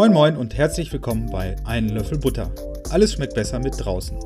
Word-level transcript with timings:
Moin 0.00 0.14
Moin 0.14 0.36
und 0.38 0.56
herzlich 0.56 0.90
willkommen 0.94 1.28
bei 1.30 1.56
Einen 1.66 1.90
Löffel 1.90 2.16
Butter. 2.16 2.50
Alles 2.88 3.12
schmeckt 3.12 3.34
besser 3.34 3.58
mit 3.58 3.74
draußen. 3.76 4.16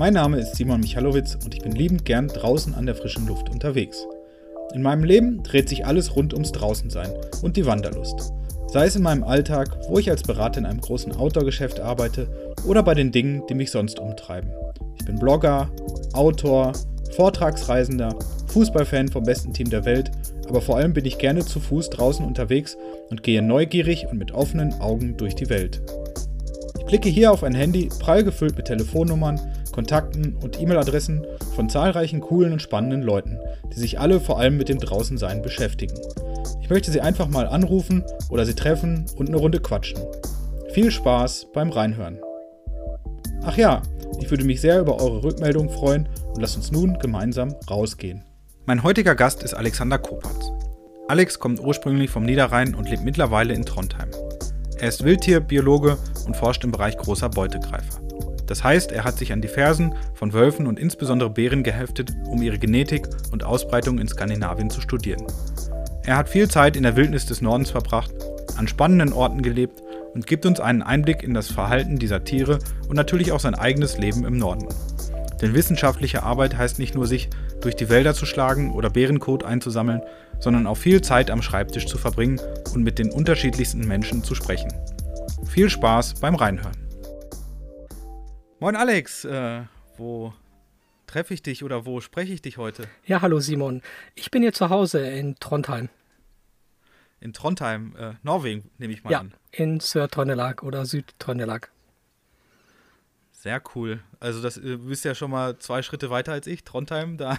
Mein 0.00 0.14
Name 0.14 0.40
ist 0.40 0.56
Simon 0.56 0.80
Michalowitz 0.80 1.36
und 1.44 1.54
ich 1.54 1.62
bin 1.62 1.70
liebend 1.70 2.04
gern 2.04 2.26
draußen 2.26 2.74
an 2.74 2.86
der 2.86 2.96
frischen 2.96 3.24
Luft 3.28 3.48
unterwegs. 3.48 4.04
In 4.74 4.82
meinem 4.82 5.04
Leben 5.04 5.44
dreht 5.44 5.68
sich 5.68 5.86
alles 5.86 6.16
rund 6.16 6.34
ums 6.34 6.50
Draußensein 6.50 7.12
und 7.40 7.56
die 7.56 7.66
Wanderlust. 7.66 8.32
Sei 8.66 8.86
es 8.86 8.96
in 8.96 9.04
meinem 9.04 9.22
Alltag, 9.22 9.78
wo 9.88 10.00
ich 10.00 10.10
als 10.10 10.24
Berater 10.24 10.58
in 10.58 10.66
einem 10.66 10.80
großen 10.80 11.14
Outdoor-Geschäft 11.14 11.78
arbeite, 11.78 12.26
oder 12.66 12.82
bei 12.82 12.94
den 12.94 13.12
Dingen, 13.12 13.44
die 13.48 13.54
mich 13.54 13.70
sonst 13.70 14.00
umtreiben. 14.00 14.50
Ich 14.98 15.04
bin 15.04 15.20
Blogger, 15.20 15.70
Autor, 16.14 16.72
Vortragsreisender, 17.14 18.12
Fußballfan 18.48 19.06
vom 19.06 19.22
besten 19.22 19.52
Team 19.52 19.70
der 19.70 19.84
Welt, 19.84 20.10
aber 20.48 20.60
vor 20.60 20.76
allem 20.76 20.92
bin 20.92 21.04
ich 21.04 21.18
gerne 21.18 21.44
zu 21.44 21.60
Fuß 21.60 21.90
draußen 21.90 22.24
unterwegs 22.24 22.76
und 23.10 23.22
gehe 23.22 23.42
neugierig 23.42 24.06
und 24.10 24.18
mit 24.18 24.32
offenen 24.32 24.80
Augen 24.80 25.16
durch 25.16 25.34
die 25.34 25.48
Welt. 25.48 25.82
Ich 26.78 26.84
blicke 26.86 27.08
hier 27.08 27.32
auf 27.32 27.42
ein 27.42 27.54
Handy 27.54 27.88
prall 27.98 28.22
gefüllt 28.22 28.56
mit 28.56 28.66
Telefonnummern, 28.66 29.40
Kontakten 29.72 30.36
und 30.36 30.60
E-Mail-Adressen 30.60 31.26
von 31.54 31.68
zahlreichen 31.68 32.20
coolen 32.20 32.52
und 32.52 32.62
spannenden 32.62 33.02
Leuten, 33.02 33.38
die 33.72 33.80
sich 33.80 33.98
alle 33.98 34.20
vor 34.20 34.38
allem 34.38 34.56
mit 34.56 34.68
dem 34.68 34.78
Draußensein 34.78 35.42
beschäftigen. 35.42 35.94
Ich 36.62 36.70
möchte 36.70 36.90
sie 36.90 37.00
einfach 37.00 37.28
mal 37.28 37.46
anrufen 37.46 38.04
oder 38.30 38.46
sie 38.46 38.54
treffen 38.54 39.06
und 39.16 39.28
eine 39.28 39.36
Runde 39.36 39.60
quatschen. 39.60 40.00
Viel 40.72 40.90
Spaß 40.90 41.48
beim 41.52 41.70
Reinhören. 41.70 42.20
Ach 43.42 43.56
ja, 43.56 43.82
ich 44.20 44.30
würde 44.30 44.44
mich 44.44 44.60
sehr 44.60 44.80
über 44.80 45.00
eure 45.00 45.22
Rückmeldung 45.22 45.68
freuen 45.68 46.08
und 46.34 46.40
lasst 46.40 46.56
uns 46.56 46.72
nun 46.72 46.98
gemeinsam 46.98 47.54
rausgehen. 47.70 48.24
Mein 48.68 48.82
heutiger 48.82 49.14
Gast 49.14 49.44
ist 49.44 49.54
Alexander 49.54 49.96
Kopatz. 49.96 50.50
Alex 51.06 51.38
kommt 51.38 51.60
ursprünglich 51.60 52.10
vom 52.10 52.24
Niederrhein 52.24 52.74
und 52.74 52.90
lebt 52.90 53.04
mittlerweile 53.04 53.54
in 53.54 53.64
Trondheim. 53.64 54.10
Er 54.80 54.88
ist 54.88 55.04
Wildtierbiologe 55.04 55.96
und 56.26 56.36
forscht 56.36 56.64
im 56.64 56.72
Bereich 56.72 56.98
großer 56.98 57.28
Beutegreifer. 57.28 58.00
Das 58.48 58.64
heißt, 58.64 58.90
er 58.90 59.04
hat 59.04 59.18
sich 59.18 59.32
an 59.32 59.40
die 59.40 59.46
Fersen 59.46 59.94
von 60.14 60.32
Wölfen 60.32 60.66
und 60.66 60.80
insbesondere 60.80 61.30
Bären 61.30 61.62
geheftet, 61.62 62.12
um 62.24 62.42
ihre 62.42 62.58
Genetik 62.58 63.06
und 63.30 63.44
Ausbreitung 63.44 64.00
in 64.00 64.08
Skandinavien 64.08 64.68
zu 64.68 64.80
studieren. 64.80 65.24
Er 66.02 66.16
hat 66.16 66.28
viel 66.28 66.50
Zeit 66.50 66.76
in 66.76 66.82
der 66.82 66.96
Wildnis 66.96 67.24
des 67.24 67.40
Nordens 67.40 67.70
verbracht, 67.70 68.10
an 68.56 68.66
spannenden 68.66 69.12
Orten 69.12 69.42
gelebt 69.42 69.80
und 70.12 70.26
gibt 70.26 70.44
uns 70.44 70.58
einen 70.58 70.82
Einblick 70.82 71.22
in 71.22 71.34
das 71.34 71.52
Verhalten 71.52 72.00
dieser 72.00 72.24
Tiere 72.24 72.58
und 72.88 72.96
natürlich 72.96 73.30
auch 73.30 73.40
sein 73.40 73.54
eigenes 73.54 73.96
Leben 73.96 74.24
im 74.24 74.38
Norden. 74.38 74.66
Denn 75.40 75.54
wissenschaftliche 75.54 76.22
Arbeit 76.22 76.56
heißt 76.56 76.78
nicht 76.78 76.94
nur 76.94 77.06
sich 77.06 77.28
durch 77.60 77.76
die 77.76 77.88
Wälder 77.88 78.14
zu 78.14 78.26
schlagen 78.26 78.72
oder 78.72 78.90
Bärenkot 78.90 79.44
einzusammeln, 79.44 80.02
sondern 80.38 80.66
auch 80.66 80.76
viel 80.76 81.02
Zeit 81.02 81.30
am 81.30 81.42
Schreibtisch 81.42 81.86
zu 81.86 81.98
verbringen 81.98 82.40
und 82.72 82.82
mit 82.82 82.98
den 82.98 83.10
unterschiedlichsten 83.10 83.86
Menschen 83.86 84.24
zu 84.24 84.34
sprechen. 84.34 84.72
Viel 85.44 85.70
Spaß 85.70 86.14
beim 86.20 86.34
Reinhören. 86.34 86.76
Moin 88.58 88.76
Alex, 88.76 89.24
äh, 89.24 89.62
wo 89.98 90.32
treffe 91.06 91.34
ich 91.34 91.42
dich 91.42 91.62
oder 91.62 91.84
wo 91.84 92.00
spreche 92.00 92.32
ich 92.32 92.42
dich 92.42 92.56
heute? 92.56 92.84
Ja, 93.04 93.20
hallo 93.20 93.40
Simon. 93.40 93.82
Ich 94.14 94.30
bin 94.30 94.42
hier 94.42 94.52
zu 94.52 94.70
Hause 94.70 95.06
in 95.06 95.36
Trondheim. 95.36 95.90
In 97.20 97.32
Trondheim, 97.32 97.94
äh, 97.98 98.14
Norwegen, 98.22 98.70
nehme 98.78 98.92
ich 98.92 99.04
mal 99.04 99.10
ja, 99.10 99.20
an. 99.20 99.34
in 99.52 99.80
Sør-Trøndelag 99.80 100.62
oder 100.62 100.84
Süd-Trøndelag. 100.84 101.70
Sehr 103.46 103.62
cool. 103.76 104.00
Also 104.18 104.42
das 104.42 104.56
du 104.56 104.76
bist 104.76 105.04
ja 105.04 105.14
schon 105.14 105.30
mal 105.30 105.56
zwei 105.60 105.80
Schritte 105.80 106.10
weiter 106.10 106.32
als 106.32 106.48
ich. 106.48 106.64
Trondheim, 106.64 107.16
da, 107.16 107.38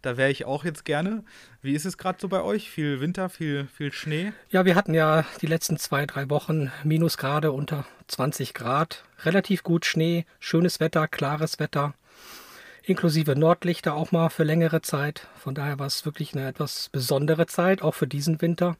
da 0.00 0.16
wäre 0.16 0.30
ich 0.30 0.46
auch 0.46 0.64
jetzt 0.64 0.86
gerne. 0.86 1.24
Wie 1.60 1.74
ist 1.74 1.84
es 1.84 1.98
gerade 1.98 2.16
so 2.18 2.28
bei 2.28 2.40
euch? 2.40 2.70
Viel 2.70 3.02
Winter, 3.02 3.28
viel, 3.28 3.66
viel 3.66 3.92
Schnee? 3.92 4.32
Ja, 4.48 4.64
wir 4.64 4.76
hatten 4.76 4.94
ja 4.94 5.26
die 5.42 5.46
letzten 5.46 5.76
zwei, 5.76 6.06
drei 6.06 6.30
Wochen 6.30 6.72
Minusgrade 6.84 7.52
unter 7.52 7.84
20 8.06 8.54
Grad. 8.54 9.04
Relativ 9.26 9.62
gut 9.62 9.84
Schnee, 9.84 10.24
schönes 10.40 10.80
Wetter, 10.80 11.06
klares 11.06 11.58
Wetter. 11.58 11.92
Inklusive 12.82 13.36
Nordlichter 13.36 13.92
auch 13.92 14.10
mal 14.10 14.30
für 14.30 14.44
längere 14.44 14.80
Zeit. 14.80 15.28
Von 15.36 15.54
daher 15.54 15.78
war 15.78 15.86
es 15.86 16.06
wirklich 16.06 16.34
eine 16.34 16.48
etwas 16.48 16.88
besondere 16.88 17.44
Zeit, 17.44 17.82
auch 17.82 17.94
für 17.94 18.06
diesen 18.06 18.40
Winter. 18.40 18.78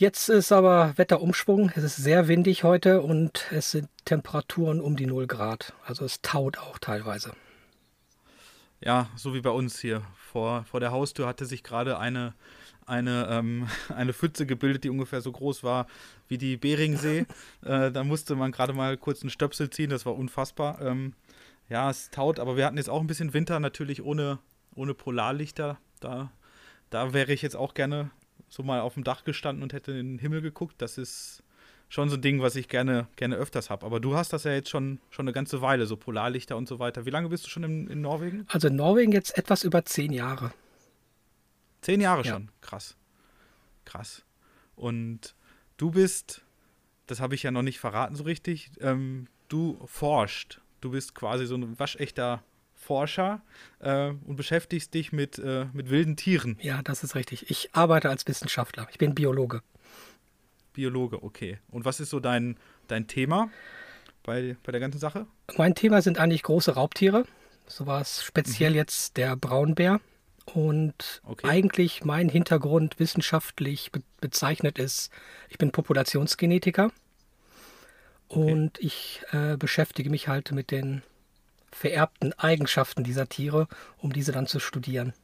Jetzt 0.00 0.28
ist 0.28 0.52
aber 0.52 0.92
Wetterumschwung. 0.96 1.72
Es 1.76 1.82
ist 1.82 1.96
sehr 1.96 2.28
windig 2.28 2.62
heute 2.62 3.00
und 3.00 3.46
es 3.52 3.70
sind 3.70 3.88
Temperaturen 4.10 4.80
um 4.80 4.96
die 4.96 5.06
0 5.06 5.28
Grad. 5.28 5.72
Also 5.86 6.04
es 6.04 6.20
taut 6.20 6.58
auch 6.58 6.80
teilweise. 6.80 7.32
Ja, 8.80 9.08
so 9.14 9.34
wie 9.34 9.40
bei 9.40 9.50
uns 9.50 9.78
hier. 9.78 10.02
Vor, 10.16 10.64
vor 10.64 10.80
der 10.80 10.90
Haustür 10.90 11.28
hatte 11.28 11.46
sich 11.46 11.62
gerade 11.62 11.96
eine, 11.96 12.34
eine, 12.86 13.28
ähm, 13.30 13.68
eine 13.88 14.12
Pfütze 14.12 14.46
gebildet, 14.46 14.82
die 14.82 14.90
ungefähr 14.90 15.20
so 15.20 15.30
groß 15.30 15.62
war 15.62 15.86
wie 16.26 16.38
die 16.38 16.56
Beringsee. 16.56 17.24
äh, 17.64 17.92
da 17.92 18.02
musste 18.02 18.34
man 18.34 18.50
gerade 18.50 18.72
mal 18.72 18.96
kurz 18.96 19.22
einen 19.22 19.30
Stöpsel 19.30 19.70
ziehen, 19.70 19.90
das 19.90 20.04
war 20.04 20.16
unfassbar. 20.16 20.80
Ähm, 20.80 21.14
ja, 21.68 21.88
es 21.88 22.10
taut, 22.10 22.40
aber 22.40 22.56
wir 22.56 22.66
hatten 22.66 22.78
jetzt 22.78 22.90
auch 22.90 23.00
ein 23.00 23.06
bisschen 23.06 23.32
Winter, 23.32 23.60
natürlich 23.60 24.02
ohne, 24.02 24.40
ohne 24.74 24.92
Polarlichter. 24.92 25.78
Da, 26.00 26.32
da 26.90 27.12
wäre 27.12 27.32
ich 27.32 27.42
jetzt 27.42 27.54
auch 27.54 27.74
gerne 27.74 28.10
so 28.48 28.64
mal 28.64 28.80
auf 28.80 28.94
dem 28.94 29.04
Dach 29.04 29.22
gestanden 29.22 29.62
und 29.62 29.72
hätte 29.72 29.92
in 29.92 30.14
den 30.14 30.18
Himmel 30.18 30.42
geguckt. 30.42 30.82
Das 30.82 30.98
ist 30.98 31.44
schon 31.90 32.08
so 32.08 32.14
ein 32.14 32.22
Ding, 32.22 32.40
was 32.40 32.56
ich 32.56 32.68
gerne, 32.68 33.08
gerne 33.16 33.36
öfters 33.36 33.68
habe. 33.68 33.84
Aber 33.84 34.00
du 34.00 34.14
hast 34.14 34.32
das 34.32 34.44
ja 34.44 34.52
jetzt 34.52 34.70
schon, 34.70 35.00
schon 35.10 35.24
eine 35.24 35.34
ganze 35.34 35.60
Weile, 35.60 35.86
so 35.86 35.96
Polarlichter 35.96 36.56
und 36.56 36.68
so 36.68 36.78
weiter. 36.78 37.04
Wie 37.04 37.10
lange 37.10 37.28
bist 37.28 37.44
du 37.44 37.50
schon 37.50 37.64
in, 37.64 37.88
in 37.88 38.00
Norwegen? 38.00 38.46
Also 38.48 38.68
in 38.68 38.76
Norwegen 38.76 39.12
jetzt 39.12 39.36
etwas 39.36 39.64
über 39.64 39.84
zehn 39.84 40.12
Jahre. 40.12 40.52
Zehn 41.82 42.00
Jahre 42.00 42.22
ja. 42.22 42.32
schon, 42.32 42.48
krass. 42.60 42.96
Krass. 43.84 44.22
Und 44.76 45.34
du 45.76 45.90
bist, 45.90 46.42
das 47.06 47.20
habe 47.20 47.34
ich 47.34 47.42
ja 47.42 47.50
noch 47.50 47.62
nicht 47.62 47.80
verraten 47.80 48.14
so 48.14 48.22
richtig, 48.22 48.70
ähm, 48.80 49.26
du 49.48 49.80
forscht. 49.84 50.60
Du 50.80 50.92
bist 50.92 51.14
quasi 51.14 51.44
so 51.44 51.56
ein 51.56 51.78
waschechter 51.78 52.42
Forscher 52.72 53.42
äh, 53.80 54.10
und 54.26 54.36
beschäftigst 54.36 54.94
dich 54.94 55.12
mit, 55.12 55.38
äh, 55.40 55.66
mit 55.72 55.90
wilden 55.90 56.16
Tieren. 56.16 56.56
Ja, 56.62 56.82
das 56.82 57.02
ist 57.02 57.16
richtig. 57.16 57.50
Ich 57.50 57.70
arbeite 57.74 58.08
als 58.08 58.26
Wissenschaftler. 58.28 58.86
Ich 58.92 58.98
bin 58.98 59.14
Biologe. 59.14 59.62
Biologe, 60.72 61.22
okay. 61.22 61.58
Und 61.68 61.84
was 61.84 62.00
ist 62.00 62.10
so 62.10 62.20
dein, 62.20 62.56
dein 62.88 63.06
Thema 63.06 63.50
bei, 64.22 64.56
bei 64.62 64.72
der 64.72 64.80
ganzen 64.80 64.98
Sache? 64.98 65.26
Mein 65.56 65.74
Thema 65.74 66.02
sind 66.02 66.18
eigentlich 66.18 66.42
große 66.42 66.74
Raubtiere. 66.74 67.24
So 67.66 67.86
war 67.86 68.00
es 68.00 68.22
speziell 68.22 68.70
mhm. 68.70 68.76
jetzt 68.76 69.16
der 69.16 69.36
Braunbär. 69.36 70.00
Und 70.46 71.22
okay. 71.24 71.46
eigentlich 71.46 72.04
mein 72.04 72.28
Hintergrund 72.28 72.98
wissenschaftlich 72.98 73.92
be 73.92 74.02
bezeichnet 74.20 74.78
ist, 74.78 75.10
ich 75.48 75.56
bin 75.56 75.70
Populationsgenetiker. 75.70 76.90
Okay. 78.28 78.52
Und 78.52 78.78
ich 78.78 79.22
äh, 79.32 79.56
beschäftige 79.56 80.10
mich 80.10 80.28
halt 80.28 80.52
mit 80.52 80.70
den 80.70 81.02
vererbten 81.72 82.32
Eigenschaften 82.34 83.02
dieser 83.02 83.28
Tiere, 83.28 83.66
um 83.96 84.12
diese 84.12 84.32
dann 84.32 84.46
zu 84.46 84.60
studieren. 84.60 85.14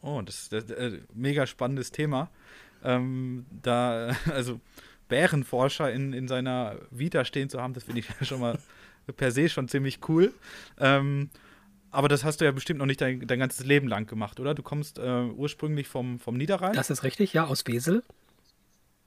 Oh, 0.00 0.22
das 0.22 0.42
ist 0.42 0.54
ein 0.54 0.70
äh, 0.70 1.00
mega 1.12 1.46
spannendes 1.46 1.90
Thema. 1.90 2.30
Ähm, 2.84 3.46
da, 3.62 4.16
also 4.32 4.60
Bärenforscher 5.08 5.92
in, 5.92 6.12
in 6.12 6.28
seiner 6.28 6.76
Vita 6.90 7.24
stehen 7.24 7.48
zu 7.48 7.60
haben, 7.60 7.74
das 7.74 7.84
finde 7.84 8.00
ich 8.00 8.08
schon 8.26 8.40
mal 8.40 8.58
per 9.16 9.30
se 9.30 9.48
schon 9.48 9.68
ziemlich 9.68 10.00
cool. 10.08 10.32
Ähm, 10.78 11.30
aber 11.90 12.08
das 12.08 12.24
hast 12.24 12.40
du 12.40 12.44
ja 12.44 12.50
bestimmt 12.50 12.78
noch 12.78 12.86
nicht 12.86 13.00
dein, 13.00 13.26
dein 13.26 13.38
ganzes 13.38 13.64
Leben 13.64 13.88
lang 13.88 14.06
gemacht, 14.06 14.40
oder? 14.40 14.54
Du 14.54 14.62
kommst 14.62 14.98
äh, 14.98 15.22
ursprünglich 15.22 15.88
vom, 15.88 16.18
vom 16.18 16.36
Niederrhein. 16.36 16.74
Das 16.74 16.90
ist 16.90 17.04
richtig, 17.04 17.32
ja, 17.32 17.46
aus 17.46 17.66
Wesel. 17.66 18.02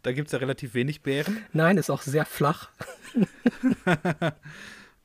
Da 0.02 0.14
gibt 0.14 0.28
es 0.28 0.32
ja 0.32 0.40
relativ 0.40 0.74
wenig 0.74 1.02
Bären. 1.02 1.46
Nein, 1.52 1.78
ist 1.78 1.90
auch 1.90 2.02
sehr 2.02 2.26
flach. 2.26 2.70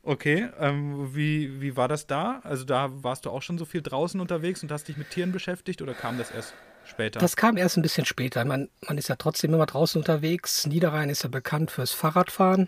Okay, 0.07 0.49
ähm, 0.59 1.15
wie, 1.15 1.59
wie 1.61 1.75
war 1.75 1.87
das 1.87 2.05
da? 2.05 2.39
Also 2.43 2.63
da 2.63 2.91
warst 3.03 3.25
du 3.25 3.31
auch 3.31 3.41
schon 3.41 3.57
so 3.57 3.65
viel 3.65 3.81
draußen 3.81 4.21
unterwegs 4.21 4.61
und 4.61 4.71
hast 4.71 4.87
dich 4.87 4.97
mit 4.97 5.09
Tieren 5.09 5.31
beschäftigt 5.31 5.81
oder 5.81 5.95
kam 5.95 6.19
das 6.19 6.29
erst 6.29 6.53
später? 6.85 7.19
Das 7.19 7.35
kam 7.35 7.57
erst 7.57 7.77
ein 7.77 7.81
bisschen 7.81 8.05
später. 8.05 8.43
Man, 8.45 8.69
man 8.87 8.97
ist 8.97 9.09
ja 9.09 9.15
trotzdem 9.15 9.53
immer 9.53 9.65
draußen 9.65 9.99
unterwegs. 10.01 10.65
Niederrhein 10.67 11.09
ist 11.09 11.23
ja 11.23 11.29
bekannt 11.29 11.71
fürs 11.71 11.91
Fahrradfahren. 11.91 12.67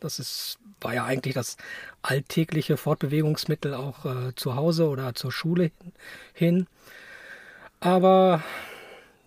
Das 0.00 0.18
ist, 0.18 0.58
war 0.80 0.94
ja 0.94 1.04
eigentlich 1.04 1.34
das 1.34 1.56
alltägliche 2.02 2.76
Fortbewegungsmittel 2.76 3.74
auch 3.74 4.04
äh, 4.04 4.34
zu 4.34 4.54
Hause 4.54 4.88
oder 4.88 5.14
zur 5.14 5.32
Schule 5.32 5.70
hin. 6.32 6.66
Aber 7.80 8.42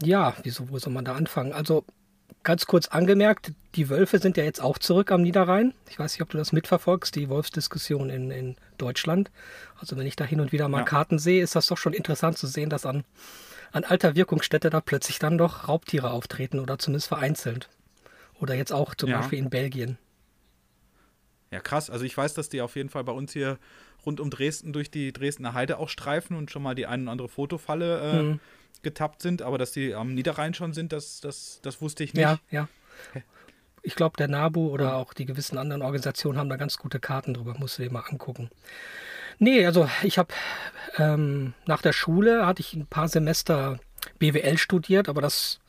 ja, 0.02 0.36
wieso, 0.44 0.70
wo 0.70 0.80
soll 0.80 0.94
man 0.94 1.06
da 1.06 1.16
anfangen? 1.16 1.54
Also 1.54 1.86
Ganz 2.44 2.66
kurz 2.66 2.88
angemerkt, 2.88 3.52
die 3.76 3.90
Wölfe 3.90 4.18
sind 4.18 4.36
ja 4.36 4.44
jetzt 4.44 4.62
auch 4.62 4.80
zurück 4.80 5.12
am 5.12 5.22
Niederrhein. 5.22 5.76
Ich 5.90 6.00
weiß 6.00 6.14
nicht, 6.14 6.24
ob 6.24 6.30
du 6.30 6.40
das 6.40 6.52
mitverfolgst, 6.52 7.16
die 7.16 7.30
Wolfsdiskussion 7.30 8.10
in, 8.10 8.32
in 8.32 8.56
Deutschland. 8.80 9.30
Also 9.80 9.96
wenn 9.96 10.08
ich 10.08 10.16
da 10.16 10.26
hin 10.26 10.40
und 10.40 10.52
wieder 10.52 10.68
mal 10.68 10.80
ja. 10.80 10.86
Karten 10.86 11.20
sehe, 11.20 11.44
ist 11.44 11.56
das 11.56 11.68
doch 11.68 11.78
schon 11.78 11.94
interessant 11.94 12.40
zu 12.40 12.48
sehen, 12.48 12.72
dass 12.72 12.88
an, 12.88 13.04
an 13.72 13.84
alter 13.84 14.16
Wirkungsstätte 14.16 14.70
da 14.70 14.82
plötzlich 14.82 15.20
dann 15.20 15.38
doch 15.38 15.68
Raubtiere 15.68 16.12
auftreten 16.12 16.60
oder 16.60 16.78
zumindest 16.78 17.08
vereinzelt. 17.08 17.70
Oder 18.40 18.56
jetzt 18.56 18.74
auch 18.74 18.96
zum 18.96 19.10
ja. 19.10 19.20
Beispiel 19.20 19.40
in 19.40 19.50
Belgien. 19.50 19.98
Ja, 21.52 21.60
krass. 21.60 21.90
Also 21.90 22.06
ich 22.06 22.16
weiß, 22.16 22.34
dass 22.34 22.50
die 22.50 22.62
auf 22.62 22.76
jeden 22.76 22.90
Fall 22.90 23.04
bei 23.04 23.12
uns 23.12 23.34
hier 23.34 23.60
rund 24.06 24.20
um 24.20 24.30
Dresden 24.30 24.74
durch 24.74 24.90
die 24.90 25.14
Dresdner 25.14 25.54
Heide 25.54 25.78
auch 25.78 25.90
streifen 25.90 26.36
und 26.36 26.50
schon 26.50 26.64
mal 26.64 26.76
die 26.76 26.88
ein 26.88 27.04
oder 27.04 27.12
andere 27.12 27.30
Fotofalle 27.30 28.00
äh, 28.00 28.24
mhm 28.24 28.40
getappt 28.84 29.22
sind, 29.22 29.42
aber 29.42 29.58
dass 29.58 29.72
die 29.72 29.94
am 29.94 30.14
Niederrhein 30.14 30.54
schon 30.54 30.74
sind, 30.74 30.92
das, 30.94 31.22
das, 31.22 31.60
das 31.62 31.82
wusste 31.82 32.04
ich 32.04 32.14
nicht. 32.14 32.24
Ja, 32.24 32.40
ja. 32.50 32.68
ich 33.84 33.96
glaube, 33.96 34.18
der 34.18 34.28
NABU 34.28 34.70
oder 34.70 34.96
auch 34.96 35.14
die 35.14 35.26
gewissen 35.26 35.58
anderen 35.58 35.82
Organisationen 35.82 36.38
haben 36.38 36.50
da 36.50 36.58
ganz 36.58 36.78
gute 36.78 37.00
Karten 37.00 37.34
drüber. 37.34 37.56
Musst 37.58 37.78
du 37.78 37.84
dir 37.84 37.92
mal 37.92 38.02
angucken. 38.02 38.50
Nee, 39.40 39.66
also 39.66 39.90
ich 40.04 40.18
habe 40.18 40.34
ähm, 40.98 41.54
nach 41.66 41.82
der 41.82 41.94
Schule 41.94 42.46
hatte 42.46 42.62
ich 42.62 42.74
ein 42.74 42.86
paar 42.86 43.08
Semester 43.08 43.80
BWL 44.20 44.58
studiert, 44.58 45.10
aber 45.10 45.22
das 45.22 45.60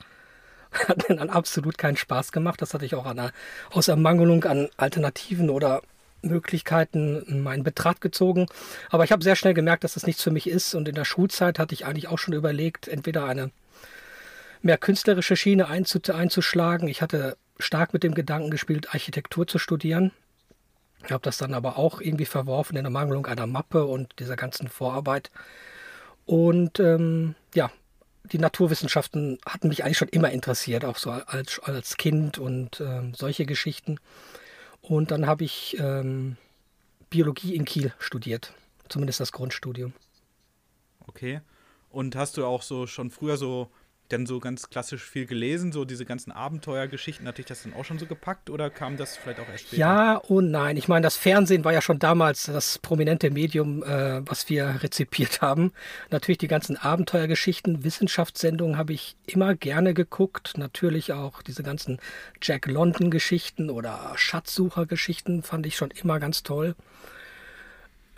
hat 0.88 1.08
mir 1.08 1.16
dann 1.16 1.30
absolut 1.30 1.78
keinen 1.78 1.96
Spaß 1.96 2.32
gemacht. 2.32 2.62
Das 2.62 2.74
hatte 2.74 2.84
ich 2.84 2.94
auch 2.94 3.06
an 3.06 3.30
aus 3.70 3.88
Ermangelung 3.88 4.44
an 4.44 4.68
Alternativen 4.76 5.50
oder 5.50 5.82
Möglichkeiten 6.22 7.22
in 7.26 7.42
meinen 7.42 7.64
Betracht 7.64 8.00
gezogen. 8.00 8.46
Aber 8.90 9.04
ich 9.04 9.12
habe 9.12 9.24
sehr 9.24 9.36
schnell 9.36 9.54
gemerkt, 9.54 9.84
dass 9.84 9.94
das 9.94 10.06
nichts 10.06 10.22
für 10.22 10.30
mich 10.30 10.48
ist. 10.48 10.74
Und 10.74 10.88
in 10.88 10.94
der 10.94 11.04
Schulzeit 11.04 11.58
hatte 11.58 11.74
ich 11.74 11.84
eigentlich 11.84 12.08
auch 12.08 12.18
schon 12.18 12.34
überlegt, 12.34 12.88
entweder 12.88 13.24
eine 13.24 13.50
mehr 14.62 14.78
künstlerische 14.78 15.36
Schiene 15.36 15.68
einzuschlagen. 15.68 16.88
Ich 16.88 17.02
hatte 17.02 17.36
stark 17.58 17.92
mit 17.92 18.02
dem 18.02 18.14
Gedanken 18.14 18.50
gespielt, 18.50 18.94
Architektur 18.94 19.46
zu 19.46 19.58
studieren. 19.58 20.12
Ich 21.04 21.12
habe 21.12 21.22
das 21.22 21.38
dann 21.38 21.54
aber 21.54 21.78
auch 21.78 22.00
irgendwie 22.00 22.26
verworfen 22.26 22.76
in 22.76 22.84
der 22.84 22.90
Mangelung 22.90 23.26
einer 23.26 23.46
Mappe 23.46 23.84
und 23.84 24.18
dieser 24.18 24.36
ganzen 24.36 24.68
Vorarbeit. 24.68 25.30
Und 26.26 26.78
ähm, 26.78 27.34
ja, 27.54 27.70
die 28.24 28.38
Naturwissenschaften 28.38 29.38
hatten 29.44 29.68
mich 29.68 29.84
eigentlich 29.84 29.98
schon 29.98 30.08
immer 30.08 30.30
interessiert, 30.30 30.84
auch 30.84 30.96
so 30.96 31.10
als, 31.10 31.60
als 31.60 31.96
Kind 31.96 32.38
und 32.38 32.80
ähm, 32.80 33.14
solche 33.14 33.46
Geschichten. 33.46 33.98
Und 34.80 35.10
dann 35.10 35.26
habe 35.26 35.44
ich 35.44 35.76
ähm, 35.78 36.36
Biologie 37.10 37.54
in 37.54 37.64
Kiel 37.64 37.92
studiert, 37.98 38.54
zumindest 38.88 39.20
das 39.20 39.32
Grundstudium. 39.32 39.92
Okay. 41.06 41.40
Und 41.90 42.16
hast 42.16 42.36
du 42.36 42.46
auch 42.46 42.62
so 42.62 42.86
schon 42.86 43.10
früher 43.10 43.36
so 43.36 43.70
denn 44.12 44.26
so 44.26 44.38
ganz 44.38 44.70
klassisch 44.70 45.02
viel 45.02 45.26
gelesen? 45.26 45.72
So 45.72 45.84
diese 45.84 46.04
ganzen 46.04 46.30
Abenteuergeschichten, 46.30 47.26
hatte 47.26 47.40
ich 47.40 47.46
das 47.46 47.62
dann 47.62 47.74
auch 47.74 47.84
schon 47.84 47.98
so 47.98 48.06
gepackt 48.06 48.50
oder 48.50 48.70
kam 48.70 48.96
das 48.96 49.16
vielleicht 49.16 49.40
auch 49.40 49.48
erst 49.48 49.64
später? 49.64 49.76
Ja 49.76 50.16
und 50.16 50.50
nein. 50.50 50.76
Ich 50.76 50.88
meine, 50.88 51.02
das 51.02 51.16
Fernsehen 51.16 51.64
war 51.64 51.72
ja 51.72 51.82
schon 51.82 51.98
damals 51.98 52.44
das 52.44 52.78
prominente 52.78 53.30
Medium, 53.30 53.82
äh, 53.82 54.20
was 54.28 54.48
wir 54.48 54.82
rezipiert 54.82 55.40
haben. 55.40 55.72
Natürlich 56.10 56.38
die 56.38 56.48
ganzen 56.48 56.76
Abenteuergeschichten, 56.76 57.84
Wissenschaftssendungen 57.84 58.76
habe 58.76 58.92
ich 58.92 59.16
immer 59.26 59.54
gerne 59.54 59.94
geguckt. 59.94 60.54
Natürlich 60.56 61.12
auch 61.12 61.42
diese 61.42 61.62
ganzen 61.62 61.98
Jack 62.40 62.66
London-Geschichten 62.66 63.70
oder 63.70 64.12
Schatzsucher-Geschichten 64.14 65.42
fand 65.42 65.66
ich 65.66 65.76
schon 65.76 65.90
immer 65.90 66.20
ganz 66.20 66.42
toll. 66.42 66.76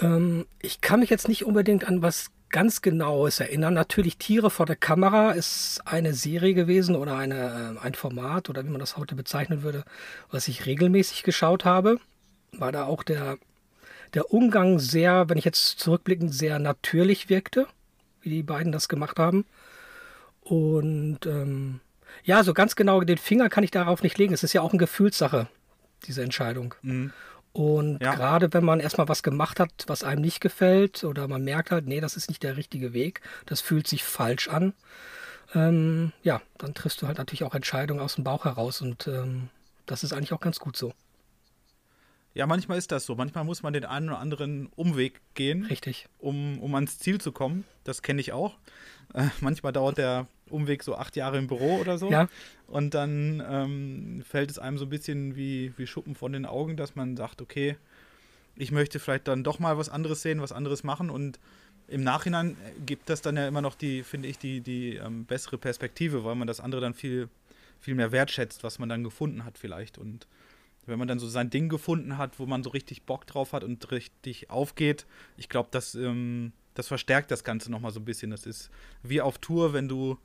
Ähm, 0.00 0.46
ich 0.60 0.80
kann 0.80 1.00
mich 1.00 1.10
jetzt 1.10 1.28
nicht 1.28 1.44
unbedingt 1.44 1.86
an 1.86 2.02
was 2.02 2.30
ganz 2.54 2.82
genaues 2.82 3.40
erinnern. 3.40 3.74
Natürlich 3.74 4.16
Tiere 4.16 4.48
vor 4.48 4.64
der 4.64 4.76
Kamera 4.76 5.32
ist 5.32 5.80
eine 5.86 6.14
Serie 6.14 6.54
gewesen 6.54 6.94
oder 6.94 7.16
eine, 7.16 7.74
äh, 7.80 7.84
ein 7.84 7.94
Format 7.94 8.48
oder 8.48 8.64
wie 8.64 8.68
man 8.68 8.78
das 8.78 8.96
heute 8.96 9.16
bezeichnen 9.16 9.64
würde, 9.64 9.82
was 10.30 10.46
ich 10.46 10.64
regelmäßig 10.64 11.24
geschaut 11.24 11.64
habe. 11.64 11.98
War 12.52 12.70
da 12.70 12.84
auch 12.84 13.02
der, 13.02 13.38
der 14.14 14.32
Umgang 14.32 14.78
sehr, 14.78 15.28
wenn 15.28 15.36
ich 15.36 15.44
jetzt 15.44 15.80
zurückblickend, 15.80 16.32
sehr 16.32 16.60
natürlich 16.60 17.28
wirkte, 17.28 17.66
wie 18.20 18.30
die 18.30 18.44
beiden 18.44 18.70
das 18.70 18.88
gemacht 18.88 19.18
haben. 19.18 19.46
Und 20.42 21.26
ähm, 21.26 21.80
ja, 22.22 22.44
so 22.44 22.54
ganz 22.54 22.76
genau 22.76 23.00
den 23.00 23.18
Finger 23.18 23.48
kann 23.48 23.64
ich 23.64 23.72
darauf 23.72 24.04
nicht 24.04 24.16
legen. 24.16 24.32
Es 24.32 24.44
ist 24.44 24.52
ja 24.52 24.60
auch 24.60 24.70
eine 24.70 24.78
Gefühlssache, 24.78 25.48
diese 26.06 26.22
Entscheidung. 26.22 26.76
Mhm. 26.82 27.12
Und 27.54 28.02
ja. 28.02 28.16
gerade 28.16 28.52
wenn 28.52 28.64
man 28.64 28.80
erstmal 28.80 29.08
was 29.08 29.22
gemacht 29.22 29.60
hat, 29.60 29.70
was 29.86 30.02
einem 30.02 30.22
nicht 30.22 30.40
gefällt, 30.40 31.04
oder 31.04 31.28
man 31.28 31.44
merkt 31.44 31.70
halt, 31.70 31.86
nee, 31.86 32.00
das 32.00 32.16
ist 32.16 32.28
nicht 32.28 32.42
der 32.42 32.56
richtige 32.56 32.92
Weg, 32.92 33.20
das 33.46 33.60
fühlt 33.60 33.86
sich 33.86 34.02
falsch 34.02 34.48
an, 34.48 34.74
ähm, 35.54 36.12
ja, 36.24 36.42
dann 36.58 36.74
triffst 36.74 37.00
du 37.00 37.06
halt 37.06 37.18
natürlich 37.18 37.44
auch 37.44 37.54
Entscheidungen 37.54 38.00
aus 38.00 38.16
dem 38.16 38.24
Bauch 38.24 38.44
heraus 38.44 38.82
und 38.82 39.06
ähm, 39.06 39.50
das 39.86 40.02
ist 40.02 40.12
eigentlich 40.12 40.32
auch 40.32 40.40
ganz 40.40 40.58
gut 40.58 40.76
so. 40.76 40.92
Ja, 42.34 42.48
manchmal 42.48 42.78
ist 42.78 42.90
das 42.90 43.06
so. 43.06 43.14
Manchmal 43.14 43.44
muss 43.44 43.62
man 43.62 43.72
den 43.72 43.84
einen 43.84 44.08
oder 44.08 44.18
anderen 44.18 44.66
Umweg 44.74 45.20
gehen. 45.34 45.66
Richtig. 45.66 46.08
Um, 46.18 46.58
um 46.58 46.74
ans 46.74 46.98
Ziel 46.98 47.20
zu 47.20 47.30
kommen. 47.30 47.64
Das 47.84 48.02
kenne 48.02 48.20
ich 48.20 48.32
auch. 48.32 48.56
Äh, 49.12 49.28
manchmal 49.40 49.72
dauert 49.72 49.98
der 49.98 50.26
Umweg 50.50 50.82
so 50.82 50.96
acht 50.96 51.16
Jahre 51.16 51.38
im 51.38 51.46
Büro 51.46 51.76
oder 51.76 51.98
so. 51.98 52.10
Ja. 52.10 52.28
Und 52.66 52.94
dann 52.94 53.42
ähm, 53.48 54.22
fällt 54.28 54.50
es 54.50 54.58
einem 54.58 54.78
so 54.78 54.86
ein 54.86 54.90
bisschen 54.90 55.36
wie, 55.36 55.72
wie 55.76 55.86
Schuppen 55.86 56.14
von 56.14 56.32
den 56.32 56.46
Augen, 56.46 56.76
dass 56.76 56.96
man 56.96 57.16
sagt, 57.16 57.40
okay, 57.42 57.76
ich 58.56 58.70
möchte 58.70 58.98
vielleicht 58.98 59.28
dann 59.28 59.44
doch 59.44 59.58
mal 59.58 59.78
was 59.78 59.88
anderes 59.88 60.22
sehen, 60.22 60.40
was 60.40 60.52
anderes 60.52 60.84
machen. 60.84 61.10
Und 61.10 61.38
im 61.88 62.02
Nachhinein 62.02 62.56
gibt 62.86 63.10
das 63.10 63.20
dann 63.20 63.36
ja 63.36 63.46
immer 63.46 63.62
noch 63.62 63.74
die, 63.74 64.02
finde 64.02 64.28
ich, 64.28 64.38
die, 64.38 64.60
die 64.60 64.96
ähm, 64.96 65.24
bessere 65.24 65.58
Perspektive, 65.58 66.24
weil 66.24 66.34
man 66.34 66.46
das 66.46 66.60
andere 66.60 66.80
dann 66.80 66.94
viel, 66.94 67.28
viel 67.80 67.94
mehr 67.94 68.12
wertschätzt, 68.12 68.64
was 68.64 68.78
man 68.78 68.88
dann 68.88 69.04
gefunden 69.04 69.44
hat 69.44 69.58
vielleicht. 69.58 69.98
Und 69.98 70.26
wenn 70.86 70.98
man 70.98 71.08
dann 71.08 71.18
so 71.18 71.28
sein 71.28 71.50
Ding 71.50 71.68
gefunden 71.68 72.18
hat, 72.18 72.38
wo 72.38 72.46
man 72.46 72.62
so 72.62 72.70
richtig 72.70 73.02
Bock 73.02 73.26
drauf 73.26 73.52
hat 73.52 73.64
und 73.64 73.90
richtig 73.90 74.50
aufgeht, 74.50 75.06
ich 75.36 75.48
glaube, 75.48 75.68
das, 75.72 75.94
ähm, 75.94 76.52
das 76.74 76.88
verstärkt 76.88 77.30
das 77.30 77.44
Ganze 77.44 77.70
nochmal 77.70 77.90
so 77.90 78.00
ein 78.00 78.04
bisschen. 78.04 78.30
Das 78.30 78.46
ist 78.46 78.70
wie 79.02 79.20
auf 79.20 79.38
Tour, 79.38 79.72
wenn 79.72 79.88
du 79.88 80.18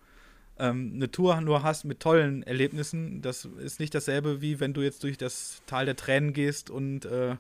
ähm, 0.60 0.92
eine 0.96 1.10
Tour 1.10 1.40
nur 1.42 1.64
hast 1.64 1.86
mit 1.86 2.00
tollen 2.00 2.44
Erlebnissen, 2.44 3.22
das 3.22 3.46
ist 3.46 3.80
nicht 3.80 3.96
dasselbe 3.96 4.42
wie 4.42 4.60
wenn 4.60 4.74
du 4.74 4.82
jetzt 4.82 5.04
durch 5.04 5.18
das 5.18 5.62
Tal 5.66 5.86
der 5.86 5.96
Tränen 5.96 6.34
gehst 6.34 6.70
und 6.70 7.06
äh, 7.06 7.36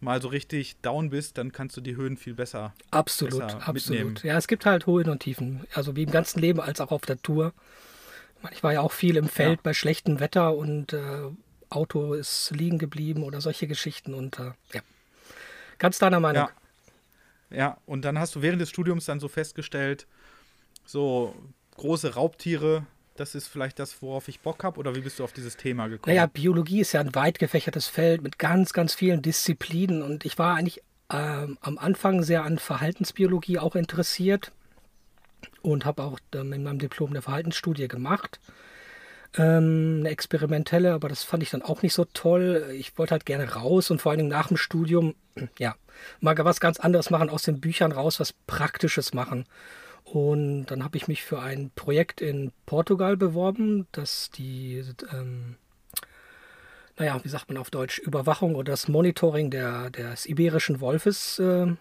mal 0.00 0.22
so 0.22 0.28
richtig 0.28 0.76
down 0.80 1.10
bist, 1.10 1.38
dann 1.38 1.52
kannst 1.52 1.76
du 1.76 1.80
die 1.80 1.96
Höhen 1.96 2.16
viel 2.16 2.34
besser. 2.34 2.72
Absolut, 2.90 3.40
besser 3.40 3.66
absolut. 3.66 3.74
Mitnehmen. 3.74 4.18
Ja, 4.22 4.36
es 4.36 4.46
gibt 4.46 4.66
halt 4.66 4.86
Höhen 4.86 5.08
und 5.08 5.20
Tiefen. 5.20 5.66
Also 5.74 5.96
wie 5.96 6.04
im 6.04 6.10
ganzen 6.10 6.40
Leben 6.40 6.60
als 6.60 6.80
auch 6.80 6.92
auf 6.92 7.02
der 7.02 7.20
Tour. 7.20 7.52
Ich 8.52 8.62
war 8.62 8.72
ja 8.72 8.80
auch 8.80 8.92
viel 8.92 9.16
im 9.16 9.28
Feld 9.28 9.58
ja. 9.58 9.60
bei 9.64 9.74
schlechtem 9.74 10.20
Wetter 10.20 10.54
und 10.54 10.92
äh, 10.92 11.22
Auto 11.70 12.14
ist 12.14 12.52
liegen 12.54 12.78
geblieben 12.78 13.24
oder 13.24 13.40
solche 13.40 13.66
Geschichten 13.66 14.14
und 14.14 14.38
äh, 14.38 14.52
ja. 14.72 14.80
Ganz 15.78 15.98
deiner 15.98 16.20
Meinung. 16.20 16.48
Ja. 17.50 17.56
ja, 17.56 17.78
und 17.86 18.04
dann 18.04 18.18
hast 18.18 18.34
du 18.34 18.42
während 18.42 18.60
des 18.60 18.70
Studiums 18.70 19.04
dann 19.04 19.20
so 19.20 19.28
festgestellt, 19.28 20.06
so 20.84 21.34
große 21.78 22.14
Raubtiere, 22.14 22.84
das 23.16 23.34
ist 23.34 23.48
vielleicht 23.48 23.78
das, 23.78 24.00
worauf 24.02 24.28
ich 24.28 24.40
Bock 24.40 24.62
habe? 24.62 24.78
Oder 24.78 24.94
wie 24.94 25.00
bist 25.00 25.18
du 25.18 25.24
auf 25.24 25.32
dieses 25.32 25.56
Thema 25.56 25.88
gekommen? 25.88 26.14
Naja, 26.14 26.26
Biologie 26.26 26.80
ist 26.80 26.92
ja 26.92 27.00
ein 27.00 27.14
weit 27.14 27.38
gefächertes 27.38 27.88
Feld 27.88 28.22
mit 28.22 28.38
ganz, 28.38 28.72
ganz 28.72 28.94
vielen 28.94 29.22
Disziplinen. 29.22 30.02
Und 30.02 30.24
ich 30.24 30.38
war 30.38 30.54
eigentlich 30.54 30.82
ähm, 31.10 31.58
am 31.60 31.78
Anfang 31.78 32.22
sehr 32.22 32.44
an 32.44 32.58
Verhaltensbiologie 32.58 33.58
auch 33.58 33.74
interessiert 33.74 34.52
und 35.62 35.84
habe 35.84 36.02
auch 36.02 36.18
ähm, 36.34 36.52
in 36.52 36.62
meinem 36.62 36.78
Diplom 36.78 37.10
eine 37.10 37.22
Verhaltensstudie 37.22 37.88
gemacht. 37.88 38.38
Ähm, 39.36 39.98
eine 40.00 40.10
experimentelle, 40.10 40.92
aber 40.92 41.08
das 41.08 41.24
fand 41.24 41.42
ich 41.42 41.50
dann 41.50 41.62
auch 41.62 41.82
nicht 41.82 41.94
so 41.94 42.04
toll. 42.04 42.70
Ich 42.74 42.96
wollte 42.98 43.12
halt 43.12 43.26
gerne 43.26 43.54
raus 43.54 43.90
und 43.90 44.00
vor 44.00 44.16
Dingen 44.16 44.28
nach 44.28 44.48
dem 44.48 44.56
Studium, 44.56 45.14
ja, 45.58 45.74
mal 46.20 46.36
was 46.38 46.60
ganz 46.60 46.78
anderes 46.78 47.10
machen, 47.10 47.30
aus 47.30 47.42
den 47.42 47.60
Büchern 47.60 47.92
raus, 47.92 48.20
was 48.20 48.32
Praktisches 48.32 49.12
machen. 49.12 49.44
Und 50.12 50.66
dann 50.66 50.84
habe 50.84 50.96
ich 50.96 51.06
mich 51.06 51.22
für 51.22 51.40
ein 51.40 51.70
Projekt 51.74 52.22
in 52.22 52.50
Portugal 52.64 53.16
beworben, 53.16 53.86
das 53.92 54.30
die, 54.30 54.82
ähm, 55.12 55.56
naja, 56.96 57.20
wie 57.22 57.28
sagt 57.28 57.48
man 57.48 57.58
auf 57.58 57.70
Deutsch, 57.70 57.98
Überwachung 57.98 58.54
oder 58.54 58.72
das 58.72 58.88
Monitoring 58.88 59.50
der, 59.50 59.90
des 59.90 60.24
iberischen 60.24 60.80
Wolfes 60.80 61.38
äh, 61.38 61.74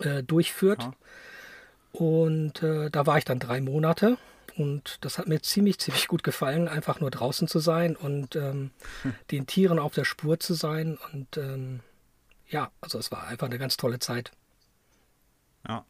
äh, 0.00 0.22
durchführt. 0.22 0.84
Ja. 0.84 0.92
Und 1.92 2.62
äh, 2.62 2.90
da 2.90 3.06
war 3.06 3.18
ich 3.18 3.26
dann 3.26 3.40
drei 3.40 3.60
Monate 3.60 4.16
und 4.56 5.04
das 5.04 5.18
hat 5.18 5.28
mir 5.28 5.42
ziemlich, 5.42 5.78
ziemlich 5.78 6.08
gut 6.08 6.22
gefallen, 6.22 6.66
einfach 6.66 7.00
nur 7.00 7.10
draußen 7.10 7.46
zu 7.46 7.58
sein 7.58 7.94
und 7.94 8.36
ähm, 8.36 8.70
hm. 9.02 9.14
den 9.30 9.46
Tieren 9.46 9.78
auf 9.78 9.92
der 9.92 10.04
Spur 10.04 10.40
zu 10.40 10.54
sein. 10.54 10.98
Und 11.12 11.36
ähm, 11.36 11.80
ja, 12.48 12.70
also 12.80 12.98
es 12.98 13.12
war 13.12 13.26
einfach 13.26 13.48
eine 13.48 13.58
ganz 13.58 13.76
tolle 13.76 13.98
Zeit. 13.98 14.32
Ja, 15.68 15.84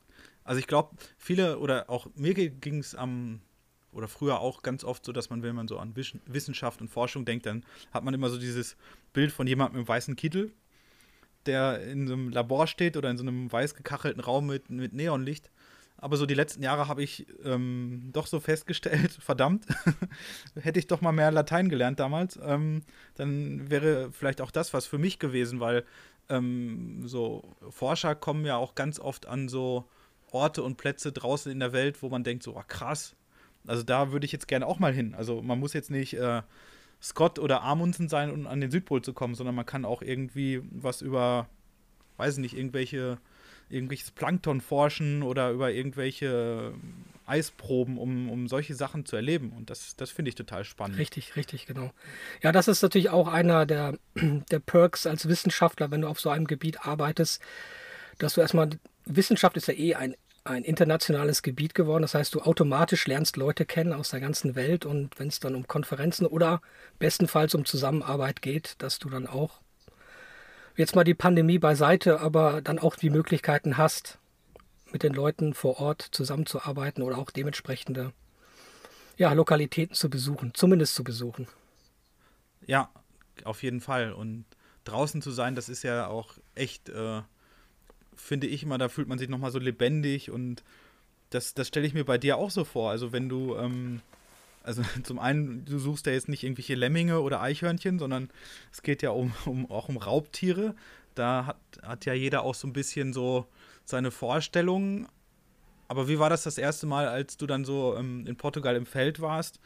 also 0.46 0.58
ich 0.58 0.66
glaube, 0.66 0.96
viele 1.18 1.58
oder 1.58 1.90
auch 1.90 2.08
mir 2.14 2.34
ging 2.34 2.78
es 2.78 2.94
am 2.94 3.40
oder 3.92 4.08
früher 4.08 4.40
auch 4.40 4.62
ganz 4.62 4.84
oft 4.84 5.04
so, 5.04 5.12
dass 5.12 5.30
man, 5.30 5.42
wenn 5.42 5.54
man 5.54 5.68
so 5.68 5.78
an 5.78 5.94
Wissenschaft 5.96 6.80
und 6.80 6.88
Forschung 6.88 7.24
denkt, 7.24 7.46
dann 7.46 7.64
hat 7.92 8.04
man 8.04 8.12
immer 8.12 8.28
so 8.28 8.38
dieses 8.38 8.76
Bild 9.12 9.32
von 9.32 9.46
jemandem 9.46 9.80
im 9.80 9.88
weißen 9.88 10.16
Kittel, 10.16 10.52
der 11.46 11.82
in 11.82 12.06
so 12.06 12.12
einem 12.12 12.28
Labor 12.28 12.66
steht 12.66 12.96
oder 12.96 13.10
in 13.10 13.16
so 13.16 13.22
einem 13.22 13.50
weiß 13.50 13.74
gekachelten 13.74 14.22
Raum 14.22 14.46
mit, 14.46 14.68
mit 14.68 14.92
Neonlicht. 14.92 15.50
Aber 15.98 16.18
so 16.18 16.26
die 16.26 16.34
letzten 16.34 16.62
Jahre 16.62 16.88
habe 16.88 17.02
ich 17.02 17.26
ähm, 17.42 18.10
doch 18.12 18.26
so 18.26 18.38
festgestellt, 18.38 19.12
verdammt, 19.20 19.66
hätte 20.60 20.78
ich 20.78 20.86
doch 20.86 21.00
mal 21.00 21.12
mehr 21.12 21.30
Latein 21.30 21.70
gelernt 21.70 21.98
damals, 21.98 22.38
ähm, 22.42 22.82
dann 23.14 23.70
wäre 23.70 24.12
vielleicht 24.12 24.42
auch 24.42 24.50
das 24.50 24.74
was 24.74 24.84
für 24.84 24.98
mich 24.98 25.18
gewesen, 25.18 25.58
weil 25.58 25.84
ähm, 26.28 27.08
so 27.08 27.56
Forscher 27.70 28.14
kommen 28.14 28.44
ja 28.44 28.56
auch 28.56 28.74
ganz 28.74 29.00
oft 29.00 29.24
an 29.24 29.48
so 29.48 29.88
Orte 30.30 30.62
und 30.62 30.76
Plätze 30.76 31.12
draußen 31.12 31.50
in 31.50 31.60
der 31.60 31.72
Welt, 31.72 32.02
wo 32.02 32.08
man 32.08 32.24
denkt, 32.24 32.42
so, 32.42 32.56
oh, 32.56 32.62
krass, 32.66 33.14
also 33.66 33.82
da 33.82 34.12
würde 34.12 34.26
ich 34.26 34.32
jetzt 34.32 34.48
gerne 34.48 34.66
auch 34.66 34.78
mal 34.78 34.92
hin. 34.92 35.14
Also 35.14 35.42
man 35.42 35.58
muss 35.58 35.72
jetzt 35.72 35.90
nicht 35.90 36.14
äh, 36.14 36.42
Scott 37.02 37.38
oder 37.38 37.62
Amundsen 37.62 38.08
sein, 38.08 38.30
um 38.30 38.46
an 38.46 38.60
den 38.60 38.70
Südpol 38.70 39.02
zu 39.02 39.12
kommen, 39.12 39.34
sondern 39.34 39.54
man 39.54 39.66
kann 39.66 39.84
auch 39.84 40.02
irgendwie 40.02 40.62
was 40.70 41.02
über, 41.02 41.48
weiß 42.16 42.34
ich 42.34 42.40
nicht, 42.40 42.56
irgendwelche 42.56 43.18
irgendwelches 43.68 44.10
Plankton 44.10 44.60
forschen 44.60 45.22
oder 45.22 45.50
über 45.50 45.72
irgendwelche 45.72 46.72
Eisproben, 47.26 47.98
um, 47.98 48.30
um 48.30 48.46
solche 48.46 48.74
Sachen 48.74 49.04
zu 49.04 49.16
erleben. 49.16 49.52
Und 49.56 49.70
das, 49.70 49.96
das 49.96 50.10
finde 50.10 50.28
ich 50.28 50.36
total 50.36 50.64
spannend. 50.64 50.98
Richtig, 50.98 51.34
richtig, 51.34 51.66
genau. 51.66 51.90
Ja, 52.42 52.52
das 52.52 52.68
ist 52.68 52.82
natürlich 52.82 53.10
auch 53.10 53.26
einer 53.26 53.66
der, 53.66 53.98
der 54.14 54.60
Perks 54.60 55.06
als 55.06 55.28
Wissenschaftler, 55.28 55.90
wenn 55.90 56.02
du 56.02 56.08
auf 56.08 56.20
so 56.20 56.30
einem 56.30 56.46
Gebiet 56.46 56.86
arbeitest, 56.86 57.42
dass 58.18 58.34
du 58.34 58.40
erstmal, 58.40 58.70
Wissenschaft 59.06 59.56
ist 59.56 59.68
ja 59.68 59.74
eh 59.74 59.94
ein, 59.94 60.16
ein 60.44 60.64
internationales 60.64 61.42
Gebiet 61.42 61.74
geworden. 61.74 62.02
Das 62.02 62.14
heißt, 62.14 62.34
du 62.34 62.42
automatisch 62.42 63.06
lernst 63.06 63.36
Leute 63.36 63.64
kennen 63.64 63.92
aus 63.92 64.10
der 64.10 64.20
ganzen 64.20 64.54
Welt 64.54 64.84
und 64.84 65.18
wenn 65.18 65.28
es 65.28 65.40
dann 65.40 65.54
um 65.54 65.66
Konferenzen 65.66 66.26
oder 66.26 66.60
bestenfalls 66.98 67.54
um 67.54 67.64
Zusammenarbeit 67.64 68.42
geht, 68.42 68.74
dass 68.78 68.98
du 68.98 69.08
dann 69.08 69.26
auch 69.26 69.60
jetzt 70.76 70.94
mal 70.94 71.04
die 71.04 71.14
Pandemie 71.14 71.58
beiseite, 71.58 72.20
aber 72.20 72.60
dann 72.60 72.78
auch 72.78 72.96
die 72.96 73.10
Möglichkeiten 73.10 73.76
hast, 73.76 74.18
mit 74.92 75.02
den 75.02 75.14
Leuten 75.14 75.54
vor 75.54 75.80
Ort 75.80 76.02
zusammenzuarbeiten 76.10 77.02
oder 77.02 77.18
auch 77.18 77.30
dementsprechende 77.30 78.12
ja, 79.16 79.32
Lokalitäten 79.32 79.94
zu 79.94 80.10
besuchen, 80.10 80.52
zumindest 80.54 80.94
zu 80.94 81.02
besuchen. 81.02 81.48
Ja, 82.66 82.90
auf 83.44 83.62
jeden 83.62 83.80
Fall. 83.80 84.12
Und 84.12 84.44
draußen 84.84 85.22
zu 85.22 85.30
sein, 85.30 85.54
das 85.54 85.68
ist 85.68 85.82
ja 85.82 86.06
auch 86.06 86.34
echt, 86.54 86.88
äh, 86.88 87.22
finde 88.16 88.46
ich 88.46 88.62
immer, 88.62 88.78
da 88.78 88.88
fühlt 88.88 89.08
man 89.08 89.18
sich 89.18 89.28
nochmal 89.28 89.50
so 89.50 89.58
lebendig 89.58 90.30
und 90.30 90.62
das, 91.30 91.54
das 91.54 91.68
stelle 91.68 91.86
ich 91.86 91.94
mir 91.94 92.04
bei 92.04 92.18
dir 92.18 92.36
auch 92.36 92.50
so 92.50 92.64
vor. 92.64 92.90
Also 92.90 93.12
wenn 93.12 93.28
du, 93.28 93.56
ähm, 93.56 94.00
also 94.62 94.82
zum 95.02 95.18
einen, 95.18 95.64
du 95.64 95.78
suchst 95.78 96.06
ja 96.06 96.12
jetzt 96.12 96.28
nicht 96.28 96.42
irgendwelche 96.42 96.74
Lemminge 96.74 97.20
oder 97.20 97.40
Eichhörnchen, 97.40 97.98
sondern 97.98 98.30
es 98.72 98.82
geht 98.82 99.02
ja 99.02 99.10
um, 99.10 99.32
um 99.44 99.70
auch 99.70 99.88
um 99.88 99.96
Raubtiere. 99.96 100.74
Da 101.14 101.46
hat, 101.46 101.56
hat 101.82 102.04
ja 102.04 102.14
jeder 102.14 102.42
auch 102.42 102.54
so 102.54 102.66
ein 102.66 102.72
bisschen 102.72 103.12
so 103.12 103.46
seine 103.84 104.10
Vorstellungen. 104.10 105.08
Aber 105.88 106.08
wie 106.08 106.18
war 106.18 106.30
das 106.30 106.42
das 106.42 106.58
erste 106.58 106.86
Mal, 106.86 107.08
als 107.08 107.36
du 107.36 107.46
dann 107.46 107.64
so 107.64 107.96
ähm, 107.96 108.26
in 108.26 108.36
Portugal 108.36 108.76
im 108.76 108.86
Feld 108.86 109.20
warst? 109.20 109.60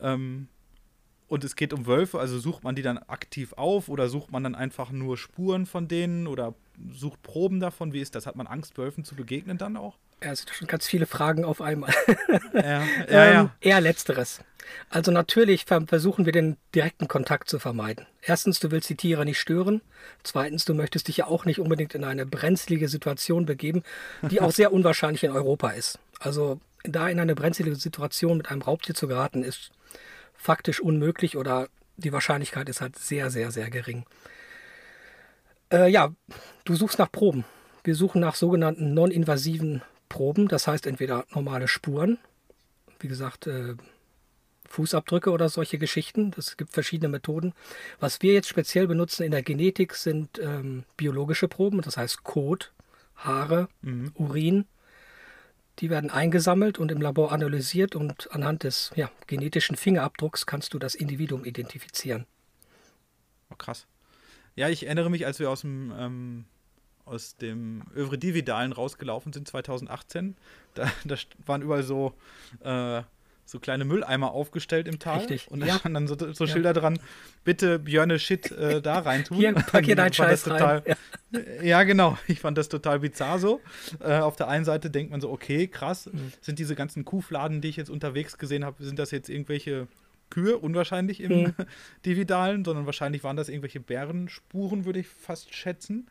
Ähm, 0.00 0.48
und 1.28 1.44
es 1.44 1.56
geht 1.56 1.72
um 1.72 1.86
Wölfe, 1.86 2.20
also 2.20 2.38
sucht 2.38 2.62
man 2.62 2.76
die 2.76 2.82
dann 2.82 2.98
aktiv 2.98 3.52
auf 3.54 3.88
oder 3.88 4.08
sucht 4.08 4.30
man 4.30 4.44
dann 4.44 4.54
einfach 4.54 4.90
nur 4.90 5.16
Spuren 5.16 5.66
von 5.66 5.88
denen 5.88 6.26
oder 6.28 6.54
sucht 6.92 7.22
Proben 7.22 7.60
davon? 7.60 7.92
Wie 7.92 8.00
ist 8.00 8.14
das? 8.14 8.26
Hat 8.26 8.36
man 8.36 8.46
Angst, 8.46 8.78
Wölfen 8.78 9.04
zu 9.04 9.14
begegnen 9.14 9.58
dann 9.58 9.76
auch? 9.76 9.96
Ja, 10.22 10.32
es 10.32 10.40
sind 10.40 10.50
schon 10.54 10.68
ganz 10.68 10.86
viele 10.86 11.06
Fragen 11.06 11.44
auf 11.44 11.60
einmal. 11.60 11.92
Ja, 12.54 12.60
ja, 12.60 12.82
ähm, 13.08 13.34
ja. 13.34 13.54
Eher 13.60 13.80
letzteres. 13.80 14.40
Also 14.90 15.12
natürlich 15.12 15.64
versuchen 15.64 16.24
wir 16.24 16.32
den 16.32 16.56
direkten 16.74 17.06
Kontakt 17.06 17.48
zu 17.48 17.58
vermeiden. 17.58 18.06
Erstens, 18.22 18.58
du 18.58 18.70
willst 18.70 18.88
die 18.88 18.96
Tiere 18.96 19.24
nicht 19.24 19.38
stören. 19.38 19.80
Zweitens, 20.22 20.64
du 20.64 20.74
möchtest 20.74 21.08
dich 21.08 21.18
ja 21.18 21.26
auch 21.26 21.44
nicht 21.44 21.60
unbedingt 21.60 21.94
in 21.94 22.02
eine 22.02 22.26
brenzlige 22.26 22.88
Situation 22.88 23.46
begeben, 23.46 23.82
die 24.22 24.40
auch 24.40 24.50
sehr 24.50 24.72
unwahrscheinlich 24.72 25.22
in 25.22 25.30
Europa 25.30 25.70
ist. 25.70 25.98
Also 26.18 26.60
da 26.82 27.08
in 27.08 27.20
eine 27.20 27.34
brenzlige 27.34 27.76
Situation 27.76 28.38
mit 28.38 28.50
einem 28.50 28.62
Raubtier 28.62 28.94
zu 28.94 29.06
geraten, 29.06 29.42
ist 29.42 29.70
faktisch 30.34 30.80
unmöglich 30.80 31.36
oder 31.36 31.68
die 31.96 32.12
Wahrscheinlichkeit 32.12 32.68
ist 32.68 32.80
halt 32.80 32.98
sehr, 32.98 33.30
sehr, 33.30 33.50
sehr 33.50 33.70
gering. 33.70 34.04
Äh, 35.72 35.90
ja, 35.90 36.12
du 36.64 36.74
suchst 36.74 36.98
nach 36.98 37.10
Proben. 37.10 37.44
Wir 37.84 37.94
suchen 37.94 38.20
nach 38.20 38.34
sogenannten 38.34 38.94
non-invasiven 38.94 39.82
Proben, 40.08 40.48
das 40.48 40.66
heißt 40.66 40.86
entweder 40.86 41.26
normale 41.30 41.68
Spuren, 41.68 42.18
wie 43.00 43.08
gesagt, 43.08 43.46
äh, 43.46 43.74
Fußabdrücke 44.68 45.30
oder 45.30 45.48
solche 45.48 45.78
Geschichten. 45.78 46.32
Es 46.36 46.56
gibt 46.56 46.72
verschiedene 46.72 47.08
Methoden. 47.08 47.54
Was 48.00 48.22
wir 48.22 48.32
jetzt 48.32 48.48
speziell 48.48 48.86
benutzen 48.86 49.22
in 49.22 49.30
der 49.30 49.42
Genetik 49.42 49.94
sind 49.94 50.38
ähm, 50.38 50.84
biologische 50.96 51.48
Proben, 51.48 51.80
das 51.82 51.96
heißt 51.96 52.24
Kot, 52.24 52.72
Haare, 53.16 53.68
mhm. 53.82 54.12
Urin. 54.14 54.66
Die 55.78 55.90
werden 55.90 56.10
eingesammelt 56.10 56.78
und 56.78 56.90
im 56.90 57.00
Labor 57.00 57.32
analysiert 57.32 57.94
und 57.94 58.32
anhand 58.32 58.62
des 58.64 58.92
ja, 58.96 59.10
genetischen 59.26 59.76
Fingerabdrucks 59.76 60.46
kannst 60.46 60.72
du 60.74 60.78
das 60.78 60.94
Individuum 60.94 61.44
identifizieren. 61.44 62.26
Oh, 63.50 63.56
krass. 63.56 63.86
Ja, 64.56 64.68
ich 64.68 64.86
erinnere 64.86 65.10
mich, 65.10 65.26
als 65.26 65.38
wir 65.38 65.50
aus 65.50 65.60
dem, 65.60 65.92
ähm, 65.96 66.44
aus 67.04 67.36
dem 67.36 67.84
Övre 67.94 68.18
Dividalen 68.18 68.72
rausgelaufen 68.72 69.32
sind, 69.32 69.46
2018, 69.46 70.36
da, 70.74 70.90
da 71.04 71.16
waren 71.44 71.62
überall 71.62 71.82
so 71.82 72.14
äh, 72.60 73.02
so 73.46 73.60
kleine 73.60 73.84
Mülleimer 73.84 74.32
aufgestellt 74.32 74.88
im 74.88 74.98
Tal. 74.98 75.18
Richtig. 75.18 75.48
Und 75.50 75.60
da 75.60 75.66
ja. 75.66 75.80
dann 75.82 76.08
so, 76.08 76.16
so 76.32 76.46
Schilder 76.46 76.70
ja. 76.70 76.80
dran, 76.80 76.98
bitte 77.44 77.78
Björne 77.78 78.18
Shit 78.18 78.50
äh, 78.50 78.82
da 78.82 78.98
reintun. 78.98 79.36
Hier, 79.36 79.52
pack 79.54 79.84
hier 79.84 79.94
deinen 79.94 80.12
Scheiß 80.12 80.42
total, 80.42 80.78
rein. 80.78 80.96
Ja. 81.30 81.62
ja. 81.62 81.82
genau. 81.84 82.18
Ich 82.26 82.40
fand 82.40 82.58
das 82.58 82.68
total 82.68 82.98
bizarr 82.98 83.38
so. 83.38 83.60
Äh, 84.00 84.18
auf 84.18 84.34
der 84.34 84.48
einen 84.48 84.64
Seite 84.64 84.90
denkt 84.90 85.12
man 85.12 85.20
so, 85.20 85.30
okay, 85.30 85.68
krass, 85.68 86.10
mhm. 86.12 86.32
sind 86.40 86.58
diese 86.58 86.74
ganzen 86.74 87.04
Kuhfladen, 87.04 87.60
die 87.60 87.68
ich 87.68 87.76
jetzt 87.76 87.90
unterwegs 87.90 88.36
gesehen 88.36 88.64
habe, 88.64 88.82
sind 88.82 88.98
das 88.98 89.12
jetzt 89.12 89.28
irgendwelche 89.28 89.86
Kühe, 90.30 90.58
unwahrscheinlich 90.58 91.20
im 91.20 91.42
mhm. 91.42 91.54
Dividalen, 92.06 92.64
sondern 92.64 92.86
wahrscheinlich 92.86 93.24
waren 93.24 93.36
das 93.36 93.48
irgendwelche 93.48 93.80
Bärenspuren, 93.80 94.84
würde 94.84 95.00
ich 95.00 95.08
fast 95.08 95.54
schätzen. 95.54 96.08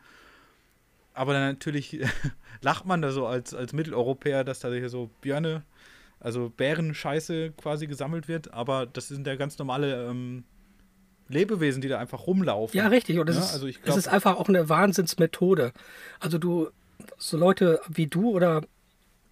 Aber 1.14 1.34
dann 1.34 1.44
natürlich 1.44 2.00
lacht 2.62 2.86
man 2.86 3.02
da 3.02 3.12
so 3.12 3.26
als, 3.26 3.54
als 3.54 3.74
Mitteleuropäer, 3.74 4.44
dass 4.44 4.60
da 4.60 4.72
hier 4.72 4.90
so 4.90 5.10
Björne 5.22 5.64
also 6.20 6.50
Bärenscheiße 6.50 7.52
quasi 7.52 7.88
gesammelt 7.88 8.28
wird, 8.28 8.52
aber 8.54 8.86
das 8.86 9.10
sind 9.10 9.28
ja 9.28 9.36
ganz 9.36 9.60
normale 9.60 10.08
ähm, 10.10 10.44
Lebewesen, 11.28 11.82
die 11.82 11.88
da 11.88 12.00
einfach 12.00 12.28
rumlaufen. 12.28 12.78
Ja, 12.78 12.88
richtig. 12.88 13.20
Und 13.20 13.30
es, 13.30 13.36
ja, 13.36 13.44
ist, 13.44 13.54
also 13.54 13.68
glaub, 13.68 13.88
es 13.88 13.98
ist 13.98 14.08
einfach 14.08 14.38
auch 14.38 14.48
eine 14.48 14.68
Wahnsinnsmethode. 14.70 15.72
Also 16.20 16.38
du, 16.38 16.70
so 17.18 17.38
Leute 17.38 17.80
wie 17.88 18.08
du 18.08 18.32
oder 18.32 18.64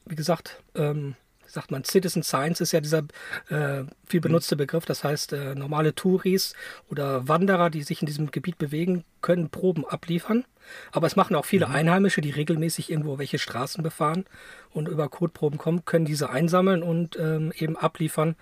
wie 0.05 0.15
gesagt, 0.15 0.61
ähm, 0.75 1.15
sagt 1.53 1.69
man, 1.69 1.83
Citizen 1.83 2.23
Science 2.23 2.61
ist 2.61 2.71
ja 2.71 2.81
dieser 2.81 3.03
äh, 3.49 3.83
viel 4.07 4.19
mhm. 4.19 4.21
benutzte 4.21 4.55
Begriff. 4.55 4.85
Das 4.85 5.03
heißt, 5.03 5.33
äh, 5.33 5.53
normale 5.53 5.93
Touris 5.93 6.55
oder 6.89 7.27
Wanderer, 7.27 7.69
die 7.69 7.83
sich 7.83 8.01
in 8.01 8.07
diesem 8.07 8.31
Gebiet 8.31 8.57
bewegen, 8.57 9.03
können 9.21 9.49
Proben 9.49 9.85
abliefern. 9.85 10.45
Aber 10.91 11.05
es 11.05 11.15
machen 11.15 11.35
auch 11.35 11.45
viele 11.45 11.67
mhm. 11.67 11.75
Einheimische, 11.75 12.21
die 12.21 12.31
regelmäßig 12.31 12.89
irgendwo 12.89 13.19
welche 13.19 13.37
Straßen 13.37 13.83
befahren 13.83 14.25
und 14.71 14.87
über 14.87 15.09
Codeproben 15.09 15.59
kommen, 15.59 15.85
können 15.85 16.05
diese 16.05 16.31
einsammeln 16.31 16.81
und 16.81 17.17
ähm, 17.19 17.53
eben 17.55 17.77
abliefern 17.77 18.35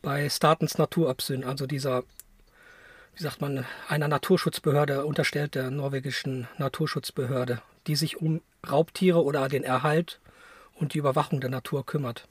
bei 0.00 0.28
Statens 0.28 0.78
Naturabsyn, 0.78 1.44
also 1.44 1.66
dieser, 1.66 2.02
wie 3.16 3.22
sagt 3.22 3.40
man, 3.40 3.64
einer 3.88 4.08
Naturschutzbehörde 4.08 5.04
unterstellt 5.04 5.54
der 5.56 5.70
norwegischen 5.70 6.48
Naturschutzbehörde, 6.58 7.60
die 7.86 7.96
sich 7.96 8.18
um 8.18 8.40
Raubtiere 8.68 9.22
oder 9.22 9.48
den 9.48 9.64
Erhalt 9.64 10.20
und 10.74 10.94
die 10.94 10.98
Überwachung 10.98 11.40
der 11.40 11.50
Natur 11.50 11.84
kümmert. 11.84 12.26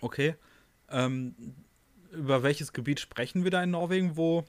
Okay. 0.00 0.34
Ähm, 0.90 1.34
über 2.12 2.42
welches 2.42 2.72
Gebiet 2.72 3.00
sprechen 3.00 3.44
wir 3.44 3.50
da 3.50 3.62
in 3.62 3.70
Norwegen, 3.70 4.16
wo 4.16 4.44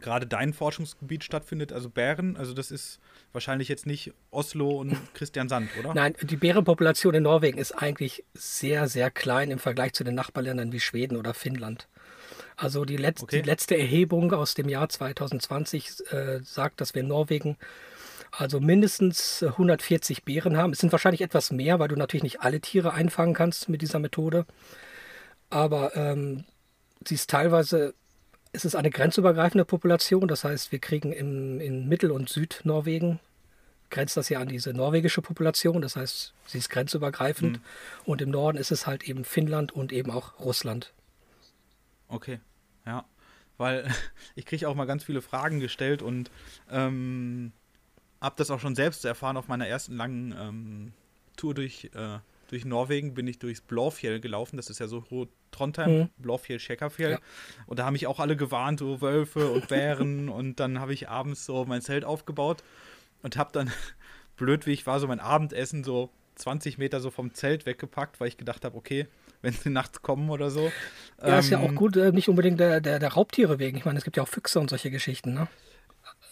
gerade 0.00 0.26
dein 0.26 0.52
Forschungsgebiet 0.52 1.24
stattfindet, 1.24 1.72
also 1.72 1.88
Bären. 1.88 2.36
Also 2.36 2.52
das 2.52 2.70
ist 2.70 3.00
wahrscheinlich 3.32 3.68
jetzt 3.68 3.86
nicht 3.86 4.12
Oslo 4.30 4.70
und 4.80 4.96
Christian 5.14 5.48
Sand, 5.48 5.70
oder? 5.78 5.94
Nein, 5.94 6.14
die 6.20 6.36
Bärenpopulation 6.36 7.14
in 7.14 7.22
Norwegen 7.22 7.58
ist 7.58 7.72
eigentlich 7.72 8.24
sehr, 8.34 8.88
sehr 8.88 9.10
klein 9.10 9.50
im 9.50 9.58
Vergleich 9.58 9.94
zu 9.94 10.04
den 10.04 10.14
Nachbarländern 10.14 10.72
wie 10.72 10.80
Schweden 10.80 11.16
oder 11.16 11.32
Finnland. 11.32 11.88
Also 12.56 12.84
die, 12.84 12.96
Letz 12.96 13.22
okay. 13.22 13.40
die 13.40 13.48
letzte 13.48 13.76
Erhebung 13.76 14.32
aus 14.32 14.54
dem 14.54 14.68
Jahr 14.68 14.88
2020 14.88 16.12
äh, 16.12 16.40
sagt, 16.42 16.80
dass 16.80 16.94
wir 16.94 17.02
in 17.02 17.08
Norwegen 17.08 17.56
also 18.36 18.60
mindestens 18.60 19.42
140 19.42 20.24
Bären 20.24 20.56
haben. 20.56 20.72
Es 20.72 20.80
sind 20.80 20.92
wahrscheinlich 20.92 21.20
etwas 21.20 21.52
mehr, 21.52 21.78
weil 21.78 21.88
du 21.88 21.96
natürlich 21.96 22.22
nicht 22.22 22.40
alle 22.40 22.60
Tiere 22.60 22.92
einfangen 22.92 23.34
kannst 23.34 23.68
mit 23.68 23.82
dieser 23.82 23.98
Methode. 23.98 24.46
Aber 25.50 25.96
ähm, 25.96 26.44
sie 27.06 27.14
ist 27.14 27.30
teilweise 27.30 27.94
es 28.54 28.64
ist 28.64 28.76
eine 28.76 28.90
grenzübergreifende 28.90 29.64
Population, 29.64 30.28
das 30.28 30.44
heißt, 30.44 30.70
wir 30.70 30.78
kriegen 30.78 31.12
im, 31.12 31.60
in 31.60 31.88
Mittel- 31.88 32.12
und 32.12 32.28
Südnorwegen, 32.28 33.18
grenzt 33.90 34.16
das 34.16 34.28
ja 34.28 34.38
an 34.38 34.48
diese 34.48 34.72
norwegische 34.72 35.22
Population, 35.22 35.82
das 35.82 35.96
heißt, 35.96 36.32
sie 36.46 36.58
ist 36.58 36.70
grenzübergreifend. 36.70 37.58
Mhm. 37.58 37.62
Und 38.04 38.22
im 38.22 38.30
Norden 38.30 38.56
ist 38.56 38.70
es 38.70 38.86
halt 38.86 39.08
eben 39.08 39.24
Finnland 39.24 39.72
und 39.72 39.92
eben 39.92 40.12
auch 40.12 40.38
Russland. 40.38 40.92
Okay, 42.06 42.38
ja. 42.86 43.04
Weil 43.56 43.90
ich 44.36 44.46
kriege 44.46 44.68
auch 44.68 44.76
mal 44.76 44.86
ganz 44.86 45.02
viele 45.02 45.20
Fragen 45.20 45.58
gestellt 45.58 46.00
und 46.00 46.30
ähm, 46.70 47.52
habe 48.24 48.34
das 48.38 48.50
auch 48.50 48.60
schon 48.60 48.74
selbst 48.74 49.04
erfahren 49.04 49.36
auf 49.36 49.48
meiner 49.48 49.66
ersten 49.68 49.96
langen 49.96 50.34
ähm, 50.38 50.92
Tour 51.36 51.54
durch 51.54 51.90
äh, 51.94 52.18
durch 52.48 52.64
Norwegen 52.64 53.14
bin 53.14 53.26
ich 53.26 53.38
durchs 53.38 53.60
Blåfjell 53.60 54.20
gelaufen. 54.20 54.56
Das 54.56 54.70
ist 54.70 54.78
ja 54.78 54.86
so 54.86 55.02
Trondheim, 55.50 55.98
mhm. 55.98 56.08
Blåfjell, 56.18 56.58
Schäckerfjell. 56.60 57.12
Ja. 57.12 57.18
Und 57.66 57.78
da 57.78 57.84
haben 57.84 57.94
mich 57.94 58.06
auch 58.06 58.20
alle 58.20 58.36
gewarnt, 58.36 58.80
so 58.80 59.00
Wölfe 59.00 59.50
und 59.50 59.68
Bären. 59.68 60.28
und 60.28 60.60
dann 60.60 60.78
habe 60.80 60.92
ich 60.92 61.08
abends 61.08 61.46
so 61.46 61.64
mein 61.64 61.82
Zelt 61.82 62.04
aufgebaut 62.04 62.62
und 63.22 63.36
habe 63.36 63.50
dann, 63.52 63.72
blöd 64.36 64.66
wie 64.66 64.72
ich 64.72 64.86
war, 64.86 65.00
so 65.00 65.06
mein 65.06 65.20
Abendessen 65.20 65.84
so 65.84 66.10
20 66.36 66.78
Meter 66.78 67.00
so 67.00 67.10
vom 67.10 67.32
Zelt 67.34 67.66
weggepackt, 67.66 68.20
weil 68.20 68.28
ich 68.28 68.36
gedacht 68.36 68.64
habe, 68.64 68.76
okay, 68.76 69.06
wenn 69.42 69.52
sie 69.52 69.70
nachts 69.70 70.02
kommen 70.02 70.30
oder 70.30 70.50
so. 70.50 70.72
Ja, 71.20 71.34
ähm, 71.34 71.38
ist 71.38 71.50
ja 71.50 71.58
auch 71.58 71.68
ähm, 71.68 71.76
gut, 71.76 71.96
äh, 71.96 72.12
nicht 72.12 72.28
unbedingt 72.28 72.58
der, 72.58 72.80
der, 72.80 72.98
der 72.98 73.12
Raubtiere 73.12 73.58
wegen. 73.58 73.76
Ich 73.76 73.84
meine, 73.84 73.98
es 73.98 74.04
gibt 74.04 74.16
ja 74.16 74.22
auch 74.22 74.28
Füchse 74.28 74.58
und 74.58 74.70
solche 74.70 74.90
Geschichten, 74.90 75.34
ne? 75.34 75.48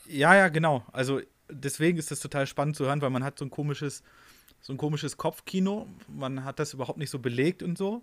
Ja, 0.08 0.34
ja, 0.34 0.49
genau. 0.49 0.84
Also 0.92 1.20
deswegen 1.52 1.99
ist 1.99 2.11
das 2.11 2.21
total 2.21 2.47
spannend 2.47 2.76
zu 2.76 2.87
hören, 2.87 3.00
weil 3.02 3.11
man 3.11 3.25
hat 3.25 3.38
so 3.38 3.44
ein 3.44 3.50
komisches, 3.50 4.02
so 4.61 4.73
ein 4.73 4.76
komisches 4.76 5.16
Kopfkino. 5.16 5.87
Man 6.09 6.44
hat 6.44 6.59
das 6.59 6.75
überhaupt 6.75 6.99
nicht 6.99 7.11
so 7.11 7.18
belegt 7.18 7.62
und 7.62 7.78
so. 7.78 8.02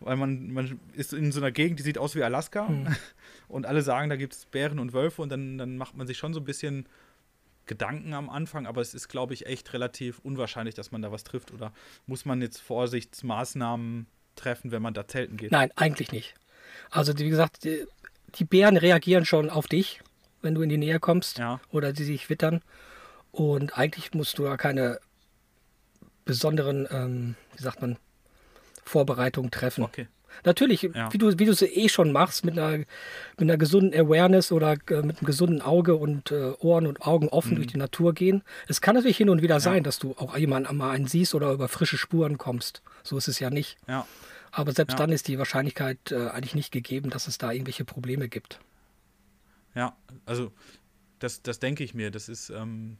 Weil 0.00 0.16
man, 0.16 0.52
man 0.52 0.80
ist 0.94 1.12
in 1.12 1.32
so 1.32 1.40
einer 1.40 1.52
Gegend, 1.52 1.78
die 1.78 1.82
sieht 1.82 1.98
aus 1.98 2.14
wie 2.14 2.22
Alaska. 2.22 2.68
Mhm. 2.68 2.94
Und 3.48 3.66
alle 3.66 3.82
sagen, 3.82 4.10
da 4.10 4.16
gibt 4.16 4.32
es 4.34 4.46
Bären 4.46 4.78
und 4.78 4.92
Wölfe. 4.92 5.22
Und 5.22 5.28
dann, 5.30 5.56
dann 5.56 5.76
macht 5.76 5.96
man 5.96 6.06
sich 6.06 6.18
schon 6.18 6.34
so 6.34 6.40
ein 6.40 6.44
bisschen 6.44 6.86
Gedanken 7.66 8.12
am 8.12 8.28
Anfang. 8.28 8.66
Aber 8.66 8.80
es 8.80 8.92
ist, 8.92 9.08
glaube 9.08 9.34
ich, 9.34 9.46
echt 9.46 9.72
relativ 9.72 10.18
unwahrscheinlich, 10.18 10.74
dass 10.74 10.90
man 10.90 11.00
da 11.00 11.12
was 11.12 11.24
trifft. 11.24 11.52
Oder 11.52 11.72
muss 12.06 12.24
man 12.24 12.42
jetzt 12.42 12.60
Vorsichtsmaßnahmen 12.60 14.06
treffen, 14.34 14.72
wenn 14.72 14.82
man 14.82 14.94
da 14.94 15.06
zelten 15.06 15.36
geht? 15.36 15.52
Nein, 15.52 15.70
eigentlich 15.76 16.10
nicht. 16.10 16.34
Also, 16.90 17.16
wie 17.18 17.28
gesagt, 17.28 17.64
die, 17.64 17.86
die 18.34 18.44
Bären 18.44 18.76
reagieren 18.76 19.24
schon 19.24 19.48
auf 19.48 19.68
dich, 19.68 20.00
wenn 20.44 20.54
du 20.54 20.62
in 20.62 20.68
die 20.68 20.78
Nähe 20.78 21.00
kommst 21.00 21.38
ja. 21.38 21.60
oder 21.70 21.94
sie 21.94 22.04
sich 22.04 22.30
wittern. 22.30 22.60
Und 23.32 23.76
eigentlich 23.76 24.14
musst 24.14 24.38
du 24.38 24.44
da 24.44 24.56
keine 24.56 25.00
besonderen, 26.24 26.86
ähm, 26.90 27.34
wie 27.56 27.62
sagt 27.62 27.80
man, 27.80 27.96
Vorbereitungen 28.84 29.50
treffen. 29.50 29.84
Okay. 29.84 30.06
Natürlich, 30.42 30.82
ja. 30.82 31.12
wie 31.12 31.18
du 31.18 31.38
wie 31.38 31.44
es 31.44 31.62
eh 31.62 31.88
schon 31.88 32.10
machst, 32.10 32.44
mit 32.44 32.58
einer, 32.58 32.78
mit 32.78 32.88
einer 33.38 33.56
gesunden 33.56 33.98
Awareness 33.98 34.50
oder 34.50 34.72
äh, 34.72 35.02
mit 35.02 35.18
einem 35.18 35.26
gesunden 35.26 35.62
Auge 35.62 35.94
und 35.94 36.32
äh, 36.32 36.52
Ohren 36.58 36.86
und 36.86 37.02
Augen 37.02 37.28
offen 37.28 37.52
mhm. 37.52 37.56
durch 37.56 37.68
die 37.68 37.78
Natur 37.78 38.14
gehen. 38.14 38.42
Es 38.66 38.80
kann 38.80 38.96
natürlich 38.96 39.16
hin 39.16 39.30
und 39.30 39.42
wieder 39.42 39.56
ja. 39.56 39.60
sein, 39.60 39.84
dass 39.84 39.98
du 39.98 40.14
auch 40.18 40.36
jemanden 40.36 40.76
mal 40.76 40.90
einen 40.90 41.06
siehst 41.06 41.34
oder 41.34 41.52
über 41.52 41.68
frische 41.68 41.96
Spuren 41.96 42.36
kommst. 42.36 42.82
So 43.02 43.16
ist 43.16 43.28
es 43.28 43.38
ja 43.38 43.50
nicht. 43.50 43.76
Ja. 43.86 44.06
Aber 44.50 44.72
selbst 44.72 44.98
dann 44.98 45.10
ist 45.10 45.28
die 45.28 45.38
Wahrscheinlichkeit 45.38 46.12
äh, 46.12 46.28
eigentlich 46.28 46.54
nicht 46.54 46.72
gegeben, 46.72 47.10
dass 47.10 47.26
es 47.26 47.38
da 47.38 47.50
irgendwelche 47.50 47.84
Probleme 47.84 48.28
gibt. 48.28 48.60
Ja, 49.74 49.96
also 50.26 50.52
das, 51.18 51.42
das 51.42 51.58
denke 51.58 51.84
ich 51.84 51.94
mir. 51.94 52.10
Das 52.10 52.28
ist, 52.28 52.50
ähm, 52.50 52.96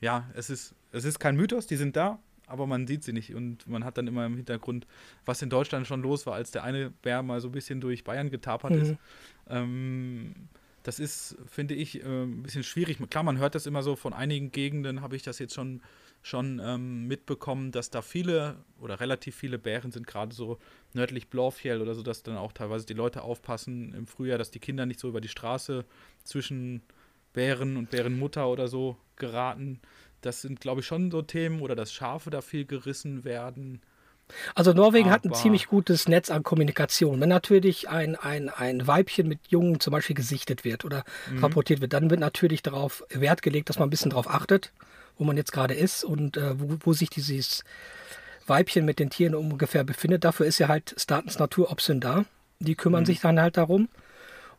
ja, 0.00 0.28
es 0.34 0.50
ist, 0.50 0.74
es 0.92 1.04
ist 1.04 1.18
kein 1.18 1.36
Mythos, 1.36 1.66
die 1.66 1.76
sind 1.76 1.96
da 1.96 2.18
aber 2.50 2.66
man 2.66 2.86
sieht 2.86 3.04
sie 3.04 3.12
nicht. 3.12 3.34
Und 3.34 3.66
man 3.68 3.84
hat 3.84 3.96
dann 3.96 4.08
immer 4.08 4.26
im 4.26 4.36
Hintergrund, 4.36 4.86
was 5.24 5.40
in 5.40 5.50
Deutschland 5.50 5.86
schon 5.86 6.02
los 6.02 6.26
war, 6.26 6.34
als 6.34 6.50
der 6.50 6.64
eine 6.64 6.90
Bär 6.90 7.22
mal 7.22 7.40
so 7.40 7.48
ein 7.48 7.52
bisschen 7.52 7.80
durch 7.80 8.02
Bayern 8.02 8.28
getapert 8.28 8.72
mhm. 8.72 8.80
ist. 8.80 8.94
Ähm, 9.48 10.34
das 10.82 10.98
ist, 10.98 11.36
finde 11.46 11.74
ich, 11.74 12.02
äh, 12.02 12.24
ein 12.24 12.42
bisschen 12.42 12.64
schwierig. 12.64 12.98
Klar, 13.08 13.22
man 13.22 13.38
hört 13.38 13.54
das 13.54 13.66
immer 13.66 13.82
so 13.82 13.94
von 13.94 14.12
einigen 14.12 14.50
Gegenden, 14.50 15.00
habe 15.00 15.14
ich 15.14 15.22
das 15.22 15.38
jetzt 15.38 15.54
schon, 15.54 15.80
schon 16.22 16.60
ähm, 16.62 17.06
mitbekommen, 17.06 17.72
dass 17.72 17.90
da 17.90 18.02
viele 18.02 18.56
oder 18.78 19.00
relativ 19.00 19.36
viele 19.36 19.58
Bären 19.58 19.90
sind, 19.90 20.06
gerade 20.06 20.34
so 20.34 20.58
nördlich 20.92 21.28
Blaufjell 21.28 21.80
oder 21.80 21.94
so, 21.94 22.02
dass 22.02 22.22
dann 22.22 22.36
auch 22.36 22.52
teilweise 22.52 22.86
die 22.86 22.94
Leute 22.94 23.22
aufpassen 23.22 23.94
im 23.94 24.06
Frühjahr, 24.06 24.38
dass 24.38 24.50
die 24.50 24.58
Kinder 24.58 24.86
nicht 24.86 25.00
so 25.00 25.08
über 25.08 25.20
die 25.20 25.28
Straße 25.28 25.84
zwischen 26.24 26.82
Bären 27.32 27.76
und 27.76 27.90
Bärenmutter 27.90 28.48
oder 28.48 28.68
so 28.68 28.96
geraten. 29.16 29.80
Das 30.20 30.42
sind, 30.42 30.60
glaube 30.60 30.80
ich, 30.80 30.86
schon 30.86 31.10
so 31.10 31.22
Themen 31.22 31.60
oder 31.62 31.74
dass 31.74 31.92
Schafe 31.92 32.30
da 32.30 32.42
viel 32.42 32.66
gerissen 32.66 33.24
werden. 33.24 33.80
Also 34.54 34.72
Norwegen 34.72 35.06
Aber 35.06 35.14
hat 35.14 35.24
ein 35.24 35.34
ziemlich 35.34 35.66
gutes 35.66 36.06
Netz 36.06 36.30
an 36.30 36.42
Kommunikation. 36.42 37.20
Wenn 37.20 37.28
natürlich 37.28 37.88
ein, 37.88 38.14
ein, 38.16 38.48
ein 38.48 38.86
Weibchen 38.86 39.26
mit 39.26 39.40
Jungen 39.48 39.80
zum 39.80 39.92
Beispiel 39.92 40.14
gesichtet 40.14 40.64
wird 40.64 40.84
oder 40.84 41.04
mhm. 41.30 41.38
rapportiert 41.42 41.80
wird, 41.80 41.92
dann 41.92 42.10
wird 42.10 42.20
natürlich 42.20 42.62
darauf 42.62 43.04
Wert 43.08 43.42
gelegt, 43.42 43.68
dass 43.68 43.78
man 43.78 43.88
ein 43.88 43.90
bisschen 43.90 44.10
darauf 44.10 44.28
achtet, 44.28 44.72
wo 45.20 45.24
man 45.24 45.36
jetzt 45.36 45.52
gerade 45.52 45.74
ist 45.74 46.02
und 46.02 46.38
äh, 46.38 46.58
wo, 46.58 46.78
wo 46.80 46.92
sich 46.94 47.10
dieses 47.10 47.62
Weibchen 48.46 48.86
mit 48.86 48.98
den 48.98 49.10
Tieren 49.10 49.34
ungefähr 49.34 49.84
befindet. 49.84 50.24
Dafür 50.24 50.46
ist 50.46 50.58
ja 50.58 50.68
halt 50.68 50.94
Statens 50.98 51.38
Naturopsyn 51.38 52.00
da. 52.00 52.24
Die 52.58 52.74
kümmern 52.74 53.02
mhm. 53.02 53.06
sich 53.06 53.20
dann 53.20 53.40
halt 53.40 53.58
darum. 53.58 53.88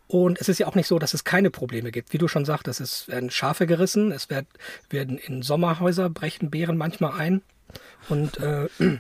Und 0.08 0.40
es 0.40 0.50
ist 0.50 0.60
ja 0.60 0.68
auch 0.68 0.76
nicht 0.76 0.88
so, 0.88 1.00
dass 1.00 1.14
es 1.14 1.24
keine 1.24 1.50
Probleme 1.50 1.92
gibt. 1.92 2.14
Wie 2.14 2.18
du 2.18 2.28
schon 2.28 2.46
sagtest, 2.46 2.80
es 2.80 3.08
werden 3.08 3.32
Schafe 3.32 3.66
gerissen, 3.66 4.12
es 4.12 4.30
wird, 4.30 4.46
werden 4.90 5.18
in 5.18 5.42
Sommerhäuser 5.42 6.10
brechen 6.10 6.52
Bären 6.52 6.78
manchmal 6.78 7.20
ein 7.20 7.42
und 8.08 8.38
äh, 8.40 8.68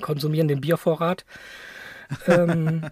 konsumieren 0.00 0.46
den 0.46 0.60
Biervorrat. 0.60 1.24
ähm, 2.26 2.90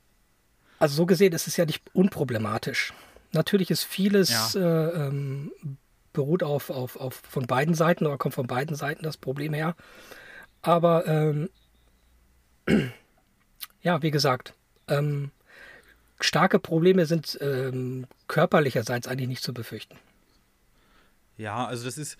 also 0.78 0.94
so 0.94 1.06
gesehen 1.06 1.32
ist 1.32 1.48
es 1.48 1.56
ja 1.56 1.64
nicht 1.64 1.82
unproblematisch. 1.92 2.92
Natürlich 3.32 3.70
ist 3.70 3.82
vieles 3.82 4.52
ja. 4.52 4.60
äh, 4.60 5.06
ähm, 5.08 5.50
beruht 6.16 6.42
auf, 6.42 6.70
auf, 6.70 6.96
auf 6.96 7.14
von 7.14 7.46
beiden 7.46 7.74
Seiten 7.74 8.06
oder 8.06 8.16
kommt 8.16 8.34
von 8.34 8.46
beiden 8.46 8.74
Seiten 8.74 9.04
das 9.04 9.18
Problem 9.18 9.52
her. 9.52 9.76
Aber 10.62 11.06
ähm, 11.06 11.50
ja, 13.82 14.00
wie 14.02 14.10
gesagt, 14.10 14.54
ähm, 14.88 15.30
starke 16.18 16.58
Probleme 16.58 17.04
sind 17.04 17.38
ähm, 17.42 18.06
körperlicherseits 18.28 19.06
eigentlich 19.06 19.28
nicht 19.28 19.42
zu 19.42 19.52
befürchten. 19.52 19.96
Ja, 21.36 21.66
also 21.66 21.84
das 21.84 21.98
ist, 21.98 22.16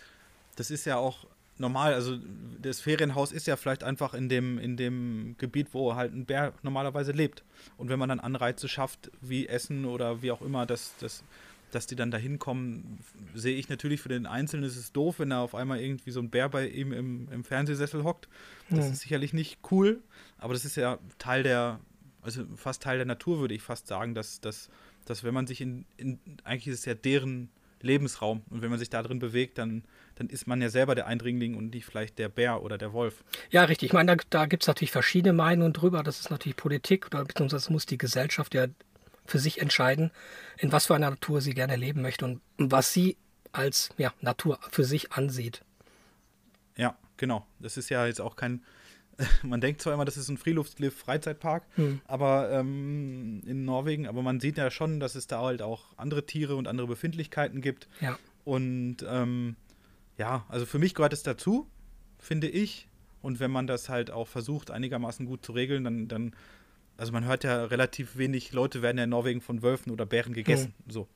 das 0.57 0.70
ist 0.70 0.85
ja 0.85 0.97
auch 0.97 1.27
normal. 1.57 1.94
Also 1.94 2.18
das 2.61 2.81
Ferienhaus 2.81 3.33
ist 3.33 3.47
ja 3.47 3.57
vielleicht 3.57 3.83
einfach 3.83 4.12
in 4.12 4.29
dem, 4.29 4.59
in 4.59 4.77
dem 4.77 5.37
Gebiet, 5.38 5.68
wo 5.73 5.94
halt 5.94 6.12
ein 6.12 6.27
Bär 6.27 6.53
normalerweise 6.62 7.12
lebt. 7.12 7.44
Und 7.79 7.88
wenn 7.88 7.99
man 7.99 8.11
dann 8.11 8.20
Anreize 8.20 8.68
schafft, 8.68 9.11
wie 9.23 9.49
Essen 9.49 9.87
oder 9.87 10.20
wie 10.20 10.33
auch 10.33 10.42
immer, 10.42 10.66
dass, 10.66 10.94
dass, 10.99 11.25
dass 11.70 11.87
die 11.87 11.96
dann 11.96 12.11
da 12.11 12.18
hinkommen, 12.18 12.98
sehe 13.35 13.57
ich 13.57 13.68
natürlich 13.68 14.00
für 14.00 14.09
den 14.09 14.26
Einzelnen 14.26 14.64
ist 14.64 14.76
es 14.76 14.92
doof, 14.92 15.18
wenn 15.18 15.31
da 15.31 15.42
auf 15.42 15.55
einmal 15.55 15.81
irgendwie 15.81 16.11
so 16.11 16.20
ein 16.20 16.31
Bär 16.31 16.48
bei 16.48 16.68
ihm 16.68 16.92
im, 16.92 17.29
im 17.31 17.44
Fernsehsessel 17.44 18.05
hockt. 18.05 18.29
Das 18.70 18.87
ja. 18.87 18.92
ist 18.92 19.00
sicherlich 19.00 19.33
nicht 19.33 19.59
cool, 19.70 20.02
aber 20.38 20.52
das 20.52 20.64
ist 20.64 20.76
ja 20.76 20.98
Teil 21.18 21.42
der, 21.42 21.81
also 22.22 22.44
fast 22.57 22.83
Teil 22.83 22.98
der 22.98 23.07
Natur, 23.07 23.40
würde 23.40 23.55
ich 23.55 23.62
fast 23.62 23.87
sagen, 23.87 24.14
dass, 24.14 24.40
dass, 24.40 24.70
dass 25.05 25.24
wenn 25.24 25.35
man 25.35 25.46
sich 25.46 25.61
in, 25.61 25.85
in, 25.96 26.18
eigentlich 26.44 26.68
ist 26.68 26.81
es 26.81 26.85
ja 26.85 26.94
deren 26.94 27.50
Lebensraum 27.83 28.42
und 28.50 28.62
wenn 28.62 28.70
man 28.70 28.79
sich 28.79 28.90
da 28.90 29.02
drin 29.02 29.18
bewegt, 29.18 29.59
dann, 29.59 29.85
dann 30.14 30.29
ist 30.29 30.46
man 30.46 30.61
ja 30.62 30.68
selber 30.68 30.94
der 30.94 31.07
Eindringling 31.07 31.57
und 31.57 31.74
nicht 31.74 31.85
vielleicht 31.85 32.18
der 32.18 32.29
Bär 32.29 32.62
oder 32.62 32.79
der 32.79 32.92
Wolf. 32.92 33.24
Ja, 33.50 33.64
richtig. 33.64 33.88
Ich 33.88 33.92
meine, 33.92 34.16
da, 34.16 34.22
da 34.31 34.46
gibt 34.46 34.62
es 34.62 34.66
natürlich 34.66 34.92
verschiedene 34.92 35.33
Meinungen 35.33 35.72
drüber. 35.72 36.02
Das 36.02 36.20
ist 36.20 36.31
natürlich 36.31 36.57
Politik 36.57 37.07
oder 37.07 37.24
beziehungsweise 37.24 37.72
muss 37.72 37.87
die 37.87 37.98
Gesellschaft 37.98 38.55
ja 38.55 38.66
für 39.27 39.39
sich 39.39 39.61
entscheiden, 39.61 40.11
in 40.59 40.73
was 40.73 40.87
für 40.87 40.95
einer 40.95 41.11
Natur 41.11 41.41
sie 41.41 41.55
gerne 41.55 41.77
leben 41.77 42.03
möchte 42.03 42.25
und 42.25 42.41
was 42.59 42.93
sie 42.93 43.17
als 43.53 43.91
ja, 43.97 44.12
Natur 44.21 44.59
für 44.71 44.85
sich 44.85 45.12
ansieht. 45.12 45.62
Ja, 46.77 46.97
genau. 47.17 47.47
Das 47.59 47.77
ist 47.77 47.89
ja 47.89 48.07
jetzt 48.07 48.21
auch 48.21 48.37
kein, 48.37 48.62
man 49.43 49.61
denkt 49.61 49.81
zwar 49.81 49.95
immer, 49.95 50.05
das 50.05 50.17
ist 50.17 50.29
ein 50.29 50.37
Freeluft-Freizeitpark, 50.37 51.65
hm. 51.77 52.01
aber 52.07 52.51
ähm, 52.51 53.43
in 53.47 53.65
Norwegen, 53.65 54.07
aber 54.07 54.23
man 54.23 54.41
sieht 54.41 54.59
ja 54.59 54.71
schon, 54.71 55.01
dass 55.01 55.15
es 55.15 55.27
da 55.27 55.41
halt 55.41 55.62
auch 55.62 55.85
andere 55.97 56.27
Tiere 56.27 56.57
und 56.57 56.69
andere 56.69 56.87
Befindlichkeiten 56.87 57.61
gibt. 57.61 57.89
Ja. 58.01 58.19
Und 58.45 58.99
ähm, 59.09 59.57
ja, 60.19 60.45
also 60.49 60.67
für 60.67 60.79
mich 60.79 60.95
gehört 60.95 61.12
es 61.12 61.23
dazu, 61.23 61.67
finde 62.19 62.49
ich. 62.49 62.89
Und 63.23 63.41
wenn 63.41 63.51
man 63.51 63.67
das 63.67 63.89
halt 63.89 64.11
auch 64.11 64.29
versucht, 64.29 64.71
einigermaßen 64.71 65.27
gut 65.27 65.45
zu 65.45 65.53
regeln, 65.53 65.83
dann, 65.83 66.07
dann 66.07 66.33
also 66.96 67.12
man 67.12 67.24
hört 67.24 67.44
ja 67.44 67.64
relativ 67.64 68.16
wenig 68.16 68.52
Leute 68.52 68.82
werden 68.82 68.98
ja 68.98 69.04
in 69.04 69.11
Norwegen 69.11 69.40
von 69.40 69.62
Wölfen 69.62 69.92
oder 69.92 70.06
Bären 70.06 70.32
gegessen. 70.32 70.74
Hm. 70.85 70.90
So. 70.90 71.09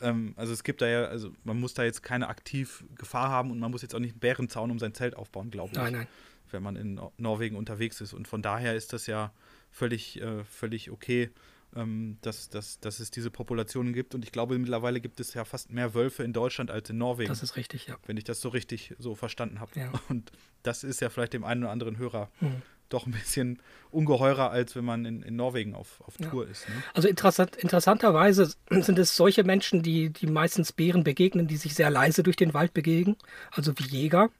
Ähm, 0.00 0.34
also 0.36 0.52
es 0.52 0.64
gibt 0.64 0.82
da 0.82 0.86
ja, 0.86 1.04
also 1.04 1.32
man 1.44 1.58
muss 1.58 1.74
da 1.74 1.84
jetzt 1.84 2.02
keine 2.02 2.28
aktiv 2.28 2.84
Gefahr 2.96 3.28
haben 3.28 3.50
und 3.50 3.58
man 3.58 3.70
muss 3.70 3.82
jetzt 3.82 3.94
auch 3.94 3.98
nicht 3.98 4.12
einen 4.12 4.20
Bärenzaun 4.20 4.70
um 4.70 4.78
sein 4.78 4.94
Zelt 4.94 5.16
aufbauen, 5.16 5.50
glaube 5.50 5.70
ich. 5.72 5.78
Nein, 5.78 5.92
nein 5.92 6.06
wenn 6.52 6.62
man 6.62 6.76
in 6.76 7.00
Norwegen 7.16 7.56
unterwegs 7.56 8.00
ist. 8.00 8.12
Und 8.12 8.28
von 8.28 8.42
daher 8.42 8.74
ist 8.74 8.92
das 8.92 9.06
ja 9.06 9.32
völlig, 9.70 10.20
äh, 10.20 10.44
völlig 10.44 10.90
okay, 10.90 11.30
ähm, 11.76 12.18
dass, 12.22 12.48
dass, 12.48 12.80
dass 12.80 13.00
es 13.00 13.10
diese 13.10 13.30
Populationen 13.30 13.92
gibt. 13.92 14.14
Und 14.14 14.24
ich 14.24 14.32
glaube, 14.32 14.58
mittlerweile 14.58 15.00
gibt 15.00 15.20
es 15.20 15.34
ja 15.34 15.44
fast 15.44 15.70
mehr 15.70 15.94
Wölfe 15.94 16.22
in 16.24 16.32
Deutschland 16.32 16.70
als 16.70 16.90
in 16.90 16.98
Norwegen. 16.98 17.28
Das 17.28 17.42
ist 17.42 17.56
richtig, 17.56 17.86
ja. 17.86 17.96
Wenn 18.06 18.16
ich 18.16 18.24
das 18.24 18.40
so 18.40 18.48
richtig 18.48 18.94
so 18.98 19.14
verstanden 19.14 19.60
habe. 19.60 19.78
Ja. 19.78 19.92
Und 20.08 20.32
das 20.62 20.84
ist 20.84 21.00
ja 21.00 21.10
vielleicht 21.10 21.32
dem 21.32 21.44
einen 21.44 21.64
oder 21.64 21.72
anderen 21.72 21.98
Hörer 21.98 22.30
hm. 22.40 22.62
Doch 22.90 23.06
ein 23.06 23.12
bisschen 23.12 23.60
ungeheurer, 23.90 24.50
als 24.50 24.76
wenn 24.76 24.84
man 24.84 25.04
in, 25.04 25.22
in 25.22 25.36
Norwegen 25.36 25.74
auf, 25.74 26.00
auf 26.06 26.16
Tour 26.16 26.44
ja. 26.44 26.50
ist. 26.50 26.68
Ne? 26.68 26.74
Also 26.94 27.08
interessant, 27.08 27.56
interessanterweise 27.56 28.54
sind 28.68 28.98
es 28.98 29.16
solche 29.16 29.44
Menschen, 29.44 29.82
die, 29.82 30.10
die 30.10 30.26
meistens 30.26 30.72
Bären 30.72 31.02
begegnen, 31.02 31.48
die 31.48 31.56
sich 31.56 31.74
sehr 31.74 31.90
leise 31.90 32.22
durch 32.22 32.36
den 32.36 32.54
Wald 32.54 32.74
begegnen, 32.74 33.16
also 33.50 33.78
wie 33.78 33.84
Jäger 33.84 34.30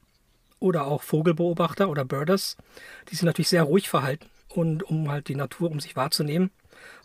oder 0.59 0.87
auch 0.87 1.03
Vogelbeobachter 1.03 1.89
oder 1.89 2.05
Birders, 2.05 2.57
die 3.09 3.17
sich 3.17 3.25
natürlich 3.25 3.49
sehr 3.49 3.63
ruhig 3.63 3.89
verhalten 3.89 4.27
und 4.49 4.83
um 4.83 5.11
halt 5.11 5.29
die 5.29 5.35
Natur 5.35 5.71
um 5.71 5.81
sich 5.81 5.97
wahrzunehmen 5.97 6.51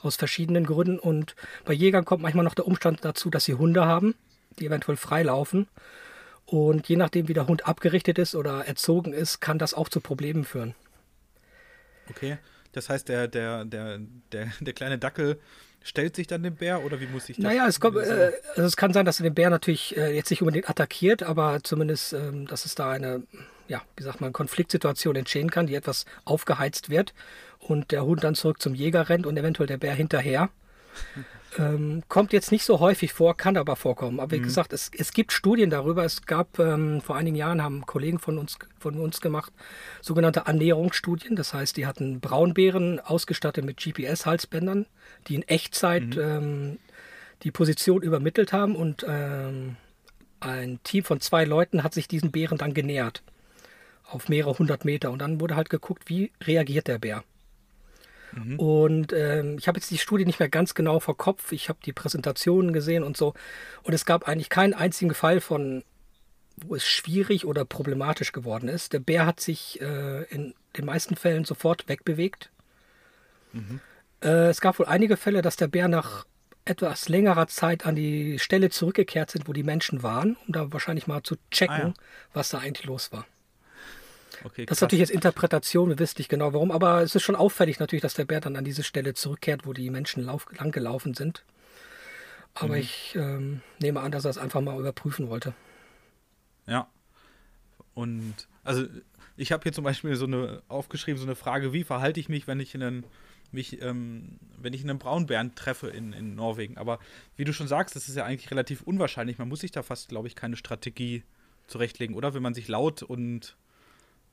aus 0.01 0.15
verschiedenen 0.15 0.65
Gründen. 0.65 0.99
Und 0.99 1.35
bei 1.63 1.73
Jägern 1.73 2.05
kommt 2.05 2.21
manchmal 2.21 2.45
noch 2.45 2.55
der 2.55 2.67
Umstand 2.67 3.03
dazu, 3.03 3.29
dass 3.29 3.45
sie 3.45 3.55
Hunde 3.55 3.85
haben, 3.85 4.15
die 4.59 4.65
eventuell 4.65 4.97
freilaufen. 4.97 5.67
Und 6.45 6.87
je 6.87 6.95
nachdem, 6.95 7.27
wie 7.27 7.33
der 7.33 7.47
Hund 7.47 7.65
abgerichtet 7.67 8.19
ist 8.19 8.35
oder 8.35 8.65
erzogen 8.67 9.13
ist, 9.13 9.41
kann 9.41 9.57
das 9.57 9.73
auch 9.73 9.89
zu 9.89 9.99
Problemen 9.99 10.45
führen. 10.45 10.75
Okay, 12.09 12.37
das 12.71 12.89
heißt, 12.89 13.07
der, 13.09 13.27
der, 13.27 13.65
der, 13.65 13.99
der, 14.31 14.47
der 14.59 14.73
kleine 14.73 14.97
Dackel 14.97 15.39
stellt 15.83 16.15
sich 16.15 16.27
dann 16.27 16.43
dem 16.43 16.55
Bär 16.55 16.83
oder 16.83 16.99
wie 16.99 17.07
muss 17.07 17.29
ich 17.29 17.37
das? 17.37 17.43
Naja, 17.43 17.67
es, 17.67 17.79
kommt, 17.79 17.97
äh, 17.97 18.31
also 18.49 18.63
es 18.63 18.75
kann 18.75 18.91
sein, 18.91 19.05
dass 19.05 19.19
er 19.19 19.23
den 19.23 19.35
Bär 19.35 19.49
natürlich 19.49 19.95
äh, 19.95 20.15
jetzt 20.15 20.31
nicht 20.31 20.41
unbedingt 20.41 20.69
attackiert, 20.69 21.23
aber 21.23 21.63
zumindest, 21.63 22.13
ähm, 22.13 22.47
dass 22.47 22.65
es 22.65 22.73
da 22.75 22.89
eine, 22.89 23.23
ja, 23.67 23.81
wie 23.95 24.03
sagt 24.03 24.19
man, 24.19 24.33
Konfliktsituation 24.33 25.15
entstehen 25.15 25.51
kann, 25.51 25.67
die 25.67 25.75
etwas 25.75 26.05
aufgeheizt 26.25 26.89
wird 26.89 27.13
und 27.59 27.91
der 27.91 28.03
Hund 28.03 28.23
dann 28.23 28.35
zurück 28.35 28.61
zum 28.61 28.73
Jäger 28.73 29.09
rennt 29.09 29.27
und 29.27 29.37
eventuell 29.37 29.67
der 29.67 29.77
Bär 29.77 29.93
hinterher. 29.93 30.49
Ähm, 31.57 32.03
kommt 32.07 32.33
jetzt 32.33 32.51
nicht 32.51 32.63
so 32.65 32.79
häufig 32.79 33.13
vor, 33.13 33.35
kann 33.37 33.57
aber 33.57 33.75
vorkommen. 33.75 34.19
Aber 34.19 34.31
wie 34.31 34.39
mhm. 34.39 34.43
gesagt, 34.43 34.73
es, 34.73 34.91
es 34.97 35.13
gibt 35.13 35.31
Studien 35.31 35.69
darüber. 35.69 36.03
Es 36.03 36.25
gab 36.25 36.59
ähm, 36.59 37.01
vor 37.01 37.15
einigen 37.15 37.35
Jahren 37.35 37.61
haben 37.61 37.85
Kollegen 37.85 38.19
von 38.19 38.37
uns 38.37 38.57
von 38.79 38.99
uns 38.99 39.21
gemacht 39.21 39.51
sogenannte 40.01 40.47
Annäherungsstudien. 40.47 41.35
Das 41.35 41.53
heißt, 41.53 41.77
die 41.77 41.85
hatten 41.85 42.19
Braunbären 42.19 42.99
ausgestattet 42.99 43.65
mit 43.65 43.77
GPS-Halsbändern, 43.77 44.85
die 45.27 45.35
in 45.35 45.43
Echtzeit 45.43 46.15
mhm. 46.15 46.21
ähm, 46.21 46.79
die 47.43 47.51
Position 47.51 48.01
übermittelt 48.01 48.53
haben 48.53 48.75
und 48.75 49.05
ähm, 49.07 49.75
ein 50.39 50.79
Team 50.83 51.03
von 51.03 51.19
zwei 51.19 51.45
Leuten 51.45 51.83
hat 51.83 51.93
sich 51.93 52.07
diesen 52.07 52.31
Bären 52.31 52.57
dann 52.57 52.73
genähert 52.73 53.23
auf 54.07 54.29
mehrere 54.29 54.57
hundert 54.57 54.85
Meter 54.85 55.11
und 55.11 55.19
dann 55.19 55.39
wurde 55.39 55.55
halt 55.55 55.69
geguckt, 55.69 56.03
wie 56.07 56.31
reagiert 56.43 56.87
der 56.87 56.99
Bär. 56.99 57.23
Mhm. 58.35 58.59
Und 58.59 59.13
ähm, 59.13 59.57
ich 59.57 59.67
habe 59.67 59.79
jetzt 59.79 59.89
die 59.89 59.97
Studie 59.97 60.25
nicht 60.25 60.39
mehr 60.39 60.49
ganz 60.49 60.75
genau 60.75 60.99
vor 60.99 61.17
Kopf. 61.17 61.51
Ich 61.51 61.69
habe 61.69 61.79
die 61.85 61.93
Präsentationen 61.93 62.73
gesehen 62.73 63.03
und 63.03 63.17
so. 63.17 63.33
Und 63.83 63.93
es 63.93 64.05
gab 64.05 64.27
eigentlich 64.27 64.49
keinen 64.49 64.73
einzigen 64.73 65.13
Fall 65.13 65.39
von, 65.39 65.83
wo 66.57 66.75
es 66.75 66.85
schwierig 66.85 67.45
oder 67.45 67.65
problematisch 67.65 68.31
geworden 68.31 68.69
ist. 68.69 68.93
Der 68.93 68.99
Bär 68.99 69.25
hat 69.25 69.39
sich 69.39 69.81
äh, 69.81 70.23
in 70.23 70.53
den 70.77 70.85
meisten 70.85 71.15
Fällen 71.15 71.45
sofort 71.45 71.87
wegbewegt. 71.87 72.51
Mhm. 73.53 73.79
Äh, 74.21 74.49
es 74.49 74.61
gab 74.61 74.79
wohl 74.79 74.85
einige 74.85 75.17
Fälle, 75.17 75.41
dass 75.41 75.55
der 75.55 75.67
Bär 75.67 75.87
nach 75.87 76.25
etwas 76.65 77.09
längerer 77.09 77.47
Zeit 77.47 77.85
an 77.85 77.95
die 77.95 78.39
Stelle 78.39 78.69
zurückgekehrt 78.69 79.31
sind, 79.31 79.47
wo 79.47 79.53
die 79.53 79.63
Menschen 79.63 80.03
waren, 80.03 80.35
um 80.47 80.53
da 80.53 80.73
wahrscheinlich 80.73 81.07
mal 81.07 81.21
zu 81.21 81.35
checken, 81.51 81.75
ah, 81.75 81.87
ja. 81.87 81.93
was 82.33 82.49
da 82.49 82.57
eigentlich 82.57 82.87
los 82.87 83.11
war. 83.11 83.25
Okay, 84.45 84.67
das 84.67 84.77
ist 84.77 84.81
natürlich 84.81 84.99
jetzt 84.99 85.09
Interpretation, 85.09 85.89
wir 85.89 85.97
wissen 85.97 86.19
nicht 86.19 86.29
genau 86.29 86.53
warum, 86.53 86.69
aber 86.69 87.01
es 87.01 87.15
ist 87.15 87.23
schon 87.23 87.35
auffällig 87.35 87.79
natürlich, 87.79 88.03
dass 88.03 88.13
der 88.13 88.25
Bär 88.25 88.41
dann 88.41 88.55
an 88.55 88.63
diese 88.63 88.83
Stelle 88.83 89.15
zurückkehrt, 89.15 89.65
wo 89.65 89.73
die 89.73 89.89
Menschen 89.89 90.23
lauf, 90.23 90.45
lang 90.55 90.71
gelaufen 90.71 91.15
sind. 91.15 91.43
Aber 92.53 92.75
mhm. 92.75 92.81
ich 92.81 93.15
ähm, 93.15 93.61
nehme 93.79 94.01
an, 94.01 94.11
dass 94.11 94.23
er 94.23 94.29
es 94.29 94.37
einfach 94.37 94.61
mal 94.61 94.79
überprüfen 94.79 95.29
wollte. 95.29 95.55
Ja. 96.67 96.87
Und 97.95 98.35
also 98.63 98.85
ich 99.35 99.51
habe 99.51 99.63
hier 99.63 99.73
zum 99.73 99.83
Beispiel 99.83 100.15
so 100.15 100.25
eine 100.25 100.61
aufgeschrieben, 100.67 101.19
so 101.19 101.25
eine 101.25 101.35
Frage, 101.35 101.73
wie 101.73 101.83
verhalte 101.83 102.19
ich 102.19 102.29
mich, 102.29 102.45
wenn 102.45 102.59
ich 102.59 102.75
in 102.75 102.83
einen 102.83 103.05
mich, 103.51 103.81
ähm, 103.81 104.37
wenn 104.61 104.73
ich 104.73 104.83
einen 104.83 104.99
Braunbären 104.99 105.55
treffe 105.55 105.87
in, 105.87 106.13
in 106.13 106.35
Norwegen. 106.35 106.77
Aber 106.77 106.99
wie 107.35 107.45
du 107.45 107.53
schon 107.53 107.67
sagst, 107.67 107.95
das 107.95 108.09
ist 108.09 108.15
ja 108.15 108.25
eigentlich 108.25 108.51
relativ 108.51 108.83
unwahrscheinlich. 108.83 109.39
Man 109.39 109.49
muss 109.49 109.61
sich 109.61 109.71
da 109.71 109.81
fast, 109.81 110.09
glaube 110.09 110.27
ich, 110.27 110.35
keine 110.35 110.55
Strategie 110.55 111.23
zurechtlegen, 111.65 112.15
oder? 112.15 112.35
Wenn 112.35 112.43
man 112.43 112.53
sich 112.53 112.67
laut 112.67 113.01
und 113.01 113.55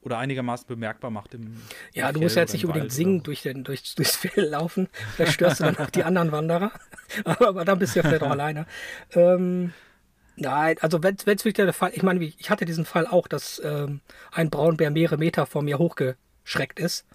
oder 0.03 0.19
einigermaßen 0.19 0.67
bemerkbar 0.67 1.11
macht 1.11 1.35
im 1.35 1.57
Ja, 1.93 2.09
im 2.09 2.15
du 2.15 2.21
musst 2.21 2.37
ja 2.37 2.43
jetzt 2.43 2.53
nicht 2.53 2.67
unbedingt 2.67 2.93
singen 2.93 3.23
durch 3.23 3.43
den, 3.43 3.65
durch, 3.65 3.95
durchs 3.97 4.17
Feld 4.17 4.51
laufen. 4.51 4.89
Da 5.19 5.27
störst 5.27 5.61
du 5.61 5.65
dann 5.65 5.79
auch 5.79 5.91
die 5.91 6.05
anderen 6.05 6.33
Wanderer. 6.33 6.73
aber, 7.25 7.49
aber 7.49 7.65
dann 7.65 7.79
bist 7.79 7.95
du 7.95 8.01
ja 8.01 8.03
vielleicht 8.09 8.23
auch 8.23 8.31
alleine. 8.33 8.67
Ähm, 9.13 9.73
nein, 10.37 10.77
also 10.81 11.03
wenn 11.03 11.15
es 11.15 11.27
wirklich 11.27 11.55
der 11.55 11.73
Fall, 11.73 11.93
ich 11.95 12.03
meine, 12.03 12.23
ich 12.25 12.51
hatte 12.51 12.65
diesen 12.65 12.85
Fall 12.85 13.07
auch, 13.07 13.29
dass 13.29 13.61
ähm, 13.65 14.01
ein 14.33 14.51
Braunbär 14.51 14.91
mehrere 14.91 15.19
Meter 15.19 15.47
vor 15.47 15.63
mir 15.63 15.79
hochgeschreckt 15.79 16.81
ist. 16.81 17.07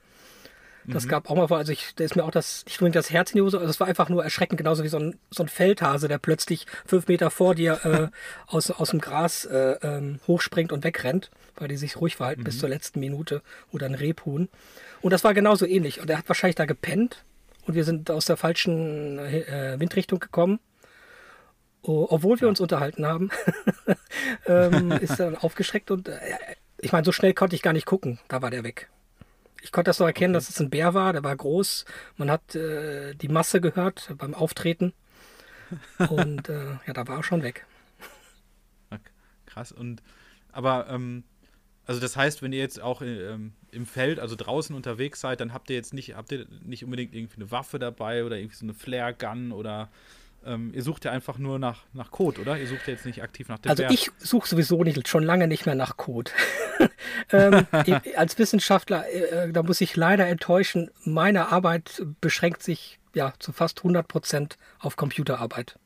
Das 0.87 1.05
mhm. 1.05 1.09
gab 1.09 1.29
auch 1.29 1.35
mal, 1.35 1.57
also 1.57 1.71
ich, 1.71 1.95
da 1.95 2.03
ist 2.05 2.15
mir 2.15 2.23
auch 2.23 2.31
das, 2.31 2.63
nicht 2.65 2.79
unbedingt 2.79 2.95
das 2.95 3.11
Herz 3.11 3.31
in 3.31 3.37
die 3.37 3.41
Hose, 3.41 3.59
also 3.59 3.69
es 3.69 3.79
war 3.79 3.87
einfach 3.87 4.07
nur 4.07 4.23
erschreckend, 4.23 4.57
genauso 4.57 4.83
wie 4.83 4.87
so 4.87 4.97
ein, 4.97 5.19
so 5.29 5.43
ein 5.43 5.49
Feldhase, 5.49 6.07
der 6.07 6.17
plötzlich 6.17 6.65
fünf 6.85 7.07
Meter 7.07 7.29
vor 7.29 7.55
dir 7.55 7.79
äh, 7.83 8.07
aus, 8.47 8.71
aus 8.71 8.91
dem 8.91 9.01
Gras 9.01 9.45
äh, 9.45 9.75
ähm, 9.81 10.19
hochspringt 10.27 10.71
und 10.71 10.83
wegrennt, 10.83 11.29
weil 11.57 11.67
die 11.67 11.77
sich 11.77 11.97
ruhig 11.97 12.15
verhalten 12.15 12.41
mhm. 12.41 12.45
bis 12.45 12.59
zur 12.59 12.69
letzten 12.69 12.99
Minute 13.01 13.41
oder 13.71 13.85
ein 13.85 13.95
Rebhuhn. 13.95 14.47
Und 15.01 15.11
das 15.11 15.23
war 15.23 15.33
genauso 15.33 15.65
ähnlich. 15.65 15.99
Und 15.99 16.09
er 16.09 16.17
hat 16.17 16.27
wahrscheinlich 16.29 16.55
da 16.55 16.65
gepennt 16.65 17.23
und 17.65 17.75
wir 17.75 17.83
sind 17.83 18.09
aus 18.09 18.25
der 18.25 18.37
falschen 18.37 19.19
äh, 19.19 19.75
Windrichtung 19.77 20.19
gekommen. 20.19 20.59
Oh, 21.81 22.07
obwohl 22.09 22.39
wir 22.41 22.47
uns 22.47 22.59
unterhalten 22.59 23.05
haben, 23.05 23.29
ähm, 24.47 24.91
ist 24.91 25.19
er 25.19 25.43
aufgeschreckt 25.43 25.91
und 25.91 26.07
äh, 26.07 26.19
ich 26.79 26.91
meine, 26.91 27.05
so 27.05 27.11
schnell 27.11 27.33
konnte 27.33 27.55
ich 27.55 27.61
gar 27.61 27.73
nicht 27.73 27.85
gucken. 27.85 28.19
Da 28.27 28.41
war 28.41 28.51
der 28.51 28.63
weg. 28.63 28.89
Ich 29.61 29.71
konnte 29.71 29.89
das 29.89 29.97
so 29.97 30.05
erkennen, 30.05 30.33
dass 30.33 30.49
es 30.49 30.59
ein 30.59 30.69
Bär 30.69 30.93
war, 30.93 31.13
der 31.13 31.23
war 31.23 31.35
groß. 31.35 31.85
Man 32.17 32.29
hat 32.31 32.55
äh, 32.55 33.13
die 33.15 33.27
Masse 33.27 33.61
gehört 33.61 34.13
beim 34.17 34.33
Auftreten. 34.33 34.93
Und 36.09 36.49
äh, 36.49 36.77
ja, 36.85 36.93
da 36.93 37.07
war 37.07 37.17
er 37.17 37.23
schon 37.23 37.43
weg. 37.43 37.65
Krass. 39.45 39.71
Und 39.71 40.03
aber 40.51 40.87
ähm, 40.89 41.23
also 41.85 42.01
das 42.01 42.17
heißt, 42.17 42.41
wenn 42.41 42.51
ihr 42.51 42.59
jetzt 42.59 42.81
auch 42.81 43.01
ähm, 43.01 43.53
im 43.71 43.85
Feld, 43.85 44.19
also 44.19 44.35
draußen 44.35 44.75
unterwegs 44.75 45.21
seid, 45.21 45.39
dann 45.39 45.53
habt 45.53 45.69
ihr 45.69 45.75
jetzt 45.75 45.93
nicht, 45.93 46.15
habt 46.15 46.31
ihr 46.31 46.45
nicht 46.63 46.83
unbedingt 46.83 47.15
irgendwie 47.15 47.37
eine 47.37 47.49
Waffe 47.49 47.79
dabei 47.79 48.25
oder 48.25 48.37
irgendwie 48.37 48.55
so 48.57 48.65
eine 48.65 48.73
Flare-Gun 48.73 49.51
oder 49.53 49.89
ähm, 50.45 50.71
ihr 50.73 50.83
sucht 50.83 51.05
ja 51.05 51.11
einfach 51.11 51.37
nur 51.37 51.59
nach, 51.59 51.83
nach 51.93 52.11
Code, 52.11 52.41
oder? 52.41 52.59
Ihr 52.59 52.67
sucht 52.67 52.87
ja 52.87 52.93
jetzt 52.93 53.05
nicht 53.05 53.23
aktiv 53.23 53.47
nach 53.47 53.59
dem 53.59 53.69
Also 53.69 53.83
Bär. 53.83 53.91
ich 53.91 54.11
suche 54.17 54.47
sowieso 54.47 54.83
nicht, 54.83 55.07
schon 55.07 55.23
lange 55.23 55.47
nicht 55.47 55.65
mehr 55.65 55.75
nach 55.75 55.95
Code. 55.97 56.31
ähm, 57.31 57.67
als 58.15 58.37
Wissenschaftler, 58.37 59.05
äh, 59.09 59.51
da 59.51 59.63
muss 59.63 59.81
ich 59.81 59.95
leider 59.95 60.27
enttäuschen, 60.27 60.89
meine 61.03 61.51
Arbeit 61.51 62.03
beschränkt 62.21 62.63
sich 62.63 62.99
ja 63.13 63.33
zu 63.39 63.51
fast 63.51 63.79
100 63.79 64.07
Prozent 64.07 64.57
auf 64.79 64.95
Computerarbeit, 64.95 65.77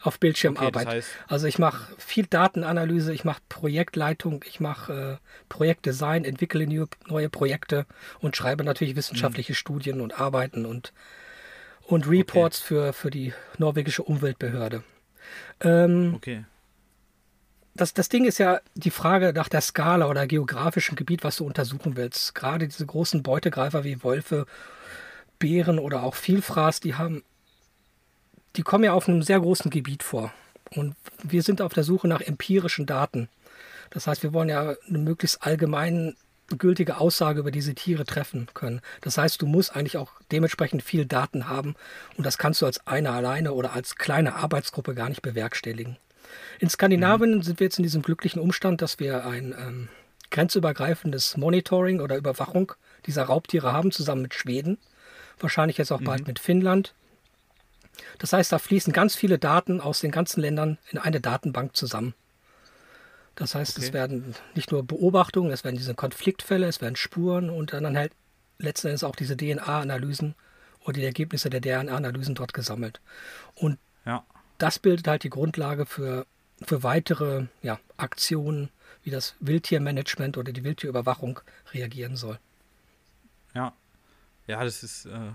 auf 0.00 0.18
Bildschirmarbeit. 0.18 0.74
Okay, 0.74 0.84
das 0.84 0.94
heißt, 0.94 1.08
also 1.28 1.46
ich 1.46 1.58
mache 1.58 1.94
viel 1.98 2.26
Datenanalyse, 2.26 3.12
ich 3.12 3.24
mache 3.24 3.42
Projektleitung, 3.48 4.44
ich 4.46 4.60
mache 4.60 5.18
äh, 5.20 5.44
Projektdesign, 5.48 6.24
entwickle 6.24 6.66
neue, 6.66 6.88
neue 7.06 7.28
Projekte 7.28 7.86
und 8.20 8.36
schreibe 8.36 8.64
natürlich 8.64 8.96
wissenschaftliche 8.96 9.52
mh. 9.52 9.56
Studien 9.58 10.00
und 10.00 10.20
Arbeiten 10.20 10.66
und 10.66 10.92
und 11.84 12.08
Reports 12.08 12.60
okay. 12.60 12.68
für, 12.68 12.92
für 12.92 13.10
die 13.10 13.32
norwegische 13.58 14.02
Umweltbehörde. 14.02 14.82
Ähm, 15.60 16.14
okay. 16.16 16.44
Das, 17.74 17.94
das 17.94 18.08
Ding 18.08 18.24
ist 18.26 18.38
ja 18.38 18.60
die 18.74 18.90
Frage 18.90 19.32
nach 19.34 19.48
der 19.48 19.62
Skala 19.62 20.06
oder 20.06 20.26
geografischen 20.26 20.94
Gebiet, 20.94 21.24
was 21.24 21.36
du 21.36 21.46
untersuchen 21.46 21.96
willst. 21.96 22.34
Gerade 22.34 22.68
diese 22.68 22.84
großen 22.84 23.22
Beutegreifer 23.22 23.82
wie 23.82 24.02
Wölfe, 24.04 24.46
Bären 25.38 25.78
oder 25.78 26.02
auch 26.02 26.14
Vielfraß, 26.14 26.80
die 26.80 26.94
haben, 26.96 27.24
die 28.56 28.62
kommen 28.62 28.84
ja 28.84 28.92
auf 28.92 29.08
einem 29.08 29.22
sehr 29.22 29.40
großen 29.40 29.70
Gebiet 29.70 30.02
vor. 30.02 30.32
Und 30.70 30.94
wir 31.22 31.42
sind 31.42 31.62
auf 31.62 31.72
der 31.72 31.84
Suche 31.84 32.08
nach 32.08 32.20
empirischen 32.20 32.86
Daten. 32.86 33.28
Das 33.90 34.06
heißt, 34.06 34.22
wir 34.22 34.32
wollen 34.32 34.48
ja 34.48 34.74
einen 34.88 35.04
möglichst 35.04 35.42
allgemeinen 35.42 36.16
gültige 36.58 36.98
Aussage 36.98 37.40
über 37.40 37.50
diese 37.50 37.74
Tiere 37.74 38.04
treffen 38.04 38.48
können. 38.52 38.80
Das 39.00 39.18
heißt, 39.18 39.40
du 39.40 39.46
musst 39.46 39.74
eigentlich 39.74 39.96
auch 39.96 40.12
dementsprechend 40.30 40.82
viel 40.82 41.06
Daten 41.06 41.48
haben 41.48 41.74
und 42.16 42.24
das 42.24 42.38
kannst 42.38 42.60
du 42.60 42.66
als 42.66 42.86
einer 42.86 43.12
alleine 43.12 43.52
oder 43.52 43.72
als 43.72 43.96
kleine 43.96 44.34
Arbeitsgruppe 44.34 44.94
gar 44.94 45.08
nicht 45.08 45.22
bewerkstelligen. 45.22 45.96
In 46.58 46.68
Skandinavien 46.68 47.36
mhm. 47.36 47.42
sind 47.42 47.60
wir 47.60 47.66
jetzt 47.66 47.78
in 47.78 47.82
diesem 47.82 48.02
glücklichen 48.02 48.40
Umstand, 48.40 48.82
dass 48.82 48.98
wir 48.98 49.26
ein 49.26 49.54
ähm, 49.58 49.88
grenzübergreifendes 50.30 51.36
Monitoring 51.36 52.00
oder 52.00 52.16
Überwachung 52.16 52.72
dieser 53.06 53.24
Raubtiere 53.24 53.72
haben, 53.72 53.92
zusammen 53.92 54.22
mit 54.22 54.34
Schweden, 54.34 54.78
wahrscheinlich 55.38 55.78
jetzt 55.78 55.92
auch 55.92 56.00
mhm. 56.00 56.04
bald 56.04 56.26
mit 56.26 56.38
Finnland. 56.38 56.94
Das 58.18 58.32
heißt, 58.32 58.50
da 58.50 58.58
fließen 58.58 58.92
ganz 58.92 59.14
viele 59.14 59.38
Daten 59.38 59.80
aus 59.80 60.00
den 60.00 60.10
ganzen 60.10 60.40
Ländern 60.40 60.78
in 60.90 60.98
eine 60.98 61.20
Datenbank 61.20 61.76
zusammen. 61.76 62.14
Das 63.34 63.54
heißt, 63.54 63.78
okay. 63.78 63.86
es 63.86 63.92
werden 63.92 64.34
nicht 64.54 64.72
nur 64.72 64.82
Beobachtungen, 64.82 65.50
es 65.52 65.64
werden 65.64 65.76
diese 65.76 65.94
Konfliktfälle, 65.94 66.66
es 66.66 66.80
werden 66.80 66.96
Spuren 66.96 67.50
und 67.50 67.72
dann 67.72 67.96
halt 67.96 68.12
letzten 68.58 68.88
Endes 68.88 69.04
auch 69.04 69.16
diese 69.16 69.36
DNA-Analysen 69.36 70.34
oder 70.84 70.94
die 70.94 71.04
Ergebnisse 71.04 71.50
der 71.50 71.60
DNA-Analysen 71.60 72.34
dort 72.34 72.52
gesammelt. 72.54 73.00
Und 73.54 73.78
ja. 74.04 74.24
Das 74.62 74.78
bildet 74.78 75.08
halt 75.08 75.24
die 75.24 75.30
Grundlage 75.30 75.86
für, 75.86 76.24
für 76.62 76.84
weitere 76.84 77.46
ja, 77.62 77.80
Aktionen, 77.96 78.68
wie 79.02 79.10
das 79.10 79.34
Wildtiermanagement 79.40 80.38
oder 80.38 80.52
die 80.52 80.62
Wildtierüberwachung 80.62 81.40
reagieren 81.72 82.16
soll. 82.16 82.38
Ja, 83.54 83.72
ja, 84.46 84.62
das 84.62 84.84
ist. 84.84 85.06
Äh 85.06 85.32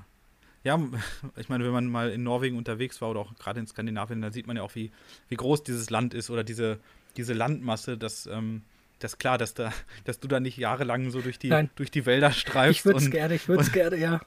ja, 0.63 0.79
ich 1.35 1.49
meine, 1.49 1.65
wenn 1.65 1.71
man 1.71 1.87
mal 1.87 2.09
in 2.09 2.23
Norwegen 2.23 2.57
unterwegs 2.57 3.01
war 3.01 3.09
oder 3.09 3.19
auch 3.19 3.35
gerade 3.35 3.59
in 3.59 3.67
Skandinavien, 3.67 4.21
dann 4.21 4.31
sieht 4.31 4.47
man 4.47 4.55
ja 4.55 4.63
auch, 4.63 4.75
wie, 4.75 4.91
wie 5.27 5.35
groß 5.35 5.63
dieses 5.63 5.89
Land 5.89 6.13
ist 6.13 6.29
oder 6.29 6.43
diese, 6.43 6.79
diese 7.17 7.33
Landmasse, 7.33 7.97
dass 7.97 8.27
ähm, 8.27 8.63
das 8.99 9.17
klar, 9.17 9.37
dass 9.37 9.53
da, 9.53 9.71
dass 10.05 10.19
du 10.19 10.27
da 10.27 10.39
nicht 10.39 10.57
jahrelang 10.57 11.11
so 11.11 11.21
durch 11.21 11.37
die, 11.37 11.53
durch 11.75 11.91
die 11.91 12.05
Wälder 12.05 12.31
streifst. 12.31 12.79
Ich 12.79 12.85
würde 12.85 12.99
es 12.99 13.11
gerne, 13.11 13.35
ich 13.35 13.47
würde 13.47 13.63
es 13.63 13.71
gerne, 13.71 13.97
ja. 13.97 14.21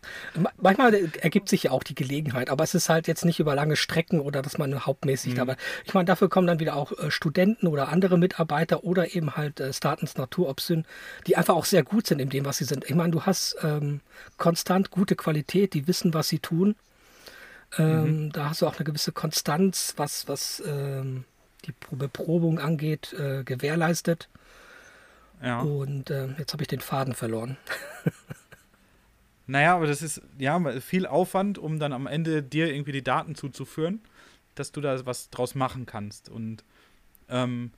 Manchmal 0.58 0.94
ergibt 1.20 1.48
sich 1.48 1.64
ja 1.64 1.70
auch 1.72 1.82
die 1.82 1.94
Gelegenheit, 1.94 2.50
aber 2.50 2.64
es 2.64 2.74
ist 2.74 2.88
halt 2.88 3.08
jetzt 3.08 3.24
nicht 3.24 3.40
über 3.40 3.54
lange 3.54 3.76
Strecken 3.76 4.20
oder 4.20 4.42
dass 4.42 4.58
man 4.58 4.86
hauptmäßig 4.86 5.32
mhm. 5.32 5.38
dabei. 5.38 5.56
Ich 5.84 5.94
meine, 5.94 6.04
dafür 6.04 6.28
kommen 6.28 6.46
dann 6.46 6.60
wieder 6.60 6.76
auch 6.76 6.92
äh, 6.98 7.10
Studenten 7.10 7.66
oder 7.66 7.88
andere 7.88 8.18
Mitarbeiter 8.18 8.84
oder 8.84 9.14
eben 9.14 9.36
halt 9.36 9.60
äh, 9.60 9.72
Statens 9.72 10.16
Naturopsyn, 10.16 10.84
die 11.26 11.36
einfach 11.36 11.54
auch 11.54 11.64
sehr 11.64 11.82
gut 11.82 12.06
sind 12.06 12.20
in 12.20 12.30
dem, 12.30 12.44
was 12.44 12.58
sie 12.58 12.64
sind. 12.64 12.84
Ich 12.88 12.94
meine, 12.94 13.10
du 13.10 13.22
hast 13.22 13.56
ähm, 13.62 14.00
konstant 14.36 14.90
gute 14.90 15.16
Qualität, 15.16 15.74
die 15.74 15.86
wissen, 15.86 16.14
was 16.14 16.28
sie 16.28 16.38
tun. 16.38 16.76
Ähm, 17.78 18.24
mhm. 18.24 18.32
Da 18.32 18.50
hast 18.50 18.62
du 18.62 18.66
auch 18.66 18.76
eine 18.76 18.84
gewisse 18.84 19.12
Konstanz, 19.12 19.94
was, 19.96 20.28
was 20.28 20.62
ähm, 20.66 21.24
die 21.66 21.74
Beprobung 21.90 22.58
angeht, 22.58 23.12
äh, 23.12 23.44
gewährleistet. 23.44 24.28
Ja. 25.42 25.60
Und 25.60 26.10
äh, 26.10 26.28
jetzt 26.38 26.52
habe 26.52 26.62
ich 26.62 26.68
den 26.68 26.80
Faden 26.80 27.14
verloren. 27.14 27.56
Naja, 29.50 29.74
aber 29.74 29.88
das 29.88 30.00
ist 30.00 30.22
ja 30.38 30.60
viel 30.80 31.06
Aufwand, 31.06 31.58
um 31.58 31.80
dann 31.80 31.92
am 31.92 32.06
Ende 32.06 32.40
dir 32.40 32.72
irgendwie 32.72 32.92
die 32.92 33.02
Daten 33.02 33.34
zuzuführen, 33.34 34.00
dass 34.54 34.70
du 34.70 34.80
da 34.80 35.04
was 35.06 35.28
draus 35.30 35.56
machen 35.56 35.86
kannst. 35.86 36.28
Und 36.28 36.62
ähm, 37.28 37.72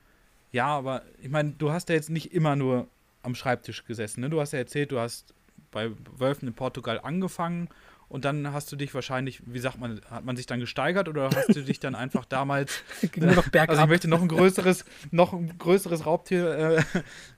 ja, 0.51 0.67
aber 0.67 1.03
ich 1.23 1.31
meine, 1.31 1.53
du 1.53 1.73
hast 1.73 1.89
ja 1.89 1.95
jetzt 1.95 2.11
nicht 2.11 2.35
immer 2.35 2.57
nur 2.57 2.89
am 3.23 3.35
Schreibtisch 3.35 3.87
gesessen. 3.87 4.21
Ne? 4.21 4.29
Du 4.29 4.39
hast 4.39 4.53
ja 4.53 4.59
erzählt, 4.59 4.93
du 4.93 4.99
hast 4.99 5.33
bei 5.71 5.91
Wölfen 6.19 6.47
in 6.47 6.53
Portugal 6.53 7.01
angefangen 7.03 7.71
und 8.13 8.27
dann 8.27 8.53
hast 8.53 8.71
du 8.71 8.77
dich 8.77 8.93
wahrscheinlich, 8.95 9.41
wie 9.47 9.59
sagt 9.59 9.81
man, 9.81 10.03
hat 10.11 10.27
man 10.27 10.37
sich 10.37 10.45
dann 10.45 10.61
gesteigert 10.61 11.09
oder 11.09 11.31
hast 11.35 11.57
du 11.57 11.63
dich 11.63 11.81
dann 11.81 11.95
einfach 11.95 12.27
damals. 12.27 12.83
noch 13.17 13.49
bergab. 13.49 13.71
Also 13.71 13.83
ich 13.85 13.89
möchte 13.89 14.07
noch 14.07 14.21
ein 14.21 14.29
größeres, 14.29 14.85
noch 15.11 15.33
ein 15.33 15.57
größeres 15.57 16.05
Raubtier 16.05 16.77
äh, 16.77 16.83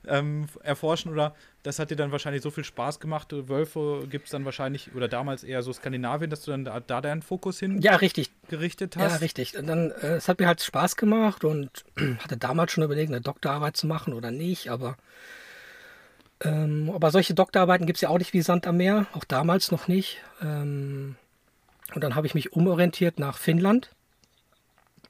ähm, 0.05 0.47
erforschen 0.63 1.13
oder 1.13 1.33
das 1.63 1.79
hat 1.79 1.91
dir 1.91 1.95
dann 1.95 2.11
wahrscheinlich 2.11 2.43
so 2.43 2.51
viel 2.51 2.65
Spaß 2.65 2.99
gemacht. 2.99 3.29
Wölfe 3.31 4.05
gibt 4.09 4.25
es 4.25 4.31
dann 4.31 4.43
wahrscheinlich, 4.43 4.93
oder 4.93 5.07
damals 5.07 5.45
eher 5.45 5.63
so 5.63 5.71
Skandinavien, 5.71 6.29
dass 6.29 6.41
du 6.41 6.51
dann 6.51 6.65
da, 6.65 6.81
da 6.81 6.99
deinen 6.99 7.21
Fokus 7.21 7.57
hin 7.57 7.81
ja, 7.81 7.95
richtig. 7.95 8.31
gerichtet 8.49 8.97
hast. 8.97 9.13
Ja, 9.13 9.17
richtig. 9.19 9.57
Und 9.57 9.67
dann, 9.67 9.91
äh, 9.91 10.15
es 10.15 10.27
hat 10.27 10.39
mir 10.39 10.47
halt 10.47 10.61
Spaß 10.61 10.97
gemacht 10.97 11.45
und 11.45 11.85
hatte 12.19 12.35
damals 12.35 12.73
schon 12.73 12.83
überlegt, 12.83 13.11
eine 13.11 13.21
Doktorarbeit 13.21 13.77
zu 13.77 13.87
machen 13.87 14.13
oder 14.13 14.29
nicht, 14.29 14.69
aber 14.69 14.97
ähm, 16.41 16.91
aber 16.93 17.11
solche 17.11 17.33
Doktorarbeiten 17.33 17.85
gibt 17.85 17.97
es 17.97 18.01
ja 18.01 18.09
auch 18.09 18.17
nicht 18.17 18.33
wie 18.33 18.41
Sand 18.41 18.67
am 18.67 18.77
Meer, 18.77 19.07
auch 19.13 19.23
damals 19.23 19.71
noch 19.71 19.87
nicht. 19.87 20.21
Ähm, 20.41 21.15
und 21.93 22.03
dann 22.03 22.15
habe 22.15 22.27
ich 22.27 22.35
mich 22.35 22.53
umorientiert 22.53 23.19
nach 23.19 23.37
Finnland 23.37 23.91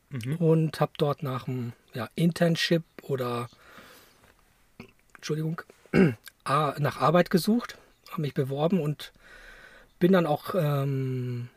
mhm. 0.09 0.35
und 0.37 0.79
habe 0.79 0.91
dort 0.97 1.23
nach 1.23 1.47
einem 1.47 1.73
ja, 1.93 2.09
Internship 2.15 2.83
oder 3.01 3.49
Entschuldigung, 5.15 5.61
nach 6.45 7.01
Arbeit 7.01 7.31
gesucht, 7.31 7.77
habe 8.11 8.21
mich 8.21 8.35
beworben 8.35 8.79
und 8.79 9.11
bin 9.97 10.11
dann 10.11 10.27
auch 10.27 10.53
ähm, 10.53 11.49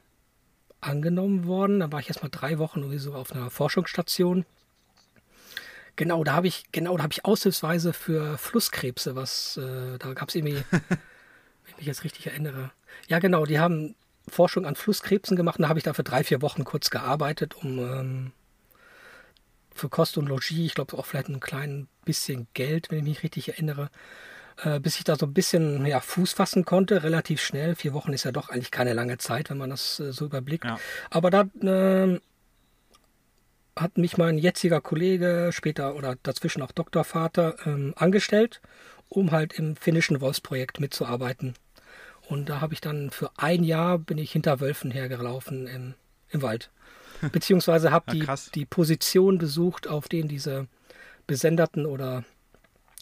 angenommen 0.80 1.46
worden. 1.46 1.80
Da 1.80 1.92
war 1.92 2.00
ich 2.00 2.08
erst 2.08 2.22
mal 2.22 2.30
drei 2.30 2.58
Wochen 2.58 2.80
irgendwie 2.80 2.98
so 2.98 3.14
auf 3.14 3.32
einer 3.32 3.50
Forschungsstation 3.50 4.46
Genau, 5.98 6.22
da 6.22 6.34
habe 6.34 6.46
ich, 6.46 6.62
genau, 6.70 6.96
da 6.96 7.02
habe 7.02 7.12
ich 7.12 7.24
aushilfsweise 7.24 7.92
für 7.92 8.38
Flusskrebse 8.38 9.16
was, 9.16 9.56
äh, 9.56 9.98
da 9.98 10.12
gab 10.14 10.28
es 10.28 10.36
irgendwie, 10.36 10.54
wenn 10.70 10.98
ich 11.70 11.76
mich 11.78 11.86
jetzt 11.86 12.04
richtig 12.04 12.28
erinnere. 12.28 12.70
Ja, 13.08 13.18
genau, 13.18 13.44
die 13.44 13.58
haben 13.58 13.96
Forschung 14.28 14.64
an 14.64 14.76
Flusskrebsen 14.76 15.36
gemacht 15.36 15.58
und 15.58 15.64
da 15.64 15.68
habe 15.68 15.80
ich 15.80 15.84
da 15.84 15.94
für 15.94 16.04
drei, 16.04 16.22
vier 16.22 16.40
Wochen 16.40 16.62
kurz 16.62 16.90
gearbeitet, 16.90 17.56
um 17.56 17.80
ähm, 17.80 18.32
für 19.74 19.88
Kost 19.88 20.16
und 20.18 20.28
Logis, 20.28 20.52
ich 20.52 20.74
glaube 20.76 20.96
auch 20.96 21.04
vielleicht 21.04 21.30
ein 21.30 21.40
klein 21.40 21.88
bisschen 22.04 22.46
Geld, 22.54 22.92
wenn 22.92 22.98
ich 22.98 23.04
mich 23.04 23.22
richtig 23.24 23.48
erinnere, 23.48 23.90
äh, 24.62 24.78
bis 24.78 24.98
ich 24.98 25.04
da 25.04 25.16
so 25.16 25.26
ein 25.26 25.34
bisschen 25.34 25.84
ja, 25.84 25.98
Fuß 25.98 26.32
fassen 26.32 26.64
konnte, 26.64 27.02
relativ 27.02 27.40
schnell. 27.40 27.74
Vier 27.74 27.92
Wochen 27.92 28.12
ist 28.12 28.22
ja 28.22 28.30
doch 28.30 28.50
eigentlich 28.50 28.70
keine 28.70 28.92
lange 28.92 29.18
Zeit, 29.18 29.50
wenn 29.50 29.58
man 29.58 29.70
das 29.70 29.98
äh, 29.98 30.12
so 30.12 30.26
überblickt. 30.26 30.64
Ja. 30.64 30.78
Aber 31.10 31.30
da 31.32 31.48
äh, 31.60 32.20
hat 33.80 33.98
mich 33.98 34.16
mein 34.16 34.38
jetziger 34.38 34.80
Kollege, 34.80 35.50
später 35.52 35.94
oder 35.94 36.16
dazwischen 36.22 36.62
auch 36.62 36.72
Doktorvater, 36.72 37.56
ähm, 37.66 37.94
angestellt, 37.96 38.60
um 39.08 39.30
halt 39.30 39.52
im 39.52 39.76
finnischen 39.76 40.20
Wolfsprojekt 40.20 40.80
mitzuarbeiten. 40.80 41.54
Und 42.28 42.48
da 42.48 42.60
habe 42.60 42.74
ich 42.74 42.80
dann 42.80 43.10
für 43.10 43.30
ein 43.36 43.64
Jahr 43.64 43.98
bin 43.98 44.18
ich 44.18 44.32
hinter 44.32 44.60
Wölfen 44.60 44.90
hergelaufen 44.90 45.66
im, 45.66 45.94
im 46.30 46.42
Wald. 46.42 46.70
Beziehungsweise 47.32 47.90
habe 47.90 48.12
die, 48.12 48.26
die 48.54 48.66
Position 48.66 49.38
besucht, 49.38 49.88
auf 49.88 50.08
denen 50.08 50.28
diese 50.28 50.68
besenderten 51.26 51.86
oder 51.86 52.24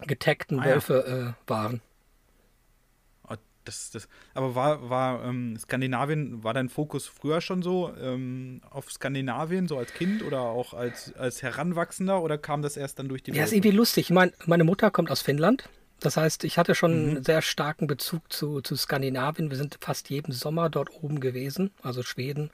getaggten 0.06 0.60
ah, 0.60 0.64
Wölfe 0.64 1.04
ja. 1.06 1.28
äh, 1.30 1.32
waren 1.46 1.80
das, 3.66 3.90
das, 3.90 4.08
aber 4.34 4.54
war, 4.54 4.88
war 4.88 5.24
ähm, 5.24 5.56
Skandinavien, 5.58 6.42
war 6.42 6.54
dein 6.54 6.68
Fokus 6.68 7.06
früher 7.06 7.40
schon 7.40 7.62
so 7.62 7.92
ähm, 8.00 8.60
auf 8.70 8.90
Skandinavien, 8.90 9.68
so 9.68 9.78
als 9.78 9.92
Kind 9.92 10.22
oder 10.22 10.40
auch 10.40 10.74
als, 10.74 11.14
als 11.16 11.42
Heranwachsender 11.42 12.22
oder 12.22 12.38
kam 12.38 12.62
das 12.62 12.76
erst 12.76 12.98
dann 12.98 13.08
durch 13.08 13.22
die 13.22 13.32
Ja, 13.32 13.44
ist 13.44 13.52
irgendwie 13.52 13.70
lustig. 13.70 14.10
Mein, 14.10 14.32
meine 14.46 14.64
Mutter 14.64 14.90
kommt 14.90 15.10
aus 15.10 15.22
Finnland. 15.22 15.68
Das 16.00 16.16
heißt, 16.16 16.44
ich 16.44 16.58
hatte 16.58 16.74
schon 16.74 17.02
mhm. 17.02 17.08
einen 17.08 17.24
sehr 17.24 17.42
starken 17.42 17.86
Bezug 17.86 18.32
zu, 18.32 18.60
zu 18.60 18.76
Skandinavien. 18.76 19.50
Wir 19.50 19.56
sind 19.56 19.78
fast 19.80 20.10
jeden 20.10 20.32
Sommer 20.32 20.68
dort 20.68 20.90
oben 21.02 21.20
gewesen, 21.20 21.70
also 21.82 22.02
Schweden, 22.02 22.50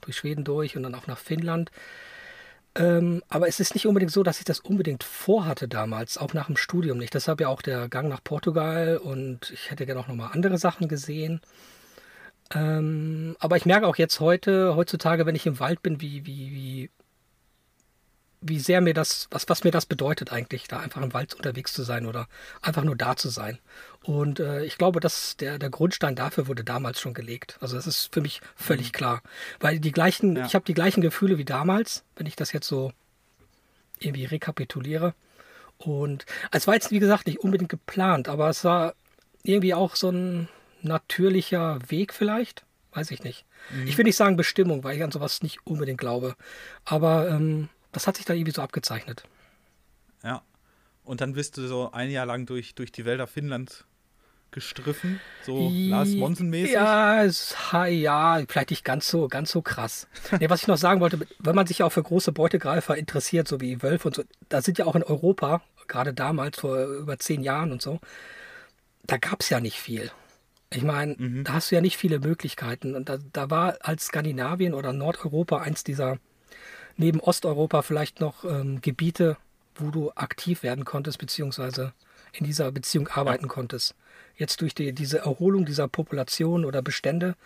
durch 0.00 0.16
Schweden 0.16 0.44
durch 0.44 0.76
und 0.76 0.82
dann 0.82 0.94
auch 0.94 1.06
nach 1.06 1.18
Finnland. 1.18 1.70
Ähm, 2.76 3.22
aber 3.28 3.48
es 3.48 3.58
ist 3.58 3.74
nicht 3.74 3.86
unbedingt 3.86 4.12
so, 4.12 4.22
dass 4.22 4.38
ich 4.38 4.44
das 4.44 4.60
unbedingt 4.60 5.02
vorhatte 5.02 5.66
damals, 5.66 6.18
auch 6.18 6.34
nach 6.34 6.46
dem 6.46 6.56
Studium 6.56 6.98
nicht. 6.98 7.14
Deshalb 7.14 7.40
ja 7.40 7.48
auch 7.48 7.62
der 7.62 7.88
Gang 7.88 8.08
nach 8.08 8.22
Portugal 8.22 8.98
und 8.98 9.50
ich 9.50 9.70
hätte 9.70 9.86
gerne 9.86 10.00
auch 10.00 10.08
nochmal 10.08 10.30
andere 10.32 10.58
Sachen 10.58 10.86
gesehen. 10.86 11.40
Ähm, 12.54 13.34
aber 13.40 13.56
ich 13.56 13.64
merke 13.66 13.86
auch 13.86 13.96
jetzt 13.96 14.20
heute, 14.20 14.76
heutzutage, 14.76 15.26
wenn 15.26 15.34
ich 15.34 15.46
im 15.46 15.58
Wald 15.58 15.82
bin, 15.82 16.00
wie, 16.00 16.26
wie, 16.26 16.52
wie 16.52 16.90
wie 18.48 18.58
sehr 18.58 18.80
mir 18.80 18.94
das, 18.94 19.28
was, 19.30 19.48
was 19.48 19.64
mir 19.64 19.70
das 19.70 19.86
bedeutet 19.86 20.32
eigentlich, 20.32 20.68
da 20.68 20.80
einfach 20.80 21.02
im 21.02 21.12
Wald 21.14 21.34
unterwegs 21.34 21.72
zu 21.72 21.82
sein 21.82 22.06
oder 22.06 22.28
einfach 22.62 22.84
nur 22.84 22.96
da 22.96 23.16
zu 23.16 23.28
sein. 23.28 23.58
Und 24.02 24.40
äh, 24.40 24.64
ich 24.64 24.78
glaube, 24.78 25.00
dass 25.00 25.36
der, 25.36 25.58
der 25.58 25.70
Grundstein 25.70 26.14
dafür 26.14 26.46
wurde 26.46 26.64
damals 26.64 27.00
schon 27.00 27.14
gelegt. 27.14 27.58
Also 27.60 27.76
das 27.76 27.86
ist 27.86 28.12
für 28.12 28.20
mich 28.20 28.40
völlig 28.54 28.88
mhm. 28.88 28.92
klar. 28.92 29.22
Weil 29.60 29.80
die 29.80 29.92
gleichen, 29.92 30.36
ja. 30.36 30.46
ich 30.46 30.54
habe 30.54 30.64
die 30.64 30.74
gleichen 30.74 31.00
Gefühle 31.00 31.38
wie 31.38 31.44
damals, 31.44 32.04
wenn 32.16 32.26
ich 32.26 32.36
das 32.36 32.52
jetzt 32.52 32.68
so 32.68 32.92
irgendwie 33.98 34.24
rekapituliere. 34.24 35.14
Und 35.78 36.24
es 36.52 36.66
war 36.66 36.74
jetzt, 36.74 36.90
wie 36.90 36.98
gesagt, 36.98 37.26
nicht 37.26 37.40
unbedingt 37.40 37.70
geplant, 37.70 38.28
aber 38.28 38.48
es 38.48 38.64
war 38.64 38.94
irgendwie 39.42 39.74
auch 39.74 39.96
so 39.96 40.10
ein 40.10 40.48
natürlicher 40.82 41.78
Weg 41.88 42.14
vielleicht. 42.14 42.64
Weiß 42.92 43.10
ich 43.10 43.22
nicht. 43.22 43.44
Mhm. 43.70 43.86
Ich 43.86 43.98
will 43.98 44.04
nicht 44.04 44.16
sagen 44.16 44.36
Bestimmung, 44.36 44.82
weil 44.82 44.96
ich 44.96 45.02
an 45.02 45.12
sowas 45.12 45.42
nicht 45.42 45.58
unbedingt 45.66 45.98
glaube. 45.98 46.34
Aber 46.84 47.28
ähm, 47.28 47.68
das 47.96 48.06
hat 48.06 48.18
sich 48.18 48.26
da 48.26 48.34
irgendwie 48.34 48.52
so 48.52 48.60
abgezeichnet. 48.60 49.24
Ja. 50.22 50.42
Und 51.02 51.22
dann 51.22 51.32
bist 51.32 51.56
du 51.56 51.66
so 51.66 51.92
ein 51.92 52.10
Jahr 52.10 52.26
lang 52.26 52.44
durch, 52.44 52.74
durch 52.74 52.92
die 52.92 53.06
Wälder 53.06 53.26
Finnlands 53.26 53.86
gestriffen, 54.50 55.18
so 55.46 55.70
Lars 55.72 56.10
Monsen-mäßig? 56.10 56.74
Ja, 56.74 57.24
ja, 57.86 58.42
vielleicht 58.46 58.68
nicht 58.68 58.84
ganz 58.84 59.08
so, 59.08 59.28
ganz 59.28 59.50
so 59.50 59.62
krass. 59.62 60.08
nee, 60.38 60.50
was 60.50 60.60
ich 60.60 60.68
noch 60.68 60.76
sagen 60.76 61.00
wollte, 61.00 61.26
wenn 61.38 61.54
man 61.54 61.66
sich 61.66 61.82
auch 61.82 61.90
für 61.90 62.02
große 62.02 62.32
Beutegreifer 62.32 62.98
interessiert, 62.98 63.48
so 63.48 63.62
wie 63.62 63.82
Wölfe 63.82 64.08
und 64.08 64.14
so, 64.14 64.24
da 64.50 64.60
sind 64.60 64.76
ja 64.76 64.84
auch 64.84 64.94
in 64.94 65.02
Europa, 65.02 65.62
gerade 65.88 66.12
damals, 66.12 66.60
vor 66.60 66.84
über 66.84 67.18
zehn 67.18 67.42
Jahren 67.42 67.72
und 67.72 67.80
so, 67.80 67.98
da 69.04 69.16
gab 69.16 69.40
es 69.40 69.48
ja 69.48 69.58
nicht 69.58 69.80
viel. 69.80 70.10
Ich 70.68 70.82
meine, 70.82 71.14
mhm. 71.16 71.44
da 71.44 71.54
hast 71.54 71.70
du 71.70 71.76
ja 71.76 71.80
nicht 71.80 71.96
viele 71.96 72.18
Möglichkeiten. 72.18 72.94
Und 72.94 73.08
da, 73.08 73.16
da 73.32 73.48
war 73.48 73.78
als 73.80 74.06
Skandinavien 74.06 74.74
oder 74.74 74.92
Nordeuropa 74.92 75.62
eins 75.62 75.82
dieser 75.82 76.18
neben 76.96 77.20
Osteuropa 77.20 77.82
vielleicht 77.82 78.20
noch 78.20 78.44
ähm, 78.44 78.80
Gebiete, 78.80 79.36
wo 79.74 79.90
du 79.90 80.10
aktiv 80.14 80.62
werden 80.62 80.84
konntest, 80.84 81.18
beziehungsweise 81.18 81.92
in 82.32 82.46
dieser 82.46 82.70
Beziehung 82.72 83.08
arbeiten 83.08 83.48
konntest. 83.48 83.94
Jetzt 84.36 84.60
durch 84.60 84.74
die, 84.74 84.92
diese 84.92 85.18
Erholung 85.18 85.64
dieser 85.64 85.88
Population 85.88 86.64
oder 86.64 86.82
Bestände, 86.82 87.36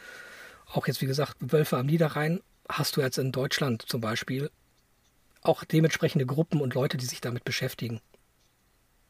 auch 0.73 0.87
jetzt 0.87 1.01
wie 1.01 1.07
gesagt 1.07 1.37
Wölfe 1.41 1.77
am 1.77 1.87
Niederrhein, 1.87 2.41
hast 2.69 2.97
du 2.97 3.01
jetzt 3.01 3.19
in 3.19 3.33
Deutschland 3.33 3.83
zum 3.83 4.01
Beispiel 4.01 4.51
auch 5.43 5.65
dementsprechende 5.65 6.27
Gruppen 6.27 6.61
und 6.61 6.75
Leute, 6.75 6.97
die 6.97 7.07
sich 7.07 7.21
damit 7.21 7.45
beschäftigen. 7.45 8.01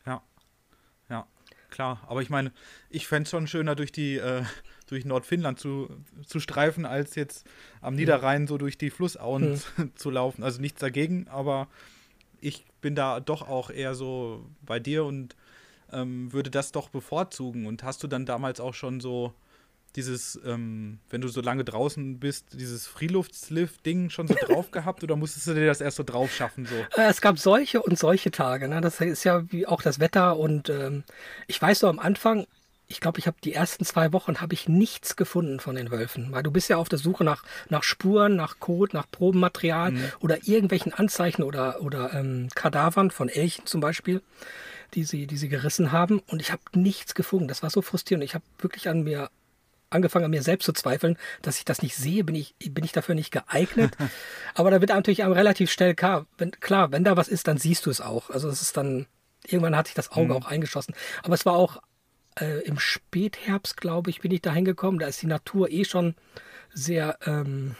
Ja, 0.07 0.23
ja, 1.09 1.27
klar. 1.71 2.01
Aber 2.07 2.23
ich 2.23 2.31
meine, 2.31 2.53
ich 2.89 3.07
fände 3.07 3.25
es 3.25 3.31
schon 3.31 3.47
schöner, 3.47 3.75
durch 3.75 3.93
die 3.93 4.17
äh, 4.17 4.45
durch 4.91 5.05
Nordfinnland 5.05 5.59
zu, 5.59 5.89
zu 6.27 6.41
streifen, 6.41 6.85
als 6.85 7.15
jetzt 7.15 7.47
am 7.81 7.95
Niederrhein 7.95 8.47
so 8.47 8.59
durch 8.59 8.77
die 8.77 8.91
Flussauen 8.91 9.61
mhm. 9.77 9.93
zu 9.95 10.11
laufen. 10.11 10.43
Also 10.43 10.61
nichts 10.61 10.81
dagegen, 10.81 11.29
aber 11.29 11.69
ich 12.41 12.65
bin 12.81 12.95
da 12.95 13.21
doch 13.21 13.47
auch 13.49 13.71
eher 13.71 13.95
so 13.95 14.45
bei 14.63 14.81
dir 14.81 15.05
und 15.05 15.37
ähm, 15.93 16.33
würde 16.33 16.51
das 16.51 16.73
doch 16.73 16.89
bevorzugen. 16.89 17.67
Und 17.67 17.83
hast 17.83 18.03
du 18.03 18.09
dann 18.09 18.27
damals 18.27 18.61
auch 18.61 18.75
schon 18.75 19.01
so 19.01 19.33
dieses, 19.97 20.41
ähm, 20.45 20.99
wenn 21.11 21.21
du 21.21 21.29
so 21.29 21.41
lange 21.41 21.65
draußen 21.65 22.21
bist, 22.21 22.47
dieses 22.53 22.87
Freeluftslift-Ding 22.87 24.11
schon 24.11 24.29
so 24.29 24.35
drauf 24.35 24.71
gehabt 24.73 25.03
oder 25.03 25.17
musstest 25.17 25.49
du 25.49 25.55
dir 25.55 25.67
das 25.67 25.81
erst 25.81 25.97
so 25.97 26.05
drauf 26.05 26.33
schaffen? 26.33 26.67
So? 26.67 26.75
Äh, 27.01 27.09
es 27.09 27.21
gab 27.21 27.39
solche 27.39 27.83
und 27.83 27.99
solche 27.99 28.31
Tage. 28.31 28.69
Ne? 28.69 28.81
Das 28.81 29.01
ist 29.01 29.25
ja 29.25 29.51
wie 29.51 29.67
auch 29.67 29.83
das 29.83 29.99
Wetter 29.99 30.37
und 30.37 30.69
ähm, 30.69 31.05
ich 31.49 31.61
weiß 31.61 31.81
so 31.81 31.89
am 31.89 31.99
Anfang, 31.99 32.47
ich 32.91 33.01
glaube, 33.01 33.21
ich 33.21 33.29
habe 33.29 33.37
die 33.43 33.55
ersten 33.55 33.85
zwei 33.85 34.13
Wochen 34.13 34.41
habe 34.41 34.53
ich 34.53 34.69
nichts 34.69 35.15
gefunden 35.15 35.61
von 35.61 35.77
den 35.77 35.93
Wölfen, 35.93 36.33
weil 36.33 36.43
du 36.43 36.51
bist 36.51 36.69
ja 36.69 36.77
auf 36.77 36.89
der 36.89 36.99
Suche 36.99 37.23
nach, 37.23 37.45
nach 37.69 37.85
Spuren, 37.85 38.35
nach 38.35 38.59
Kot, 38.59 38.95
nach 38.95 39.09
Probenmaterial 39.09 39.93
mhm. 39.93 40.05
oder 40.19 40.39
irgendwelchen 40.49 40.93
Anzeichen 40.93 41.45
oder, 41.45 41.83
oder 41.83 42.13
ähm, 42.13 42.49
Kadavern 42.55 43.13
von 43.13 43.29
Elchen 43.29 43.65
zum 43.65 43.81
Beispiel, 43.81 44.23
die 44.95 45.05
sie, 45.05 45.29
die 45.29 45.37
sie 45.37 45.49
gerissen 45.49 45.93
haben. 45.93 46.19
Und 46.27 46.43
ich 46.43 46.51
habe 46.51 46.63
nichts 46.75 47.15
gefunden. 47.15 47.47
Das 47.47 47.63
war 47.63 47.71
so 47.71 47.81
frustrierend. 47.81 48.25
Ich 48.25 48.35
habe 48.35 48.45
wirklich 48.59 48.89
an 48.89 49.05
mir 49.05 49.31
angefangen, 49.89 50.25
an 50.25 50.33
mir 50.33 50.43
selbst 50.43 50.67
zu 50.67 50.73
zweifeln, 50.73 51.17
dass 51.43 51.59
ich 51.59 51.65
das 51.65 51.83
nicht 51.83 51.95
sehe, 51.95 52.25
bin 52.25 52.35
ich, 52.35 52.55
bin 52.59 52.85
ich 52.85 52.93
dafür 52.93 53.15
nicht 53.15 53.31
geeignet. 53.31 53.97
Aber 54.55 54.73
da 54.73 54.81
wird 54.81 54.91
natürlich 54.91 55.23
einem 55.23 55.33
relativ 55.33 55.71
schnell 55.71 55.95
klar, 55.95 56.27
wenn, 56.39 56.51
klar, 56.53 56.91
wenn 56.91 57.05
da 57.05 57.17
was 57.17 57.29
ist, 57.29 57.47
dann 57.47 57.59
siehst 57.59 57.87
du 57.87 57.91
es 57.91 58.01
auch. 58.01 58.31
Also 58.31 58.49
es 58.49 58.63
ist 58.63 58.77
dann, 58.77 59.07
irgendwann 59.47 59.77
hat 59.77 59.87
sich 59.87 59.95
das 59.95 60.11
Auge 60.11 60.35
mhm. 60.35 60.43
auch 60.43 60.47
eingeschossen. 60.47 60.95
Aber 61.23 61.35
es 61.35 61.47
war 61.47 61.55
auch 61.55 61.81
äh, 62.39 62.61
im 62.65 62.79
Spätherbst, 62.79 63.77
glaube 63.77 64.11
ich, 64.11 64.21
bin 64.21 64.33
ich 64.33 64.43
da 64.43 64.53
hingekommen. 64.53 65.01
Da 65.01 65.07
ist 65.07 65.23
die 65.23 65.27
Natur 65.27 65.71
eh 65.71 65.85
schon 65.85 66.15
sehr, 66.73 67.19
ähm, 67.27 67.77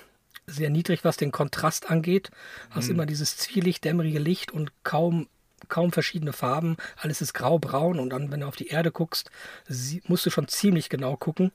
sehr 0.47 0.71
niedrig, 0.71 1.05
was 1.05 1.17
den 1.17 1.33
Kontrast 1.33 1.91
angeht. 1.91 2.31
Hast 2.71 2.89
mhm. 2.89 2.95
immer 2.95 3.07
dieses 3.07 3.37
zwielicht, 3.37 3.85
dämmerige 3.85 4.19
Licht 4.19 4.53
und 4.53 4.73
kaum 4.83 5.29
kaum 5.69 5.93
verschiedene 5.93 6.33
Farben. 6.33 6.77
Alles 6.97 7.21
ist 7.21 7.35
grau-braun 7.35 7.99
und 7.99 8.11
dann, 8.11 8.31
wenn 8.31 8.41
du 8.41 8.47
auf 8.47 8.57
die 8.57 8.69
Erde 8.69 8.91
guckst, 8.91 9.31
sie, 9.69 10.03
musst 10.07 10.27
du 10.27 10.31
schon 10.31 10.49
ziemlich 10.49 10.89
genau 10.89 11.17
gucken. 11.17 11.53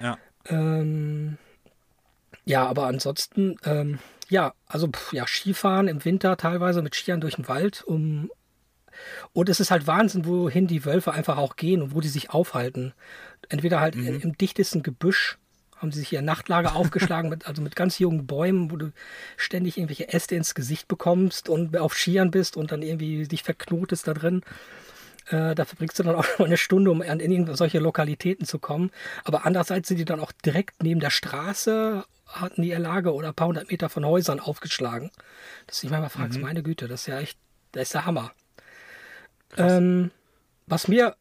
Ja. 0.00 0.18
Ähm, 0.46 1.38
ja, 2.44 2.66
aber 2.66 2.86
ansonsten, 2.86 3.56
ähm, 3.64 3.98
ja, 4.28 4.54
also 4.66 4.88
pff, 4.88 5.12
ja, 5.12 5.26
Skifahren 5.26 5.88
im 5.88 6.04
Winter 6.04 6.36
teilweise 6.36 6.82
mit 6.82 6.94
Skiern 6.94 7.20
durch 7.20 7.36
den 7.36 7.48
Wald, 7.48 7.82
um 7.84 8.30
und 9.32 9.48
es 9.48 9.60
ist 9.60 9.70
halt 9.70 9.86
Wahnsinn, 9.86 10.26
wohin 10.26 10.66
die 10.66 10.84
Wölfe 10.84 11.12
einfach 11.12 11.36
auch 11.36 11.56
gehen 11.56 11.82
und 11.82 11.94
wo 11.94 12.00
die 12.00 12.08
sich 12.08 12.30
aufhalten. 12.30 12.94
Entweder 13.48 13.80
halt 13.80 13.96
mhm. 13.96 14.20
im 14.20 14.38
dichtesten 14.38 14.82
Gebüsch 14.82 15.38
haben 15.76 15.92
sie 15.92 16.00
sich 16.00 16.12
ihr 16.12 16.22
Nachtlager 16.22 16.76
aufgeschlagen, 16.76 17.30
mit, 17.30 17.46
also 17.46 17.62
mit 17.62 17.76
ganz 17.76 17.98
jungen 17.98 18.26
Bäumen, 18.26 18.70
wo 18.70 18.76
du 18.76 18.92
ständig 19.36 19.76
irgendwelche 19.76 20.12
Äste 20.12 20.34
ins 20.34 20.54
Gesicht 20.54 20.88
bekommst 20.88 21.48
und 21.48 21.76
auf 21.76 21.94
Skiern 21.94 22.30
bist 22.30 22.56
und 22.56 22.72
dann 22.72 22.82
irgendwie 22.82 23.26
dich 23.26 23.42
verknotest 23.42 24.08
da 24.08 24.14
drin. 24.14 24.42
Äh, 25.28 25.54
da 25.54 25.64
verbringst 25.64 25.98
du 25.98 26.02
dann 26.02 26.16
auch 26.16 26.26
eine 26.38 26.56
Stunde, 26.56 26.90
um 26.90 27.02
an 27.02 27.20
in 27.20 27.54
solche 27.54 27.78
Lokalitäten 27.78 28.46
zu 28.46 28.58
kommen. 28.58 28.90
Aber 29.24 29.46
andererseits 29.46 29.88
sind 29.88 29.98
die 29.98 30.04
dann 30.04 30.20
auch 30.20 30.32
direkt 30.32 30.82
neben 30.82 31.00
der 31.00 31.10
Straße, 31.10 32.04
hatten 32.26 32.62
die 32.62 32.70
ihr 32.70 32.78
Lager 32.78 33.14
oder 33.14 33.28
ein 33.28 33.34
paar 33.34 33.48
hundert 33.48 33.70
Meter 33.70 33.88
von 33.88 34.04
Häusern 34.04 34.40
aufgeschlagen. 34.40 35.10
Dass 35.66 35.80
du 35.80 35.86
dich 35.86 35.90
manchmal 35.90 36.10
fragst, 36.10 36.38
mhm. 36.38 36.44
meine 36.44 36.62
Güte, 36.62 36.88
das 36.88 37.02
ist 37.02 37.06
ja 37.06 37.20
echt, 37.20 37.38
das 37.72 37.84
ist 37.84 37.94
der 37.94 38.06
Hammer. 38.06 38.32
Ähm, 39.56 40.10
was 40.66 40.88
mir, 40.88 41.16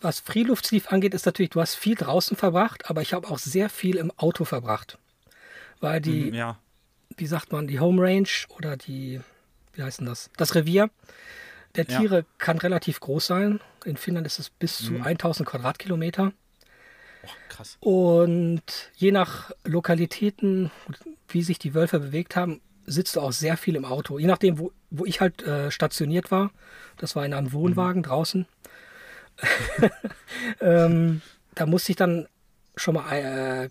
was 0.00 0.20
Freeluftsleaf 0.20 0.92
angeht, 0.92 1.14
ist 1.14 1.26
natürlich, 1.26 1.50
du 1.50 1.60
hast 1.60 1.74
viel 1.74 1.94
draußen 1.94 2.36
verbracht, 2.36 2.88
aber 2.90 3.02
ich 3.02 3.12
habe 3.12 3.28
auch 3.28 3.38
sehr 3.38 3.68
viel 3.68 3.96
im 3.96 4.10
Auto 4.16 4.44
verbracht. 4.44 4.98
Weil 5.80 6.00
die, 6.00 6.26
mhm, 6.26 6.34
ja. 6.34 6.58
wie 7.16 7.26
sagt 7.26 7.52
man, 7.52 7.66
die 7.66 7.80
Home 7.80 8.00
Range 8.02 8.28
oder 8.48 8.76
die, 8.76 9.20
wie 9.72 9.82
heißt 9.82 10.00
denn 10.00 10.06
das? 10.06 10.30
Das 10.36 10.54
Revier 10.54 10.90
der 11.76 11.86
Tiere 11.86 12.18
ja. 12.18 12.24
kann 12.38 12.58
relativ 12.58 13.00
groß 13.00 13.26
sein. 13.26 13.60
In 13.84 13.96
Finnland 13.96 14.26
ist 14.26 14.38
es 14.38 14.48
bis 14.48 14.78
zu 14.78 15.00
1000 15.02 15.48
Quadratkilometer. 15.48 16.32
Oh, 17.24 17.28
krass. 17.48 17.76
Und 17.80 18.62
je 18.94 19.10
nach 19.10 19.50
Lokalitäten, 19.64 20.70
wie 21.28 21.42
sich 21.42 21.58
die 21.58 21.74
Wölfe 21.74 21.98
bewegt 21.98 22.36
haben, 22.36 22.60
sitzt 22.86 23.16
du 23.16 23.20
auch 23.20 23.32
sehr 23.32 23.56
viel 23.56 23.76
im 23.76 23.84
Auto. 23.84 24.18
Je 24.18 24.26
nachdem, 24.26 24.58
wo, 24.58 24.72
wo 24.90 25.04
ich 25.04 25.20
halt 25.20 25.42
äh, 25.42 25.70
stationiert 25.70 26.30
war. 26.30 26.50
Das 26.96 27.16
war 27.16 27.24
in 27.24 27.34
einem 27.34 27.52
Wohnwagen 27.52 28.00
mhm. 28.00 28.06
draußen. 28.06 28.46
ähm, 30.60 31.22
da 31.54 31.66
musste 31.66 31.92
ich 31.92 31.96
dann 31.96 32.28
schon 32.76 32.94
mal 32.94 33.12
äh, 33.12 33.68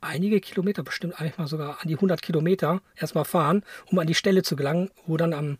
einige 0.00 0.40
Kilometer, 0.40 0.82
bestimmt 0.82 1.18
eigentlich 1.18 1.38
mal 1.38 1.46
sogar 1.46 1.80
an 1.80 1.88
die 1.88 1.94
100 1.94 2.20
Kilometer 2.20 2.82
erstmal 2.96 3.24
fahren, 3.24 3.64
um 3.90 3.98
an 3.98 4.06
die 4.06 4.14
Stelle 4.14 4.42
zu 4.42 4.56
gelangen, 4.56 4.90
wo 5.06 5.16
dann 5.16 5.32
am 5.32 5.58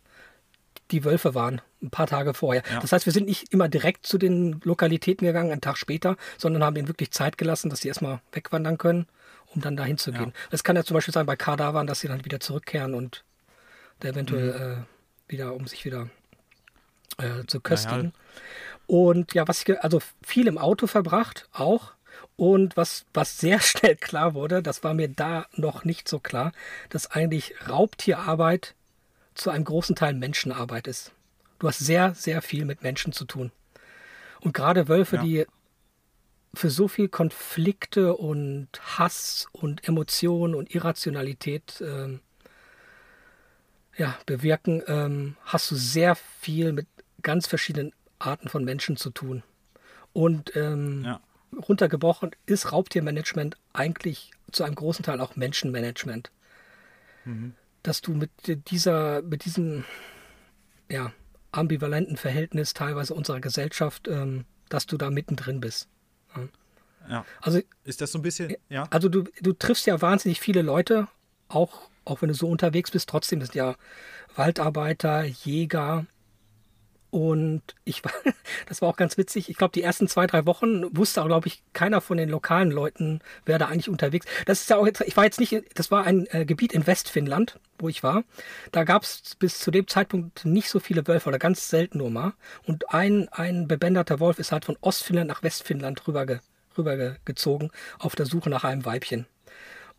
die 0.91 1.05
Wölfe 1.05 1.35
waren, 1.35 1.63
ein 1.83 1.91
paar 1.91 2.07
Tage 2.07 2.35
vorher. 2.35 2.63
Ja. 2.71 2.81
Das 2.81 2.93
heißt, 2.93 3.07
wir 3.07 3.13
sind 3.13 3.27
nicht 3.27 3.53
immer 3.53 3.69
direkt 3.69 4.07
zu 4.07 4.19
den 4.19 4.61
Lokalitäten 4.65 5.27
gegangen, 5.27 5.51
einen 5.51 5.63
Tag 5.63 5.79
später, 5.79 6.17
sondern 6.37 6.63
haben 6.63 6.77
ihnen 6.77 6.89
wirklich 6.89 7.11
Zeit 7.11 7.39
gelassen, 7.39 7.71
dass 7.71 7.81
sie 7.81 7.89
erstmal 7.89 8.21
wegwandern 8.33 8.77
können 8.77 9.07
um 9.55 9.61
dann 9.61 9.77
dahin 9.77 9.99
zu 9.99 10.13
gehen. 10.13 10.33
Es 10.51 10.61
ja. 10.61 10.65
kann 10.65 10.77
ja 10.77 10.85
zum 10.85 10.95
Beispiel 10.95 11.15
sein 11.15 11.27
bei 11.27 11.37
Kadawan, 11.37 11.87
dass 11.87 12.01
sie 12.01 12.09
dann 12.09 12.25
wieder 12.25 12.41
zurückkehren 12.41 12.95
und 12.95 13.25
der 14.03 14.11
eventuell 14.11 14.53
mhm. 14.53 14.83
äh, 14.83 15.33
wieder, 15.33 15.55
um 15.55 15.67
sich 15.67 15.85
wieder 15.85 16.09
äh, 17.19 17.45
zu 17.47 17.61
köstigen. 17.61 18.13
Ja. 18.15 18.41
Und 18.87 19.35
ja, 19.35 19.49
was 19.49 19.63
ich, 19.63 19.81
also 19.81 20.01
viel 20.23 20.47
im 20.47 20.59
Auto 20.59 20.87
verbracht, 20.87 21.49
auch. 21.53 21.93
Und 22.37 22.77
was, 22.77 23.07
was 23.15 23.39
sehr 23.39 23.61
schnell 23.61 23.97
klar 23.97 24.35
wurde, 24.35 24.63
das 24.63 24.83
war 24.83 24.95
mir 24.95 25.09
da 25.09 25.47
noch 25.53 25.85
nicht 25.85 26.09
so 26.09 26.19
klar, 26.19 26.53
dass 26.91 27.11
eigentlich 27.11 27.55
Raubtierarbeit 27.69 28.75
zu 29.35 29.51
einem 29.51 29.65
großen 29.65 29.97
Teil 29.97 30.15
Menschenarbeit 30.15 30.87
ist. 30.87 31.13
Du 31.59 31.69
hast 31.69 31.79
sehr, 31.79 32.15
sehr 32.15 32.43
viel 32.43 32.65
mit 32.65 32.83
Menschen 32.83 33.13
zu 33.13 33.25
tun. 33.25 33.51
Und 34.41 34.53
gerade 34.53 34.89
Wölfe, 34.89 35.17
ja. 35.17 35.23
die 35.23 35.47
für 36.55 36.71
so 36.71 36.89
viel 36.89 37.09
Konflikte 37.09 38.17
und 38.17 38.69
Hass 38.99 39.47
und 39.53 39.87
Emotionen 39.87 40.55
und 40.55 40.75
Irrationalität 40.75 41.83
ähm, 41.85 42.21
ja, 43.97 44.17
bewirken, 44.27 44.83
ähm, 44.87 45.37
hast 45.45 45.71
du 45.71 45.77
sehr 45.77 46.15
viel 46.15 46.73
mit 46.73 46.87
ganz 47.23 47.47
verschiedenen 47.47 47.93
Arten 48.19 48.49
von 48.49 48.65
Menschen 48.65 48.97
zu 48.97 49.11
tun. 49.11 49.43
Und 50.13 50.55
ähm, 50.57 51.05
ja. 51.05 51.21
runtergebrochen 51.69 52.31
ist 52.47 52.73
Raubtiermanagement 52.73 53.57
eigentlich 53.73 54.31
zu 54.53 54.65
einem 54.65 54.75
großen 54.75 55.05
Teil 55.05 55.21
auch 55.21 55.37
Menschenmanagement. 55.37 56.31
Mhm. 57.25 57.55
Dass 57.83 58.01
du 58.01 58.15
mit 58.15 58.31
dieser, 58.71 59.23
mit 59.23 59.45
diesem 59.45 59.85
ja, 60.91 61.13
ambivalenten 61.53 62.17
Verhältnis 62.17 62.75
teilweise 62.75 63.15
unserer 63.15 63.41
Gesellschaft, 63.41 64.09
ähm, 64.09 64.45
dass 64.69 64.87
du 64.87 64.97
da 64.97 65.11
mittendrin 65.11 65.61
bist. 65.61 65.89
Ja. 67.09 67.25
Also, 67.43 67.61
ist 67.85 68.01
das 68.01 68.13
so 68.13 68.19
ein 68.19 68.23
bisschen, 68.23 68.55
ja? 68.69 68.87
Also 68.91 69.09
du, 69.09 69.25
du 69.41 69.53
triffst 69.53 69.87
ja 69.87 70.01
wahnsinnig 70.01 70.41
viele 70.41 70.63
Leute, 70.63 71.09
auch, 71.49 71.91
auch 72.05 72.23
wenn 72.23 72.29
du 72.29 72.35
so 72.35 72.49
unterwegs 72.49 72.91
bist, 72.91 73.09
trotzdem 73.09 73.41
sind 73.41 73.55
ja 73.55 73.77
Waldarbeiter, 74.35 75.25
Jäger, 75.25 76.07
und 77.15 77.63
ich 77.85 78.05
war, 78.05 78.11
das 78.67 78.83
war 78.83 78.89
auch 78.89 78.97
ganz 78.97 79.17
witzig. 79.17 79.49
Ich 79.49 79.57
glaube, 79.57 79.71
die 79.71 79.83
ersten 79.83 80.09
zwei, 80.09 80.27
drei 80.27 80.47
Wochen 80.47 80.97
wusste 80.97 81.23
auch, 81.23 81.27
glaube 81.27 81.47
ich, 81.47 81.63
keiner 81.73 82.01
von 82.01 82.17
den 82.17 82.29
lokalen 82.29 82.73
Leuten, 82.73 83.21
wer 83.47 83.57
da 83.57 83.67
eigentlich 83.67 83.89
unterwegs. 83.89 84.27
Das 84.47 84.63
ist 84.63 84.71
ja 84.71 84.79
auch 84.79 84.85
jetzt, 84.85 85.01
ich 85.01 85.17
war 85.17 85.23
jetzt 85.23 85.39
nicht, 85.39 85.55
das 85.75 85.93
war 85.93 86.03
ein 86.03 86.27
äh, 86.33 86.45
Gebiet 86.45 86.73
in 86.73 86.89
Westfinnland, 86.89 87.61
wo 87.79 87.89
ich 87.89 88.03
war. 88.03 88.25
Da 88.73 88.83
gab 88.83 89.05
es 89.05 89.37
bis 89.39 89.61
zu 89.61 89.71
dem 89.71 89.87
Zeitpunkt 89.87 90.45
nicht 90.45 90.69
so 90.69 90.81
viele 90.81 91.07
Wölfe 91.07 91.29
oder 91.29 91.39
ganz 91.39 91.69
selten 91.69 91.99
nur 91.99 92.11
mal. 92.11 92.33
Und 92.65 92.93
ein, 92.93 93.29
ein 93.29 93.69
bebänderter 93.69 94.19
Wolf 94.19 94.41
ist 94.41 94.51
halt 94.51 94.65
von 94.65 94.77
Ostfinnland 94.81 95.29
nach 95.29 95.45
Westfinnland 95.45 96.05
rüberge, 96.09 96.41
rübergezogen 96.77 97.71
auf 98.01 98.17
der 98.17 98.27
Suche 98.27 98.51
nach 98.51 98.65
einem 98.65 98.85
Weibchen. 98.85 99.27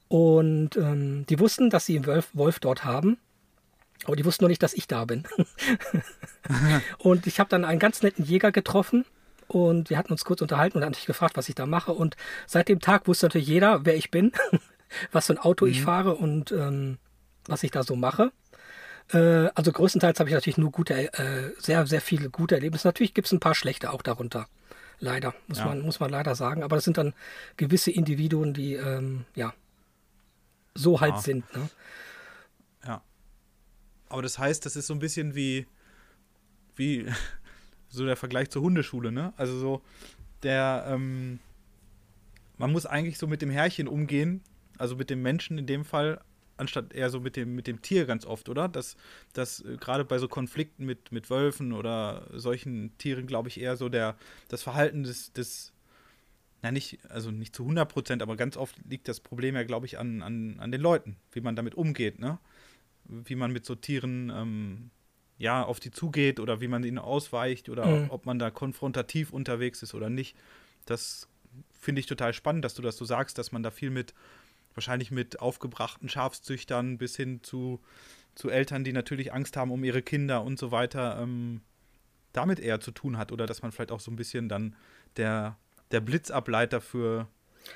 Und 0.09 0.75
ähm, 0.75 1.25
die 1.29 1.39
wussten, 1.39 1.69
dass 1.69 1.85
sie 1.85 1.95
einen 1.95 2.07
Wolf, 2.07 2.27
Wolf 2.33 2.59
dort 2.59 2.83
haben 2.83 3.19
aber 4.03 4.15
die 4.15 4.25
wussten 4.25 4.43
noch 4.43 4.49
nicht, 4.49 4.61
dass 4.61 4.73
ich 4.73 4.87
da 4.87 5.05
bin. 5.05 5.23
und 6.97 7.27
ich 7.27 7.39
habe 7.39 7.49
dann 7.49 7.65
einen 7.65 7.79
ganz 7.79 8.03
netten 8.03 8.25
Jäger 8.25 8.51
getroffen 8.51 9.05
und 9.47 9.89
wir 9.89 9.97
hatten 9.97 10.11
uns 10.11 10.25
kurz 10.25 10.41
unterhalten 10.41 10.77
und 10.77 10.83
er 10.83 10.87
hat 10.87 10.95
mich 10.95 11.05
gefragt, 11.05 11.37
was 11.37 11.49
ich 11.49 11.55
da 11.55 11.65
mache. 11.65 11.93
Und 11.93 12.15
seit 12.45 12.69
dem 12.69 12.79
Tag 12.79 13.07
wusste 13.07 13.27
natürlich 13.27 13.47
jeder, 13.47 13.85
wer 13.85 13.95
ich 13.95 14.11
bin, 14.11 14.31
was 15.11 15.27
für 15.27 15.33
ein 15.33 15.39
Auto 15.39 15.65
mhm. 15.65 15.71
ich 15.71 15.81
fahre 15.81 16.15
und 16.15 16.51
ähm, 16.51 16.97
was 17.47 17.63
ich 17.63 17.71
da 17.71 17.83
so 17.83 17.95
mache. 17.95 18.31
Äh, 19.13 19.49
also 19.55 19.71
größtenteils 19.71 20.19
habe 20.19 20.29
ich 20.29 20.35
natürlich 20.35 20.57
nur 20.57 20.71
gute, 20.71 21.13
äh, 21.13 21.51
sehr, 21.57 21.85
sehr 21.87 22.01
viele 22.01 22.29
gute 22.29 22.55
Erlebnisse. 22.55 22.87
Natürlich 22.87 23.13
gibt 23.13 23.27
es 23.27 23.31
ein 23.31 23.39
paar 23.39 23.55
schlechte 23.55 23.91
auch 23.91 24.01
darunter. 24.01 24.47
Leider, 24.99 25.33
muss, 25.47 25.59
ja. 25.59 25.65
man, 25.65 25.81
muss 25.81 25.99
man 25.99 26.09
leider 26.09 26.35
sagen. 26.35 26.63
Aber 26.63 26.75
das 26.75 26.85
sind 26.85 26.97
dann 26.97 27.13
gewisse 27.57 27.91
Individuen, 27.91 28.53
die 28.53 28.75
ähm, 28.75 29.25
ja 29.35 29.53
so 30.73 31.01
halt 31.01 31.15
ja. 31.15 31.21
sind. 31.21 31.55
Ne? 31.55 31.69
Aber 34.15 34.21
das 34.21 34.39
heißt, 34.39 34.65
das 34.65 34.77
ist 34.77 34.87
so 34.87 34.93
ein 34.93 34.99
bisschen 34.99 35.35
wie, 35.35 35.65
wie 36.77 37.05
so 37.89 38.05
der 38.05 38.15
Vergleich 38.15 38.49
zur 38.49 38.61
Hundeschule, 38.61 39.11
ne? 39.11 39.33
Also 39.35 39.59
so, 39.59 39.81
der, 40.41 40.85
ähm, 40.87 41.39
man 42.57 42.71
muss 42.71 42.85
eigentlich 42.85 43.17
so 43.17 43.27
mit 43.27 43.41
dem 43.41 43.49
Herrchen 43.49 43.89
umgehen, 43.89 44.39
also 44.77 44.95
mit 44.95 45.09
dem 45.09 45.21
Menschen 45.21 45.57
in 45.57 45.65
dem 45.65 45.83
Fall, 45.83 46.21
anstatt 46.55 46.93
eher 46.93 47.09
so 47.09 47.19
mit 47.19 47.35
dem, 47.35 47.55
mit 47.55 47.67
dem 47.67 47.81
Tier 47.81 48.05
ganz 48.05 48.25
oft, 48.25 48.47
oder? 48.47 48.69
Dass, 48.69 48.95
dass 49.33 49.59
äh, 49.65 49.75
gerade 49.75 50.05
bei 50.05 50.17
so 50.17 50.29
Konflikten 50.29 50.85
mit, 50.85 51.11
mit 51.11 51.29
Wölfen 51.29 51.73
oder 51.73 52.25
solchen 52.31 52.97
Tieren, 52.97 53.27
glaube 53.27 53.49
ich, 53.49 53.59
eher 53.59 53.75
so 53.75 53.89
der, 53.89 54.15
das 54.47 54.63
Verhalten 54.63 55.03
des, 55.03 55.33
des 55.33 55.73
na 56.61 56.71
nicht, 56.71 56.99
also 57.09 57.31
nicht 57.31 57.53
zu 57.53 57.63
100 57.63 57.91
Prozent, 57.91 58.21
aber 58.21 58.37
ganz 58.37 58.55
oft 58.55 58.77
liegt 58.89 59.09
das 59.09 59.19
Problem 59.19 59.55
ja, 59.55 59.63
glaube 59.63 59.87
ich, 59.87 59.99
an, 59.99 60.21
an, 60.21 60.57
an 60.61 60.71
den 60.71 60.79
Leuten, 60.79 61.17
wie 61.33 61.41
man 61.41 61.57
damit 61.57 61.75
umgeht, 61.75 62.17
ne? 62.17 62.39
Wie 63.07 63.35
man 63.35 63.51
mit 63.51 63.65
so 63.65 63.75
Tieren 63.75 64.31
ähm, 64.35 64.91
ja 65.37 65.63
auf 65.63 65.79
die 65.79 65.91
zugeht 65.91 66.39
oder 66.39 66.61
wie 66.61 66.67
man 66.67 66.83
ihnen 66.83 66.97
ausweicht 66.97 67.69
oder 67.69 67.85
mhm. 67.85 68.09
ob 68.09 68.25
man 68.25 68.39
da 68.39 68.51
konfrontativ 68.51 69.31
unterwegs 69.31 69.83
ist 69.83 69.93
oder 69.93 70.09
nicht. 70.09 70.35
Das 70.85 71.27
finde 71.71 71.99
ich 71.99 72.05
total 72.05 72.33
spannend, 72.33 72.65
dass 72.65 72.73
du 72.73 72.81
das 72.81 72.97
so 72.97 73.05
sagst, 73.05 73.37
dass 73.37 73.51
man 73.51 73.63
da 73.63 73.71
viel 73.71 73.89
mit 73.89 74.13
wahrscheinlich 74.73 75.11
mit 75.11 75.39
aufgebrachten 75.39 76.09
Schafszüchtern 76.09 76.97
bis 76.97 77.15
hin 77.15 77.41
zu, 77.43 77.81
zu 78.35 78.49
Eltern, 78.49 78.83
die 78.83 78.93
natürlich 78.93 79.33
Angst 79.33 79.55
haben 79.57 79.71
um 79.71 79.83
ihre 79.83 80.01
Kinder 80.01 80.43
und 80.43 80.59
so 80.59 80.71
weiter, 80.71 81.19
ähm, 81.21 81.61
damit 82.33 82.59
eher 82.59 82.81
zu 82.81 82.91
tun 82.91 83.17
hat 83.17 83.31
oder 83.31 83.45
dass 83.45 83.61
man 83.61 83.71
vielleicht 83.71 83.91
auch 83.91 84.01
so 84.01 84.11
ein 84.11 84.17
bisschen 84.17 84.49
dann 84.49 84.75
der, 85.15 85.57
der 85.91 86.01
Blitzableiter 86.01 86.81
für 86.81 87.27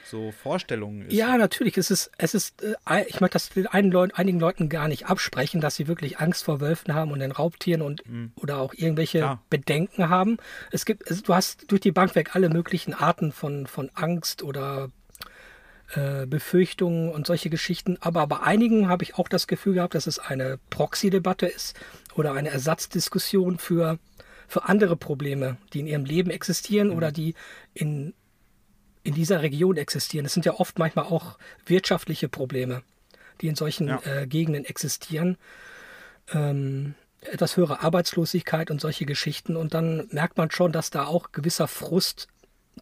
so 0.05 0.31
Vorstellungen 0.31 1.07
ist. 1.07 1.13
Ja, 1.13 1.37
natürlich. 1.37 1.77
Es 1.77 1.91
ist, 1.91 2.11
es 2.17 2.33
ist, 2.33 2.63
äh, 2.63 3.05
ich 3.07 3.21
möchte 3.21 3.33
das 3.33 3.51
einigen 3.71 3.91
Leuten, 3.91 4.15
einigen 4.15 4.39
Leuten 4.39 4.69
gar 4.69 4.87
nicht 4.87 5.07
absprechen, 5.07 5.61
dass 5.61 5.75
sie 5.75 5.87
wirklich 5.87 6.19
Angst 6.19 6.43
vor 6.43 6.59
Wölfen 6.59 6.93
haben 6.93 7.11
und 7.11 7.19
den 7.19 7.31
Raubtieren 7.31 7.81
und 7.81 8.07
mhm. 8.07 8.31
oder 8.35 8.57
auch 8.57 8.73
irgendwelche 8.73 9.19
ja. 9.19 9.41
Bedenken 9.49 10.09
haben. 10.09 10.37
Es 10.71 10.85
gibt, 10.85 11.09
es, 11.09 11.23
du 11.23 11.33
hast 11.33 11.71
durch 11.71 11.81
die 11.81 11.91
Bank 11.91 12.15
weg 12.15 12.35
alle 12.35 12.49
möglichen 12.49 12.93
Arten 12.93 13.31
von, 13.31 13.67
von 13.67 13.89
Angst 13.93 14.43
oder 14.43 14.89
äh, 15.93 16.25
Befürchtungen 16.25 17.11
und 17.11 17.25
solche 17.25 17.49
Geschichten. 17.49 17.97
Aber 18.01 18.27
bei 18.27 18.39
einigen 18.41 18.89
habe 18.89 19.03
ich 19.03 19.15
auch 19.15 19.27
das 19.27 19.47
Gefühl 19.47 19.75
gehabt, 19.75 19.95
dass 19.95 20.07
es 20.07 20.19
eine 20.19 20.59
Proxy-Debatte 20.69 21.47
ist 21.47 21.75
oder 22.15 22.33
eine 22.33 22.49
Ersatzdiskussion 22.49 23.57
für, 23.57 23.97
für 24.47 24.69
andere 24.69 24.95
Probleme, 24.95 25.57
die 25.73 25.79
in 25.79 25.87
ihrem 25.87 26.05
Leben 26.05 26.29
existieren 26.29 26.89
mhm. 26.89 26.95
oder 26.95 27.11
die 27.11 27.33
in 27.73 28.13
in 29.03 29.13
dieser 29.13 29.41
Region 29.41 29.77
existieren. 29.77 30.25
Es 30.25 30.33
sind 30.33 30.45
ja 30.45 30.55
oft 30.55 30.79
manchmal 30.79 31.05
auch 31.05 31.37
wirtschaftliche 31.65 32.29
Probleme, 32.29 32.83
die 33.41 33.47
in 33.47 33.55
solchen 33.55 33.87
ja. 33.87 34.01
äh, 34.05 34.27
Gegenden 34.27 34.65
existieren. 34.65 35.37
Ähm, 36.31 36.95
etwas 37.21 37.57
höhere 37.57 37.81
Arbeitslosigkeit 37.81 38.71
und 38.71 38.79
solche 38.79 39.05
Geschichten. 39.05 39.55
Und 39.55 39.73
dann 39.73 40.07
merkt 40.11 40.37
man 40.37 40.51
schon, 40.51 40.71
dass 40.71 40.89
da 40.89 41.05
auch 41.05 41.31
gewisser 41.31 41.67
Frust 41.67 42.27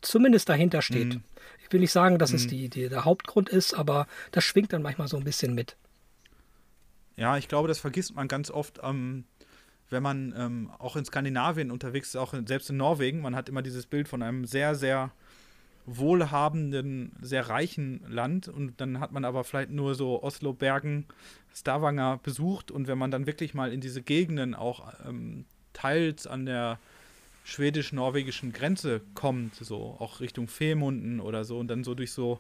zumindest 0.02 0.50
dahinter 0.50 0.82
steht. 0.82 1.16
Mhm. 1.16 1.24
Ich 1.64 1.72
will 1.72 1.80
nicht 1.80 1.92
sagen, 1.92 2.20
dass 2.20 2.32
mhm. 2.32 2.36
es 2.36 2.48
die, 2.48 2.70
die, 2.70 2.90
der 2.90 3.06
Hauptgrund 3.06 3.50
ist, 3.50 3.74
aber 3.74 4.08
das 4.32 4.44
schwingt 4.44 4.74
dann 4.74 4.82
manchmal 4.82 5.08
so 5.08 5.18
ein 5.18 5.24
bisschen 5.24 5.54
mit. 5.54 5.76
Ja, 7.16 7.38
ich 7.38 7.48
glaube, 7.48 7.68
das 7.68 7.80
vergisst 7.80 8.16
man 8.16 8.28
ganz 8.28 8.52
oft, 8.52 8.80
ähm, 8.84 9.26
wenn 9.90 10.04
man 10.04 10.34
ähm, 10.38 10.72
auch 10.78 10.96
in 10.96 11.06
Skandinavien 11.06 11.72
unterwegs 11.72 12.10
ist, 12.10 12.16
auch 12.16 12.34
in, 12.34 12.46
selbst 12.46 12.70
in 12.70 12.78
Norwegen. 12.78 13.22
Man 13.22 13.36
hat 13.36 13.50
immer 13.50 13.64
dieses 13.64 13.88
Bild 13.88 14.08
von 14.08 14.22
einem 14.22 14.46
sehr, 14.46 14.76
sehr 14.76 15.12
wohlhabenden, 15.88 17.14
sehr 17.22 17.48
reichen 17.50 18.02
Land 18.08 18.50
und 18.50 18.80
dann 18.82 19.00
hat 19.00 19.14
man 19.14 19.24
aber 19.26 19.46
vielleicht 19.46 19.72
nur 19.72 19.96
so 19.96 20.22
Oslo, 20.22 20.54
Bergen, 20.54 21.06
Stavanger 21.56 22.20
besucht 22.22 22.70
und 22.70 22.88
wenn 22.88 22.98
man 22.98 23.10
dann 23.10 23.26
wirklich 23.26 23.54
mal 23.54 23.72
in 23.72 23.80
diese 23.80 24.02
Gegenden 24.02 24.54
auch 24.54 24.94
ähm, 25.08 25.46
teils 25.72 26.28
an 26.28 26.46
der 26.46 26.78
schwedisch-norwegischen 27.46 28.52
Grenze 28.52 29.02
kommt, 29.16 29.56
so 29.56 29.96
auch 30.00 30.20
Richtung 30.20 30.50
Femunden 30.50 31.22
oder 31.22 31.46
so 31.46 31.58
und 31.58 31.70
dann 31.70 31.86
so 31.86 31.96
durch 31.96 32.12
so 32.12 32.40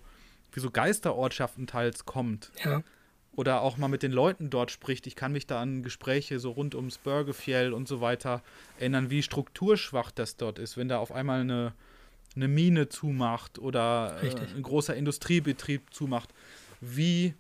wie 0.52 0.60
so 0.60 0.70
Geisterortschaften 0.70 1.68
teils 1.68 2.06
kommt. 2.06 2.52
Ja. 2.64 2.84
Oder 3.32 3.62
auch 3.62 3.78
mal 3.78 3.88
mit 3.88 4.04
den 4.04 4.12
Leuten 4.12 4.50
dort 4.50 4.72
spricht. 4.72 5.06
Ich 5.08 5.16
kann 5.16 5.32
mich 5.32 5.45
da 5.45 5.62
an 5.62 5.84
Gespräche 5.84 6.39
so 6.39 6.52
rund 6.52 6.74
ums 6.76 6.98
Börgefjell 6.98 7.72
und 7.72 7.88
so 7.88 8.02
weiter 8.02 8.41
erinnern, 8.80 9.10
wie 9.10 9.22
strukturschwach 9.22 10.12
das 10.12 10.36
dort 10.36 10.60
ist, 10.60 10.76
wenn 10.76 10.89
da 10.89 10.98
auf 10.98 11.12
einmal 11.12 11.41
eine 11.41 11.74
eine 12.38 12.47
Mine 12.47 12.88
zumacht 12.88 13.59
oder 13.59 14.17
äh, 14.21 14.33
ein 14.55 14.61
großer 14.61 14.95
Industriebetrieb 14.95 15.93
zumacht, 15.93 16.33
wie 16.79 17.33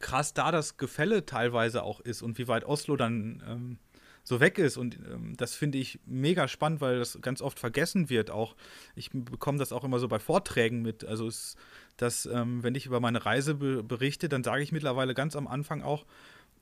krass 0.00 0.34
da 0.34 0.50
das 0.50 0.76
Gefälle 0.76 1.24
teilweise 1.24 1.82
auch 1.82 2.00
ist 2.00 2.22
und 2.22 2.36
wie 2.38 2.48
weit 2.48 2.64
Oslo 2.64 2.96
dann 2.96 3.42
ähm, 3.48 3.78
so 4.24 4.40
weg 4.40 4.58
ist. 4.58 4.76
Und 4.76 4.96
ähm, 4.96 5.34
das 5.36 5.54
finde 5.54 5.78
ich 5.78 6.00
mega 6.04 6.48
spannend, 6.48 6.80
weil 6.80 6.98
das 6.98 7.18
ganz 7.22 7.40
oft 7.40 7.58
vergessen 7.58 8.10
wird. 8.10 8.30
Auch 8.30 8.56
ich 8.96 9.10
bekomme 9.12 9.58
das 9.58 9.72
auch 9.72 9.84
immer 9.84 9.98
so 9.98 10.08
bei 10.08 10.18
Vorträgen 10.18 10.82
mit. 10.82 11.04
Also 11.04 11.28
ist 11.28 11.56
dass 11.96 12.26
ähm, 12.26 12.62
wenn 12.62 12.74
ich 12.74 12.86
über 12.86 13.00
meine 13.00 13.24
Reise 13.24 13.54
be 13.54 13.82
berichte, 13.82 14.28
dann 14.28 14.42
sage 14.42 14.62
ich 14.62 14.72
mittlerweile 14.72 15.14
ganz 15.14 15.36
am 15.36 15.46
Anfang 15.46 15.82
auch, 15.82 16.04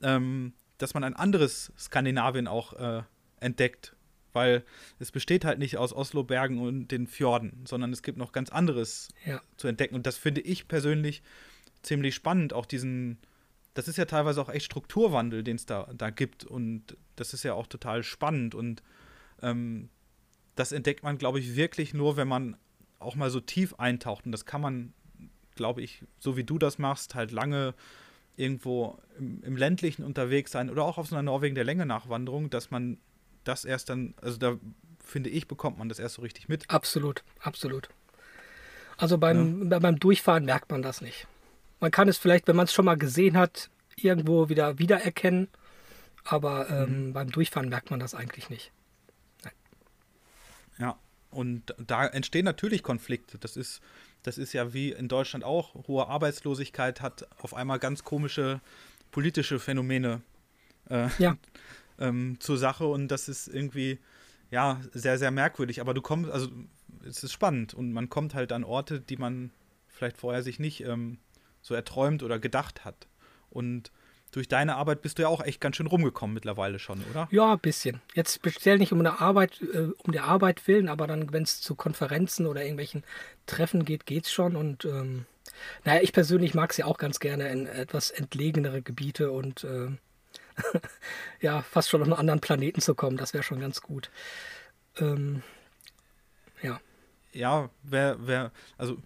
ähm, 0.02 0.52
dass 0.78 0.94
man 0.94 1.04
ein 1.04 1.14
anderes 1.14 1.72
Skandinavien 1.78 2.46
auch 2.48 2.72
äh, 2.72 3.02
entdeckt 3.38 3.94
weil 4.32 4.64
es 4.98 5.10
besteht 5.10 5.44
halt 5.44 5.58
nicht 5.58 5.76
aus 5.76 5.92
Oslo, 5.92 6.22
Bergen 6.24 6.60
und 6.60 6.88
den 6.88 7.06
Fjorden, 7.06 7.64
sondern 7.66 7.92
es 7.92 8.02
gibt 8.02 8.18
noch 8.18 8.32
ganz 8.32 8.50
anderes 8.50 9.08
ja. 9.24 9.40
zu 9.56 9.68
entdecken. 9.68 9.94
Und 9.94 10.06
das 10.06 10.16
finde 10.16 10.40
ich 10.40 10.68
persönlich 10.68 11.22
ziemlich 11.82 12.14
spannend, 12.14 12.52
auch 12.52 12.66
diesen, 12.66 13.18
das 13.74 13.88
ist 13.88 13.96
ja 13.96 14.04
teilweise 14.04 14.40
auch 14.40 14.48
echt 14.48 14.66
Strukturwandel, 14.66 15.42
den 15.42 15.56
es 15.56 15.66
da, 15.66 15.88
da 15.94 16.10
gibt. 16.10 16.44
Und 16.44 16.96
das 17.16 17.34
ist 17.34 17.42
ja 17.42 17.54
auch 17.54 17.66
total 17.66 18.02
spannend. 18.02 18.54
Und 18.54 18.82
ähm, 19.42 19.88
das 20.56 20.72
entdeckt 20.72 21.02
man, 21.02 21.18
glaube 21.18 21.38
ich, 21.38 21.56
wirklich 21.56 21.94
nur, 21.94 22.16
wenn 22.16 22.28
man 22.28 22.56
auch 22.98 23.14
mal 23.14 23.30
so 23.30 23.40
tief 23.40 23.74
eintaucht. 23.74 24.26
Und 24.26 24.32
das 24.32 24.44
kann 24.44 24.60
man, 24.60 24.92
glaube 25.54 25.82
ich, 25.82 26.04
so 26.18 26.36
wie 26.36 26.44
du 26.44 26.58
das 26.58 26.78
machst, 26.78 27.14
halt 27.14 27.32
lange 27.32 27.74
irgendwo 28.36 28.98
im, 29.18 29.42
im 29.42 29.56
ländlichen 29.56 30.04
unterwegs 30.04 30.50
sein 30.50 30.70
oder 30.70 30.84
auch 30.84 30.98
auf 30.98 31.08
so 31.08 31.14
einer 31.14 31.22
Norwegen 31.22 31.54
der 31.54 31.64
Länge 31.64 31.86
Nachwanderung, 31.86 32.50
dass 32.50 32.70
man 32.70 32.98
das 33.44 33.64
erst 33.64 33.88
dann, 33.88 34.14
also 34.20 34.36
da 34.38 34.56
finde 35.04 35.30
ich, 35.30 35.48
bekommt 35.48 35.78
man 35.78 35.88
das 35.88 35.98
erst 35.98 36.16
so 36.16 36.22
richtig 36.22 36.48
mit. 36.48 36.68
Absolut, 36.70 37.24
absolut. 37.40 37.88
Also 38.96 39.18
beim, 39.18 39.70
ja. 39.70 39.78
beim 39.78 39.98
Durchfahren 39.98 40.44
merkt 40.44 40.70
man 40.70 40.82
das 40.82 41.00
nicht. 41.00 41.26
Man 41.80 41.90
kann 41.90 42.08
es 42.08 42.18
vielleicht, 42.18 42.46
wenn 42.46 42.56
man 42.56 42.66
es 42.66 42.72
schon 42.72 42.84
mal 42.84 42.98
gesehen 42.98 43.36
hat, 43.36 43.70
irgendwo 43.96 44.48
wieder 44.48 44.78
wiedererkennen, 44.78 45.48
aber 46.24 46.68
ähm, 46.68 47.08
mhm. 47.08 47.12
beim 47.12 47.30
Durchfahren 47.30 47.68
merkt 47.68 47.90
man 47.90 48.00
das 48.00 48.14
eigentlich 48.14 48.50
nicht. 48.50 48.72
Nein. 49.42 49.52
Ja, 50.78 50.98
und 51.30 51.74
da 51.78 52.06
entstehen 52.06 52.44
natürlich 52.44 52.82
Konflikte. 52.82 53.38
Das 53.38 53.56
ist, 53.56 53.80
das 54.22 54.36
ist 54.36 54.52
ja 54.52 54.74
wie 54.74 54.92
in 54.92 55.08
Deutschland 55.08 55.44
auch. 55.44 55.74
Hohe 55.88 56.06
Arbeitslosigkeit 56.06 57.00
hat 57.00 57.26
auf 57.38 57.54
einmal 57.54 57.78
ganz 57.78 58.04
komische 58.04 58.60
politische 59.10 59.58
Phänomene 59.58 60.22
äh, 60.88 61.08
ja. 61.18 61.36
ähm, 62.00 62.36
zur 62.40 62.58
Sache 62.58 62.86
und 62.86 63.08
das 63.08 63.28
ist 63.28 63.48
irgendwie 63.48 63.98
ja 64.50 64.80
sehr, 64.92 65.18
sehr 65.18 65.30
merkwürdig. 65.30 65.80
Aber 65.80 65.94
du 65.94 66.02
kommst, 66.02 66.30
also 66.30 66.48
es 67.06 67.22
ist 67.22 67.32
spannend 67.32 67.74
und 67.74 67.92
man 67.92 68.08
kommt 68.08 68.34
halt 68.34 68.52
an 68.52 68.64
Orte, 68.64 69.00
die 69.00 69.16
man 69.16 69.50
vielleicht 69.88 70.16
vorher 70.16 70.42
sich 70.42 70.58
nicht 70.58 70.84
ähm, 70.84 71.18
so 71.62 71.74
erträumt 71.74 72.22
oder 72.22 72.38
gedacht 72.38 72.84
hat. 72.84 73.06
Und 73.50 73.92
durch 74.32 74.48
deine 74.48 74.76
Arbeit 74.76 75.02
bist 75.02 75.18
du 75.18 75.22
ja 75.22 75.28
auch 75.28 75.42
echt 75.42 75.60
ganz 75.60 75.76
schön 75.76 75.86
rumgekommen 75.86 76.34
mittlerweile 76.34 76.78
schon, 76.78 77.02
oder? 77.10 77.28
Ja, 77.30 77.52
ein 77.52 77.58
bisschen. 77.58 78.00
Jetzt 78.14 78.36
speziell 78.36 78.78
nicht 78.78 78.92
um 78.92 79.00
eine 79.00 79.20
Arbeit, 79.20 79.60
äh, 79.60 79.88
um 79.98 80.12
der 80.12 80.24
Arbeit 80.24 80.66
willen, 80.68 80.88
aber 80.88 81.06
dann, 81.06 81.32
wenn 81.32 81.42
es 81.42 81.60
zu 81.60 81.74
Konferenzen 81.74 82.46
oder 82.46 82.62
irgendwelchen 82.62 83.02
Treffen 83.46 83.84
geht, 83.84 84.06
geht's 84.06 84.32
schon. 84.32 84.56
Und 84.56 84.84
ähm, 84.84 85.26
naja, 85.84 86.00
ich 86.02 86.12
persönlich 86.12 86.54
mag 86.54 86.70
es 86.70 86.76
ja 86.76 86.86
auch 86.86 86.98
ganz 86.98 87.18
gerne 87.18 87.48
in 87.50 87.66
etwas 87.66 88.10
entlegenere 88.10 88.82
Gebiete 88.82 89.32
und 89.32 89.64
äh, 89.64 89.88
ja, 91.40 91.62
fast 91.62 91.88
schon 91.90 92.02
auf 92.02 92.08
einen 92.08 92.18
anderen 92.18 92.40
Planeten 92.40 92.80
zu 92.80 92.94
kommen. 92.94 93.16
Das 93.16 93.34
wäre 93.34 93.42
schon 93.42 93.60
ganz 93.60 93.80
gut. 93.80 94.10
Ähm, 94.98 95.42
ja. 96.62 96.80
Ja, 97.32 97.70
wer, 97.82 98.16
wer, 98.26 98.50
also 98.76 98.98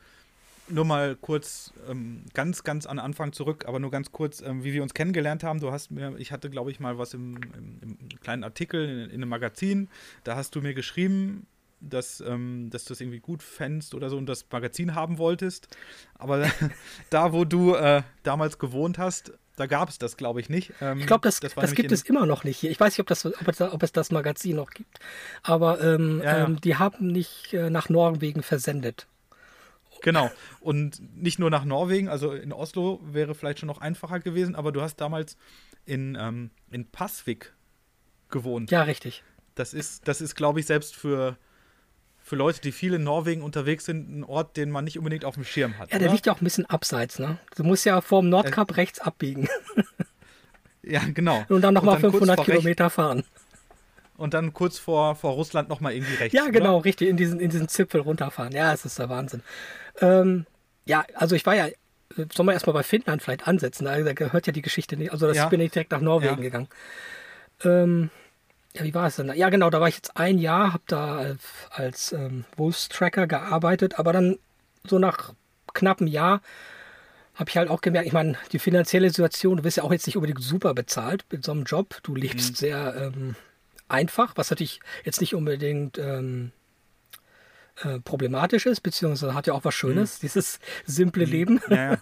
nur 0.68 0.84
mal 0.84 1.16
kurz, 1.16 1.72
ähm, 1.90 2.24
ganz, 2.32 2.64
ganz 2.64 2.86
an 2.86 2.98
Anfang 2.98 3.32
zurück, 3.32 3.66
aber 3.66 3.78
nur 3.78 3.90
ganz 3.90 4.12
kurz, 4.12 4.40
ähm, 4.40 4.64
wie 4.64 4.72
wir 4.72 4.82
uns 4.82 4.94
kennengelernt 4.94 5.44
haben. 5.44 5.60
Du 5.60 5.70
hast 5.72 5.90
mir, 5.90 6.16
ich 6.18 6.32
hatte, 6.32 6.48
glaube 6.50 6.70
ich, 6.70 6.80
mal 6.80 6.98
was 6.98 7.14
im, 7.14 7.36
im, 7.36 7.80
im 7.82 8.20
kleinen 8.20 8.44
Artikel 8.44 8.88
in, 8.88 9.10
in, 9.10 9.22
einem 9.22 9.28
Magazin, 9.28 9.88
da 10.24 10.36
hast 10.36 10.54
du 10.54 10.62
mir 10.62 10.74
geschrieben, 10.74 11.46
dass, 11.80 12.20
ähm, 12.20 12.70
dass 12.70 12.84
du 12.84 12.94
es 12.94 13.00
irgendwie 13.00 13.20
gut 13.20 13.42
fändst 13.42 13.94
oder 13.94 14.08
so 14.08 14.16
und 14.16 14.26
das 14.26 14.46
Magazin 14.50 14.94
haben 14.94 15.18
wolltest. 15.18 15.68
Aber 16.14 16.50
da, 17.10 17.32
wo 17.32 17.44
du 17.44 17.74
äh, 17.74 18.02
damals 18.22 18.58
gewohnt 18.58 18.96
hast, 18.96 19.32
da 19.56 19.66
gab 19.66 19.88
es 19.88 19.98
das, 19.98 20.16
glaube 20.16 20.40
ich, 20.40 20.48
nicht. 20.48 20.72
Ähm, 20.80 20.98
ich 20.98 21.06
glaube, 21.06 21.22
das, 21.22 21.40
das, 21.40 21.54
das 21.54 21.74
gibt 21.74 21.92
es 21.92 22.02
immer 22.02 22.26
noch 22.26 22.44
nicht 22.44 22.58
hier. 22.58 22.70
Ich 22.70 22.80
weiß 22.80 22.92
nicht, 22.94 23.00
ob, 23.00 23.06
das, 23.06 23.24
ob, 23.24 23.48
es, 23.48 23.60
ob 23.60 23.82
es 23.82 23.92
das 23.92 24.10
Magazin 24.10 24.56
noch 24.56 24.70
gibt. 24.70 24.98
Aber 25.42 25.80
ähm, 25.82 26.20
ja. 26.22 26.44
ähm, 26.44 26.60
die 26.60 26.76
haben 26.76 27.08
nicht 27.08 27.52
äh, 27.54 27.70
nach 27.70 27.88
Norwegen 27.88 28.42
versendet. 28.42 29.06
Genau. 30.02 30.30
Und 30.60 31.00
nicht 31.16 31.38
nur 31.38 31.50
nach 31.50 31.64
Norwegen, 31.64 32.08
also 32.08 32.32
in 32.32 32.52
Oslo 32.52 33.00
wäre 33.04 33.34
vielleicht 33.34 33.60
schon 33.60 33.68
noch 33.68 33.80
einfacher 33.80 34.20
gewesen, 34.20 34.54
aber 34.54 34.70
du 34.70 34.82
hast 34.82 34.96
damals 34.96 35.36
in, 35.86 36.16
ähm, 36.20 36.50
in 36.70 36.90
Passvik 36.90 37.54
gewohnt. 38.28 38.70
Ja, 38.70 38.82
richtig. 38.82 39.22
Das 39.54 39.72
ist, 39.72 40.06
das 40.08 40.20
ist 40.20 40.34
glaube 40.34 40.60
ich, 40.60 40.66
selbst 40.66 40.94
für 40.94 41.38
für 42.24 42.36
Leute, 42.36 42.62
die 42.62 42.72
viel 42.72 42.94
in 42.94 43.04
Norwegen 43.04 43.42
unterwegs 43.42 43.84
sind, 43.84 44.08
ein 44.08 44.24
Ort, 44.24 44.56
den 44.56 44.70
man 44.70 44.84
nicht 44.84 44.96
unbedingt 44.96 45.26
auf 45.26 45.34
dem 45.34 45.44
Schirm 45.44 45.78
hat. 45.78 45.92
Ja, 45.92 45.98
der 45.98 46.08
oder? 46.08 46.14
liegt 46.14 46.24
ja 46.24 46.32
auch 46.32 46.40
ein 46.40 46.44
bisschen 46.44 46.64
abseits, 46.64 47.18
ne? 47.18 47.38
Du 47.54 47.64
musst 47.64 47.84
ja 47.84 48.00
vorm 48.00 48.30
Nordkap 48.30 48.70
äh, 48.70 48.74
rechts 48.74 48.98
abbiegen. 48.98 49.46
ja, 50.82 51.02
genau. 51.12 51.44
Und 51.50 51.60
dann 51.60 51.74
nochmal 51.74 52.00
500 52.00 52.42
Kilometer 52.42 52.88
fahren. 52.88 53.24
Und 54.16 54.32
dann 54.32 54.54
kurz 54.54 54.78
vor, 54.78 55.16
vor 55.16 55.32
Russland 55.32 55.68
nochmal 55.68 55.92
irgendwie 55.92 56.14
rechts. 56.14 56.34
Ja, 56.34 56.48
genau, 56.48 56.76
oder? 56.76 56.86
richtig, 56.86 57.10
in 57.10 57.18
diesen, 57.18 57.40
in 57.40 57.50
diesen 57.50 57.68
Zipfel 57.68 58.00
runterfahren. 58.00 58.52
Ja, 58.52 58.72
es 58.72 58.86
ist 58.86 58.98
der 58.98 59.10
Wahnsinn. 59.10 59.42
Ähm, 60.00 60.46
ja, 60.86 61.04
also 61.16 61.36
ich 61.36 61.44
war 61.44 61.54
ja, 61.54 61.68
sollen 62.32 62.48
wir 62.48 62.54
erstmal 62.54 62.72
bei 62.72 62.82
Finnland 62.82 63.22
vielleicht 63.22 63.46
ansetzen? 63.46 63.84
Da 63.84 64.12
gehört 64.14 64.46
ja 64.46 64.52
die 64.54 64.62
Geschichte 64.62 64.96
nicht. 64.96 65.12
Also 65.12 65.26
das, 65.26 65.36
ja. 65.36 65.44
ich 65.44 65.50
bin 65.50 65.60
nicht 65.60 65.74
direkt 65.74 65.92
nach 65.92 66.00
Norwegen 66.00 66.36
ja. 66.36 66.40
gegangen. 66.40 66.68
Ähm, 67.64 68.08
ja, 68.76 68.84
wie 68.84 68.94
war 68.94 69.06
es 69.06 69.16
denn? 69.16 69.32
Ja, 69.34 69.50
genau, 69.50 69.70
da 69.70 69.80
war 69.80 69.88
ich 69.88 69.96
jetzt 69.96 70.16
ein 70.16 70.38
Jahr, 70.38 70.72
habe 70.72 70.82
da 70.86 71.16
als, 71.16 71.40
als 71.70 72.12
ähm, 72.12 72.44
Wolfstracker 72.56 73.26
gearbeitet, 73.26 73.98
aber 73.98 74.12
dann 74.12 74.38
so 74.84 74.98
nach 74.98 75.32
knappem 75.72 76.06
Jahr 76.06 76.40
habe 77.34 77.50
ich 77.50 77.56
halt 77.56 77.68
auch 77.68 77.80
gemerkt, 77.80 78.06
ich 78.06 78.12
meine, 78.12 78.36
die 78.52 78.58
finanzielle 78.58 79.10
Situation, 79.10 79.58
du 79.58 79.64
wirst 79.64 79.76
ja 79.76 79.82
auch 79.82 79.92
jetzt 79.92 80.06
nicht 80.06 80.16
unbedingt 80.16 80.42
super 80.42 80.74
bezahlt 80.74 81.24
mit 81.30 81.44
so 81.44 81.52
einem 81.52 81.64
Job. 81.64 81.98
Du 82.02 82.14
lebst 82.14 82.50
mhm. 82.50 82.54
sehr 82.54 82.94
ähm, 82.96 83.36
einfach, 83.88 84.36
was 84.36 84.50
natürlich 84.50 84.80
jetzt 85.04 85.20
nicht 85.20 85.34
unbedingt 85.34 85.98
ähm, 85.98 86.52
äh, 87.82 87.98
problematisch 87.98 88.66
ist, 88.66 88.82
beziehungsweise 88.82 89.34
hat 89.34 89.46
ja 89.46 89.52
auch 89.52 89.64
was 89.64 89.74
Schönes, 89.74 90.18
mhm. 90.18 90.20
dieses 90.22 90.60
simple 90.86 91.26
mhm. 91.26 91.32
Leben. 91.32 91.60
Ja, 91.68 91.76
ja. 91.76 91.98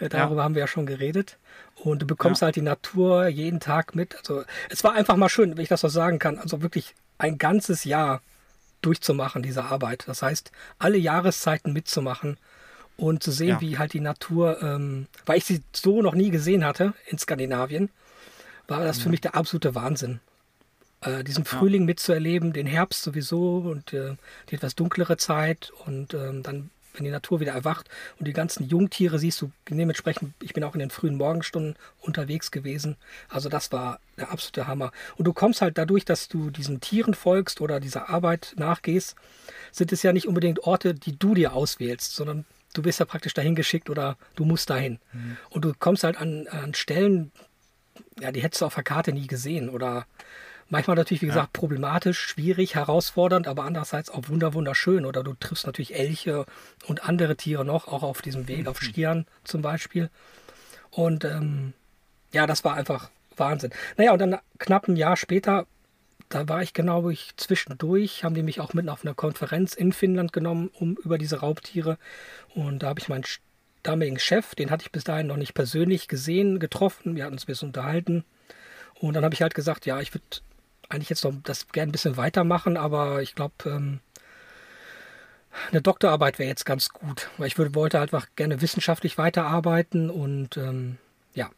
Darüber 0.08 0.38
ja. 0.38 0.44
haben 0.44 0.54
wir 0.54 0.60
ja 0.60 0.66
schon 0.66 0.86
geredet. 0.86 1.38
Und 1.76 2.02
du 2.02 2.06
bekommst 2.06 2.42
halt 2.42 2.56
die 2.56 2.62
Natur 2.62 3.26
jeden 3.28 3.60
Tag 3.60 3.94
mit. 3.94 4.16
Also 4.16 4.44
es 4.70 4.82
war 4.82 4.94
einfach 4.94 5.16
mal 5.16 5.28
schön, 5.28 5.56
wenn 5.56 5.62
ich 5.62 5.68
das 5.68 5.82
so 5.82 5.88
sagen 5.88 6.18
kann. 6.18 6.38
Also 6.38 6.62
wirklich 6.62 6.94
ein 7.18 7.38
ganzes 7.38 7.84
Jahr 7.84 8.22
durchzumachen, 8.82 9.42
diese 9.42 9.64
Arbeit. 9.64 10.04
Das 10.06 10.22
heißt, 10.22 10.50
alle 10.78 10.98
Jahreszeiten 10.98 11.72
mitzumachen 11.72 12.38
und 12.96 13.22
zu 13.22 13.30
sehen, 13.30 13.60
wie 13.60 13.78
halt 13.78 13.92
die 13.92 14.00
Natur, 14.00 14.62
ähm, 14.62 15.06
weil 15.26 15.38
ich 15.38 15.44
sie 15.44 15.62
so 15.72 16.02
noch 16.02 16.14
nie 16.14 16.30
gesehen 16.30 16.64
hatte 16.64 16.94
in 17.06 17.18
Skandinavien, 17.18 17.90
war 18.68 18.82
das 18.82 18.98
für 18.98 19.08
mich 19.08 19.20
der 19.20 19.34
absolute 19.34 19.74
Wahnsinn 19.74 20.20
äh, 21.04 21.24
diesen 21.24 21.44
Frühling 21.44 21.82
ja. 21.82 21.86
mitzuerleben, 21.86 22.52
den 22.52 22.66
Herbst 22.66 23.02
sowieso 23.02 23.58
und 23.58 23.92
äh, 23.92 24.16
die 24.50 24.56
etwas 24.56 24.74
dunklere 24.74 25.16
Zeit 25.16 25.72
und 25.86 26.14
ähm, 26.14 26.42
dann, 26.42 26.70
wenn 26.94 27.04
die 27.04 27.10
Natur 27.10 27.40
wieder 27.40 27.52
erwacht 27.52 27.88
und 28.18 28.26
die 28.26 28.32
ganzen 28.32 28.68
Jungtiere 28.68 29.18
siehst 29.18 29.40
du 29.42 29.50
dementsprechend, 29.68 30.32
ich 30.40 30.54
bin 30.54 30.62
auch 30.64 30.74
in 30.74 30.80
den 30.80 30.90
frühen 30.90 31.16
Morgenstunden 31.16 31.76
unterwegs 32.00 32.50
gewesen. 32.50 32.96
Also 33.28 33.48
das 33.48 33.72
war 33.72 33.98
der 34.16 34.30
absolute 34.30 34.66
Hammer. 34.66 34.92
Und 35.16 35.24
du 35.26 35.32
kommst 35.32 35.60
halt 35.60 35.76
dadurch, 35.76 36.04
dass 36.04 36.28
du 36.28 36.50
diesen 36.50 36.80
Tieren 36.80 37.14
folgst 37.14 37.60
oder 37.60 37.80
dieser 37.80 38.08
Arbeit 38.10 38.54
nachgehst, 38.56 39.16
sind 39.72 39.92
es 39.92 40.02
ja 40.02 40.12
nicht 40.12 40.28
unbedingt 40.28 40.60
Orte, 40.60 40.94
die 40.94 41.18
du 41.18 41.34
dir 41.34 41.52
auswählst, 41.52 42.14
sondern 42.14 42.44
du 42.74 42.82
bist 42.82 43.00
ja 43.00 43.06
praktisch 43.06 43.34
dahin 43.34 43.56
geschickt 43.56 43.90
oder 43.90 44.16
du 44.36 44.44
musst 44.44 44.70
dahin. 44.70 45.00
Mhm. 45.12 45.36
Und 45.50 45.64
du 45.64 45.72
kommst 45.78 46.04
halt 46.04 46.16
an, 46.16 46.46
an 46.48 46.74
Stellen, 46.74 47.32
ja, 48.20 48.30
die 48.30 48.42
hättest 48.42 48.62
du 48.62 48.66
auf 48.66 48.74
der 48.74 48.84
Karte 48.84 49.12
nie 49.12 49.26
gesehen 49.26 49.68
oder 49.68 50.06
Manchmal 50.68 50.96
natürlich, 50.96 51.22
wie 51.22 51.26
gesagt, 51.26 51.56
ja. 51.56 51.60
problematisch, 51.60 52.18
schwierig, 52.18 52.74
herausfordernd, 52.74 53.46
aber 53.46 53.64
andererseits 53.64 54.10
auch 54.10 54.28
wunder 54.28 54.54
wunderschön. 54.54 55.04
Oder 55.04 55.22
du 55.22 55.34
triffst 55.34 55.66
natürlich 55.66 55.94
Elche 55.94 56.46
und 56.86 57.08
andere 57.08 57.36
Tiere 57.36 57.64
noch, 57.64 57.88
auch 57.88 58.02
auf 58.02 58.22
diesem 58.22 58.48
Weg, 58.48 58.62
mhm. 58.62 58.68
auf 58.68 58.80
Stieren 58.80 59.26
zum 59.44 59.62
Beispiel. 59.62 60.10
Und 60.90 61.24
ähm, 61.24 61.74
ja, 62.32 62.46
das 62.46 62.64
war 62.64 62.74
einfach 62.74 63.10
Wahnsinn. 63.36 63.70
Naja, 63.96 64.12
und 64.12 64.18
dann 64.18 64.38
knapp 64.58 64.88
ein 64.88 64.96
Jahr 64.96 65.16
später, 65.16 65.66
da 66.28 66.48
war 66.48 66.62
ich 66.62 66.72
genau 66.72 67.08
ich 67.10 67.36
zwischendurch, 67.36 68.24
haben 68.24 68.34
die 68.34 68.42
mich 68.42 68.60
auch 68.60 68.74
mit 68.74 68.88
auf 68.88 69.04
eine 69.04 69.14
Konferenz 69.14 69.74
in 69.74 69.92
Finnland 69.92 70.32
genommen, 70.32 70.70
um 70.72 70.96
über 70.96 71.18
diese 71.18 71.40
Raubtiere. 71.40 71.98
Und 72.54 72.82
da 72.82 72.88
habe 72.88 73.00
ich 73.00 73.08
meinen 73.08 73.24
damaligen 73.82 74.18
Chef, 74.18 74.54
den 74.54 74.70
hatte 74.70 74.82
ich 74.82 74.92
bis 74.92 75.04
dahin 75.04 75.26
noch 75.26 75.36
nicht 75.36 75.54
persönlich 75.54 76.08
gesehen, 76.08 76.58
getroffen. 76.58 77.16
Wir 77.16 77.24
hatten 77.24 77.34
uns 77.34 77.44
ein 77.44 77.46
bisschen 77.46 77.68
unterhalten. 77.68 78.24
Und 78.94 79.14
dann 79.14 79.24
habe 79.24 79.34
ich 79.34 79.42
halt 79.42 79.54
gesagt, 79.54 79.86
ja, 79.86 80.00
ich 80.00 80.14
würde 80.14 80.24
eigentlich 80.88 81.10
jetzt 81.10 81.24
noch 81.24 81.32
das 81.42 81.68
gerne 81.68 81.90
ein 81.90 81.92
bisschen 81.92 82.16
weitermachen, 82.16 82.76
aber 82.76 83.22
ich 83.22 83.34
glaube, 83.34 83.54
ähm, 83.66 84.00
eine 85.70 85.82
Doktorarbeit 85.82 86.38
wäre 86.38 86.48
jetzt 86.48 86.66
ganz 86.66 86.88
gut, 86.88 87.28
weil 87.38 87.46
ich 87.46 87.58
würde, 87.58 87.74
wollte 87.74 88.00
einfach 88.00 88.26
gerne 88.36 88.60
wissenschaftlich 88.60 89.18
weiterarbeiten 89.18 90.10
und 90.10 90.56
ähm, 90.56 90.98
ja, 91.34 91.50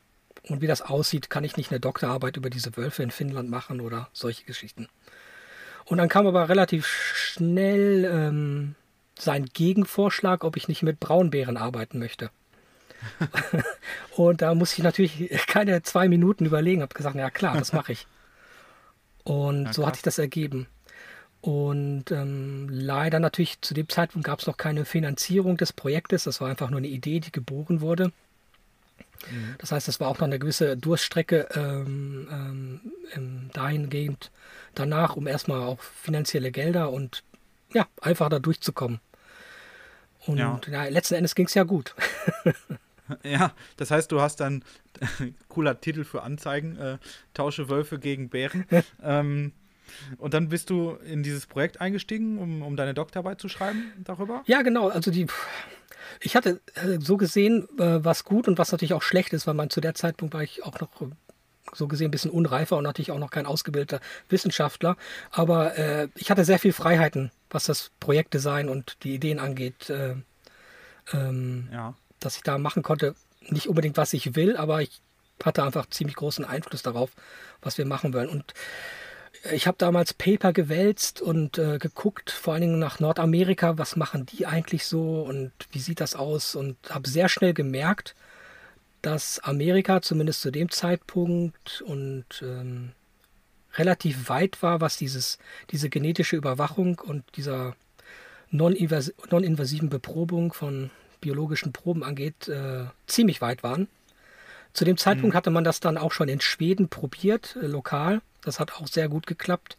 und 0.49 0.61
wie 0.61 0.67
das 0.67 0.83
aussieht, 0.83 1.31
kann 1.31 1.45
ich 1.45 1.57
nicht 1.57 1.71
eine 1.71 1.81
Doktorarbeit 1.81 2.37
über 2.37 2.51
diese 2.51 2.77
Wölfe 2.77 3.03
in 3.03 3.11
Finnland 3.11 3.51
machen 3.51 3.81
oder 3.81 4.09
solche 4.13 4.45
Geschichten. 4.45 4.89
Und 5.85 5.99
dann 5.99 6.09
kam 6.09 6.27
aber 6.27 6.49
relativ 6.49 6.87
schnell 6.87 8.05
ähm, 8.05 8.75
sein 9.19 9.47
Gegenvorschlag, 9.47 10.45
ob 10.45 10.57
ich 10.57 10.69
nicht 10.69 10.83
mit 10.83 11.01
Braunbären 11.01 11.57
arbeiten 11.57 11.99
möchte. 11.99 12.31
und 14.17 14.43
da 14.43 14.55
musste 14.55 14.79
ich 14.79 14.85
natürlich 14.85 15.47
keine 15.47 15.83
zwei 15.83 16.09
Minuten 16.09 16.45
überlegen, 16.45 16.83
habe 16.83 16.95
gesagt, 16.95 17.17
ja 17.17 17.31
klar, 17.31 17.57
das 17.57 17.73
mache 17.73 17.93
ich. 17.93 18.07
Und 19.27 19.65
ja, 19.65 19.73
so 19.73 19.85
hat 19.85 19.97
sich 19.97 20.05
das 20.05 20.19
ergeben. 20.19 20.69
Und 21.41 22.13
ähm, 22.13 22.69
leider 22.71 23.19
natürlich 23.19 23.61
zu 23.61 23.75
dem 23.75 23.89
Zeitpunkt 23.89 24.25
gab 24.25 24.39
es 24.39 24.47
noch 24.47 24.57
keine 24.57 24.85
Finanzierung 24.85 25.57
des 25.57 25.73
Projektes. 25.73 26.25
Das 26.25 26.41
war 26.41 26.49
einfach 26.49 26.71
nur 26.71 26.79
eine 26.79 26.87
Idee, 26.87 27.19
die 27.19 27.33
geboren 27.33 27.81
wurde. 27.81 28.13
Mhm. 29.29 29.57
Das 29.59 29.73
heißt, 29.73 29.89
es 29.89 29.99
war 29.99 30.09
auch 30.09 30.19
noch 30.19 30.29
eine 30.29 30.39
gewisse 30.39 30.77
Durststrecke 30.77 31.49
ähm, 31.55 32.81
ähm, 33.15 33.51
dahingehend 33.53 34.31
danach, 34.77 35.17
um 35.17 35.27
erstmal 35.27 35.63
auch 35.63 35.81
finanzielle 35.81 36.53
Gelder 36.53 36.93
und 36.93 37.25
ja, 37.75 37.89
einfach 38.01 38.29
da 38.29 38.39
durchzukommen. 38.39 39.01
Und 40.25 40.39
ja. 40.39 40.61
Ja, 40.71 40.85
letzten 40.85 41.15
Endes 41.15 41.35
ging 41.35 41.47
es 41.47 41.55
ja 41.55 41.65
gut. 41.65 41.97
Ja, 43.25 43.53
das 43.77 43.91
heißt, 43.91 44.11
du 44.13 44.21
hast 44.21 44.41
dann, 44.41 44.65
cooler 45.49 45.81
Titel 45.81 46.05
für 46.05 46.23
Anzeigen, 46.23 46.77
äh, 46.77 46.99
Tausche 47.35 47.69
Wölfe 47.69 47.99
gegen 47.99 48.29
Bären. 48.29 48.65
ähm, 49.03 49.53
und 50.19 50.35
dann 50.35 50.49
bist 50.49 50.71
du 50.71 50.93
in 51.07 51.23
dieses 51.23 51.47
Projekt 51.47 51.81
eingestiegen, 51.81 52.39
um, 52.39 52.63
um 52.63 52.77
deine 52.77 52.95
Doktorarbeit 52.95 53.41
zu 53.41 53.49
schreiben 53.49 53.93
darüber? 54.03 54.43
Ja, 54.47 54.63
genau. 54.63 54.89
Also 54.89 55.11
die, 55.11 55.27
ich 56.21 56.35
hatte 56.35 56.61
äh, 56.75 56.99
so 57.01 57.17
gesehen, 57.17 57.69
äh, 57.79 58.05
was 58.05 58.25
gut 58.25 58.49
und 58.49 58.59
was 58.59 58.73
natürlich 58.73 58.95
auch 58.95 59.03
schlecht 59.03 59.33
ist, 59.33 59.47
weil 59.47 59.55
man 59.55 59.71
zu 59.71 59.81
der 59.81 59.95
Zeitpunkt 59.95 60.35
war 60.35 60.43
ich 60.43 60.65
auch 60.65 60.81
noch 60.81 61.03
äh, 61.03 61.07
so 61.73 61.89
gesehen 61.89 62.09
ein 62.09 62.13
bisschen 62.13 62.31
unreifer 62.31 62.77
und 62.77 62.85
natürlich 62.85 63.13
auch 63.13 63.19
noch 63.19 63.31
kein 63.31 63.47
ausgebildeter 63.47 64.01
Wissenschaftler. 64.29 64.97
Aber 65.31 65.77
äh, 65.79 66.09
ich 66.17 66.31
hatte 66.31 66.45
sehr 66.45 66.59
viel 66.59 66.73
Freiheiten, 66.73 67.31
was 67.51 67.65
das 67.65 67.91
Projektdesign 68.01 68.69
und 68.69 69.03
die 69.05 69.15
Ideen 69.15 69.39
angeht. 69.39 69.91
Äh, 69.91 70.17
ähm, 71.13 71.69
ja 71.73 71.95
dass 72.27 72.37
ich 72.37 72.43
da 72.43 72.59
machen 72.59 72.83
konnte, 72.83 73.15
nicht 73.41 73.69
unbedingt, 73.69 73.97
was 73.97 74.13
ich 74.13 74.35
will, 74.35 74.57
aber 74.57 74.83
ich 74.83 75.01
hatte 75.45 75.63
einfach 75.63 75.87
ziemlich 75.87 76.17
großen 76.17 76.45
Einfluss 76.45 76.83
darauf, 76.83 77.11
was 77.63 77.79
wir 77.79 77.87
machen 77.87 78.13
wollen. 78.13 78.29
Und 78.29 78.53
ich 79.53 79.67
habe 79.67 79.79
damals 79.79 80.13
Paper 80.15 80.53
gewälzt 80.53 81.21
und 81.21 81.59
äh, 81.59 81.79
geguckt, 81.79 82.31
vor 82.31 82.55
allen 82.55 82.63
Dingen 82.63 82.79
nach 82.79 83.01
Nordamerika, 83.01 83.79
was 83.79 83.97
machen 83.97 84.27
die 84.27 84.47
eigentlich 84.47 84.87
so 84.87 85.23
und 85.23 85.53
wie 85.71 85.79
sieht 85.79 86.01
das 86.01 86.17
aus? 86.17 86.57
Und 86.57 86.77
habe 86.91 87.09
sehr 87.09 87.29
schnell 87.29 87.55
gemerkt, 87.55 88.15
dass 89.03 89.39
Amerika 89.41 90.03
zumindest 90.03 90.41
zu 90.41 90.51
dem 90.51 90.71
Zeitpunkt 90.71 91.83
und 91.87 92.27
ähm, 92.43 92.93
relativ 93.75 94.29
weit 94.29 94.63
war, 94.63 94.81
was 94.81 94.97
dieses, 94.97 95.39
diese 95.71 95.91
genetische 95.91 96.37
Überwachung 96.37 96.99
und 96.99 97.25
dieser 97.37 97.77
non-invasiven 98.51 99.91
Beprobung 99.91 100.53
von 100.53 100.91
biologischen 101.21 101.73
Proben 101.73 102.03
angeht, 102.03 102.49
äh, 102.49 102.85
ziemlich 103.07 103.41
weit 103.41 103.63
waren. 103.63 103.89
Zu 104.73 104.85
dem 104.85 104.97
Zeitpunkt 104.97 105.35
mhm. 105.35 105.37
hatte 105.37 105.51
man 105.51 105.65
das 105.65 105.81
dann 105.81 105.97
auch 105.97 106.13
schon 106.13 106.29
in 106.29 106.41
Schweden 106.41 106.89
probiert, 106.89 107.57
äh, 107.63 107.67
lokal. 107.67 108.21
Das 108.43 108.61
hat 108.61 108.75
auch 108.75 108.87
sehr 108.87 109.09
gut 109.09 109.27
geklappt. 109.27 109.77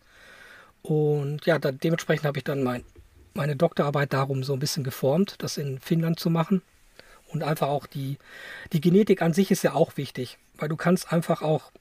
Und 0.82 1.46
ja, 1.46 1.60
da, 1.60 1.72
dementsprechend 1.72 2.26
habe 2.26 2.40
ich 2.40 2.44
dann 2.44 2.64
mein, 2.64 2.84
meine 3.34 3.56
Doktorarbeit 3.56 4.14
darum 4.14 4.44
so 4.44 4.54
ein 4.54 4.60
bisschen 4.60 4.84
geformt, 4.84 5.36
das 5.40 5.58
in 5.58 5.80
Finnland 5.80 6.20
zu 6.20 6.30
machen. 6.30 6.62
Und 7.28 7.44
einfach 7.44 7.68
auch 7.68 7.88
die, 7.88 8.18
die 8.74 8.82
Genetik 8.82 9.22
an 9.22 9.34
sich 9.34 9.52
ist 9.52 9.64
ja 9.64 9.74
auch 9.74 9.98
wichtig, 9.98 10.38
weil 10.58 10.70
du 10.70 10.78
kannst 10.78 11.12
einfach 11.12 11.42
auch 11.42 11.72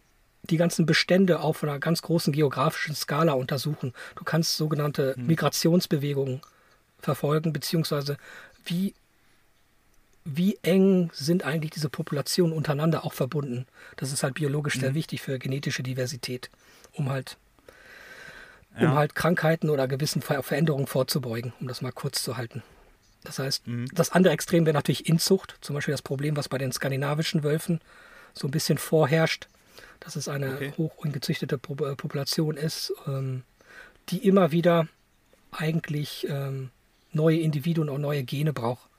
die 0.43 0.57
ganzen 0.57 0.87
Bestände 0.87 1.41
auf 1.41 1.63
einer 1.63 1.79
ganz 1.79 2.03
großen 2.03 2.33
geografischen 2.33 2.95
Skala 2.95 3.33
untersuchen. 3.33 3.93
Du 4.17 4.25
kannst 4.25 4.57
sogenannte 4.57 5.15
mhm. 5.17 5.27
Migrationsbewegungen 5.27 6.41
verfolgen, 6.99 7.53
beziehungsweise 7.53 8.17
wie 8.65 8.95
wie 10.27 10.59
eng 10.63 11.11
sind 11.15 11.45
eigentlich 11.45 11.71
diese 11.71 11.89
Populationen 11.89 12.53
untereinander 12.53 13.05
auch 13.05 13.13
verbunden. 13.13 13.67
Das 13.97 14.13
ist 14.13 14.25
halt 14.25 14.35
biologisch 14.35 14.77
mhm. 14.77 14.81
sehr 14.81 14.95
wichtig 14.95 15.23
für 15.23 15.39
genetische 15.39 15.85
Diversität, 15.85 16.51
um 16.93 17.09
halt, 17.09 17.39
ja. 18.79 18.91
um 18.91 18.97
halt 18.97 19.15
Krankheiten 19.15 19.71
oder 19.71 19.87
gewissen 19.87 20.23
Ver 20.23 20.43
Veränderungen 20.43 20.89
vorzubeugen, 20.89 21.53
um 21.61 21.69
das 21.69 21.81
mal 21.81 21.93
kurz 21.93 22.25
zu 22.25 22.37
halten. 22.37 22.65
Das 23.23 23.39
heißt, 23.39 23.69
mhm. 23.69 23.87
das 23.95 24.11
andere 24.11 24.35
Extrem 24.35 24.67
wäre 24.67 24.75
natürlich 24.75 25.09
Inzucht, 25.09 25.59
zum 25.61 25.75
Beispiel 25.75 25.93
das 25.93 26.03
Problem, 26.03 26.37
was 26.37 26.49
bei 26.49 26.59
den 26.59 26.73
skandinavischen 26.73 27.45
Wölfen 27.45 27.81
so 28.35 28.49
ein 28.49 28.51
bisschen 28.51 28.79
vorherrscht, 28.79 29.49
dass 30.01 30.17
es 30.17 30.29
eine 30.29 30.57
okay. 30.57 30.73
hoch 30.77 30.97
ungezüchtete 30.97 31.55
äh, 31.55 31.95
Population 31.95 32.57
ist, 32.57 32.93
ähm, 33.07 33.45
die 34.09 34.27
immer 34.27 34.51
wieder 34.51 34.89
eigentlich 35.53 36.27
ähm, 36.29 36.71
neue 37.13 37.39
Individuen 37.39 37.89
und 37.89 38.01
neue 38.01 38.25
Gene 38.25 38.53
braucht 38.53 38.91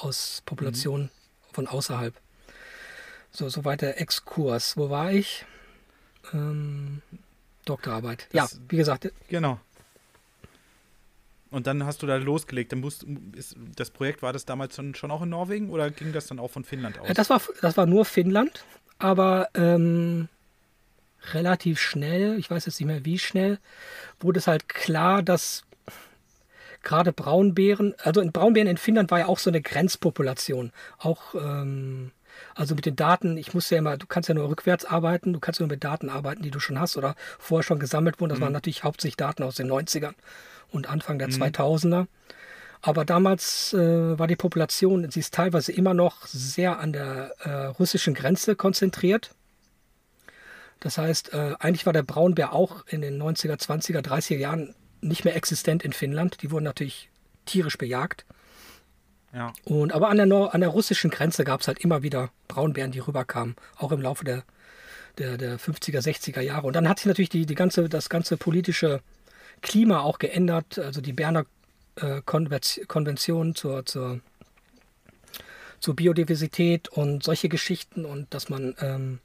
aus 0.00 0.42
Populationen 0.44 1.06
mhm. 1.06 1.54
von 1.54 1.66
außerhalb. 1.66 2.14
So, 3.30 3.48
soweit 3.48 3.82
der 3.82 4.00
Exkurs. 4.00 4.76
Wo 4.76 4.90
war 4.90 5.12
ich? 5.12 5.44
Ähm, 6.32 7.02
Doktorarbeit. 7.64 8.28
Das, 8.32 8.52
ja, 8.52 8.58
wie 8.68 8.76
gesagt. 8.76 9.10
Genau. 9.28 9.60
Und 11.50 11.66
dann 11.66 11.84
hast 11.84 12.02
du 12.02 12.06
da 12.06 12.16
losgelegt. 12.16 12.72
Dann 12.72 12.80
musst, 12.80 13.06
ist, 13.32 13.56
das 13.76 13.90
Projekt 13.90 14.22
war 14.22 14.32
das 14.32 14.44
damals 14.44 14.74
schon, 14.74 14.94
schon 14.94 15.10
auch 15.10 15.22
in 15.22 15.28
Norwegen 15.28 15.70
oder 15.70 15.90
ging 15.90 16.12
das 16.12 16.26
dann 16.26 16.38
auch 16.38 16.50
von 16.50 16.64
Finnland 16.64 16.98
aus? 16.98 17.08
Das 17.14 17.30
war, 17.30 17.40
das 17.60 17.76
war 17.76 17.86
nur 17.86 18.04
Finnland, 18.04 18.64
aber 18.98 19.48
ähm, 19.54 20.28
relativ 21.32 21.80
schnell, 21.80 22.38
ich 22.38 22.50
weiß 22.50 22.66
jetzt 22.66 22.80
nicht 22.80 22.86
mehr 22.86 23.04
wie 23.04 23.18
schnell, 23.18 23.58
wurde 24.20 24.38
es 24.38 24.46
halt 24.46 24.68
klar, 24.68 25.22
dass 25.22 25.64
gerade 26.84 27.12
Braunbären, 27.12 27.94
also 27.98 28.20
in 28.20 28.32
Braunbären 28.32 28.68
in 28.68 28.76
Finnland 28.76 29.10
war 29.10 29.18
ja 29.18 29.26
auch 29.26 29.38
so 29.38 29.50
eine 29.50 29.60
Grenzpopulation. 29.60 30.72
Auch, 30.98 31.34
ähm, 31.34 32.12
also 32.54 32.74
mit 32.74 32.86
den 32.86 32.96
Daten, 32.96 33.36
ich 33.36 33.54
muss 33.54 33.70
ja 33.70 33.78
immer, 33.78 33.96
du 33.96 34.06
kannst 34.06 34.28
ja 34.28 34.34
nur 34.34 34.48
rückwärts 34.48 34.84
arbeiten, 34.84 35.32
du 35.32 35.40
kannst 35.40 35.60
nur 35.60 35.68
mit 35.68 35.82
Daten 35.82 36.08
arbeiten, 36.08 36.42
die 36.42 36.50
du 36.50 36.60
schon 36.60 36.78
hast 36.78 36.96
oder 36.96 37.14
vorher 37.38 37.64
schon 37.64 37.78
gesammelt 37.78 38.20
wurden. 38.20 38.30
Das 38.30 38.38
mhm. 38.38 38.44
waren 38.44 38.52
natürlich 38.52 38.84
hauptsächlich 38.84 39.16
Daten 39.16 39.42
aus 39.42 39.56
den 39.56 39.70
90ern 39.70 40.14
und 40.70 40.88
Anfang 40.88 41.18
der 41.18 41.28
mhm. 41.28 41.42
2000er. 41.42 42.06
Aber 42.82 43.06
damals 43.06 43.72
äh, 43.72 44.18
war 44.18 44.26
die 44.26 44.36
Population, 44.36 45.10
sie 45.10 45.20
ist 45.20 45.32
teilweise 45.32 45.72
immer 45.72 45.94
noch 45.94 46.26
sehr 46.26 46.78
an 46.78 46.92
der 46.92 47.34
äh, 47.40 47.50
russischen 47.66 48.12
Grenze 48.12 48.56
konzentriert. 48.56 49.30
Das 50.80 50.98
heißt, 50.98 51.32
äh, 51.32 51.54
eigentlich 51.60 51.86
war 51.86 51.94
der 51.94 52.02
Braunbär 52.02 52.52
auch 52.52 52.86
in 52.86 53.00
den 53.00 53.20
90er, 53.20 53.58
20er, 53.58 54.04
30er 54.04 54.36
Jahren 54.36 54.74
nicht 55.04 55.24
mehr 55.24 55.36
existent 55.36 55.82
in 55.82 55.92
Finnland. 55.92 56.42
Die 56.42 56.50
wurden 56.50 56.64
natürlich 56.64 57.08
tierisch 57.46 57.78
bejagt. 57.78 58.24
Ja. 59.32 59.52
Und, 59.64 59.92
aber 59.92 60.08
an 60.08 60.16
der, 60.16 60.26
Nor 60.26 60.54
an 60.54 60.60
der 60.60 60.70
russischen 60.70 61.10
Grenze 61.10 61.44
gab 61.44 61.60
es 61.60 61.68
halt 61.68 61.78
immer 61.78 62.02
wieder 62.02 62.30
Braunbären, 62.48 62.92
die 62.92 63.00
rüberkamen, 63.00 63.56
auch 63.76 63.92
im 63.92 64.00
Laufe 64.00 64.24
der, 64.24 64.44
der, 65.18 65.36
der 65.36 65.58
50er, 65.58 66.00
60er 66.00 66.40
Jahre. 66.40 66.66
Und 66.66 66.76
dann 66.76 66.88
hat 66.88 66.98
sich 66.98 67.06
natürlich 67.06 67.30
die, 67.30 67.46
die 67.46 67.54
ganze, 67.54 67.88
das 67.88 68.08
ganze 68.08 68.36
politische 68.36 69.00
Klima 69.60 70.00
auch 70.00 70.18
geändert. 70.18 70.78
Also 70.78 71.00
die 71.00 71.12
Berner 71.12 71.46
äh, 71.96 72.22
Konvention 72.24 73.54
zur, 73.54 73.84
zur, 73.86 74.20
zur 75.80 75.96
Biodiversität 75.96 76.88
und 76.88 77.24
solche 77.24 77.48
Geschichten 77.48 78.04
und 78.04 78.32
dass 78.32 78.48
man 78.48 78.74
ähm, 78.80 79.18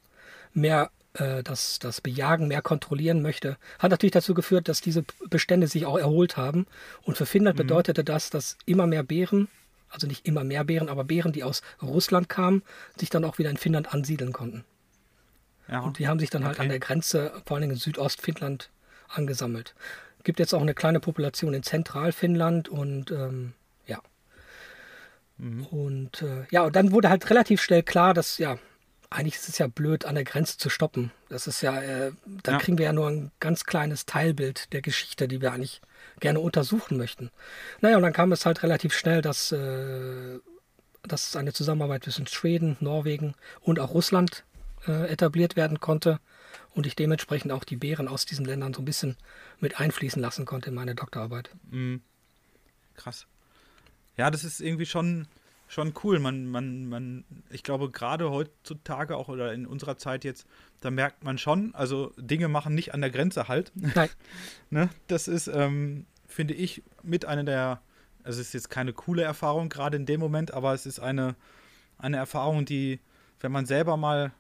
mehr 0.54 0.92
äh, 1.14 1.44
das, 1.44 1.80
das 1.80 2.02
Bejagen 2.02 2.48
mehr 2.48 2.62
kontrollieren 2.62 3.22
möchte, 3.22 3.58
hat 3.80 3.92
natürlich 3.92 4.14
dazu 4.14 4.34
geführt, 4.34 4.68
dass 4.68 4.82
diese 4.82 5.04
Bestände 5.30 5.68
sich 5.68 5.86
auch 5.86 5.98
erholt 5.98 6.38
haben. 6.38 6.66
Und 7.04 7.18
für 7.18 7.26
Finnland 7.26 7.58
mhm. 7.58 7.64
bedeutete 7.64 8.04
das, 8.04 8.30
dass 8.30 8.58
immer 8.66 8.88
mehr 8.88 9.04
Bären, 9.04 9.48
also 9.90 10.08
nicht 10.08 10.26
immer 10.26 10.44
mehr 10.44 10.64
Bären, 10.64 10.90
aber 10.90 11.04
Bären, 11.04 11.32
die 11.32 11.44
aus 11.44 11.62
Russland 11.82 12.30
kamen, 12.30 12.64
sich 12.98 13.10
dann 13.10 13.24
auch 13.26 13.38
wieder 13.38 13.50
in 13.50 13.58
Finnland 13.58 13.94
ansiedeln 13.94 14.34
konnten. 14.34 14.64
Ja. 15.68 15.82
Und 15.82 16.00
die 16.00 16.08
haben 16.08 16.20
sich 16.20 16.30
dann 16.30 16.44
halt 16.46 16.56
okay. 16.56 16.64
an 16.64 16.70
der 16.70 16.80
Grenze, 16.80 17.32
vor 17.46 17.58
allem 17.58 17.70
in 17.70 17.76
Südostfinnland, 17.76 18.70
angesammelt 19.08 19.76
gibt 20.30 20.40
jetzt 20.40 20.54
auch 20.54 20.62
eine 20.62 20.76
kleine 20.76 21.00
Population 21.00 21.56
in 21.56 21.64
Zentralfinnland 21.64 22.70
und 22.70 23.10
ähm, 23.10 23.54
ja. 23.88 24.00
Mhm. 25.38 25.66
Und 25.66 26.22
äh, 26.22 26.46
ja, 26.52 26.64
und 26.64 26.76
dann 26.76 26.92
wurde 26.92 27.10
halt 27.10 27.28
relativ 27.32 27.62
schnell 27.62 27.84
klar, 27.84 28.14
dass 28.14 28.38
ja, 28.38 28.60
eigentlich 29.10 29.36
ist 29.36 29.50
es 29.50 29.58
ja 29.58 29.68
blöd, 29.68 30.06
an 30.06 30.16
der 30.16 30.24
Grenze 30.24 30.58
zu 30.58 30.70
stoppen. 30.70 31.12
Das 31.30 31.48
ist 31.48 31.62
ja, 31.62 31.82
äh, 31.82 32.12
da 32.44 32.54
ja. 32.54 32.58
kriegen 32.60 32.78
wir 32.78 32.86
ja 32.86 32.94
nur 32.94 33.08
ein 33.10 33.32
ganz 33.40 33.64
kleines 33.64 34.06
Teilbild 34.06 34.72
der 34.74 34.82
Geschichte, 34.82 35.28
die 35.28 35.42
wir 35.42 35.52
eigentlich 35.52 35.82
gerne 36.20 36.40
untersuchen 36.40 36.98
möchten. 36.98 37.32
Naja, 37.82 37.98
und 37.98 38.04
dann 38.04 38.14
kam 38.14 38.32
es 38.32 38.46
halt 38.46 38.62
relativ 38.62 38.94
schnell, 38.94 39.22
dass, 39.22 39.52
äh, 39.52 40.40
dass 41.04 41.36
eine 41.36 41.54
Zusammenarbeit 41.54 42.04
zwischen 42.04 42.28
Schweden, 42.28 42.78
Norwegen 42.80 43.34
und 43.62 43.80
auch 43.80 43.94
Russland 43.94 44.44
äh, 44.88 45.10
etabliert 45.10 45.56
werden 45.56 45.80
konnte 45.80 46.20
und 46.74 46.86
ich 46.86 46.96
dementsprechend 46.96 47.52
auch 47.52 47.64
die 47.64 47.78
Beeren 47.78 48.08
aus 48.08 48.26
diesen 48.26 48.46
Ländern 48.46 48.74
so 48.74 48.82
ein 48.82 48.86
bisschen 48.86 49.18
mit 49.60 49.80
einfließen 49.80 50.22
lassen 50.22 50.46
konnte 50.46 50.70
in 50.70 50.76
meine 50.76 50.96
Doktorarbeit. 50.96 51.50
Mhm. 51.72 52.02
Krass. 52.96 53.26
Ja, 54.18 54.30
das 54.30 54.44
ist 54.44 54.60
irgendwie 54.60 54.86
schon, 54.86 55.28
schon 55.70 55.94
cool. 56.04 56.20
Man, 56.20 56.48
man, 56.48 56.88
man, 56.88 57.24
ich 57.52 57.64
glaube, 57.64 57.92
gerade 57.92 58.30
heutzutage 58.32 59.16
auch 59.16 59.30
oder 59.30 59.54
in 59.54 59.66
unserer 59.66 59.98
Zeit 59.98 60.26
jetzt, 60.26 60.46
da 60.82 60.92
merkt 60.92 61.24
man 61.24 61.38
schon, 61.38 61.74
also 61.76 62.12
Dinge 62.18 62.50
machen 62.50 62.76
nicht 62.76 62.94
an 62.94 63.02
der 63.02 63.12
Grenze 63.12 63.48
halt. 63.48 63.72
Nein. 63.76 64.10
ne? 64.72 64.90
Das 65.08 65.30
ist, 65.30 65.48
ähm, 65.48 66.08
finde 66.28 66.56
ich, 66.56 66.84
mit 67.04 67.24
einer 67.26 67.44
der, 67.44 67.82
also 68.24 68.42
es 68.42 68.48
ist 68.48 68.54
jetzt 68.54 68.70
keine 68.70 68.94
coole 68.94 69.22
Erfahrung 69.22 69.70
gerade 69.70 69.96
in 69.96 70.08
dem 70.08 70.20
Moment, 70.20 70.54
aber 70.54 70.74
es 70.74 70.88
ist 70.88 71.00
eine, 71.00 71.36
eine 72.00 72.18
Erfahrung, 72.18 72.66
die, 72.66 73.00
wenn 73.40 73.52
man 73.52 73.68
selber 73.68 73.96
mal 73.96 74.34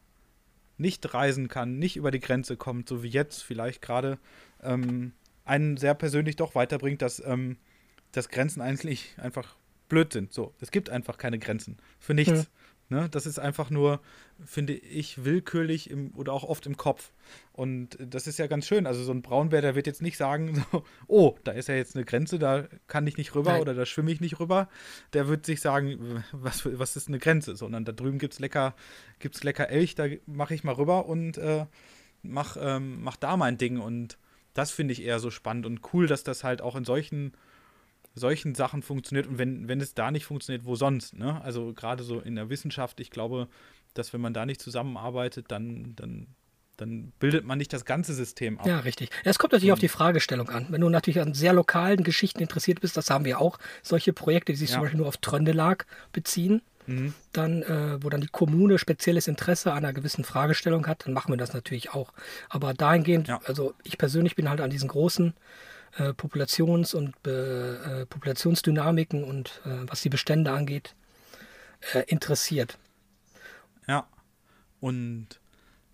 nicht 0.80 1.13
reisen 1.13 1.47
kann, 1.47 1.77
nicht 1.77 1.95
über 1.95 2.09
die 2.09 2.21
Grenze 2.21 2.57
kommt, 2.57 2.89
so 2.89 3.03
wie 3.03 3.09
jetzt 3.09 3.43
vielleicht 3.43 3.84
gerade, 3.84 4.17
ähm, 4.63 5.13
einen 5.45 5.77
sehr 5.77 5.93
persönlich 5.93 6.38
doch 6.38 6.55
weiterbringt, 6.55 7.03
dass, 7.03 7.23
ähm, 7.23 7.57
dass 8.13 8.30
Grenzen 8.30 8.61
eigentlich 8.61 9.13
einfach 9.17 9.59
blöd 9.89 10.13
sind. 10.13 10.33
So, 10.33 10.53
es 10.61 10.71
gibt 10.71 10.89
einfach 10.89 11.17
keine 11.17 11.39
Grenzen 11.39 11.77
für 11.99 12.13
nichts. 12.13 12.31
Mhm. 12.31 12.45
Ne? 12.91 13.07
Das 13.11 13.27
ist 13.27 13.37
einfach 13.37 13.69
nur, 13.69 14.01
finde 14.43 14.73
ich, 14.73 15.23
willkürlich 15.23 15.91
im, 15.91 16.11
oder 16.15 16.33
auch 16.33 16.43
oft 16.43 16.65
im 16.65 16.75
Kopf. 16.75 17.11
Und 17.53 17.97
das 17.99 18.25
ist 18.25 18.39
ja 18.39 18.47
ganz 18.47 18.65
schön. 18.65 18.87
Also 18.87 19.03
so 19.03 19.11
ein 19.11 19.21
Braunbär, 19.21 19.61
der 19.61 19.75
wird 19.75 19.85
jetzt 19.85 20.01
nicht 20.01 20.17
sagen, 20.17 20.65
so, 20.71 20.83
oh, 21.07 21.35
da 21.43 21.51
ist 21.51 21.67
ja 21.67 21.75
jetzt 21.75 21.95
eine 21.95 22.03
Grenze, 22.03 22.39
da 22.39 22.67
kann 22.87 23.05
ich 23.05 23.17
nicht 23.17 23.35
rüber 23.35 23.51
Nein. 23.51 23.61
oder 23.61 23.75
da 23.75 23.85
schwimme 23.85 24.11
ich 24.11 24.21
nicht 24.21 24.39
rüber. 24.39 24.69
Der 25.13 25.27
wird 25.27 25.45
sich 25.45 25.61
sagen, 25.61 26.23
was, 26.31 26.65
was 26.65 26.95
ist 26.95 27.09
eine 27.09 27.19
Grenze? 27.19 27.55
Sondern 27.55 27.85
da 27.85 27.91
drüben 27.91 28.17
gibt 28.17 28.33
es 28.33 28.39
lecker, 28.39 28.73
gibt's 29.19 29.43
lecker 29.43 29.69
Elch, 29.69 29.93
da 29.93 30.07
mache 30.25 30.55
ich 30.55 30.63
mal 30.63 30.73
rüber 30.73 31.05
und 31.05 31.37
äh, 31.37 31.67
mach, 32.23 32.57
ähm, 32.59 33.03
mach 33.03 33.17
da 33.17 33.37
mein 33.37 33.59
Ding. 33.59 33.79
Und 33.79 34.17
das 34.55 34.71
finde 34.71 34.93
ich 34.93 35.03
eher 35.03 35.19
so 35.19 35.29
spannend 35.29 35.67
und 35.67 35.93
cool, 35.93 36.07
dass 36.07 36.23
das 36.23 36.43
halt 36.43 36.63
auch 36.63 36.75
in 36.75 36.85
solchen 36.85 37.33
solchen 38.20 38.55
Sachen 38.55 38.84
funktioniert 38.84 39.28
und 39.28 39.38
wenn, 39.38 39.67
wenn 39.67 39.82
es 39.82 39.93
da 39.93 40.11
nicht 40.11 40.26
funktioniert, 40.26 40.65
wo 40.65 40.76
sonst? 40.76 41.17
Ne? 41.17 41.41
Also 41.41 41.74
gerade 41.74 42.03
so 42.03 42.20
in 42.20 42.36
der 42.36 42.49
Wissenschaft, 42.49 42.99
ich 42.99 43.09
glaube, 43.09 43.47
dass 43.93 44.13
wenn 44.13 44.22
man 44.22 44.34
da 44.34 44.45
nicht 44.45 44.61
zusammenarbeitet, 44.61 45.45
dann, 45.49 45.93
dann, 45.95 46.28
dann 46.78 47.11
bildet 47.20 47.45
man 47.45 47.57
nicht 47.57 47.74
das 47.74 47.86
ganze 47.86 48.13
System 48.13 48.59
ab. 48.59 48.67
Ja, 48.67 48.80
richtig. 48.80 49.09
Es 49.24 49.39
kommt 49.39 49.53
natürlich 49.53 49.74
auf 49.74 49.80
die 49.80 49.88
Fragestellung 49.88 50.49
an. 50.49 50.67
Wenn 50.70 50.82
du 50.82 50.89
natürlich 50.89 51.20
an 51.20 51.34
sehr 51.34 51.53
lokalen 51.53 52.03
Geschichten 52.03 52.39
interessiert 52.41 52.82
bist, 52.82 52.97
das 52.97 53.09
haben 53.09 53.26
wir 53.26 53.39
auch, 53.39 53.57
solche 53.82 54.13
Projekte, 54.13 54.51
die 54.51 54.57
sich 54.57 54.70
ja. 54.70 54.76
zum 54.76 54.84
Beispiel 54.84 54.99
nur 54.99 55.07
auf 55.07 55.17
Tröndelag 55.17 55.86
beziehen, 56.11 56.61
mhm. 56.86 57.13
dann, 57.34 57.63
äh, 57.63 58.03
wo 58.03 58.09
dann 58.09 58.22
die 58.22 58.28
Kommune 58.28 58.78
spezielles 58.78 59.28
Interesse 59.28 59.72
an 59.72 59.80
einer 59.80 59.93
gewissen 59.93 60.24
Fragestellung 60.24 60.88
hat, 60.88 61.05
dann 61.05 61.13
machen 61.13 61.32
wir 61.32 61.38
das 61.38 61.53
natürlich 61.53 61.91
auch. 61.91 62.13
Aber 62.49 62.74
dahingehend, 62.74 63.28
ja. 63.28 63.39
also 63.45 63.74
ich 63.84 63.97
persönlich 63.97 64.36
bin 64.36 64.49
halt 64.49 64.61
an 64.61 64.70
diesen 64.70 64.89
großen 64.89 65.34
äh, 65.97 66.13
Populations- 66.13 66.93
und 66.93 67.15
äh, 67.27 68.05
Populationsdynamiken 68.05 69.23
und 69.23 69.61
äh, 69.65 69.87
was 69.87 70.01
die 70.01 70.09
Bestände 70.09 70.51
angeht, 70.51 70.95
äh, 71.93 72.03
interessiert. 72.07 72.77
Ja. 73.87 74.07
Und 74.79 75.27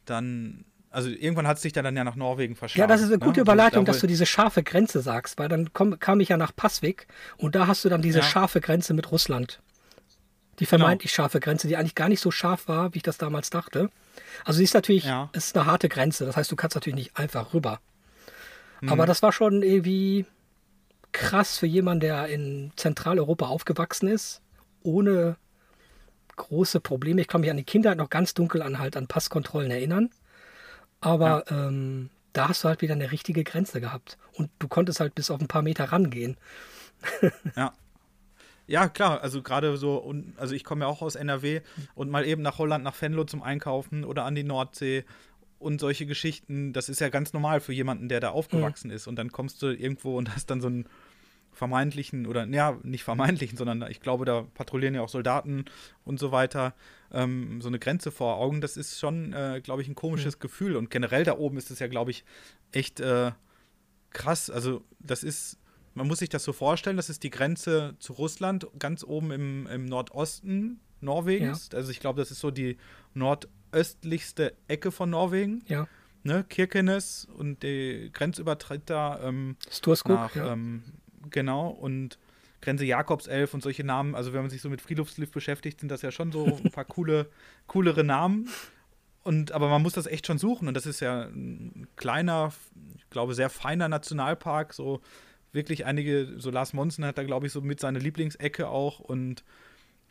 dann, 0.06 0.66
also 0.90 1.10
irgendwann 1.10 1.48
hat 1.48 1.58
es 1.58 1.64
sich 1.64 1.74
dann 1.74 1.96
ja 1.96 2.04
nach 2.04 2.16
Norwegen 2.16 2.56
verschlagen. 2.56 2.82
Ja, 2.82 2.88
das 2.88 3.02
ist 3.02 3.08
eine 3.08 3.20
gute 3.20 3.40
ne? 3.40 3.42
Überleitung, 3.42 3.82
also, 3.82 3.92
dass 3.92 4.02
du 4.02 4.08
diese 4.08 4.26
scharfe 4.26 4.64
Grenze 4.64 5.02
sagst, 5.02 5.40
weil 5.40 5.50
dann 5.50 5.74
komm, 5.74 6.00
kam 6.00 6.20
ich 6.20 6.30
ja 6.30 6.38
nach 6.38 6.56
Passwig 6.56 7.08
und 7.38 7.56
da 7.56 7.68
hast 7.68 7.86
du 7.86 7.90
dann 7.90 8.02
diese 8.02 8.20
ja. 8.20 8.26
scharfe 8.26 8.62
Grenze 8.62 8.94
mit 8.94 9.12
Russland. 9.12 9.62
Die 10.60 10.66
vermeintlich 10.66 11.12
genau. 11.12 11.24
scharfe 11.24 11.40
Grenze, 11.42 11.68
die 11.68 11.76
eigentlich 11.76 11.96
gar 11.96 12.08
nicht 12.08 12.22
so 12.22 12.32
scharf 12.32 12.68
war, 12.68 12.94
wie 12.94 12.98
ich 12.98 13.04
das 13.04 13.18
damals 13.18 13.50
dachte. 13.50 13.90
Also 14.46 14.58
sie 14.58 14.64
ist 14.64 14.74
natürlich, 14.74 15.04
ja. 15.04 15.30
ist 15.34 15.58
eine 15.58 15.66
harte 15.66 15.90
Grenze. 15.90 16.26
Das 16.26 16.38
heißt, 16.38 16.50
du 16.50 16.56
kannst 16.56 16.76
natürlich 16.76 16.96
nicht 16.96 17.18
einfach 17.18 17.54
rüber. 17.54 17.82
Mhm. 18.82 18.90
Aber 18.90 19.06
das 19.06 19.22
war 19.22 19.32
schon 19.32 19.64
irgendwie 19.64 20.26
krass 21.12 21.58
für 21.58 21.66
jemanden, 21.66 22.02
der 22.02 22.28
in 22.28 22.72
Zentraleuropa 22.76 23.48
aufgewachsen 23.48 24.08
ist, 24.08 24.42
ohne 24.84 25.38
große 26.36 26.82
Probleme. 26.82 27.22
Ich 27.22 27.28
kann 27.28 27.42
mich 27.42 27.50
an 27.50 27.58
die 27.58 27.64
Kindheit 27.64 27.98
noch 27.98 28.10
ganz 28.10 28.34
dunkel 28.34 28.62
an 28.62 28.80
halt 28.80 28.98
an 28.98 29.08
Passkontrollen 29.08 29.72
erinnern. 29.72 30.10
Aber 31.02 31.46
ja. 31.50 31.68
ähm, 31.68 32.10
da 32.34 32.50
hast 32.50 32.64
du 32.64 32.68
halt 32.68 32.82
wieder 32.82 32.94
eine 32.94 33.12
richtige 33.12 33.44
Grenze 33.44 33.80
gehabt. 33.80 34.18
Und 34.34 34.50
du 34.60 34.68
konntest 34.68 35.00
halt 35.00 35.16
bis 35.16 35.32
auf 35.32 35.40
ein 35.40 35.48
paar 35.48 35.62
Meter 35.62 35.86
rangehen. 35.86 36.38
ja. 37.56 37.74
Ja, 38.68 38.90
klar, 38.90 39.22
also 39.22 39.44
gerade 39.44 39.78
so, 39.78 40.12
also 40.38 40.56
ich 40.56 40.64
komme 40.64 40.86
ja 40.86 40.88
auch 40.88 41.04
aus 41.04 41.14
NRW 41.14 41.62
und 41.94 42.10
mal 42.10 42.26
eben 42.26 42.42
nach 42.42 42.58
Holland, 42.58 42.84
nach 42.84 43.00
Venlo 43.00 43.24
zum 43.24 43.44
Einkaufen 43.44 44.04
oder 44.04 44.26
an 44.26 44.34
die 44.34 44.44
Nordsee 44.44 45.06
und 45.66 45.82
solche 45.82 46.06
Geschichten, 46.06 46.74
das 46.74 46.90
ist 46.90 47.02
ja 47.02 47.10
ganz 47.10 47.34
normal 47.34 47.60
für 47.60 47.74
jemanden, 47.74 48.08
der 48.08 48.20
da 48.20 48.30
aufgewachsen 48.30 48.90
mhm. 48.90 48.96
ist. 48.96 49.08
Und 49.08 49.16
dann 49.16 49.32
kommst 49.32 49.62
du 49.64 49.68
irgendwo 49.68 50.18
und 50.18 50.34
hast 50.34 50.50
dann 50.52 50.62
so 50.62 50.68
einen 50.68 50.88
vermeintlichen, 51.52 52.28
oder 52.28 52.46
ja, 52.46 52.78
nicht 52.84 53.04
vermeintlichen, 53.04 53.58
sondern 53.58 53.90
ich 53.90 54.00
glaube, 54.00 54.26
da 54.26 54.44
patrouillieren 54.54 54.94
ja 54.94 55.02
auch 55.02 55.10
Soldaten 55.10 55.66
und 56.04 56.20
so 56.20 56.32
weiter, 56.32 56.76
ähm, 57.12 57.62
so 57.62 57.68
eine 57.68 57.80
Grenze 57.80 58.12
vor 58.12 58.38
Augen. 58.38 58.62
Das 58.62 58.78
ist 58.78 59.00
schon, 59.00 59.34
äh, 59.34 59.60
glaube 59.64 59.82
ich, 59.82 59.88
ein 59.88 59.96
komisches 59.96 60.36
mhm. 60.36 60.42
Gefühl. 60.42 60.76
Und 60.76 60.92
generell 60.92 61.24
da 61.24 61.38
oben 61.38 61.58
ist 61.58 61.72
es 61.72 61.80
ja, 61.80 61.88
glaube 61.88 62.12
ich, 62.12 62.24
echt 62.72 63.00
äh, 63.00 63.32
krass. 64.12 64.52
Also, 64.52 64.84
das 65.00 65.24
ist, 65.24 65.58
man 65.96 66.08
muss 66.08 66.20
sich 66.20 66.30
das 66.30 66.44
so 66.44 66.54
vorstellen, 66.54 66.98
das 66.98 67.10
ist 67.10 67.24
die 67.24 67.32
Grenze 67.32 67.96
zu 67.98 68.14
Russland, 68.14 68.68
ganz 68.78 69.04
oben 69.04 69.32
im, 69.32 69.66
im 69.68 69.86
Nordosten 69.86 70.80
Norwegens. 71.02 71.70
Ja. 71.72 71.80
Also, 71.80 71.90
ich 71.90 72.00
glaube, 72.00 72.22
das 72.22 72.30
ist 72.30 72.40
so 72.40 72.52
die 72.52 72.78
Nord- 73.16 73.48
östlichste 73.72 74.54
Ecke 74.68 74.92
von 74.92 75.10
Norwegen. 75.10 75.64
Ja. 75.68 75.88
Ne, 76.24 76.44
Kirkenes 76.44 77.28
und 77.38 77.62
der 77.62 78.10
Grenzübertritt 78.10 78.90
da 78.90 79.20
ähm, 79.22 79.58
Storskog, 79.70 80.16
nach, 80.16 80.36
ja. 80.36 80.54
ähm, 80.54 80.82
genau, 81.30 81.70
und 81.70 82.18
Grenze 82.62 82.86
Jakobself 82.86 83.54
und 83.54 83.62
solche 83.62 83.84
Namen, 83.84 84.16
also 84.16 84.34
wenn 84.34 84.42
man 84.42 84.50
sich 84.50 84.62
so 84.62 84.70
mit 84.70 84.82
Friedhofslift 84.82 85.32
beschäftigt, 85.32 85.80
sind 85.80 85.90
das 85.90 86.02
ja 86.02 86.12
schon 86.12 86.32
so 86.32 86.46
ein 86.46 86.72
paar 86.72 86.86
coole, 86.86 87.30
coolere 87.68 88.04
Namen. 88.04 88.50
Und, 89.24 89.52
aber 89.52 89.70
man 89.70 89.82
muss 89.82 89.94
das 89.94 90.08
echt 90.08 90.26
schon 90.28 90.40
suchen. 90.40 90.68
Und 90.68 90.76
das 90.76 90.86
ist 90.86 91.00
ja 91.00 91.24
ein 91.24 91.88
kleiner, 91.96 92.54
ich 92.96 93.10
glaube, 93.10 93.36
sehr 93.36 93.50
feiner 93.50 93.88
Nationalpark. 93.88 94.74
So 94.74 95.02
wirklich 95.52 95.86
einige, 95.86 96.36
so 96.38 96.50
Lars 96.50 96.74
Monsen 96.74 97.06
hat 97.06 97.18
da, 97.18 97.24
glaube 97.24 97.48
ich, 97.48 97.52
so 97.52 97.62
mit 97.62 97.80
seiner 97.80 98.00
Lieblingsecke 98.00 98.68
auch. 98.68 99.00
Und 99.00 99.44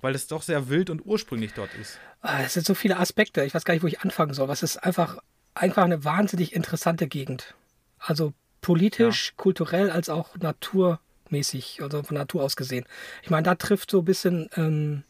weil 0.00 0.14
es 0.14 0.26
doch 0.26 0.42
sehr 0.42 0.68
wild 0.68 0.90
und 0.90 1.04
ursprünglich 1.04 1.52
dort 1.54 1.74
ist. 1.74 1.98
Ah, 2.20 2.42
es 2.42 2.54
sind 2.54 2.66
so 2.66 2.74
viele 2.74 2.98
Aspekte. 2.98 3.44
Ich 3.44 3.54
weiß 3.54 3.64
gar 3.64 3.74
nicht, 3.74 3.82
wo 3.82 3.86
ich 3.86 4.00
anfangen 4.00 4.34
soll. 4.34 4.50
Es 4.50 4.62
ist 4.62 4.78
einfach, 4.78 5.18
einfach 5.54 5.84
eine 5.84 6.04
wahnsinnig 6.04 6.54
interessante 6.54 7.06
Gegend. 7.06 7.54
Also 7.98 8.32
politisch, 8.60 9.28
ja. 9.28 9.32
kulturell 9.36 9.90
als 9.90 10.08
auch 10.08 10.36
Natur, 10.36 11.00
mäßig, 11.28 11.80
also 11.82 12.02
von 12.02 12.16
Natur 12.16 12.42
aus 12.42 12.56
gesehen. 12.56 12.86
Ich 13.22 13.30
meine, 13.30 13.42
da 13.42 13.54
trifft 13.54 13.90
so 13.90 14.00
ein 14.00 14.04
bisschen, 14.04 14.48
ähm, 14.56 15.04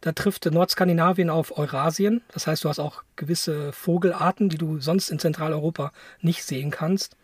da 0.00 0.12
trifft 0.12 0.46
Nordskandinavien 0.46 1.28
auf 1.28 1.58
Eurasien. 1.58 2.22
Das 2.32 2.46
heißt, 2.46 2.64
du 2.64 2.68
hast 2.68 2.78
auch 2.78 3.02
gewisse 3.16 3.72
Vogelarten, 3.72 4.48
die 4.48 4.58
du 4.58 4.80
sonst 4.80 5.10
in 5.10 5.18
Zentraleuropa 5.18 5.92
nicht 6.20 6.44
sehen 6.44 6.70
kannst. 6.70 7.16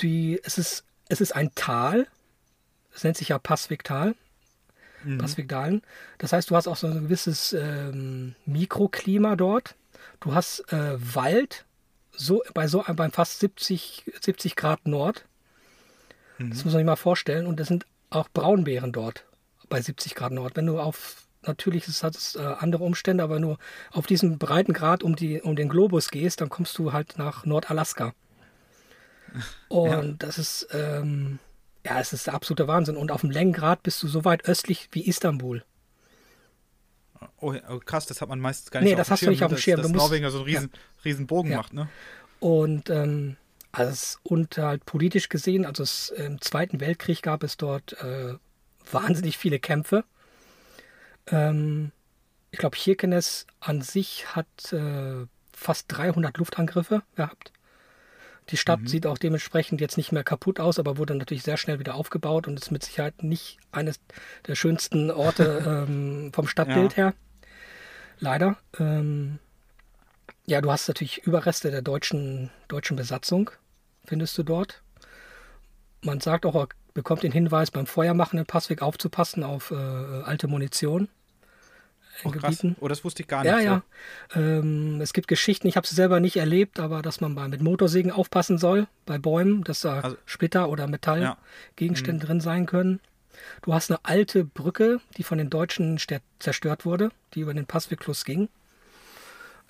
Die, 0.00 0.40
es, 0.44 0.58
ist, 0.58 0.84
es 1.08 1.20
ist 1.20 1.34
ein 1.34 1.54
Tal, 1.54 2.06
es 2.94 3.04
nennt 3.04 3.16
sich 3.16 3.28
ja 3.28 3.38
Passwigtal. 3.38 4.14
Mhm. 5.06 5.18
Passwigdalen. 5.18 5.82
Das 6.18 6.32
heißt, 6.32 6.50
du 6.50 6.56
hast 6.56 6.66
auch 6.66 6.76
so 6.76 6.86
ein 6.86 7.04
gewisses 7.04 7.52
ähm, 7.52 8.34
Mikroklima 8.44 9.36
dort. 9.36 9.74
Du 10.20 10.34
hast 10.34 10.60
äh, 10.72 10.96
Wald, 11.14 11.64
so, 12.12 12.42
bei 12.54 12.66
so 12.66 12.84
beim 12.94 13.12
fast 13.12 13.40
70, 13.40 14.12
70 14.20 14.56
Grad 14.56 14.86
Nord. 14.86 15.24
Mhm. 16.38 16.50
Das 16.50 16.64
muss 16.64 16.72
man 16.72 16.80
sich 16.80 16.86
mal 16.86 16.96
vorstellen. 16.96 17.46
Und 17.46 17.60
es 17.60 17.68
sind 17.68 17.86
auch 18.10 18.28
Braunbären 18.28 18.92
dort 18.92 19.24
bei 19.68 19.80
70 19.80 20.14
Grad 20.14 20.32
Nord. 20.32 20.56
Wenn 20.56 20.66
du 20.66 20.80
auf 20.80 21.26
natürlich 21.42 21.86
ist, 21.86 22.02
hat 22.02 22.16
es 22.16 22.34
äh, 22.34 22.40
andere 22.40 22.82
Umstände, 22.82 23.22
aber 23.22 23.38
nur 23.38 23.58
auf 23.92 24.06
diesem 24.06 24.38
breiten 24.38 24.72
Grad 24.72 25.04
um, 25.04 25.14
die, 25.14 25.40
um 25.40 25.54
den 25.54 25.68
Globus 25.68 26.10
gehst, 26.10 26.40
dann 26.40 26.48
kommst 26.48 26.76
du 26.78 26.92
halt 26.92 27.18
nach 27.18 27.44
Nordalaska. 27.46 28.14
Und 29.68 29.88
ja. 29.88 30.02
das 30.18 30.38
ist, 30.38 30.68
ähm, 30.72 31.38
ja, 31.86 32.00
es 32.00 32.12
ist 32.12 32.26
der 32.26 32.34
absolute 32.34 32.66
Wahnsinn. 32.66 32.96
Und 32.96 33.12
auf 33.12 33.20
dem 33.20 33.30
Längengrad 33.30 33.82
bist 33.82 34.02
du 34.02 34.08
so 34.08 34.24
weit 34.24 34.44
östlich 34.48 34.88
wie 34.92 35.06
Istanbul. 35.06 35.64
Oh, 37.38 37.54
oh, 37.68 37.78
krass, 37.78 38.06
das 38.06 38.20
hat 38.20 38.28
man 38.28 38.40
meistens 38.40 38.70
gar 38.70 38.80
nicht 38.80 38.88
nee, 38.88 38.94
auf 38.94 38.98
das 38.98 39.10
hast 39.10 39.20
Schirm, 39.20 39.28
du 39.28 39.30
nicht 39.32 39.44
auf 39.44 39.52
dem 39.52 39.58
Schirm. 39.58 39.82
Dass, 39.82 39.92
dass 39.92 39.96
Norwegen 39.96 40.28
so 40.30 40.38
einen 40.38 40.46
riesen, 40.46 40.70
ja. 40.72 41.02
riesen 41.04 41.26
Bogen 41.26 41.50
ja. 41.50 41.58
macht, 41.58 41.72
ne? 41.74 41.88
Und, 42.40 42.90
ähm, 42.90 43.36
also 43.72 44.18
und 44.24 44.58
halt 44.58 44.84
politisch 44.84 45.28
gesehen, 45.28 45.64
also 45.64 45.82
es, 45.82 46.10
im 46.10 46.40
Zweiten 46.40 46.80
Weltkrieg 46.80 47.22
gab 47.22 47.42
es 47.42 47.56
dort 47.56 47.92
äh, 48.02 48.34
wahnsinnig 48.90 49.38
viele 49.38 49.58
Kämpfe. 49.58 50.04
Ähm, 51.28 51.92
ich 52.50 52.58
glaube, 52.58 52.76
Kirkenes 52.76 53.46
an 53.60 53.80
sich 53.80 54.34
hat 54.34 54.72
äh, 54.72 55.26
fast 55.52 55.86
300 55.88 56.36
Luftangriffe 56.38 57.02
gehabt. 57.14 57.52
Die 58.50 58.56
Stadt 58.56 58.80
mhm. 58.80 58.86
sieht 58.86 59.06
auch 59.06 59.18
dementsprechend 59.18 59.80
jetzt 59.80 59.96
nicht 59.96 60.12
mehr 60.12 60.24
kaputt 60.24 60.60
aus, 60.60 60.78
aber 60.78 60.98
wurde 60.98 61.14
natürlich 61.14 61.42
sehr 61.42 61.56
schnell 61.56 61.78
wieder 61.78 61.94
aufgebaut 61.94 62.46
und 62.46 62.58
ist 62.58 62.70
mit 62.70 62.84
Sicherheit 62.84 63.22
nicht 63.22 63.58
eines 63.72 64.00
der 64.46 64.54
schönsten 64.54 65.10
Orte 65.10 65.86
ähm, 65.88 66.32
vom 66.32 66.46
Stadtbild 66.46 66.92
ja. 66.92 66.96
her. 66.96 67.14
Leider. 68.18 68.56
Ähm, 68.78 69.38
ja, 70.46 70.60
du 70.60 70.70
hast 70.70 70.86
natürlich 70.86 71.18
Überreste 71.24 71.70
der 71.70 71.82
deutschen, 71.82 72.50
deutschen 72.68 72.96
Besatzung, 72.96 73.50
findest 74.04 74.38
du 74.38 74.44
dort. 74.44 74.82
Man 76.02 76.20
sagt 76.20 76.46
auch, 76.46 76.54
er 76.54 76.68
bekommt 76.94 77.24
den 77.24 77.32
Hinweis, 77.32 77.72
beim 77.72 77.86
Feuermachen 77.86 78.38
in 78.38 78.46
Passweg 78.46 78.80
aufzupassen 78.80 79.42
auf 79.42 79.72
äh, 79.72 79.74
alte 79.74 80.46
Munition 80.46 81.08
oh, 82.24 82.30
Gebieten. 82.30 82.76
Oh, 82.80 82.88
das 82.88 83.04
wusste 83.04 83.22
ich 83.22 83.28
gar 83.28 83.42
nicht. 83.42 83.52
Ja, 83.52 83.60
ja. 83.60 83.82
Ähm, 84.34 85.00
es 85.00 85.12
gibt 85.12 85.28
Geschichten, 85.28 85.68
ich 85.68 85.76
habe 85.76 85.86
sie 85.86 85.94
selber 85.94 86.20
nicht 86.20 86.36
erlebt, 86.36 86.80
aber 86.80 87.02
dass 87.02 87.20
man 87.20 87.34
bei, 87.34 87.48
mit 87.48 87.62
Motorsägen 87.62 88.10
aufpassen 88.10 88.58
soll, 88.58 88.86
bei 89.04 89.18
Bäumen, 89.18 89.64
dass 89.64 89.80
da 89.80 90.00
also, 90.00 90.16
Splitter 90.24 90.68
oder 90.68 90.86
Metallgegenstände 90.86 92.22
ja. 92.22 92.26
drin 92.26 92.40
sein 92.40 92.66
können. 92.66 93.00
Du 93.62 93.74
hast 93.74 93.90
eine 93.90 94.00
alte 94.02 94.44
Brücke, 94.44 95.00
die 95.16 95.22
von 95.22 95.38
den 95.38 95.50
Deutschen 95.50 95.98
zerstört 96.38 96.84
wurde, 96.84 97.10
die 97.34 97.40
über 97.40 97.54
den 97.54 97.66
Passwegfluss 97.66 98.24
ging. 98.24 98.48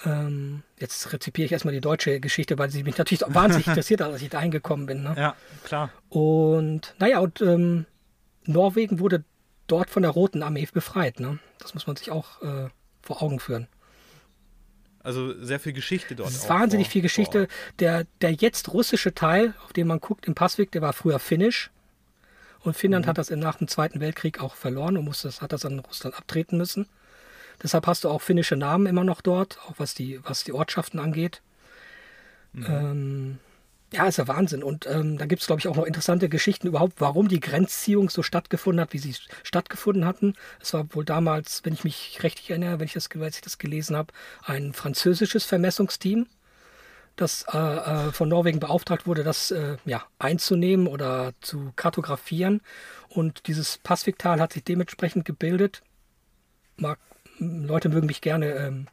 Ähm, 0.05 0.63
jetzt 0.79 1.13
rezipiere 1.13 1.47
ich 1.47 1.53
erstmal 1.53 1.73
die 1.73 1.81
deutsche 1.81 2.21
Geschichte, 2.21 2.59
weil 2.59 2.71
sie 2.71 2.83
mich 2.83 2.99
natürlich 2.99 3.23
wahnsinnig 3.27 3.67
interessiert 3.67 4.01
hat, 4.01 4.13
als 4.13 4.23
ich 4.23 4.29
da 4.29 4.39
eingekommen 4.39 4.87
bin. 4.87 5.03
Ne? 5.03 5.15
Ja, 5.17 5.37
klar. 5.65 5.91
Und 6.09 6.95
naja, 6.99 7.21
und 7.21 7.41
ähm, 7.41 7.87
Norwegen 8.45 9.01
wurde 9.01 9.25
dort 9.67 9.91
von 9.91 10.03
der 10.03 10.11
Roten 10.11 10.43
Armee 10.43 10.69
befreit. 10.73 11.19
Ne? 11.19 11.39
Das 11.59 11.75
muss 11.75 11.87
man 11.87 11.97
sich 11.97 12.11
auch 12.11 12.43
äh, 12.43 12.69
vor 13.03 13.23
Augen 13.23 13.41
führen. 13.41 13.69
Also 15.03 15.41
sehr 15.41 15.61
viel 15.61 15.73
Geschichte 15.73 16.17
dort. 16.17 16.33
wahnsinnig 16.49 16.89
vor, 16.89 16.93
viel 16.93 17.03
Geschichte. 17.03 17.47
Der, 17.79 18.07
der 18.21 18.33
jetzt 18.33 18.73
russische 18.73 19.15
Teil, 19.15 19.55
auf 19.65 19.73
den 19.73 19.87
man 19.87 20.01
guckt, 20.01 20.27
im 20.27 20.35
Passweg, 20.35 20.73
der 20.73 20.83
war 20.83 20.93
früher 20.93 21.21
finnisch. 21.21 21.71
Und 22.61 22.77
Finnland 22.77 23.07
mhm. 23.07 23.11
hat 23.11 23.19
das 23.19 23.31
nach 23.31 23.59
dem 23.59 23.69
Zweiten 23.69 24.01
Weltkrieg 24.01 24.41
auch 24.41 24.57
verloren 24.57 24.97
und 24.97 25.05
musste, 25.05 25.31
hat 25.41 25.53
das 25.53 25.65
an 25.65 25.79
Russland 25.79 26.17
abtreten 26.17 26.59
müssen. 26.59 26.89
Deshalb 27.63 27.87
hast 27.87 28.03
du 28.03 28.09
auch 28.09 28.21
finnische 28.21 28.57
Namen 28.57 28.87
immer 28.87 29.05
noch 29.05 29.21
dort, 29.21 29.61
auch 29.67 29.75
was 29.79 29.95
die, 29.95 30.21
was 30.25 30.43
die 30.43 30.53
Ortschaften 30.53 30.99
angeht. 30.99 31.41
Mhm. 32.53 32.67
Ähm, 32.69 33.39
ja, 33.93 34.07
ist 34.07 34.19
ja 34.19 34.29
Wahnsinn. 34.29 34.63
Und 34.63 34.87
ähm, 34.87 35.17
da 35.17 35.27
gibt 35.27 35.43
es, 35.43 35.47
glaube 35.47 35.61
ich, 35.61 35.69
auch 35.69 35.77
noch 35.77 35.85
interessante 35.85 36.29
Geschichten 36.29 36.67
überhaupt, 36.67 36.95
warum 37.01 37.29
die 37.29 37.41
Grenzziehung 37.41 38.11
so 38.11 38.23
stattgefunden 38.23 38.81
hat, 38.81 38.93
wie 38.93 38.99
sie 38.99 39.15
stattgefunden 39.43 40.05
hatten. 40.05 40.35
Es 40.61 40.75
war 40.75 40.87
wohl 40.95 41.05
damals, 41.05 41.65
wenn 41.65 41.73
ich 41.73 41.85
mich 41.85 42.19
recht 42.23 42.49
erinnere, 42.51 42.81
wenn 42.81 42.87
ich 42.87 42.95
das, 42.95 43.09
als 43.21 43.37
ich 43.37 43.43
das 43.43 43.59
gelesen 43.59 43.97
habe, 43.97 44.13
ein 44.45 44.73
französisches 44.73 45.45
Vermessungsteam, 45.45 46.27
das 47.15 47.47
äh, 47.53 47.57
äh, 47.57 48.13
von 48.13 48.29
Norwegen 48.29 48.61
beauftragt 48.61 49.07
wurde, 49.07 49.25
das 49.25 49.51
äh, 49.51 49.77
ja, 49.87 50.05
einzunehmen 50.19 50.87
oder 50.87 51.33
zu 51.41 51.73
kartografieren. 51.77 52.61
Und 53.09 53.47
dieses 53.47 53.79
Passviktal 53.79 54.41
hat 54.41 54.53
sich 54.53 54.65
dementsprechend 54.65 55.25
gebildet. 55.25 55.83
Mag, 56.77 56.99
Leute 57.39 57.89
mögen 57.89 58.07
mich 58.07 58.21
gerne 58.21 58.53
ähm, 58.53 58.89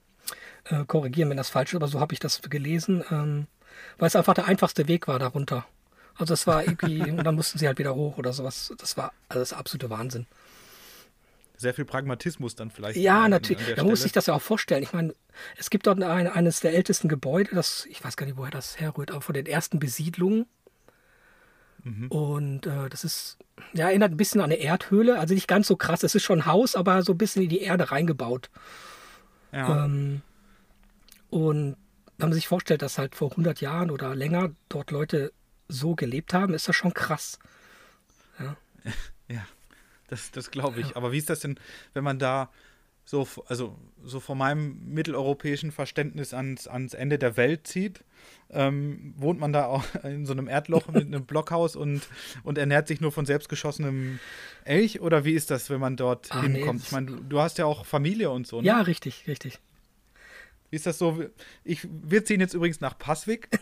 äh, 0.66 0.86
korrigieren, 0.86 1.30
wenn 1.30 1.38
das 1.38 1.50
falsch 1.50 1.74
ist, 1.74 1.76
aber 1.76 1.88
so 1.88 2.00
habe 2.00 2.14
ich 2.14 2.20
das 2.20 2.42
gelesen. 2.42 3.04
Ähm, 3.12 3.48
weil 3.98 4.08
es 4.08 4.16
einfach 4.16 4.34
der 4.34 4.46
einfachste 4.46 4.88
Weg 4.88 5.08
war 5.08 5.20
darunter. 5.20 5.66
Also 6.16 6.34
es 6.34 6.48
war 6.48 6.64
irgendwie, 6.64 7.02
und 7.12 7.24
dann 7.24 7.36
mussten 7.36 7.58
sie 7.58 7.68
halt 7.68 7.80
wieder 7.80 7.96
hoch 7.96 8.18
oder 8.18 8.34
sowas. 8.34 8.74
Das 8.78 8.98
war 8.98 9.14
also 9.30 9.40
das 9.40 9.54
absolute 9.54 9.90
Wahnsinn. 9.90 10.28
Sehr 11.56 11.74
viel 11.74 11.86
Pragmatismus 11.86 12.56
dann 12.56 12.72
vielleicht. 12.72 12.98
Ja, 12.98 13.30
natürlich. 13.30 13.70
An 13.70 13.76
da 13.76 13.84
muss 13.84 14.04
ich 14.04 14.12
das 14.12 14.26
ja 14.26 14.34
auch 14.34 14.42
vorstellen. 14.42 14.84
Ich 14.84 14.92
meine, 14.92 15.14
es 15.58 15.70
gibt 15.70 15.88
dort 15.88 16.02
ein, 16.02 16.28
eines 16.28 16.60
der 16.60 16.74
ältesten 16.74 17.08
Gebäude, 17.08 17.56
das, 17.56 17.86
ich 17.90 18.04
weiß 18.04 18.18
gar 18.18 18.26
nicht, 18.26 18.38
woher 18.38 18.52
das 18.52 18.80
herrührt, 18.80 19.12
aber 19.12 19.22
von 19.22 19.34
den 19.34 19.46
ersten 19.46 19.80
Besiedlungen. 19.80 20.46
Mhm. 21.84 22.08
Und 22.08 22.66
äh, 22.66 22.90
das 22.90 23.04
ist, 23.04 23.38
ja, 23.74 23.88
erinnert 23.88 24.12
ein 24.12 24.18
bisschen 24.18 24.42
an 24.42 24.52
eine 24.52 24.56
Erdhöhle. 24.56 25.20
Also 25.20 25.34
nicht 25.34 25.48
ganz 25.48 25.68
so 25.68 25.76
krass. 25.76 26.04
Es 26.04 26.16
ist 26.16 26.24
schon 26.24 26.40
ein 26.40 26.46
Haus, 26.46 26.76
aber 26.76 27.04
so 27.04 27.14
ein 27.14 27.18
bisschen 27.18 27.44
in 27.44 27.50
die 27.50 27.62
Erde 27.62 27.92
reingebaut. 27.92 28.50
Ja. 29.52 29.86
Ähm, 29.86 30.22
und 31.30 31.78
wenn 32.24 32.30
man 32.30 32.36
sich 32.36 32.48
vorstellt, 32.48 32.82
dass 32.82 32.98
halt 32.98 33.16
vor 33.16 33.32
100 33.32 33.60
Jahren 33.60 33.92
oder 33.92 34.16
länger 34.16 34.52
dort 34.70 34.92
Leute 34.92 35.34
so 35.68 35.94
gelebt 35.94 36.34
haben, 36.34 36.54
ist 36.54 36.70
das 36.70 36.76
schon 36.76 36.94
krass. 36.94 37.38
Ja, 38.40 38.56
ja 39.28 39.46
das, 40.08 40.32
das 40.32 40.50
glaube 40.50 40.80
ich. 40.80 40.92
Ja. 40.92 40.96
Aber 40.96 41.12
wie 41.12 41.18
ist 41.18 41.30
das 41.30 41.42
denn, 41.42 41.60
wenn 41.94 42.06
man 42.06 42.20
da 42.20 42.50
so, 43.04 43.28
also 43.48 43.78
so 44.06 44.22
von 44.22 44.38
meinem 44.38 44.94
mitteleuropäischen 44.94 45.74
Verständnis 45.74 46.34
ans, 46.34 46.66
ans 46.70 46.94
Ende 46.94 47.20
der 47.20 47.36
Welt 47.36 47.68
zieht, 47.68 48.06
ähm, 48.52 49.14
wohnt 49.18 49.42
man 49.42 49.52
da 49.52 49.66
auch 49.66 49.84
in 50.06 50.26
so 50.26 50.32
einem 50.32 50.48
Erdloch 50.48 50.88
mit 50.88 51.06
einem 51.06 51.26
Blockhaus 51.28 51.76
und, 51.76 52.08
und 52.44 52.58
ernährt 52.58 52.88
sich 52.88 53.02
nur 53.02 53.12
von 53.12 53.26
selbstgeschossenem 53.26 54.20
Elch? 54.64 55.02
Oder 55.02 55.26
wie 55.26 55.34
ist 55.34 55.52
das, 55.52 55.70
wenn 55.70 55.82
man 55.82 55.98
dort 55.98 56.32
ah, 56.32 56.42
hinkommt? 56.42 56.80
Nee, 56.80 56.86
ich 56.86 56.92
meine, 56.94 57.08
du, 57.08 57.16
du, 57.18 57.40
hast 57.42 57.58
ja 57.58 57.66
auch 57.66 57.86
Familie 57.86 58.30
und 58.30 58.48
so. 58.48 58.62
Ne? 58.62 58.68
Ja, 58.68 58.80
richtig, 58.80 59.28
richtig. 59.28 59.60
Ist 60.74 60.88
das 60.88 60.98
so? 60.98 61.24
Ich, 61.64 61.88
wir 61.88 62.26
ziehen 62.26 62.40
jetzt 62.40 62.56
übrigens 62.56 62.82
nach 62.82 62.98
Passwig. 62.98 63.48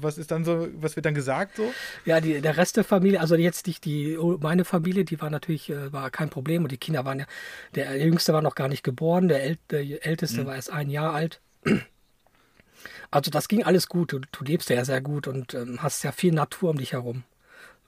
was 0.00 0.18
ist 0.18 0.32
dann 0.32 0.44
so, 0.44 0.66
was 0.74 0.96
wird 0.96 1.06
dann 1.06 1.14
gesagt 1.14 1.56
so? 1.56 1.72
Ja, 2.04 2.20
die, 2.20 2.40
der 2.40 2.56
Rest 2.56 2.76
der 2.76 2.82
Familie, 2.82 3.20
also 3.20 3.36
jetzt 3.36 3.68
nicht 3.68 3.84
die, 3.84 4.18
meine 4.40 4.64
Familie, 4.64 5.04
die 5.04 5.20
war 5.20 5.30
natürlich, 5.30 5.70
äh, 5.70 5.92
war 5.92 6.10
kein 6.10 6.28
Problem 6.28 6.64
und 6.64 6.72
die 6.72 6.76
Kinder 6.76 7.04
waren 7.04 7.20
ja, 7.20 7.26
der 7.76 8.04
Jüngste 8.04 8.32
war 8.32 8.42
noch 8.42 8.56
gar 8.56 8.66
nicht 8.66 8.82
geboren, 8.82 9.28
der, 9.28 9.44
El, 9.44 9.58
der 9.70 10.04
Älteste 10.04 10.42
mhm. 10.42 10.46
war 10.46 10.56
erst 10.56 10.70
ein 10.70 10.90
Jahr 10.90 11.14
alt. 11.14 11.40
Also 13.12 13.30
das 13.30 13.46
ging 13.46 13.62
alles 13.62 13.88
gut. 13.88 14.12
Du, 14.12 14.18
du 14.18 14.44
lebst 14.44 14.70
ja 14.70 14.84
sehr 14.84 15.00
gut 15.00 15.28
und 15.28 15.54
ähm, 15.54 15.80
hast 15.82 16.02
ja 16.02 16.10
viel 16.10 16.32
Natur 16.32 16.70
um 16.70 16.78
dich 16.78 16.94
herum. 16.94 17.22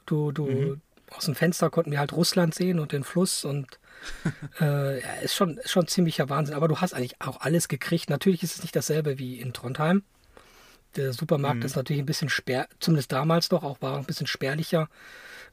Du, 0.06 0.30
du, 0.30 0.46
mhm. 0.46 0.80
Aus 1.16 1.26
dem 1.26 1.34
Fenster 1.34 1.70
konnten 1.70 1.90
wir 1.90 1.98
halt 1.98 2.12
Russland 2.12 2.54
sehen 2.54 2.78
und 2.78 2.92
den 2.92 3.04
Fluss 3.04 3.44
und 3.44 3.78
äh, 4.60 5.00
ja, 5.00 5.12
ist 5.22 5.34
schon, 5.34 5.58
ist 5.58 5.70
schon 5.70 5.86
ziemlicher 5.86 6.28
Wahnsinn. 6.28 6.54
Aber 6.54 6.68
du 6.68 6.80
hast 6.80 6.94
eigentlich 6.94 7.20
auch 7.20 7.40
alles 7.40 7.68
gekriegt. 7.68 8.10
Natürlich 8.10 8.42
ist 8.42 8.56
es 8.56 8.62
nicht 8.62 8.74
dasselbe 8.74 9.18
wie 9.18 9.40
in 9.40 9.52
Trondheim. 9.52 10.02
Der 10.96 11.12
Supermarkt 11.12 11.60
mhm. 11.60 11.66
ist 11.66 11.76
natürlich 11.76 12.02
ein 12.02 12.06
bisschen 12.06 12.28
spär, 12.28 12.68
zumindest 12.78 13.12
damals 13.12 13.48
doch, 13.48 13.62
auch 13.62 13.80
war 13.80 13.96
ein 13.96 14.04
bisschen 14.04 14.26
spärlicher 14.26 14.88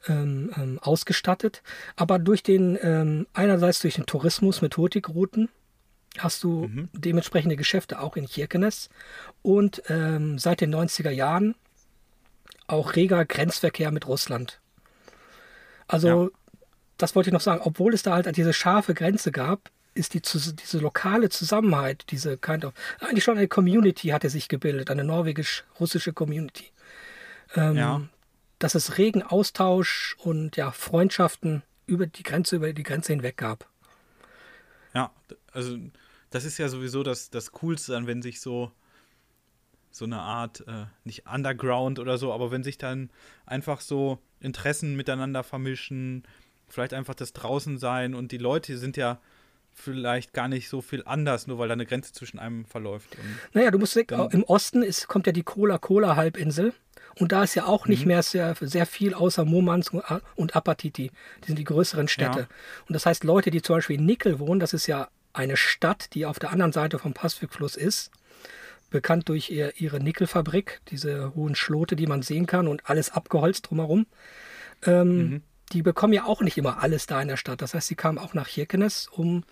ähm, 0.08 0.52
ähm, 0.56 0.78
ausgestattet. 0.82 1.62
Aber 1.96 2.18
durch 2.18 2.42
den, 2.42 2.78
ähm, 2.82 3.26
einerseits 3.32 3.80
durch 3.80 3.94
den 3.94 4.06
Tourismus 4.06 4.60
mit 4.60 4.76
Hurtigruten 4.76 5.48
hast 6.18 6.42
du 6.42 6.66
mhm. 6.66 6.88
dementsprechende 6.92 7.56
Geschäfte 7.56 8.00
auch 8.00 8.16
in 8.16 8.26
Kirkenes 8.26 8.90
und 9.42 9.82
ähm, 9.88 10.38
seit 10.38 10.60
den 10.60 10.74
90er 10.74 11.10
Jahren 11.10 11.54
auch 12.66 12.96
reger 12.96 13.24
Grenzverkehr 13.24 13.90
mit 13.90 14.06
Russland. 14.06 14.59
Also 15.90 16.08
ja 16.08 16.40
das 17.00 17.14
wollte 17.14 17.30
ich 17.30 17.32
noch 17.32 17.40
sagen, 17.40 17.62
obwohl 17.64 17.94
es 17.94 18.02
da 18.02 18.14
halt 18.14 18.36
diese 18.36 18.52
scharfe 18.52 18.94
Grenze 18.94 19.32
gab, 19.32 19.70
ist 19.94 20.14
die, 20.14 20.20
diese 20.20 20.78
lokale 20.78 21.30
Zusammenhalt, 21.30 22.04
diese 22.10 22.38
kind 22.38 22.64
of, 22.64 22.74
eigentlich 23.00 23.24
schon 23.24 23.38
eine 23.38 23.48
Community 23.48 24.08
hatte 24.08 24.30
sich 24.30 24.48
gebildet, 24.48 24.90
eine 24.90 25.04
norwegisch-russische 25.04 26.12
Community. 26.12 26.70
Ähm, 27.56 27.76
ja. 27.76 28.00
dass 28.60 28.76
es 28.76 28.96
regen 28.96 29.24
Austausch 29.24 30.14
und 30.20 30.56
ja, 30.56 30.70
Freundschaften 30.70 31.64
über 31.86 32.06
die 32.06 32.22
Grenze, 32.22 32.56
über 32.56 32.72
die 32.72 32.84
Grenze 32.84 33.12
hinweg 33.12 33.36
gab. 33.36 33.68
Ja, 34.94 35.10
also 35.52 35.76
das 36.30 36.44
ist 36.44 36.58
ja 36.58 36.68
sowieso 36.68 37.02
das, 37.02 37.30
das 37.30 37.50
Coolste 37.50 37.92
dann, 37.92 38.06
wenn 38.06 38.22
sich 38.22 38.40
so 38.40 38.70
so 39.92 40.04
eine 40.04 40.20
Art, 40.20 40.60
äh, 40.68 40.86
nicht 41.02 41.26
Underground 41.26 41.98
oder 41.98 42.16
so, 42.16 42.32
aber 42.32 42.52
wenn 42.52 42.62
sich 42.62 42.78
dann 42.78 43.10
einfach 43.44 43.80
so 43.80 44.20
Interessen 44.40 44.96
miteinander 44.96 45.42
vermischen, 45.42 46.24
vielleicht 46.68 46.94
einfach 46.94 47.14
das 47.14 47.32
Draußensein 47.32 48.14
und 48.14 48.32
die 48.32 48.38
Leute 48.38 48.78
sind 48.78 48.96
ja 48.96 49.20
vielleicht 49.72 50.32
gar 50.32 50.48
nicht 50.48 50.68
so 50.68 50.80
viel 50.80 51.02
anders, 51.06 51.46
nur 51.46 51.58
weil 51.58 51.68
da 51.68 51.74
eine 51.74 51.86
Grenze 51.86 52.12
zwischen 52.12 52.38
einem 52.38 52.64
verläuft. 52.64 53.16
naja, 53.52 53.70
du 53.70 53.78
musst 53.78 53.96
dann, 54.08 54.30
im 54.30 54.44
Osten 54.44 54.82
ist, 54.82 55.08
kommt 55.08 55.26
ja 55.26 55.32
die 55.32 55.42
Cola-Cola-Halbinsel 55.42 56.72
und 57.16 57.32
da 57.32 57.42
ist 57.44 57.54
ja 57.54 57.66
auch 57.66 57.86
nicht 57.86 58.02
mhm. 58.02 58.08
mehr 58.08 58.22
sehr, 58.22 58.54
sehr 58.60 58.86
viel 58.86 59.14
außer 59.14 59.44
Murmansk 59.44 59.94
und 60.36 60.56
Apatiti. 60.56 61.10
Die 61.42 61.46
sind 61.46 61.58
die 61.58 61.64
größeren 61.64 62.08
Städte. 62.08 62.40
Ja. 62.40 62.48
Und 62.88 62.94
das 62.94 63.06
heißt, 63.06 63.24
Leute, 63.24 63.50
die 63.50 63.62
zum 63.62 63.76
Beispiel 63.76 63.96
in 63.96 64.06
Nickel 64.06 64.38
wohnen, 64.38 64.60
das 64.60 64.72
ist 64.72 64.86
ja 64.86 65.08
eine 65.32 65.56
Stadt, 65.56 66.14
die 66.14 66.26
auf 66.26 66.38
der 66.38 66.50
anderen 66.50 66.72
Seite 66.72 66.98
vom 66.98 67.14
Pazifikfluss 67.14 67.76
ist, 67.76 68.10
bekannt 68.90 69.28
durch 69.28 69.50
ihr, 69.50 69.80
ihre 69.80 70.00
Nickelfabrik, 70.00 70.80
diese 70.88 71.34
hohen 71.34 71.54
Schlote, 71.54 71.96
die 71.96 72.06
man 72.06 72.22
sehen 72.22 72.46
kann 72.46 72.68
und 72.68 72.88
alles 72.88 73.10
abgeholzt 73.10 73.70
drumherum. 73.70 74.06
Ähm, 74.84 75.16
mhm. 75.16 75.42
Die 75.72 75.82
bekommen 75.82 76.12
ja 76.12 76.24
auch 76.24 76.40
nicht 76.42 76.58
immer 76.58 76.82
alles 76.82 77.06
da 77.06 77.22
in 77.22 77.28
der 77.28 77.36
Stadt. 77.36 77.62
Das 77.62 77.74
heißt, 77.74 77.86
sie 77.86 77.94
kamen 77.94 78.18
auch 78.18 78.34
nach 78.34 78.48
Hirkenes, 78.48 79.06
um, 79.08 79.44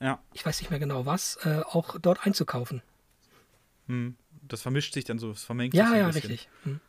ja. 0.00 0.20
ich 0.32 0.44
weiß 0.44 0.60
nicht 0.60 0.70
mehr 0.70 0.80
genau 0.80 1.06
was, 1.06 1.38
äh, 1.44 1.60
auch 1.64 1.98
dort 2.00 2.26
einzukaufen. 2.26 2.82
Hm. 3.86 4.16
Das 4.42 4.62
vermischt 4.62 4.94
sich 4.94 5.04
dann 5.04 5.18
so, 5.18 5.30
es 5.30 5.44
vermengt 5.44 5.74
ja, 5.74 5.86
sich 5.86 5.96
Ja, 5.96 6.06
richtig. 6.08 6.48
Hm. 6.64 6.80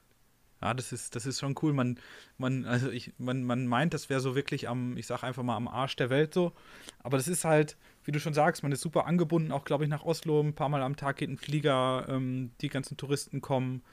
Ja, 0.62 0.76
das 0.76 0.92
ist, 0.92 1.16
das 1.16 1.26
ist 1.26 1.40
schon 1.40 1.56
cool. 1.62 1.74
Man, 1.74 2.00
man, 2.38 2.66
also 2.66 2.92
ich, 2.92 3.14
man, 3.18 3.44
man 3.44 3.66
meint, 3.66 3.94
das 3.94 4.10
wäre 4.10 4.20
so 4.20 4.36
wirklich 4.36 4.70
am, 4.70 4.96
ich 4.96 5.08
sag 5.08 5.24
einfach 5.24 5.42
mal, 5.42 5.56
am 5.56 5.68
Arsch 5.68 5.96
der 5.96 6.12
Welt 6.12 6.34
so. 6.34 6.54
Aber 7.00 7.18
das 7.18 7.28
ist 7.28 7.46
halt, 7.46 7.78
wie 8.04 8.12
du 8.12 8.20
schon 8.20 8.34
sagst, 8.34 8.64
man 8.64 8.72
ist 8.72 8.82
super 8.82 9.06
angebunden, 9.06 9.52
auch 9.52 9.64
glaube 9.64 9.84
ich 9.84 9.90
nach 9.90 10.04
Oslo. 10.04 10.42
Ein 10.42 10.54
paar 10.54 10.70
Mal 10.70 10.82
am 10.82 10.96
Tag 10.96 11.18
geht 11.18 11.30
ein 11.30 11.38
Flieger, 11.38 12.06
ähm, 12.10 12.52
die 12.62 12.70
ganzen 12.70 12.98
Touristen 12.98 13.42
kommen. 13.42 13.84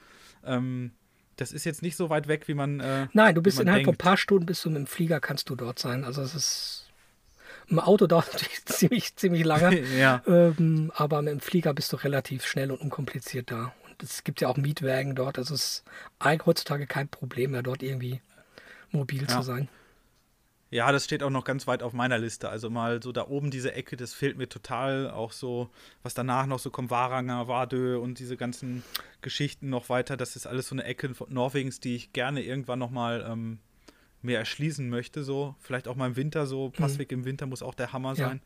Ähm, 0.43 0.91
das 1.35 1.51
ist 1.51 1.63
jetzt 1.63 1.81
nicht 1.81 1.95
so 1.95 2.09
weit 2.09 2.27
weg, 2.27 2.47
wie 2.47 2.53
man. 2.53 2.79
Äh, 2.79 3.07
Nein, 3.13 3.35
du 3.35 3.41
bist 3.41 3.59
innerhalb 3.59 3.85
von 3.85 3.93
ein 3.93 3.97
paar 3.97 4.17
Stunden 4.17 4.45
bist 4.45 4.65
du 4.65 4.69
mit 4.69 4.77
dem 4.77 4.87
Flieger 4.87 5.19
kannst 5.19 5.49
du 5.49 5.55
dort 5.55 5.79
sein. 5.79 6.03
Also 6.03 6.21
es 6.21 6.35
ist. 6.35 6.85
Im 7.67 7.79
Auto 7.79 8.07
dauert 8.07 8.27
natürlich 8.33 8.65
ziemlich, 8.65 9.15
ziemlich 9.15 9.45
lange. 9.45 9.79
ja. 9.97 10.21
Ähm, 10.27 10.91
aber 10.95 11.21
mit 11.21 11.33
dem 11.33 11.39
Flieger 11.39 11.73
bist 11.73 11.93
du 11.93 11.97
relativ 11.97 12.45
schnell 12.45 12.71
und 12.71 12.81
unkompliziert 12.81 13.51
da 13.51 13.73
es 14.03 14.23
gibt 14.23 14.41
ja 14.41 14.47
auch 14.47 14.57
Mietwagen 14.57 15.15
dort. 15.15 15.37
Also 15.37 15.53
es 15.53 15.83
ist 16.21 16.45
heutzutage 16.45 16.87
kein 16.87 17.09
Problem 17.09 17.51
mehr, 17.51 17.63
dort 17.63 17.83
irgendwie 17.83 18.21
mobil 18.91 19.21
ja. 19.23 19.27
zu 19.27 19.41
sein. 19.41 19.69
Ja, 20.71 20.91
das 20.91 21.05
steht 21.05 21.23
auch 21.23 21.31
noch 21.31 21.45
ganz 21.45 21.65
weit 21.65 21.81
auf 21.81 21.93
meiner 21.93 22.19
Liste. 22.19 22.49
Also 22.49 22.69
mal 22.69 23.01
so 23.01 23.11
da 23.11 23.27
oben 23.27 23.49
diese 23.49 23.73
Ecke, 23.73 23.97
das 23.97 24.13
fehlt 24.13 24.37
mir 24.37 24.47
total. 24.47 25.09
Auch 25.09 25.31
so, 25.31 25.69
was 26.03 26.13
danach 26.13 26.45
noch 26.45 26.59
so 26.59 26.69
kommt, 26.69 26.91
Waranger, 26.91 27.47
Wadö 27.47 27.97
und 27.97 28.19
diese 28.19 28.37
ganzen 28.37 28.83
Geschichten 29.21 29.69
noch 29.69 29.89
weiter. 29.89 30.15
Das 30.15 30.35
ist 30.35 30.45
alles 30.45 30.67
so 30.67 30.75
eine 30.75 30.83
Ecke 30.83 31.11
Norwegens, 31.29 31.79
die 31.79 31.95
ich 31.95 32.13
gerne 32.13 32.43
irgendwann 32.43 32.77
noch 32.77 32.91
mal 32.91 33.25
ähm, 33.27 33.57
mehr 34.21 34.37
erschließen 34.37 34.89
möchte. 34.89 35.23
So, 35.23 35.55
vielleicht 35.59 35.87
auch 35.87 35.95
mal 35.95 36.07
im 36.07 36.15
Winter 36.15 36.45
so. 36.45 36.67
Mhm. 36.67 36.71
Passweg 36.73 37.11
mhm. 37.11 37.19
im 37.19 37.25
Winter 37.25 37.45
muss 37.47 37.63
auch 37.63 37.73
der 37.73 37.91
Hammer 37.91 38.09
ja. 38.09 38.27
sein. 38.27 38.41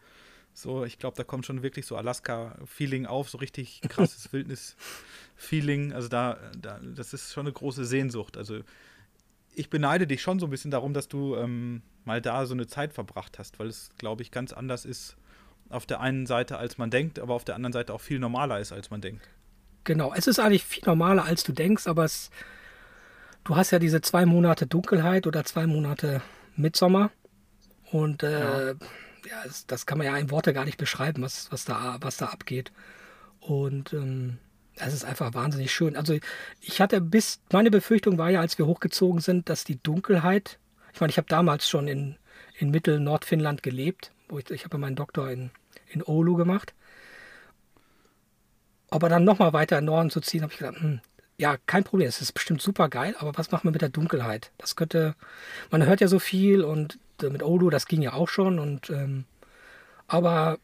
So, 0.53 0.85
ich 0.85 0.99
glaube, 0.99 1.17
da 1.17 1.23
kommt 1.23 1.45
schon 1.45 1.63
wirklich 1.63 1.85
so 1.85 1.97
Alaska-Feeling 1.97 3.05
auf, 3.05 3.29
so 3.29 3.39
richtig 3.39 3.81
krasses 3.89 4.31
Wildnis-Feeling. 4.33 5.91
Also 5.91 6.07
da, 6.07 6.37
da, 6.57 6.79
das 6.79 7.13
ist 7.13 7.33
schon 7.33 7.47
eine 7.47 7.53
große 7.53 7.83
Sehnsucht. 7.83 8.37
Also 8.37 8.61
ich 9.55 9.69
beneide 9.69 10.07
dich 10.07 10.21
schon 10.21 10.39
so 10.39 10.47
ein 10.47 10.49
bisschen 10.49 10.71
darum, 10.71 10.93
dass 10.93 11.07
du 11.07 11.35
ähm, 11.35 11.81
mal 12.05 12.21
da 12.21 12.45
so 12.45 12.53
eine 12.53 12.67
Zeit 12.67 12.93
verbracht 12.93 13.39
hast, 13.39 13.59
weil 13.59 13.67
es, 13.67 13.89
glaube 13.97 14.21
ich, 14.21 14.31
ganz 14.31 14.53
anders 14.53 14.85
ist 14.85 15.15
auf 15.69 15.85
der 15.85 16.01
einen 16.01 16.25
Seite, 16.25 16.57
als 16.57 16.77
man 16.77 16.89
denkt, 16.89 17.19
aber 17.19 17.33
auf 17.33 17.45
der 17.45 17.55
anderen 17.55 17.73
Seite 17.73 17.93
auch 17.93 18.01
viel 18.01 18.19
normaler 18.19 18.59
ist, 18.59 18.71
als 18.71 18.91
man 18.91 19.01
denkt. 19.01 19.27
Genau, 19.85 20.13
es 20.13 20.27
ist 20.27 20.39
eigentlich 20.39 20.63
viel 20.63 20.83
normaler, 20.85 21.25
als 21.25 21.43
du 21.43 21.51
denkst, 21.51 21.87
aber 21.87 22.05
es, 22.05 22.29
du 23.43 23.55
hast 23.55 23.71
ja 23.71 23.79
diese 23.79 24.01
zwei 24.01 24.25
Monate 24.25 24.67
Dunkelheit 24.67 25.27
oder 25.27 25.43
zwei 25.43 25.67
Monate 25.67 26.21
Mitsommer 26.55 27.11
und 27.91 28.23
äh, 28.23 28.69
ja 28.69 28.75
ja, 29.25 29.41
das, 29.45 29.65
das, 29.67 29.85
kann 29.85 29.97
man 29.97 30.07
ja 30.07 30.17
in 30.17 30.31
Worte 30.31 30.53
gar 30.53 30.65
nicht 30.65 30.77
beschreiben, 30.77 31.21
was, 31.21 31.51
was, 31.51 31.65
da, 31.65 31.97
was 32.01 32.17
da 32.17 32.27
abgeht. 32.27 32.71
Und 33.39 33.93
ähm, 33.93 34.37
es 34.75 34.93
ist 34.93 35.05
einfach 35.05 35.33
wahnsinnig 35.33 35.71
schön. 35.71 35.95
Also 35.95 36.17
ich 36.61 36.81
hatte 36.81 37.01
bis, 37.01 37.39
meine 37.51 37.71
Befürchtung 37.71 38.17
war 38.17 38.29
ja, 38.29 38.39
als 38.39 38.57
wir 38.57 38.65
hochgezogen 38.65 39.21
sind, 39.21 39.49
dass 39.49 39.63
die 39.63 39.81
Dunkelheit, 39.81 40.59
ich 40.93 41.01
meine, 41.01 41.11
ich 41.11 41.17
habe 41.17 41.27
damals 41.27 41.69
schon 41.69 41.87
in, 41.87 42.17
in 42.57 42.71
Mittel-Nordfinnland 42.71 43.63
gelebt, 43.63 44.11
wo 44.29 44.39
ich, 44.39 44.49
ich 44.49 44.65
habe 44.65 44.77
meinen 44.77 44.95
Doktor 44.95 45.29
in, 45.29 45.51
in 45.89 46.03
Oulu 46.05 46.35
gemacht. 46.35 46.73
Aber 48.89 49.09
dann 49.09 49.23
nochmal 49.23 49.53
weiter 49.53 49.79
in 49.79 49.85
Norden 49.85 50.09
zu 50.09 50.21
ziehen, 50.21 50.43
habe 50.43 50.53
ich 50.53 50.59
gedacht, 50.59 50.79
hm, 50.79 51.01
ja, 51.37 51.57
kein 51.65 51.83
Problem, 51.83 52.07
es 52.07 52.21
ist 52.21 52.33
bestimmt 52.33 52.61
super 52.61 52.89
geil, 52.89 53.15
aber 53.17 53.35
was 53.37 53.51
macht 53.51 53.63
man 53.63 53.73
mit 53.73 53.81
der 53.81 53.89
Dunkelheit? 53.89 54.51
Das 54.59 54.75
könnte, 54.75 55.15
man 55.71 55.85
hört 55.85 55.99
ja 55.99 56.07
so 56.07 56.19
viel 56.19 56.63
und 56.63 56.99
äh, 57.21 57.29
mit 57.29 57.43
Odo, 57.43 57.69
das 57.69 57.87
ging 57.87 58.01
ja 58.01 58.13
auch 58.13 58.29
schon. 58.29 58.59
Und 58.59 58.89
ähm, 58.89 59.25
aber 60.07 60.59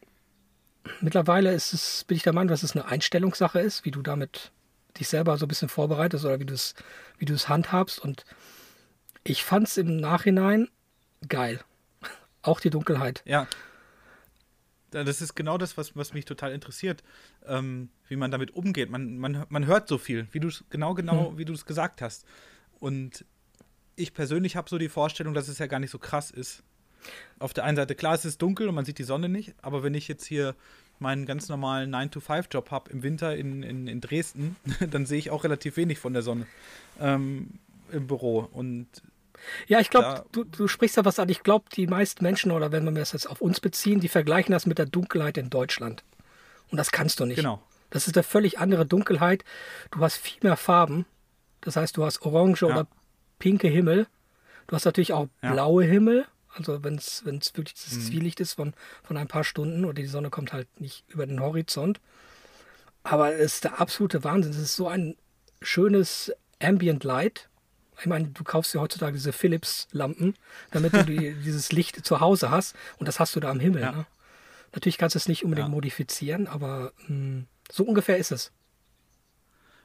mittlerweile 1.00 1.52
ist 1.52 1.72
es, 1.72 2.04
bin 2.04 2.16
ich 2.16 2.22
der 2.22 2.32
Meinung, 2.32 2.48
dass 2.48 2.62
es 2.62 2.76
eine 2.76 2.86
Einstellungssache 2.86 3.60
ist, 3.60 3.84
wie 3.84 3.90
du 3.90 4.02
damit 4.02 4.52
dich 4.98 5.08
selber 5.08 5.36
so 5.38 5.46
ein 5.46 5.48
bisschen 5.48 5.68
vorbereitest 5.68 6.24
oder 6.24 6.40
wie 6.40 6.46
du 6.46 6.54
es, 6.54 6.74
wie 7.18 7.24
du 7.24 7.34
es 7.34 7.48
handhabst. 7.48 7.98
Und 7.98 8.24
ich 9.24 9.44
fand 9.44 9.68
es 9.68 9.76
im 9.76 9.96
Nachhinein 9.96 10.68
geil. 11.28 11.60
Auch 12.42 12.60
die 12.60 12.70
Dunkelheit. 12.70 13.22
Ja. 13.24 13.46
Das 14.90 15.20
ist 15.20 15.36
genau 15.36 15.56
das, 15.56 15.76
was, 15.76 15.94
was 15.94 16.14
mich 16.14 16.24
total 16.24 16.52
interessiert, 16.52 17.04
ähm, 17.46 17.90
wie 18.08 18.16
man 18.16 18.32
damit 18.32 18.50
umgeht. 18.50 18.90
Man, 18.90 19.18
man, 19.18 19.46
man 19.48 19.66
hört 19.66 19.86
so 19.86 19.98
viel, 19.98 20.26
wie 20.32 20.40
du 20.40 20.48
es 20.48 20.64
genau, 20.68 20.94
genau, 20.94 21.30
hm. 21.30 21.38
wie 21.38 21.44
du 21.44 21.52
es 21.52 21.64
gesagt 21.64 22.02
hast. 22.02 22.26
Und 22.80 23.24
ich 23.94 24.14
persönlich 24.14 24.56
habe 24.56 24.68
so 24.68 24.78
die 24.78 24.88
Vorstellung, 24.88 25.32
dass 25.32 25.46
es 25.46 25.58
ja 25.58 25.68
gar 25.68 25.78
nicht 25.78 25.90
so 25.90 25.98
krass 26.00 26.32
ist. 26.32 26.64
Auf 27.38 27.52
der 27.54 27.64
einen 27.64 27.76
Seite, 27.76 27.94
klar, 27.94 28.14
es 28.14 28.24
ist 28.24 28.42
dunkel 28.42 28.68
und 28.68 28.74
man 28.74 28.84
sieht 28.84 28.98
die 28.98 29.04
Sonne 29.04 29.28
nicht, 29.28 29.54
aber 29.62 29.82
wenn 29.82 29.94
ich 29.94 30.08
jetzt 30.08 30.26
hier 30.26 30.54
meinen 30.98 31.24
ganz 31.26 31.48
normalen 31.48 31.94
9-to-5-Job 31.94 32.70
habe 32.70 32.90
im 32.90 33.02
Winter 33.02 33.34
in, 33.34 33.62
in, 33.62 33.86
in 33.86 34.00
Dresden, 34.00 34.56
dann 34.90 35.06
sehe 35.06 35.18
ich 35.18 35.30
auch 35.30 35.44
relativ 35.44 35.76
wenig 35.76 35.98
von 35.98 36.12
der 36.12 36.22
Sonne 36.22 36.46
ähm, 37.00 37.58
im 37.90 38.06
Büro. 38.06 38.48
Und 38.52 38.86
ja, 39.66 39.80
ich 39.80 39.88
glaube, 39.90 40.24
du, 40.32 40.44
du 40.44 40.68
sprichst 40.68 40.98
da 40.98 41.04
was 41.04 41.18
an. 41.18 41.28
Ich 41.28 41.42
glaube, 41.42 41.64
die 41.74 41.86
meisten 41.86 42.22
Menschen, 42.22 42.50
oder 42.50 42.72
wenn 42.72 42.84
wir 42.84 42.92
das 42.92 43.12
jetzt 43.12 43.28
auf 43.28 43.40
uns 43.40 43.60
beziehen, 43.60 44.00
die 44.00 44.08
vergleichen 44.08 44.52
das 44.52 44.66
mit 44.66 44.78
der 44.78 44.86
Dunkelheit 44.86 45.38
in 45.38 45.48
Deutschland. 45.48 46.04
Und 46.70 46.76
das 46.76 46.92
kannst 46.92 47.20
du 47.20 47.24
nicht. 47.24 47.36
Genau. 47.36 47.62
Das 47.90 48.06
ist 48.06 48.16
eine 48.16 48.22
völlig 48.22 48.58
andere 48.58 48.86
Dunkelheit. 48.86 49.44
Du 49.90 50.00
hast 50.00 50.16
viel 50.16 50.38
mehr 50.42 50.56
Farben. 50.56 51.06
Das 51.60 51.76
heißt, 51.76 51.96
du 51.96 52.04
hast 52.04 52.22
orange 52.22 52.62
ja. 52.62 52.68
oder 52.68 52.86
pinke 53.38 53.68
Himmel. 53.68 54.06
Du 54.66 54.76
hast 54.76 54.84
natürlich 54.84 55.12
auch 55.12 55.28
ja. 55.42 55.52
blaue 55.52 55.84
Himmel. 55.84 56.26
Also 56.54 56.82
wenn 56.82 56.96
es 56.96 57.24
wirklich 57.24 57.74
das 57.74 57.94
mhm. 57.94 58.00
Zwielicht 58.02 58.40
ist 58.40 58.54
von, 58.54 58.74
von 59.02 59.16
ein 59.16 59.28
paar 59.28 59.44
Stunden 59.44 59.84
oder 59.84 59.94
die 59.94 60.06
Sonne 60.06 60.30
kommt 60.30 60.52
halt 60.52 60.68
nicht 60.80 61.04
über 61.08 61.26
den 61.26 61.40
Horizont. 61.40 62.00
Aber 63.02 63.34
es 63.34 63.54
ist 63.54 63.64
der 63.64 63.80
absolute 63.80 64.24
Wahnsinn. 64.24 64.52
Es 64.52 64.58
ist 64.58 64.76
so 64.76 64.88
ein 64.88 65.16
schönes 65.62 66.32
Ambient 66.60 67.04
Light. 67.04 67.48
Ich 67.98 68.06
meine, 68.06 68.28
du 68.28 68.44
kaufst 68.44 68.74
ja 68.74 68.80
heutzutage 68.80 69.12
diese 69.12 69.32
Philips-Lampen, 69.32 70.34
damit 70.70 70.92
du 70.94 71.04
die, 71.04 71.34
dieses 71.44 71.72
Licht 71.72 72.04
zu 72.04 72.20
Hause 72.20 72.50
hast. 72.50 72.74
Und 72.98 73.06
das 73.06 73.20
hast 73.20 73.36
du 73.36 73.40
da 73.40 73.50
am 73.50 73.60
Himmel. 73.60 73.82
Ja. 73.82 73.92
Ne? 73.92 74.06
Natürlich 74.72 74.98
kannst 74.98 75.14
du 75.14 75.18
es 75.18 75.28
nicht 75.28 75.44
unbedingt 75.44 75.68
ja. 75.68 75.72
modifizieren, 75.74 76.46
aber 76.46 76.92
mh, 77.02 77.06
hm, 77.08 77.46
so 77.70 77.84
ungefähr 77.84 78.18
ist 78.18 78.32
es. 78.32 78.52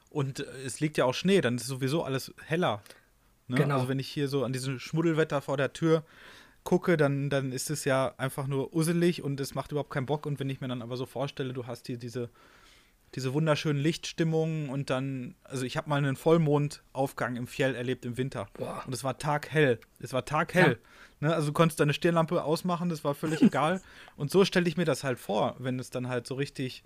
Und 0.09 0.39
äh, 0.39 0.43
es 0.66 0.80
liegt 0.80 0.97
ja 0.97 1.05
auch 1.05 1.13
Schnee, 1.13 1.41
dann 1.41 1.57
ist 1.57 1.68
sowieso 1.68 2.03
alles 2.03 2.34
heller. 2.45 2.82
Ne? 3.47 3.57
Genau. 3.57 3.76
Also 3.76 3.89
wenn 3.89 3.99
ich 3.99 4.07
hier 4.07 4.28
so 4.28 4.43
an 4.43 4.53
diesem 4.53 4.80
Schmuddelwetter 4.80 5.41
vor 5.41 5.57
der 5.57 5.74
Tür 5.74 6.03
gucke, 6.66 6.97
dann, 6.97 7.30
dann 7.30 7.53
ist 7.53 7.70
es 7.70 7.86
ja 7.86 8.13
einfach 8.18 8.47
nur 8.47 8.74
usselig 8.74 9.24
und 9.24 9.39
es 9.39 9.55
macht 9.55 9.72
überhaupt 9.72 9.91
keinen 9.91 10.07
Bock. 10.07 10.26
Und 10.26 10.39
wenn 10.41 10.49
ich 10.49 10.59
mir 10.59 10.68
dann 10.68 10.82
aber 10.82 10.97
so 10.97 11.05
vorstelle, 11.05 11.53
du 11.53 11.68
hast 11.68 11.88
hier 11.88 11.97
diese, 11.97 12.30
diese 13.13 13.34
wunderschönen 13.34 13.80
Lichtstimmungen 13.80 14.70
und 14.70 14.89
dann, 14.89 15.36
also 15.43 15.63
ich 15.63 15.78
habe 15.78 15.89
mal 15.89 15.97
einen 15.97 16.18
Vollmondaufgang 16.18 17.38
im 17.38 17.47
Fjell 17.47 17.76
erlebt 17.76 18.03
im 18.03 18.18
Winter. 18.18 18.47
Boah. 18.53 18.84
Und 18.86 18.93
es 18.93 19.03
war 19.05 19.18
taghell. 19.18 19.80
Es 19.99 20.11
war 20.11 20.26
taghell. 20.26 20.80
Ja. 21.22 21.30
Ne? 21.30 21.36
Also 21.36 21.47
du 21.47 21.53
konntest 21.53 21.80
deine 21.80 21.93
Stirnlampe 21.93 22.43
ausmachen, 22.43 22.89
das 22.89 23.03
war 23.03 23.13
völlig 23.16 23.41
egal. 23.43 23.80
Und 24.18 24.32
so 24.32 24.43
stelle 24.43 24.68
ich 24.68 24.76
mir 24.76 24.86
das 24.86 25.03
halt 25.03 25.20
vor, 25.20 25.55
wenn 25.59 25.80
es 25.80 25.91
dann 25.91 26.09
halt 26.09 26.28
so 26.28 26.34
richtig, 26.34 26.84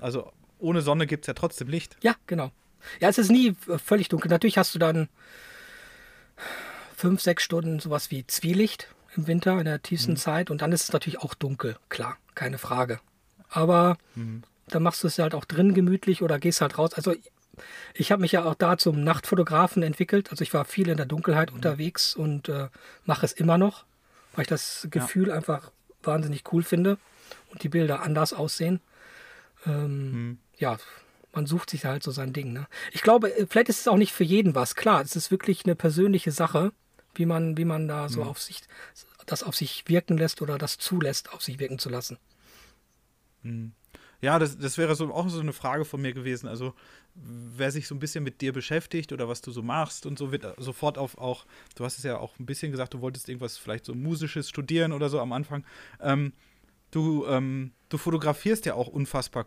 also 0.00 0.32
ohne 0.58 0.80
Sonne 0.80 1.06
gibt 1.06 1.24
es 1.24 1.26
ja 1.28 1.34
trotzdem 1.34 1.68
Licht. 1.68 1.96
Ja, 2.02 2.16
genau. 2.26 2.50
Ja, 2.98 3.08
es 3.08 3.18
ist 3.18 3.30
nie 3.30 3.54
völlig 3.84 4.08
dunkel. 4.08 4.30
Natürlich 4.30 4.56
hast 4.56 4.74
du 4.74 4.78
dann 4.78 5.08
fünf, 6.96 7.20
sechs 7.20 7.42
Stunden 7.42 7.78
sowas 7.78 8.10
wie 8.10 8.26
Zwielicht 8.26 8.88
im 9.18 9.26
Winter 9.26 9.58
in 9.58 9.64
der 9.64 9.82
tiefsten 9.82 10.12
mhm. 10.12 10.16
Zeit 10.16 10.50
und 10.50 10.62
dann 10.62 10.72
ist 10.72 10.84
es 10.84 10.92
natürlich 10.92 11.20
auch 11.20 11.34
dunkel, 11.34 11.76
klar, 11.88 12.16
keine 12.34 12.56
Frage. 12.56 13.00
Aber 13.50 13.98
mhm. 14.14 14.42
dann 14.68 14.82
machst 14.82 15.02
du 15.02 15.08
es 15.08 15.18
halt 15.18 15.34
auch 15.34 15.44
drin 15.44 15.74
gemütlich 15.74 16.22
oder 16.22 16.38
gehst 16.38 16.60
halt 16.60 16.78
raus. 16.78 16.94
Also 16.94 17.14
ich 17.94 18.12
habe 18.12 18.22
mich 18.22 18.32
ja 18.32 18.44
auch 18.44 18.54
da 18.54 18.78
zum 18.78 19.02
Nachtfotografen 19.02 19.82
entwickelt. 19.82 20.30
Also 20.30 20.42
ich 20.42 20.54
war 20.54 20.64
viel 20.64 20.88
in 20.88 20.96
der 20.96 21.06
Dunkelheit 21.06 21.50
mhm. 21.50 21.56
unterwegs 21.56 22.14
und 22.14 22.48
äh, 22.48 22.68
mache 23.04 23.26
es 23.26 23.32
immer 23.32 23.58
noch, 23.58 23.84
weil 24.34 24.42
ich 24.42 24.48
das 24.48 24.86
Gefühl 24.90 25.28
ja. 25.28 25.34
einfach 25.34 25.72
wahnsinnig 26.02 26.44
cool 26.52 26.62
finde 26.62 26.96
und 27.50 27.62
die 27.64 27.68
Bilder 27.68 28.02
anders 28.02 28.32
aussehen. 28.32 28.80
Ähm, 29.66 30.12
mhm. 30.12 30.38
Ja, 30.58 30.78
man 31.32 31.46
sucht 31.46 31.70
sich 31.70 31.84
halt 31.84 32.04
so 32.04 32.12
sein 32.12 32.32
Ding. 32.32 32.52
Ne? 32.52 32.68
Ich 32.92 33.02
glaube, 33.02 33.36
äh, 33.36 33.46
vielleicht 33.48 33.68
ist 33.68 33.80
es 33.80 33.88
auch 33.88 33.96
nicht 33.96 34.12
für 34.12 34.24
jeden 34.24 34.54
was. 34.54 34.76
Klar, 34.76 35.02
es 35.02 35.16
ist 35.16 35.32
wirklich 35.32 35.64
eine 35.64 35.74
persönliche 35.74 36.30
Sache, 36.30 36.72
wie 37.14 37.26
man, 37.26 37.56
wie 37.56 37.64
man 37.64 37.88
da 37.88 38.08
so 38.08 38.22
mhm. 38.22 38.28
auf 38.28 38.38
sich, 38.38 38.62
das 39.30 39.42
auf 39.42 39.54
sich 39.54 39.84
wirken 39.86 40.18
lässt 40.18 40.42
oder 40.42 40.58
das 40.58 40.78
zulässt, 40.78 41.32
auf 41.32 41.42
sich 41.42 41.58
wirken 41.58 41.78
zu 41.78 41.88
lassen. 41.88 42.18
Mhm. 43.42 43.72
Ja, 44.20 44.38
das, 44.40 44.58
das 44.58 44.78
wäre 44.78 44.96
so 44.96 45.12
auch 45.14 45.28
so 45.28 45.40
eine 45.40 45.52
Frage 45.52 45.84
von 45.84 46.00
mir 46.00 46.12
gewesen. 46.12 46.48
Also, 46.48 46.74
wer 47.14 47.70
sich 47.70 47.86
so 47.86 47.94
ein 47.94 48.00
bisschen 48.00 48.24
mit 48.24 48.40
dir 48.40 48.52
beschäftigt 48.52 49.12
oder 49.12 49.28
was 49.28 49.42
du 49.42 49.52
so 49.52 49.62
machst 49.62 50.06
und 50.06 50.18
so, 50.18 50.32
wird 50.32 50.44
sofort 50.58 50.98
auf 50.98 51.18
auch, 51.18 51.46
du 51.76 51.84
hast 51.84 51.98
es 51.98 52.04
ja 52.04 52.18
auch 52.18 52.36
ein 52.38 52.46
bisschen 52.46 52.72
gesagt, 52.72 52.94
du 52.94 53.00
wolltest 53.00 53.28
irgendwas 53.28 53.58
vielleicht 53.58 53.84
so 53.84 53.94
Musisches 53.94 54.48
studieren 54.48 54.92
oder 54.92 55.08
so 55.08 55.20
am 55.20 55.32
Anfang. 55.32 55.64
Ähm, 56.00 56.32
du, 56.90 57.26
ähm, 57.26 57.72
du 57.90 57.98
fotografierst 57.98 58.66
ja 58.66 58.74
auch 58.74 58.88
unfassbar 58.88 59.46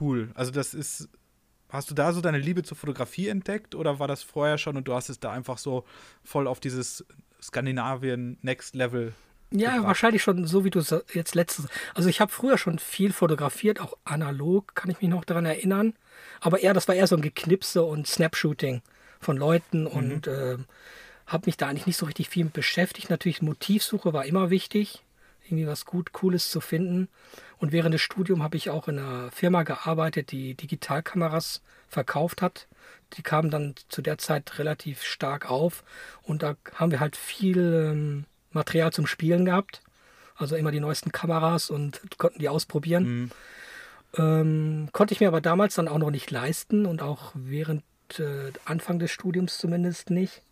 cool. 0.00 0.30
Also, 0.34 0.50
das 0.50 0.74
ist, 0.74 1.08
hast 1.70 1.90
du 1.90 1.94
da 1.94 2.12
so 2.12 2.20
deine 2.20 2.38
Liebe 2.38 2.62
zur 2.62 2.76
Fotografie 2.76 3.28
entdeckt 3.28 3.74
oder 3.74 4.00
war 4.00 4.08
das 4.08 4.22
vorher 4.22 4.58
schon 4.58 4.76
und 4.76 4.86
du 4.86 4.92
hast 4.92 5.08
es 5.08 5.18
da 5.18 5.32
einfach 5.32 5.56
so 5.56 5.86
voll 6.24 6.46
auf 6.46 6.60
dieses 6.60 7.06
Skandinavien 7.42 8.38
Next 8.42 8.74
Level 8.74 9.12
ja, 9.52 9.70
gebracht. 9.70 9.86
wahrscheinlich 9.88 10.22
schon 10.22 10.46
so, 10.46 10.64
wie 10.64 10.70
du 10.70 10.78
es 10.78 10.94
jetzt 11.12 11.34
letztes. 11.34 11.66
Also 11.94 12.08
ich 12.08 12.20
habe 12.20 12.30
früher 12.30 12.56
schon 12.56 12.78
viel 12.78 13.12
fotografiert, 13.12 13.80
auch 13.80 13.94
analog, 14.04 14.74
kann 14.74 14.90
ich 14.90 15.00
mich 15.00 15.10
noch 15.10 15.24
daran 15.24 15.44
erinnern. 15.44 15.94
Aber 16.40 16.60
eher, 16.60 16.74
das 16.74 16.86
war 16.88 16.94
eher 16.94 17.06
so 17.06 17.16
ein 17.16 17.22
Geknipse 17.22 17.82
und 17.82 18.06
Snapshooting 18.06 18.82
von 19.18 19.36
Leuten 19.36 19.82
mhm. 19.82 19.86
und 19.88 20.26
äh, 20.26 20.58
habe 21.26 21.46
mich 21.46 21.56
da 21.56 21.68
eigentlich 21.68 21.86
nicht 21.86 21.96
so 21.96 22.06
richtig 22.06 22.28
viel 22.28 22.44
mit 22.44 22.52
beschäftigt. 22.52 23.10
Natürlich 23.10 23.42
Motivsuche 23.42 24.12
war 24.12 24.24
immer 24.24 24.50
wichtig, 24.50 25.02
irgendwie 25.50 25.66
was 25.66 25.84
gut, 25.84 26.12
cooles 26.12 26.50
zu 26.50 26.60
finden. 26.60 27.08
Und 27.58 27.72
während 27.72 27.94
des 27.94 28.00
Studiums 28.00 28.42
habe 28.42 28.56
ich 28.56 28.70
auch 28.70 28.88
in 28.88 28.98
einer 28.98 29.30
Firma 29.30 29.62
gearbeitet, 29.62 30.32
die 30.32 30.54
Digitalkameras 30.54 31.62
verkauft 31.88 32.42
hat. 32.42 32.66
Die 33.14 33.22
kamen 33.22 33.50
dann 33.50 33.74
zu 33.88 34.02
der 34.02 34.18
Zeit 34.18 34.58
relativ 34.58 35.02
stark 35.02 35.50
auf 35.50 35.84
und 36.22 36.42
da 36.42 36.54
haben 36.74 36.92
wir 36.92 37.00
halt 37.00 37.16
viel 37.16 37.90
ähm, 37.92 38.24
Material 38.52 38.92
zum 38.92 39.06
Spielen 39.06 39.44
gehabt. 39.44 39.82
Also 40.36 40.56
immer 40.56 40.70
die 40.70 40.80
neuesten 40.80 41.12
Kameras 41.12 41.70
und 41.70 42.00
konnten 42.16 42.38
die 42.38 42.48
ausprobieren. 42.48 43.04
Mhm. 43.04 43.30
Ähm, 44.16 44.88
konnte 44.92 45.12
ich 45.12 45.20
mir 45.20 45.28
aber 45.28 45.40
damals 45.40 45.74
dann 45.74 45.88
auch 45.88 45.98
noch 45.98 46.10
nicht 46.10 46.30
leisten 46.30 46.86
und 46.86 47.02
auch 47.02 47.32
während 47.34 47.84
äh, 48.18 48.52
Anfang 48.64 48.98
des 48.98 49.10
Studiums 49.10 49.58
zumindest 49.58 50.10
nicht. 50.10 50.42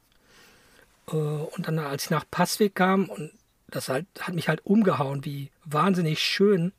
Äh, 1.09 1.17
und 1.17 1.67
dann, 1.67 1.79
als 1.79 2.05
ich 2.05 2.11
nach 2.11 2.25
Passweg 2.31 2.75
kam, 2.75 3.07
und 3.07 3.33
das 3.71 3.89
halt, 3.89 4.07
hat 4.21 4.35
mich 4.35 4.49
halt 4.49 4.65
umgehauen, 4.65 5.25
wie 5.25 5.51
wahnsinnig 5.65 6.21
schön. 6.21 6.73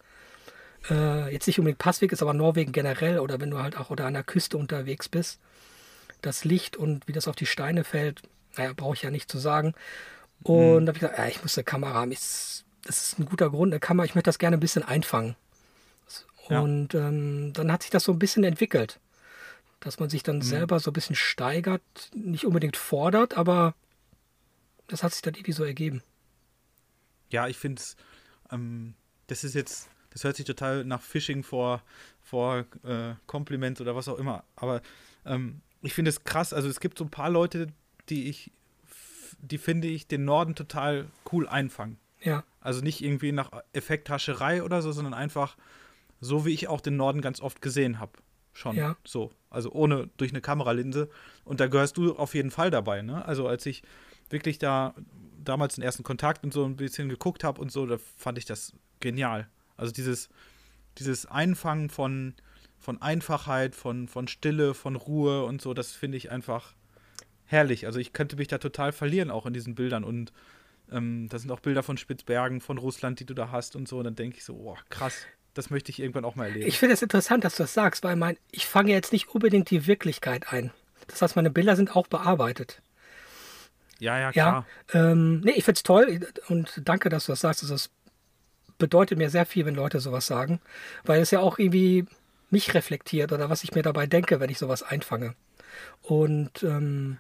Äh, 0.90 1.32
jetzt 1.32 1.48
nicht 1.48 1.60
unbedingt 1.60 1.80
Passweg 1.80 2.12
ist, 2.12 2.22
aber 2.22 2.34
Norwegen 2.34 2.72
generell 2.72 3.20
oder 3.20 3.40
wenn 3.40 3.52
du 3.52 3.60
halt 3.60 3.78
auch 3.78 3.90
oder 3.90 4.06
an 4.06 4.14
der 4.14 4.24
Küste 4.24 4.58
unterwegs 4.58 5.10
bist. 5.10 5.40
Das 6.22 6.44
Licht 6.44 6.78
und 6.78 7.08
wie 7.08 7.14
das 7.14 7.28
auf 7.28 7.36
die 7.36 7.46
Steine 7.46 7.84
fällt, 7.84 8.24
naja, 8.58 8.74
brauche 8.76 8.96
ich 8.96 9.04
ja 9.04 9.12
nicht 9.12 9.32
zu 9.32 9.38
sagen. 9.38 9.74
Und 10.44 10.82
mhm. 10.82 10.86
da 10.86 10.92
habe 10.92 10.98
ich 10.98 11.02
gesagt, 11.02 11.18
ja, 11.18 11.28
ich 11.28 11.42
muss 11.42 11.58
eine 11.58 11.64
Kamera 11.64 11.94
haben. 11.94 12.12
Ich, 12.12 12.20
das 12.20 12.64
ist 13.04 13.20
ein 13.20 13.26
guter 13.26 13.50
Grund, 13.50 13.74
eine 13.74 13.80
Kamera. 13.80 14.06
Ich 14.06 14.16
möchte 14.16 14.30
das 14.30 14.40
gerne 14.40 14.58
ein 14.58 14.62
bisschen 14.62 14.84
einfangen. 14.84 15.36
Und 16.50 16.94
ja. 16.94 17.08
ähm, 17.08 17.54
dann 17.54 17.72
hat 17.72 17.84
sich 17.84 17.92
das 17.92 18.04
so 18.04 18.12
ein 18.12 18.20
bisschen 18.20 18.44
entwickelt. 18.44 19.00
Dass 19.80 20.00
man 20.00 20.10
sich 20.10 20.24
dann 20.24 20.38
mhm. 20.38 20.42
selber 20.42 20.80
so 20.80 20.90
ein 20.90 20.94
bisschen 20.94 21.16
steigert, 21.16 21.82
nicht 22.14 22.46
unbedingt 22.46 22.76
fordert, 22.76 23.38
aber 23.38 23.76
das 24.88 25.04
hat 25.04 25.14
sich 25.14 25.22
dann 25.22 25.36
irgendwie 25.36 25.52
so 25.52 25.64
ergeben. 25.64 26.02
Ja, 27.32 27.48
ich 27.48 27.58
finde 27.58 27.82
es, 27.82 27.96
ähm, 28.52 28.94
das 29.28 29.44
ist 29.44 29.56
jetzt, 29.56 29.90
das 30.12 30.24
hört 30.24 30.36
sich 30.36 30.46
total 30.46 30.86
nach 30.86 31.02
Phishing 31.02 31.44
vor, 31.44 31.84
vor 32.22 32.66
äh, 32.84 33.14
Compliments 33.28 33.82
oder 33.82 33.96
was 33.96 34.08
auch 34.08 34.18
immer. 34.18 34.44
Aber 34.56 34.82
ähm, 35.26 35.62
ich 35.82 35.94
finde 35.94 36.10
es 36.10 36.24
krass. 36.24 36.54
Also 36.54 36.68
es 36.68 36.80
gibt 36.80 36.98
so 36.98 37.06
ein 37.06 37.12
paar 37.12 37.30
Leute, 37.30 37.68
die 38.10 38.30
ich 38.30 38.52
die 39.42 39.58
finde 39.58 39.88
ich 39.88 40.08
den 40.08 40.26
Norden 40.26 40.56
total 40.56 41.08
cool 41.32 41.48
einfangen. 41.48 41.98
Ja. 42.22 42.44
Also 42.60 42.82
nicht 42.82 43.04
irgendwie 43.04 43.32
nach 43.32 43.52
Effekthascherei 43.74 44.64
oder 44.64 44.82
so, 44.82 44.92
sondern 44.92 45.14
einfach 45.14 45.56
so, 46.20 46.46
wie 46.46 46.54
ich 46.54 46.68
auch 46.68 46.82
den 46.82 46.98
Norden 46.98 47.22
ganz 47.22 47.40
oft 47.42 47.62
gesehen 47.62 48.00
habe. 48.00 48.12
Schon 48.52 48.76
ja. 48.76 48.98
so. 49.06 49.32
Also 49.50 49.72
ohne 49.72 50.10
durch 50.18 50.32
eine 50.32 50.42
Kameralinse. 50.42 51.10
Und 51.46 51.60
da 51.60 51.68
gehörst 51.68 51.98
du 51.98 52.16
auf 52.18 52.36
jeden 52.36 52.52
Fall 52.52 52.72
dabei, 52.72 53.02
ne? 53.02 53.24
Also 53.26 53.48
als 53.48 53.66
ich 53.66 53.84
wirklich 54.30 54.60
da 54.60 54.94
damals 55.44 55.76
den 55.76 55.84
ersten 55.84 56.04
Kontakt 56.04 56.44
und 56.44 56.54
so 56.54 56.66
ein 56.66 56.76
bisschen 56.76 57.10
geguckt 57.10 57.44
habe 57.44 57.62
und 57.62 57.72
so, 57.72 57.86
da 57.86 57.98
fand 58.18 58.38
ich 58.38 58.46
das 58.46 58.74
genial. 59.00 59.48
Also 59.78 59.92
dieses, 59.92 60.30
dieses 60.98 61.26
Einfangen 61.26 61.90
von, 61.90 62.34
von 62.78 63.02
Einfachheit, 63.02 63.76
von, 63.76 64.08
von 64.08 64.28
Stille, 64.28 64.74
von 64.74 64.96
Ruhe 64.96 65.46
und 65.46 65.62
so, 65.62 65.74
das 65.74 65.92
finde 65.92 66.18
ich 66.18 66.32
einfach 66.32 66.74
herrlich. 67.46 67.86
Also 67.86 68.00
ich 68.00 68.14
könnte 68.14 68.36
mich 68.36 68.48
da 68.48 68.58
total 68.58 68.92
verlieren 68.92 69.32
auch 69.32 69.46
in 69.46 69.54
diesen 69.54 69.76
Bildern 69.76 70.04
und 70.04 70.32
ähm, 70.92 71.28
da 71.30 71.40
sind 71.40 71.52
auch 71.52 71.60
Bilder 71.60 71.84
von 71.84 71.98
Spitzbergen, 71.98 72.62
von 72.62 72.78
Russland, 72.78 73.20
die 73.20 73.26
du 73.26 73.34
da 73.34 73.52
hast 73.52 73.76
und 73.76 73.88
so. 73.88 74.00
Und 74.00 74.06
dann 74.06 74.16
denke 74.16 74.38
ich 74.38 74.44
so, 74.44 74.54
oh, 74.56 74.78
krass, 74.90 75.26
das 75.54 75.70
möchte 75.70 75.92
ich 75.92 76.00
irgendwann 76.00 76.26
auch 76.26 76.36
mal 76.36 76.46
erleben. 76.46 76.68
Ich 76.68 76.80
finde 76.80 76.94
es 76.94 77.02
interessant, 77.02 77.44
dass 77.44 77.56
du 77.56 77.64
das 77.64 77.74
sagst, 77.74 78.04
weil 78.04 78.16
mein, 78.16 78.38
ich 78.52 78.66
fange 78.66 78.92
jetzt 78.92 79.14
nicht 79.14 79.30
unbedingt 79.30 79.70
die 79.70 79.88
Wirklichkeit 79.88 80.52
ein. 80.52 80.72
Das 81.08 81.22
heißt, 81.22 81.36
meine 81.36 81.50
Bilder 81.50 81.76
sind 81.76 81.96
auch 81.96 82.08
bearbeitet. 82.08 82.82
Ja, 84.00 84.18
ja, 84.18 84.32
klar. 84.32 84.66
Ja, 84.94 85.12
ähm, 85.12 85.42
nee, 85.42 85.52
ich 85.52 85.66
finde 85.66 85.78
es 85.78 85.84
toll 85.84 86.20
und 86.48 86.82
danke, 86.86 87.10
dass 87.10 87.26
du 87.26 87.34
das 87.34 87.42
sagst. 87.42 87.64
Also 87.64 87.76
das 87.76 87.90
bedeutet 88.78 89.18
mir 89.18 89.30
sehr 89.30 89.46
viel, 89.46 89.66
wenn 89.66 89.76
Leute 89.76 90.00
sowas 90.00 90.26
sagen, 90.26 90.62
weil 91.04 91.22
es 91.22 91.32
ja 91.32 91.40
auch 91.42 91.60
irgendwie 91.60 92.06
mich 92.50 92.74
reflektiert 92.74 93.32
oder 93.32 93.50
was 93.50 93.64
ich 93.64 93.76
mir 93.76 93.84
dabei 93.84 94.08
denke, 94.08 94.40
wenn 94.40 94.50
ich 94.50 94.58
sowas 94.58 94.82
einfange. 94.82 95.36
Und 96.02 96.64
ähm, 96.64 97.20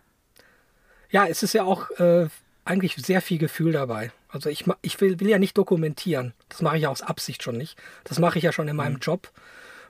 ja, 1.11 1.27
es 1.27 1.43
ist 1.43 1.53
ja 1.53 1.63
auch 1.63 1.91
äh, 1.99 2.27
eigentlich 2.65 2.95
sehr 2.95 3.21
viel 3.21 3.37
Gefühl 3.37 3.73
dabei. 3.73 4.11
Also 4.29 4.49
ich, 4.49 4.65
ich 4.81 4.99
will, 5.01 5.19
will 5.19 5.29
ja 5.29 5.39
nicht 5.39 5.57
dokumentieren. 5.57 6.33
Das 6.49 6.61
mache 6.61 6.77
ich 6.77 6.87
aus 6.87 7.01
Absicht 7.01 7.43
schon 7.43 7.57
nicht. 7.57 7.77
Das 8.03 8.19
mache 8.19 8.37
ich 8.37 8.43
ja 8.43 8.51
schon 8.51 8.67
in 8.67 8.75
meinem 8.75 8.93
mhm. 8.93 8.99
Job. 8.99 9.31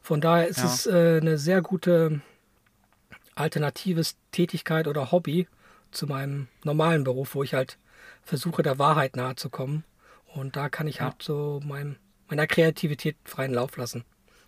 Von 0.02 0.22
daher 0.22 0.48
ist 0.48 0.60
ja. 0.60 0.66
es 0.66 0.88
äh, 0.88 1.20
eine 1.22 1.38
sehr 1.38 1.62
gute 1.62 2.22
alternatives 3.36 4.18
Tätigkeit 4.32 4.88
oder 4.88 5.12
Hobby 5.12 5.48
zu 5.92 6.08
meinem 6.08 6.48
normalen 6.64 7.04
Beruf, 7.04 7.36
wo 7.36 7.44
ich 7.44 7.54
halt 7.54 7.78
versuche, 8.24 8.64
der 8.64 8.80
Wahrheit 8.80 9.16
nahe 9.16 9.36
zu 9.36 9.50
kommen. 9.50 9.84
Und 10.34 10.56
da 10.56 10.70
kann 10.70 10.88
ich 10.88 10.98
ja. 10.98 11.06
halt 11.06 11.22
so 11.22 11.60
mein, 11.64 11.98
meiner 12.28 12.48
Kreativität 12.48 13.18
freien 13.24 13.54
Lauf 13.54 13.78
lassen, 13.78 14.04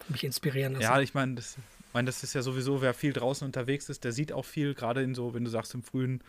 mich 0.09 0.23
inspirieren 0.23 0.73
lassen. 0.73 0.83
Ja, 0.83 0.99
ich 1.01 1.13
meine, 1.13 1.35
das, 1.35 1.57
meine, 1.93 2.05
das 2.05 2.23
ist 2.23 2.33
ja 2.33 2.41
sowieso, 2.41 2.81
wer 2.81 2.93
viel 2.93 3.13
draußen 3.13 3.45
unterwegs 3.45 3.89
ist, 3.89 4.03
der 4.03 4.11
sieht 4.11 4.31
auch 4.31 4.45
viel, 4.45 4.75
gerade 4.75 5.01
in 5.01 5.15
so, 5.15 5.33
wenn 5.33 5.43
du 5.43 5.49
sagst, 5.49 5.73
im 5.73 5.83
frühen 5.83 6.23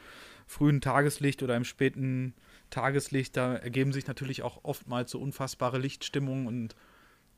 frühen 0.46 0.80
Tageslicht 0.80 1.42
oder 1.42 1.56
im 1.56 1.64
späten 1.64 2.34
Tageslicht, 2.70 3.36
da 3.36 3.54
ergeben 3.54 3.92
sich 3.92 4.06
natürlich 4.06 4.42
auch 4.42 4.60
oftmals 4.64 5.10
so 5.10 5.18
unfassbare 5.18 5.78
Lichtstimmungen 5.78 6.46
und 6.46 6.76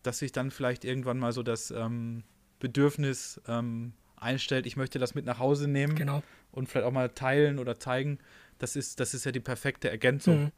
dass 0.03 0.18
sich 0.18 0.33
dann 0.33 0.51
vielleicht 0.51 0.85
irgendwann 0.85 1.18
mal 1.18 1.33
so 1.33 1.43
das 1.43 1.70
ähm, 1.70 2.25
Bedürfnis 2.61 3.41
ähm, 3.47 3.93
einstellt, 4.16 4.66
ich 4.66 4.77
möchte 4.77 4.99
das 4.99 5.14
mit 5.14 5.25
nach 5.25 5.39
Hause 5.39 5.68
nehmen 5.68 5.95
genau. 5.95 6.22
Und 6.55 6.69
vielleicht 6.69 6.87
auch 6.87 6.93
mal 6.93 7.11
teilen 7.11 7.59
oder 7.59 7.79
zeigen, 7.79 8.19
das 8.59 8.77
ist, 8.77 9.01
das 9.01 9.15
ist 9.15 9.25
ja 9.25 9.33
die 9.33 9.41
perfekte 9.41 9.91
Ergänzung. 9.91 10.45
Mhm. 10.45 10.53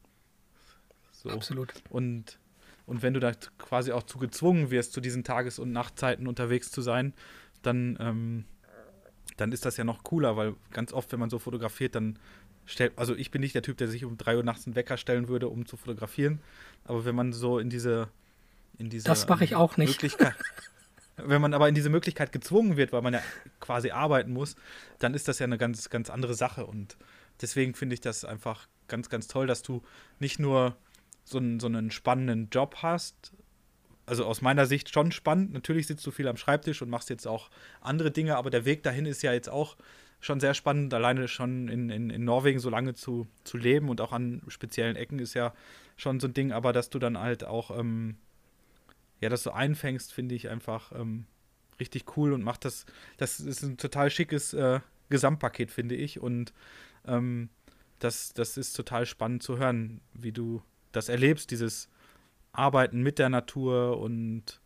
So. 1.13 1.31
Absolut. 1.31 1.73
Und, 1.89 2.39
und 2.87 3.03
wenn 3.03 3.15
du 3.15 3.21
da 3.21 3.33
quasi 3.59 3.93
auch 3.93 4.03
zu 4.03 4.19
gezwungen 4.19 4.71
wirst, 4.71 4.93
zu 4.93 5.01
diesen 5.01 5.25
Tages- 5.25 5.59
und 5.59 5.73
Nachtzeiten 5.73 6.27
unterwegs 6.27 6.71
zu 6.71 6.83
sein, 6.83 7.15
dann, 7.63 7.97
ähm, 8.01 8.45
dann 9.39 9.53
ist 9.53 9.65
das 9.65 9.77
ja 9.77 9.85
noch 9.85 10.05
cooler, 10.05 10.37
weil 10.37 10.55
ganz 10.71 10.93
oft, 10.93 11.11
wenn 11.13 11.21
man 11.21 11.31
so 11.31 11.39
fotografiert, 11.39 11.95
dann 11.95 12.19
stellt, 12.67 12.93
also 12.97 13.15
ich 13.15 13.31
bin 13.31 13.41
nicht 13.41 13.55
der 13.55 13.63
Typ, 13.63 13.79
der 13.79 13.89
sich 13.89 14.05
um 14.05 14.19
drei 14.19 14.37
Uhr 14.37 14.43
nachts 14.43 14.67
einen 14.67 14.77
Wecker 14.77 14.99
stellen 14.99 15.29
würde, 15.29 15.49
um 15.49 15.67
zu 15.67 15.77
fotografieren. 15.77 16.41
Aber 16.85 17.05
wenn 17.05 17.15
man 17.15 17.33
so 17.33 17.59
in 17.59 17.71
diese, 17.71 18.09
in 18.79 18.91
diese 18.91 19.07
das 19.07 19.27
mache 19.27 19.45
ich 19.45 19.55
auch 19.55 19.79
nicht. 19.79 20.03
Möglichkeit, 20.03 20.35
wenn 21.17 21.41
man 21.41 21.55
aber 21.55 21.69
in 21.69 21.75
diese 21.75 21.91
Möglichkeit 21.91 22.33
gezwungen 22.33 22.77
wird, 22.77 22.93
weil 22.93 23.03
man 23.03 23.15
ja 23.15 23.23
quasi 23.61 23.91
arbeiten 23.91 24.33
muss, 24.33 24.57
dann 24.99 25.15
ist 25.15 25.29
das 25.29 25.39
ja 25.39 25.45
eine 25.45 25.59
ganz, 25.59 25.91
ganz 25.91 26.11
andere 26.11 26.35
Sache. 26.35 26.67
Und 26.67 26.97
deswegen 27.41 27.75
finde 27.75 27.95
ich 27.95 28.01
das 28.01 28.25
einfach 28.25 28.69
ganz, 28.89 29.09
ganz 29.09 29.27
toll, 29.27 29.47
dass 29.47 29.63
du 29.63 29.83
nicht 30.19 30.39
nur 30.39 30.77
so 31.25 31.39
einen, 31.39 31.59
so 31.59 31.67
einen 31.67 31.91
spannenden 31.91 32.49
Job 32.51 32.77
hast, 32.83 33.33
also 34.05 34.25
aus 34.25 34.41
meiner 34.41 34.67
Sicht 34.67 34.93
schon 34.93 35.11
spannend. 35.11 35.53
Natürlich 35.53 35.87
sitzt 35.89 36.07
du 36.07 36.11
viel 36.11 36.29
am 36.29 36.37
Schreibtisch 36.37 36.81
und 36.83 36.91
machst 36.91 37.11
jetzt 37.11 37.27
auch 37.27 37.51
andere 37.81 38.11
Dinge, 38.11 38.37
aber 38.37 38.51
der 38.51 38.65
Weg 38.65 38.83
dahin 38.83 39.07
ist 39.07 39.23
ja 39.23 39.33
jetzt 39.33 39.49
auch 39.49 39.77
schon 40.21 40.41
sehr 40.41 40.55
spannend, 40.55 40.95
alleine 40.95 41.29
schon 41.29 41.69
in, 41.69 41.91
in, 41.91 42.11
in 42.11 42.25
Norwegen 42.25 42.59
so 42.59 42.71
lange 42.71 42.95
zu, 42.95 43.27
zu 43.45 43.57
leben 43.57 43.89
und 43.89 44.01
auch 44.01 44.13
an 44.13 44.43
speziellen 44.49 44.97
Ecken 44.97 45.19
ist 45.19 45.35
ja 45.35 45.53
schon 45.97 46.21
so 46.21 46.29
ein 46.29 46.35
Ding, 46.35 46.53
aber 46.53 46.73
dass 46.73 46.91
du 46.91 46.99
dann 46.99 47.19
halt 47.19 47.45
auch, 47.45 47.77
ähm, 47.77 48.17
ja, 49.21 49.29
das 49.29 49.43
so 49.43 49.51
einfängst, 49.51 50.13
finde 50.13 50.35
ich 50.35 50.49
einfach 50.49 50.93
ähm, 50.93 51.27
richtig 51.81 52.17
cool 52.17 52.33
und 52.33 52.43
macht 52.43 52.65
das, 52.65 52.87
das 53.17 53.41
ist 53.41 53.63
ein 53.63 53.77
total 53.77 54.11
schickes 54.11 54.53
äh, 54.55 54.81
Gesamtpaket, 55.09 55.71
finde 55.71 55.95
ich. 55.95 56.21
Und 56.21 56.53
ähm, 57.07 57.49
das, 57.99 58.33
das 58.35 58.57
ist 58.57 58.75
total 58.75 59.07
spannend 59.07 59.43
zu 59.43 59.59
hören, 59.59 60.01
wie 60.13 60.33
du 60.33 60.63
das 60.93 61.09
erlebst, 61.09 61.51
dieses 61.51 61.89
Arbeiten 62.53 63.03
mit 63.03 63.19
der 63.19 63.29
Natur 63.29 63.99
und 63.99 64.61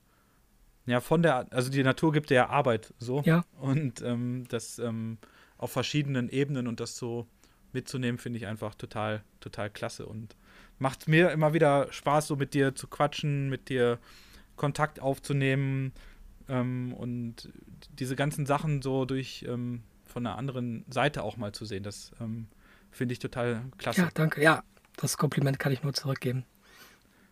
ja, 0.87 1.01
von 1.01 1.23
der, 1.23 1.47
also 1.53 1.71
die 1.71 1.83
Natur 1.83 2.13
gibt 2.13 2.31
dir 2.31 2.35
ja 2.35 2.49
Arbeit 2.49 2.95
so. 2.99 3.23
Ja. 3.25 3.45
Und 3.61 4.03
ähm, 4.03 4.45
das 4.49 4.79
ähm, 4.79 5.19
auf 5.59 5.71
verschiedenen 5.73 6.29
Ebenen 6.29 6.67
und 6.67 6.81
das 6.81 6.97
so 6.97 7.27
mitzunehmen, 7.73 8.19
finde 8.19 8.39
ich 8.39 8.47
einfach 8.47 8.75
total, 8.75 9.23
total 9.41 9.71
klasse. 9.71 10.07
Und 10.07 10.35
macht 10.79 11.07
mir 11.07 11.31
immer 11.31 11.53
wieder 11.53 11.93
Spaß, 11.93 12.27
so 12.27 12.37
mit 12.37 12.55
dir 12.55 12.75
zu 12.75 12.89
quatschen, 12.89 13.51
mit 13.51 13.69
dir 13.69 13.99
Kontakt 14.61 15.01
aufzunehmen 15.01 15.93
ähm, 16.47 16.93
und 16.93 17.51
diese 17.99 18.15
ganzen 18.15 18.45
Sachen 18.45 18.83
so 18.83 19.07
durch 19.07 19.47
ähm, 19.49 19.83
von 20.05 20.27
einer 20.27 20.37
anderen 20.37 20.85
Seite 20.91 21.23
auch 21.23 21.39
mal 21.39 21.53
zu 21.53 21.65
sehen. 21.65 21.83
Das 21.83 22.13
ähm, 22.21 22.47
finde 22.91 23.15
ich 23.15 23.21
total 23.21 23.63
klasse. 23.79 24.03
Ja, 24.03 24.09
danke. 24.13 24.43
Ja, 24.43 24.63
das 24.97 25.17
Kompliment 25.17 25.59
kann 25.59 25.73
ich 25.73 25.83
nur 25.83 25.95
zurückgeben. 25.95 26.45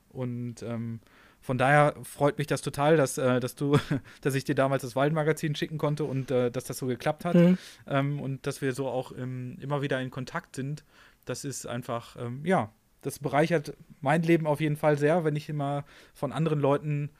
Und 0.08 0.62
ähm, 0.62 1.00
von 1.42 1.58
daher 1.58 1.96
freut 2.02 2.38
mich 2.38 2.46
das 2.46 2.62
total, 2.62 2.96
dass, 2.96 3.18
äh, 3.18 3.40
dass 3.40 3.54
du, 3.54 3.78
dass 4.22 4.34
ich 4.34 4.44
dir 4.44 4.54
damals 4.54 4.80
das 4.80 4.96
Waldmagazin 4.96 5.54
schicken 5.54 5.76
konnte 5.76 6.04
und 6.04 6.30
äh, 6.30 6.50
dass 6.50 6.64
das 6.64 6.78
so 6.78 6.86
geklappt 6.86 7.26
hat 7.26 7.34
mhm. 7.34 7.58
ähm, 7.86 8.20
und 8.20 8.46
dass 8.46 8.62
wir 8.62 8.72
so 8.72 8.88
auch 8.88 9.12
ähm, 9.12 9.58
immer 9.60 9.82
wieder 9.82 10.00
in 10.00 10.10
Kontakt 10.10 10.56
sind. 10.56 10.82
Das 11.26 11.44
ist 11.44 11.66
einfach, 11.66 12.16
ähm, 12.18 12.40
ja, 12.46 12.72
das 13.02 13.18
bereichert 13.18 13.74
mein 14.00 14.22
Leben 14.22 14.46
auf 14.46 14.60
jeden 14.60 14.76
Fall 14.76 14.98
sehr, 14.98 15.24
wenn 15.24 15.36
ich 15.36 15.48
immer 15.48 15.84
von 16.14 16.32
anderen 16.32 16.60
Leuten 16.60 17.10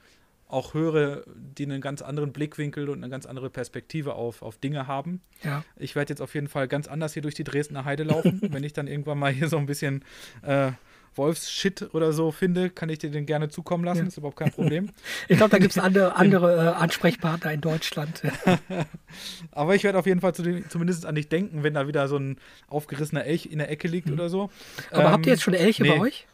auch 0.49 0.73
höre, 0.73 1.23
die 1.35 1.63
einen 1.63 1.79
ganz 1.79 2.01
anderen 2.01 2.33
Blickwinkel 2.33 2.89
und 2.89 2.97
eine 2.97 3.09
ganz 3.09 3.27
andere 3.27 3.51
Perspektive 3.51 4.15
auf, 4.15 4.41
auf 4.41 4.57
Dinge 4.57 4.87
haben. 4.87 5.21
Ja. 5.43 5.63
Ich 5.77 5.95
werde 5.95 6.11
jetzt 6.11 6.21
auf 6.21 6.33
jeden 6.33 6.47
Fall 6.47 6.67
ganz 6.67 6.87
anders 6.87 7.13
hier 7.13 7.21
durch 7.21 7.35
die 7.35 7.43
Dresdner 7.43 7.85
Heide 7.85 8.03
laufen, 8.03 8.41
wenn 8.51 8.63
ich 8.63 8.73
dann 8.73 8.87
irgendwann 8.87 9.19
mal 9.19 9.31
hier 9.31 9.47
so 9.47 9.57
ein 9.57 9.67
bisschen 9.67 10.03
äh, 10.41 10.71
Wolfsshit 11.19 11.93
oder 11.93 12.13
so 12.13 12.31
finde, 12.31 12.69
kann 12.69 12.89
ich 12.89 12.97
dir 12.97 13.11
den 13.11 13.25
gerne 13.25 13.49
zukommen 13.49 13.83
lassen, 13.83 14.01
ja. 14.01 14.07
ist 14.07 14.17
überhaupt 14.17 14.37
kein 14.37 14.51
Problem. 14.51 14.89
ich 15.27 15.37
glaube, 15.37 15.51
da 15.51 15.59
gibt 15.59 15.71
es 15.71 15.77
andere, 15.77 16.15
andere 16.15 16.55
äh, 16.55 16.69
Ansprechpartner 16.69 17.51
in 17.51 17.61
Deutschland. 17.61 18.23
Aber 19.51 19.75
ich 19.75 19.83
werde 19.83 19.99
auf 19.99 20.05
jeden 20.05 20.21
Fall 20.21 20.33
zu 20.33 20.41
den, 20.41 20.67
zumindest 20.69 21.05
an 21.05 21.15
dich 21.15 21.29
denken, 21.29 21.63
wenn 21.63 21.73
da 21.75 21.87
wieder 21.87 22.07
so 22.07 22.17
ein 22.17 22.37
aufgerissener 22.67 23.25
Elch 23.25 23.45
in 23.45 23.59
der 23.59 23.69
Ecke 23.69 23.87
liegt 23.87 24.07
mhm. 24.07 24.13
oder 24.13 24.29
so. 24.29 24.49
Aber 24.91 25.03
ähm, 25.03 25.11
habt 25.11 25.25
ihr 25.25 25.33
jetzt 25.33 25.43
schon 25.43 25.53
Elche 25.53 25.83
nee. 25.83 25.89
bei 25.89 25.99
euch? 25.99 26.25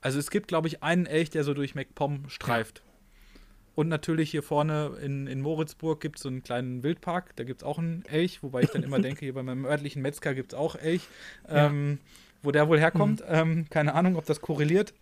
Also 0.00 0.18
es 0.18 0.30
gibt, 0.30 0.48
glaube 0.48 0.68
ich, 0.68 0.82
einen 0.82 1.06
Elch, 1.06 1.30
der 1.30 1.44
so 1.44 1.52
durch 1.52 1.74
MacPom 1.74 2.28
streift. 2.28 2.82
Und 3.74 3.88
natürlich 3.88 4.30
hier 4.30 4.42
vorne 4.42 4.98
in, 5.02 5.26
in 5.26 5.40
Moritzburg 5.40 6.00
gibt 6.00 6.16
es 6.16 6.22
so 6.22 6.28
einen 6.28 6.42
kleinen 6.42 6.82
Wildpark, 6.82 7.34
da 7.36 7.44
gibt 7.44 7.62
es 7.62 7.66
auch 7.66 7.78
einen 7.78 8.04
Elch, 8.04 8.42
wobei 8.42 8.62
ich 8.62 8.70
dann 8.70 8.82
immer 8.82 9.00
denke, 9.00 9.20
hier 9.20 9.32
bei 9.32 9.42
meinem 9.42 9.64
örtlichen 9.64 10.02
Metzger 10.02 10.34
gibt 10.34 10.52
es 10.52 10.58
auch 10.58 10.76
Elch. 10.76 11.02
Ja. 11.48 11.70
Wo 12.42 12.50
der 12.50 12.68
wohl 12.68 12.78
herkommt, 12.78 13.20
mhm. 13.20 13.26
ähm, 13.28 13.66
keine 13.70 13.94
Ahnung, 13.94 14.16
ob 14.16 14.26
das 14.26 14.40
korreliert. 14.40 14.94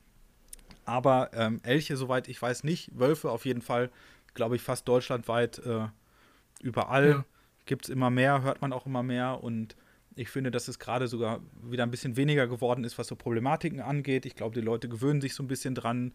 Aber 0.85 1.31
ähm, 1.35 1.61
Elche, 1.63 1.97
soweit 1.97 2.29
ich 2.29 2.41
weiß, 2.41 2.65
nicht. 2.65 2.91
Wölfe 2.99 3.31
auf 3.31 3.45
jeden 3.47 3.63
Fall, 3.63 3.91
glaube 4.35 4.57
ich, 4.57 4.63
fast 4.63 4.89
deutschlandweit 4.89 5.59
äh, 5.61 5.87
überall. 6.63 7.09
Ja. 7.09 7.25
Gibt 7.67 7.85
es 7.85 7.91
immer 7.91 8.11
mehr, 8.11 8.43
hört 8.43 8.61
man 8.61 8.73
auch 8.73 8.87
immer 8.87 9.03
mehr. 9.03 9.43
Und 9.43 9.77
ich 10.17 10.29
finde, 10.29 10.51
dass 10.51 10.69
es 10.69 10.79
gerade 10.79 11.09
sogar 11.09 11.41
wieder 11.63 11.85
ein 11.85 11.91
bisschen 11.91 12.17
weniger 12.17 12.47
geworden 12.47 12.85
ist, 12.85 12.99
was 12.99 13.07
so 13.07 13.17
Problematiken 13.17 13.81
angeht. 13.81 14.27
Ich 14.27 14.35
glaube, 14.35 14.55
die 14.55 14.61
Leute 14.61 14.89
gewöhnen 14.89 15.21
sich 15.21 15.35
so 15.35 15.43
ein 15.43 15.49
bisschen 15.49 15.75
dran. 15.75 16.13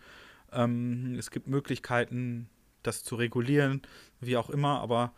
Ähm, 0.51 1.15
es 1.17 1.31
gibt 1.31 1.47
Möglichkeiten, 1.47 2.49
das 2.83 3.03
zu 3.03 3.15
regulieren, 3.15 3.81
wie 4.19 4.37
auch 4.37 4.49
immer. 4.49 4.81
Aber 4.81 5.13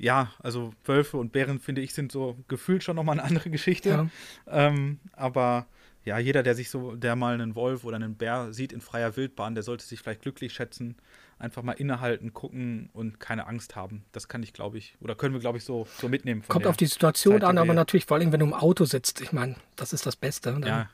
ja, 0.00 0.32
also 0.38 0.72
Wölfe 0.84 1.18
und 1.18 1.32
Bären, 1.32 1.60
finde 1.60 1.82
ich, 1.82 1.92
sind 1.92 2.10
so 2.10 2.36
gefühlt 2.48 2.82
schon 2.82 2.96
nochmal 2.96 3.18
eine 3.18 3.28
andere 3.28 3.50
Geschichte. 3.50 3.90
Ja. 3.90 4.08
Ähm, 4.48 4.98
aber 5.12 5.66
ja, 6.04 6.18
jeder, 6.18 6.42
der 6.42 6.54
sich 6.54 6.70
so, 6.70 6.96
der 6.96 7.16
mal 7.16 7.34
einen 7.34 7.54
Wolf 7.54 7.84
oder 7.84 7.96
einen 7.96 8.14
Bär 8.14 8.52
sieht 8.52 8.72
in 8.72 8.80
freier 8.80 9.16
Wildbahn, 9.16 9.54
der 9.54 9.62
sollte 9.62 9.84
sich 9.84 10.00
vielleicht 10.00 10.22
glücklich 10.22 10.54
schätzen, 10.54 10.96
einfach 11.38 11.62
mal 11.62 11.72
innehalten, 11.72 12.32
gucken 12.32 12.88
und 12.94 13.20
keine 13.20 13.46
Angst 13.46 13.76
haben. 13.76 14.02
Das 14.12 14.26
kann 14.26 14.42
ich, 14.42 14.54
glaube 14.54 14.78
ich, 14.78 14.96
oder 15.00 15.14
können 15.14 15.34
wir, 15.34 15.40
glaube 15.40 15.58
ich, 15.58 15.64
so, 15.64 15.86
so 15.98 16.08
mitnehmen. 16.08 16.42
Kommt 16.48 16.66
auf 16.66 16.78
die 16.78 16.86
Situation 16.86 17.34
Zeit, 17.34 17.44
an, 17.44 17.58
aber 17.58 17.74
natürlich 17.74 18.06
vor 18.06 18.16
allem, 18.16 18.32
wenn 18.32 18.40
du 18.40 18.46
im 18.46 18.54
Auto 18.54 18.86
sitzt. 18.86 19.20
Ich 19.20 19.32
meine, 19.32 19.56
das 19.76 19.92
ist 19.92 20.06
das 20.06 20.16
Beste. 20.16 20.52
Dann 20.52 20.62
ja. 20.62 20.90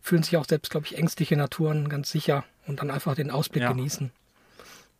fühlen 0.00 0.22
sich 0.22 0.38
auch 0.38 0.46
selbst, 0.46 0.70
glaube 0.70 0.86
ich, 0.86 0.96
ängstliche 0.96 1.36
Naturen 1.36 1.90
ganz 1.90 2.10
sicher 2.10 2.44
und 2.66 2.80
dann 2.80 2.90
einfach 2.90 3.14
den 3.14 3.30
Ausblick 3.30 3.62
ja. 3.62 3.72
genießen. 3.72 4.10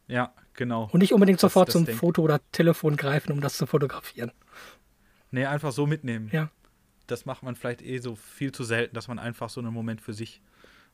Ja, 0.08 0.32
genau. 0.56 0.88
Und 0.92 1.00
nicht 1.00 1.12
unbedingt 1.12 1.40
sofort 1.40 1.68
das, 1.68 1.74
das 1.74 1.80
zum 1.80 1.86
Ding. 1.86 1.96
Foto 1.96 2.22
oder 2.22 2.40
Telefon 2.52 2.96
greifen, 2.96 3.32
um 3.32 3.40
das 3.40 3.56
zu 3.56 3.66
fotografieren. 3.66 4.32
Nee, 5.30 5.46
einfach 5.46 5.72
so 5.72 5.86
mitnehmen. 5.86 6.30
Ja. 6.32 6.50
Das 7.06 7.26
macht 7.26 7.42
man 7.42 7.54
vielleicht 7.54 7.82
eh 7.82 7.98
so 7.98 8.16
viel 8.16 8.52
zu 8.52 8.64
selten, 8.64 8.94
dass 8.94 9.08
man 9.08 9.18
einfach 9.18 9.48
so 9.48 9.60
einen 9.60 9.72
Moment 9.72 10.00
für 10.00 10.12
sich 10.12 10.40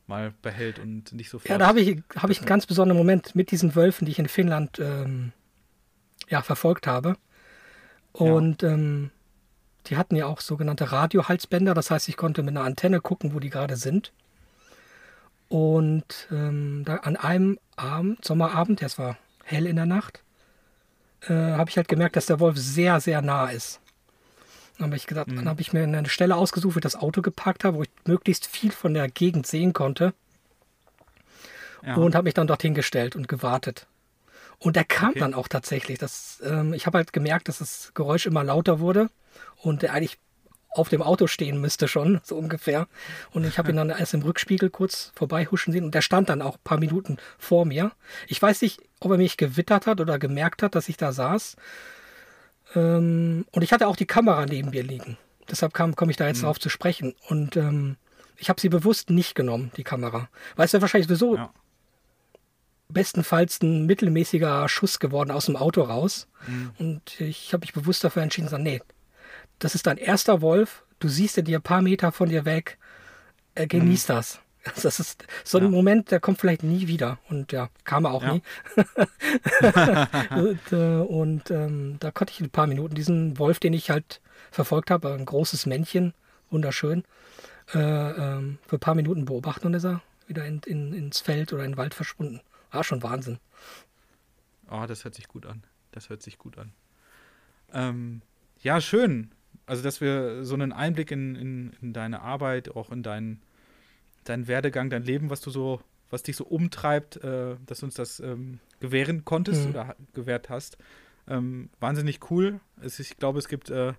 mal 0.05 0.33
behält 0.41 0.79
und 0.79 1.13
nicht 1.13 1.29
so 1.29 1.39
viel. 1.39 1.49
Ja, 1.49 1.57
da 1.57 1.67
habe 1.67 1.79
ich, 1.79 2.01
hab 2.15 2.29
ich 2.29 2.39
einen 2.39 2.47
ganz 2.47 2.65
besonderen 2.65 2.97
Moment 2.97 3.35
mit 3.35 3.51
diesen 3.51 3.75
Wölfen, 3.75 4.05
die 4.05 4.11
ich 4.11 4.19
in 4.19 4.27
Finnland 4.27 4.79
ähm, 4.79 5.31
ja, 6.29 6.41
verfolgt 6.41 6.87
habe. 6.87 7.15
Und 8.11 8.61
ja. 8.61 8.73
ähm, 8.73 9.11
die 9.87 9.97
hatten 9.97 10.15
ja 10.15 10.27
auch 10.27 10.41
sogenannte 10.41 10.91
Radiohalsbänder, 10.91 11.73
das 11.73 11.91
heißt, 11.91 12.07
ich 12.09 12.17
konnte 12.17 12.43
mit 12.43 12.55
einer 12.55 12.65
Antenne 12.65 13.01
gucken, 13.01 13.33
wo 13.33 13.39
die 13.39 13.49
gerade 13.49 13.75
sind. 13.75 14.13
Und 15.49 16.27
ähm, 16.31 16.83
da 16.85 16.97
an 16.97 17.15
einem 17.15 17.59
Abend, 17.75 18.23
Sommerabend, 18.23 18.81
es 18.81 18.97
war 18.97 19.17
hell 19.43 19.67
in 19.67 19.75
der 19.75 19.85
Nacht, 19.85 20.23
äh, 21.21 21.33
habe 21.33 21.69
ich 21.69 21.77
halt 21.77 21.87
gemerkt, 21.87 22.15
dass 22.15 22.25
der 22.25 22.39
Wolf 22.39 22.57
sehr, 22.57 22.99
sehr 22.99 23.21
nah 23.21 23.49
ist. 23.49 23.79
Dann 24.77 24.87
habe 24.87 24.95
ich 24.95 25.05
gesagt, 25.05 25.29
mhm. 25.29 25.35
dann 25.35 25.49
habe 25.49 25.61
ich 25.61 25.71
mir 25.71 25.83
eine 25.83 26.09
Stelle 26.09 26.35
ausgesucht, 26.35 26.75
wo 26.75 26.79
ich 26.79 26.83
das 26.83 26.95
Auto 26.95 27.21
geparkt 27.21 27.63
habe, 27.63 27.77
wo 27.77 27.83
ich 27.83 27.89
möglichst 28.05 28.47
viel 28.47 28.71
von 28.71 28.93
der 28.93 29.07
Gegend 29.09 29.45
sehen 29.45 29.73
konnte. 29.73 30.13
Ja. 31.85 31.95
Und 31.95 32.15
habe 32.15 32.25
mich 32.25 32.33
dann 32.33 32.47
dorthin 32.47 32.73
gestellt 32.73 33.15
und 33.15 33.27
gewartet. 33.27 33.87
Und 34.57 34.77
er 34.77 34.85
kam 34.85 35.09
okay. 35.09 35.19
dann 35.19 35.33
auch 35.33 35.49
tatsächlich. 35.49 35.99
Das, 35.99 36.41
ähm, 36.45 36.73
ich 36.73 36.85
habe 36.85 36.97
halt 36.97 37.11
gemerkt, 37.11 37.49
dass 37.49 37.57
das 37.57 37.91
Geräusch 37.93 38.25
immer 38.25 38.43
lauter 38.43 38.79
wurde 38.79 39.09
und 39.57 39.83
er 39.83 39.93
eigentlich 39.93 40.17
auf 40.75 40.89
dem 40.89 41.01
Auto 41.01 41.27
stehen 41.27 41.61
müsste 41.61 41.87
schon, 41.87 42.19
so 42.23 42.35
ungefähr. 42.35 42.87
Und 43.31 43.45
ich 43.45 43.57
habe 43.57 43.71
ihn 43.71 43.77
dann 43.77 43.89
erst 43.89 44.13
im 44.13 44.21
Rückspiegel 44.21 44.69
kurz 44.69 45.11
vorbeihuschen 45.15 45.71
sehen 45.71 45.85
und 45.85 45.93
der 45.93 46.01
stand 46.01 46.29
dann 46.29 46.41
auch 46.41 46.55
ein 46.55 46.63
paar 46.63 46.79
Minuten 46.79 47.17
vor 47.37 47.65
mir. 47.65 47.91
Ich 48.27 48.41
weiß 48.41 48.61
nicht, 48.61 48.81
ob 48.99 49.11
er 49.11 49.17
mich 49.17 49.37
gewittert 49.37 49.87
hat 49.87 50.01
oder 50.01 50.17
gemerkt 50.19 50.63
hat, 50.63 50.75
dass 50.75 50.89
ich 50.89 50.97
da 50.97 51.11
saß. 51.11 51.55
Ähm, 52.75 53.45
und 53.51 53.61
ich 53.61 53.71
hatte 53.71 53.87
auch 53.87 53.95
die 53.95 54.05
Kamera 54.05 54.45
neben 54.45 54.71
mir 54.71 54.83
liegen. 54.83 55.17
Deshalb 55.49 55.73
komme 55.73 56.11
ich 56.11 56.17
da 56.17 56.27
jetzt 56.27 56.39
mhm. 56.39 56.45
drauf 56.45 56.59
zu 56.59 56.69
sprechen. 56.69 57.15
Und 57.27 57.55
ähm, 57.57 57.97
ich 58.37 58.49
habe 58.49 58.59
sie 58.59 58.69
bewusst 58.69 59.09
nicht 59.09 59.35
genommen, 59.35 59.71
die 59.77 59.83
Kamera. 59.83 60.29
Weil 60.55 60.65
es 60.65 60.73
wäre 60.73 60.81
wahrscheinlich 60.81 61.07
sowieso 61.07 61.35
ja. 61.35 61.53
bestenfalls 62.89 63.61
ein 63.61 63.85
mittelmäßiger 63.85 64.67
Schuss 64.69 64.99
geworden 64.99 65.31
aus 65.31 65.45
dem 65.45 65.55
Auto 65.55 65.81
raus. 65.81 66.27
Mhm. 66.47 66.71
Und 66.79 67.21
ich 67.21 67.53
habe 67.53 67.61
mich 67.61 67.73
bewusst 67.73 68.03
dafür 68.03 68.23
entschieden, 68.23 68.47
sagen, 68.47 68.63
nee, 68.63 68.81
das 69.63 69.75
ist 69.75 69.87
dein 69.87 69.97
erster 69.97 70.41
Wolf, 70.41 70.83
du 70.99 71.07
siehst 71.07 71.37
ihn 71.37 71.45
dir 71.45 71.59
ein 71.59 71.63
paar 71.63 71.81
Meter 71.81 72.11
von 72.11 72.27
dir 72.27 72.43
weg, 72.43 72.77
er 73.55 73.67
genießt 73.67 74.09
mhm. 74.09 74.13
das. 74.13 74.39
Das 74.81 74.97
ist 74.97 75.25
so 75.43 75.57
ein 75.57 75.65
ja. 75.65 75.69
Moment, 75.69 76.09
der 76.09 76.21
kommt 76.21 76.39
vielleicht 76.39 76.63
nie 76.63 76.87
wieder. 76.87 77.19
Und 77.27 77.51
ja, 77.51 77.69
kam 77.83 78.05
er 78.05 78.13
auch 78.13 78.23
ja. 78.23 78.35
nie. 78.35 78.41
und, 80.37 80.71
äh, 80.71 81.01
und 81.01 81.51
ähm, 81.51 81.97
da 81.99 82.11
konnte 82.11 82.31
ich 82.31 82.39
ein 82.39 82.49
paar 82.49 82.67
Minuten 82.67 82.95
diesen 82.95 83.37
Wolf, 83.37 83.59
den 83.59 83.73
ich 83.73 83.89
halt 83.89 84.21
verfolgt 84.51 84.89
habe, 84.89 85.13
ein 85.15 85.25
großes 85.25 85.65
Männchen, 85.65 86.13
wunderschön, 86.49 87.03
äh, 87.73 87.77
ähm, 87.77 88.57
für 88.65 88.77
ein 88.77 88.79
paar 88.79 88.95
Minuten 88.95 89.25
beobachten 89.25 89.67
und 89.67 89.73
ist 89.73 89.83
er 89.83 90.01
wieder 90.27 90.45
in, 90.45 90.61
in, 90.65 90.93
ins 90.93 91.19
Feld 91.19 91.51
oder 91.51 91.65
in 91.65 91.73
den 91.73 91.77
Wald 91.77 91.93
verschwunden. 91.93 92.39
War 92.71 92.85
schon 92.85 93.03
Wahnsinn. 93.03 93.39
Oh, 94.71 94.85
das 94.87 95.03
hört 95.03 95.15
sich 95.15 95.27
gut 95.27 95.45
an. 95.45 95.65
Das 95.91 96.07
hört 96.07 96.23
sich 96.23 96.37
gut 96.37 96.57
an. 96.57 96.71
Ähm, 97.73 98.21
ja, 98.61 98.79
schön 98.79 99.33
also 99.65 99.83
dass 99.83 100.01
wir 100.01 100.43
so 100.43 100.53
einen 100.55 100.71
Einblick 100.71 101.11
in, 101.11 101.35
in, 101.35 101.73
in 101.81 101.93
deine 101.93 102.21
Arbeit, 102.21 102.75
auch 102.75 102.91
in 102.91 103.03
deinen, 103.03 103.41
deinen 104.23 104.47
Werdegang, 104.47 104.89
dein 104.89 105.03
Leben, 105.03 105.29
was 105.29 105.41
du 105.41 105.49
so, 105.49 105.81
was 106.09 106.23
dich 106.23 106.35
so 106.35 106.45
umtreibt, 106.45 107.23
äh, 107.23 107.55
dass 107.65 107.79
du 107.79 107.85
uns 107.85 107.95
das 107.95 108.19
ähm, 108.19 108.59
gewähren 108.79 109.25
konntest 109.25 109.65
mhm. 109.65 109.69
oder 109.71 109.95
gewährt 110.13 110.49
hast. 110.49 110.77
Ähm, 111.27 111.69
wahnsinnig 111.79 112.19
cool. 112.29 112.59
Es, 112.81 112.99
ich 112.99 113.17
glaube, 113.17 113.39
es 113.39 113.47
gibt 113.47 113.69
äh, 113.69 113.93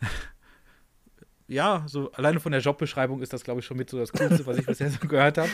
ja, 1.46 1.84
so 1.86 2.10
alleine 2.12 2.40
von 2.40 2.52
der 2.52 2.62
Jobbeschreibung 2.62 3.20
ist 3.20 3.32
das, 3.32 3.44
glaube 3.44 3.60
ich, 3.60 3.66
schon 3.66 3.76
mit 3.76 3.90
so 3.90 3.98
das 3.98 4.12
Coolste, 4.12 4.46
was 4.46 4.58
ich 4.58 4.66
bisher 4.66 4.90
so 4.90 4.98
gehört 5.06 5.38
habe. 5.38 5.50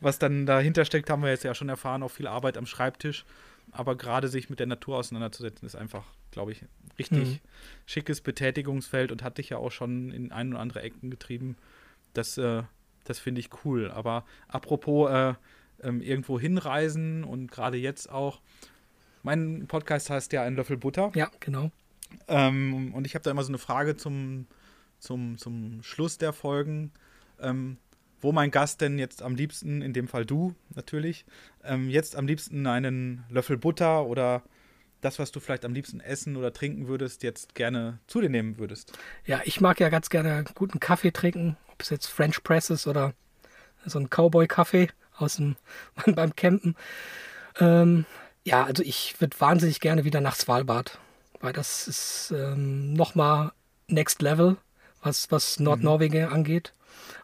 Was 0.00 0.18
dann 0.18 0.46
dahinter 0.46 0.84
steckt, 0.84 1.10
haben 1.10 1.22
wir 1.22 1.30
jetzt 1.30 1.44
ja 1.44 1.54
schon 1.54 1.68
erfahren, 1.68 2.02
auch 2.02 2.10
viel 2.10 2.28
Arbeit 2.28 2.56
am 2.56 2.66
Schreibtisch. 2.66 3.24
Aber 3.70 3.96
gerade 3.96 4.28
sich 4.28 4.50
mit 4.50 4.58
der 4.58 4.66
Natur 4.66 4.98
auseinanderzusetzen, 4.98 5.64
ist 5.66 5.76
einfach, 5.76 6.04
glaube 6.30 6.52
ich, 6.52 6.64
richtig 6.98 7.28
mhm. 7.28 7.38
schickes 7.86 8.20
Betätigungsfeld 8.20 9.12
und 9.12 9.22
hat 9.22 9.38
dich 9.38 9.50
ja 9.50 9.58
auch 9.58 9.70
schon 9.70 10.10
in 10.10 10.32
ein 10.32 10.52
oder 10.52 10.60
andere 10.60 10.82
Ecken 10.82 11.10
getrieben. 11.10 11.56
Das, 12.12 12.36
äh, 12.36 12.62
das 13.04 13.18
finde 13.18 13.40
ich 13.40 13.50
cool. 13.64 13.90
Aber 13.90 14.24
apropos 14.48 15.10
äh, 15.10 15.34
ähm, 15.82 16.00
irgendwo 16.00 16.38
hinreisen 16.38 17.24
und 17.24 17.50
gerade 17.50 17.76
jetzt 17.76 18.10
auch, 18.10 18.40
Mein 19.22 19.66
Podcast 19.68 20.10
heißt 20.10 20.32
ja 20.32 20.42
Ein 20.42 20.56
Löffel 20.56 20.76
Butter. 20.76 21.12
Ja, 21.14 21.30
genau. 21.40 21.70
Ähm, 22.28 22.92
und 22.94 23.06
ich 23.06 23.14
habe 23.14 23.22
da 23.22 23.30
immer 23.30 23.44
so 23.44 23.50
eine 23.50 23.58
Frage 23.58 23.96
zum, 23.96 24.46
zum, 24.98 25.38
zum 25.38 25.82
Schluss 25.82 26.18
der 26.18 26.32
Folgen, 26.32 26.92
ähm, 27.40 27.78
wo 28.22 28.32
mein 28.32 28.50
Gast 28.50 28.80
denn 28.80 28.98
jetzt 28.98 29.22
am 29.22 29.34
liebsten, 29.34 29.82
in 29.82 29.92
dem 29.92 30.08
Fall 30.08 30.24
du 30.24 30.54
natürlich, 30.74 31.26
ähm, 31.64 31.90
jetzt 31.90 32.16
am 32.16 32.26
liebsten 32.26 32.66
einen 32.66 33.24
Löffel 33.28 33.58
Butter 33.58 34.06
oder 34.06 34.42
das, 35.02 35.18
was 35.18 35.32
du 35.32 35.40
vielleicht 35.40 35.64
am 35.64 35.74
liebsten 35.74 36.00
essen 36.00 36.36
oder 36.36 36.52
trinken 36.52 36.86
würdest, 36.86 37.22
jetzt 37.22 37.54
gerne 37.54 37.98
zu 38.06 38.20
dir 38.20 38.30
nehmen 38.30 38.58
würdest. 38.58 38.92
Ja, 39.26 39.42
ich 39.44 39.60
mag 39.60 39.80
ja 39.80 39.88
ganz 39.88 40.08
gerne 40.08 40.44
guten 40.54 40.80
Kaffee 40.80 41.10
trinken, 41.10 41.56
ob 41.72 41.82
es 41.82 41.90
jetzt 41.90 42.06
French 42.06 42.42
Press 42.42 42.70
ist 42.70 42.86
oder 42.86 43.12
so 43.84 43.98
ein 43.98 44.08
Cowboy-Kaffee 44.08 44.88
aus 45.16 45.36
dem 45.36 45.56
beim 46.06 46.34
Campen. 46.36 46.76
Ähm, 47.58 48.06
ja, 48.44 48.64
also 48.64 48.82
ich 48.82 49.20
würde 49.20 49.38
wahnsinnig 49.40 49.80
gerne 49.80 50.04
wieder 50.04 50.20
nach 50.20 50.36
Svalbard, 50.36 50.98
weil 51.40 51.52
das 51.52 51.88
ist 51.88 52.32
ähm, 52.36 52.92
nochmal 52.92 53.52
Next 53.88 54.22
Level, 54.22 54.56
was, 55.02 55.30
was 55.30 55.60
Nordnorwegen 55.60 56.26
mhm. 56.26 56.32
angeht. 56.32 56.72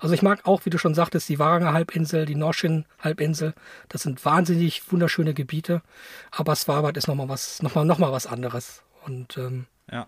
Also 0.00 0.14
ich 0.14 0.22
mag 0.22 0.46
auch, 0.46 0.64
wie 0.64 0.70
du 0.70 0.78
schon 0.78 0.94
sagtest, 0.94 1.28
die 1.28 1.38
Varanger 1.38 1.72
Halbinsel, 1.72 2.24
die 2.24 2.34
Norschen 2.34 2.84
Halbinsel. 3.00 3.55
Das 3.88 4.02
sind 4.02 4.24
wahnsinnig 4.24 4.90
wunderschöne 4.92 5.34
Gebiete. 5.34 5.82
Aber 6.30 6.55
Svalbard 6.55 6.96
ist 6.96 7.09
nochmal 7.09 7.28
was, 7.28 7.62
nochmal, 7.62 7.84
noch 7.84 7.98
mal 7.98 8.12
was 8.12 8.26
anderes. 8.26 8.82
Und 9.05 9.36
ähm, 9.36 9.66
ja. 9.90 10.06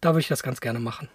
da 0.00 0.10
würde 0.10 0.20
ich 0.20 0.28
das 0.28 0.42
ganz 0.42 0.60
gerne 0.60 0.78
machen. 0.78 1.08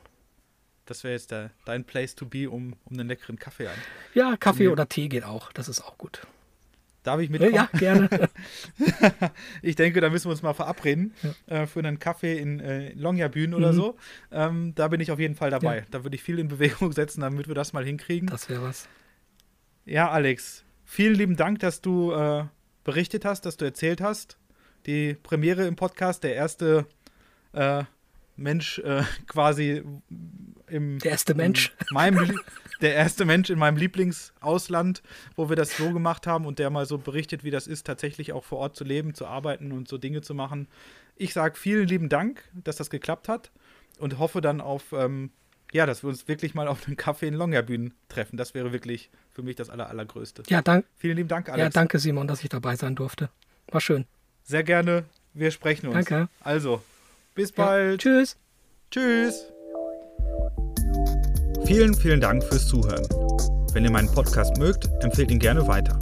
Das 0.85 1.03
wäre 1.03 1.13
jetzt 1.13 1.31
der, 1.31 1.49
dein 1.65 1.83
Place 1.83 2.15
to 2.15 2.25
be, 2.25 2.49
um, 2.49 2.75
um 2.85 2.93
einen 2.93 3.07
leckeren 3.07 3.39
Kaffee 3.39 3.67
an. 3.67 3.75
Ja, 4.13 4.37
Kaffee 4.37 4.67
oder 4.67 4.87
Tee 4.87 5.07
geht 5.07 5.23
auch. 5.23 5.51
Das 5.51 5.67
ist 5.67 5.81
auch 5.81 5.97
gut. 5.97 6.21
Darf 7.05 7.19
ich 7.21 7.29
mitkommen? 7.29 7.53
Ja, 7.53 7.69
gerne. 7.77 8.09
ich 9.61 9.75
denke, 9.75 10.01
da 10.01 10.09
müssen 10.09 10.25
wir 10.25 10.31
uns 10.31 10.41
mal 10.41 10.53
verabreden 10.55 11.13
ja. 11.21 11.61
äh, 11.61 11.67
für 11.67 11.79
einen 11.79 11.99
Kaffee 11.99 12.39
in 12.39 12.59
äh, 12.59 12.93
Longyearbyen 12.93 13.53
oder 13.53 13.71
mhm. 13.71 13.75
so. 13.75 13.97
Ähm, 14.31 14.73
da 14.73 14.87
bin 14.87 14.99
ich 14.99 15.11
auf 15.11 15.19
jeden 15.19 15.35
Fall 15.35 15.51
dabei. 15.51 15.77
Ja. 15.77 15.83
Da 15.91 16.03
würde 16.03 16.15
ich 16.15 16.23
viel 16.23 16.39
in 16.39 16.47
Bewegung 16.47 16.91
setzen, 16.93 17.21
damit 17.21 17.47
wir 17.47 17.53
das 17.53 17.73
mal 17.73 17.85
hinkriegen. 17.85 18.27
Das 18.27 18.49
wäre 18.49 18.63
was. 18.63 18.89
Ja, 19.85 20.09
Alex, 20.09 20.65
vielen 20.83 21.13
lieben 21.13 21.35
Dank, 21.35 21.59
dass 21.59 21.79
du 21.79 22.11
äh, 22.11 22.45
berichtet 22.83 23.23
hast, 23.23 23.45
dass 23.45 23.55
du 23.57 23.65
erzählt 23.65 24.01
hast. 24.01 24.39
Die 24.87 25.13
Premiere 25.13 25.67
im 25.67 25.75
Podcast, 25.75 26.23
der 26.23 26.33
erste 26.33 26.87
äh, 27.53 27.83
Mensch 28.35 28.79
äh, 28.79 29.03
quasi 29.27 29.83
im. 30.67 30.99
Der 30.99 31.11
erste 31.11 31.35
Mensch. 31.35 31.73
meinem, 31.91 32.39
der 32.81 32.95
erste 32.95 33.25
Mensch 33.25 33.49
in 33.49 33.59
meinem 33.59 33.77
Lieblingsausland, 33.77 35.01
wo 35.35 35.49
wir 35.49 35.55
das 35.55 35.77
so 35.77 35.91
gemacht 35.91 36.27
haben 36.27 36.45
und 36.45 36.59
der 36.59 36.69
mal 36.69 36.85
so 36.85 36.97
berichtet, 36.97 37.43
wie 37.43 37.51
das 37.51 37.67
ist, 37.67 37.85
tatsächlich 37.85 38.33
auch 38.33 38.43
vor 38.43 38.59
Ort 38.59 38.75
zu 38.75 38.83
leben, 38.83 39.13
zu 39.13 39.25
arbeiten 39.25 39.71
und 39.71 39.87
so 39.87 39.97
Dinge 39.97 40.21
zu 40.21 40.33
machen. 40.33 40.67
Ich 41.15 41.33
sage 41.33 41.55
vielen 41.55 41.87
lieben 41.87 42.09
Dank, 42.09 42.43
dass 42.53 42.75
das 42.75 42.89
geklappt 42.89 43.29
hat 43.29 43.51
und 43.99 44.19
hoffe 44.19 44.41
dann 44.41 44.61
auf, 44.61 44.91
ähm, 44.91 45.31
ja, 45.71 45.85
dass 45.85 46.03
wir 46.03 46.09
uns 46.09 46.27
wirklich 46.27 46.53
mal 46.53 46.67
auf 46.67 46.87
einen 46.87 46.97
Kaffee 46.97 47.27
in 47.27 47.33
Longyearbyen 47.33 47.93
treffen. 48.09 48.37
Das 48.37 48.53
wäre 48.53 48.71
wirklich 48.71 49.09
für 49.31 49.43
mich 49.43 49.55
das 49.55 49.69
Aller, 49.69 49.89
Allergrößte. 49.89 50.43
Ja, 50.47 50.61
danke. 50.61 50.87
Vielen 50.97 51.17
lieben 51.17 51.29
Dank, 51.29 51.49
Alex. 51.49 51.63
Ja, 51.63 51.69
danke, 51.69 51.99
Simon, 51.99 52.27
dass 52.27 52.43
ich 52.43 52.49
dabei 52.49 52.75
sein 52.75 52.95
durfte. 52.95 53.29
War 53.71 53.81
schön. 53.81 54.05
Sehr 54.43 54.63
gerne. 54.63 55.05
Wir 55.33 55.51
sprechen 55.51 55.87
uns. 55.87 56.05
Danke. 56.05 56.29
Also, 56.41 56.81
bis 57.33 57.51
bald. 57.51 58.03
Ja, 58.03 58.11
tschüss. 58.11 58.37
Tschüss. 58.91 59.54
Vielen, 61.65 61.93
vielen 61.95 62.21
Dank 62.21 62.43
fürs 62.43 62.67
Zuhören. 62.67 63.07
Wenn 63.73 63.83
ihr 63.83 63.91
meinen 63.91 64.11
Podcast 64.11 64.55
mögt, 64.57 64.87
empfehlt 65.01 65.31
ihn 65.31 65.39
gerne 65.39 65.67
weiter. 65.67 65.97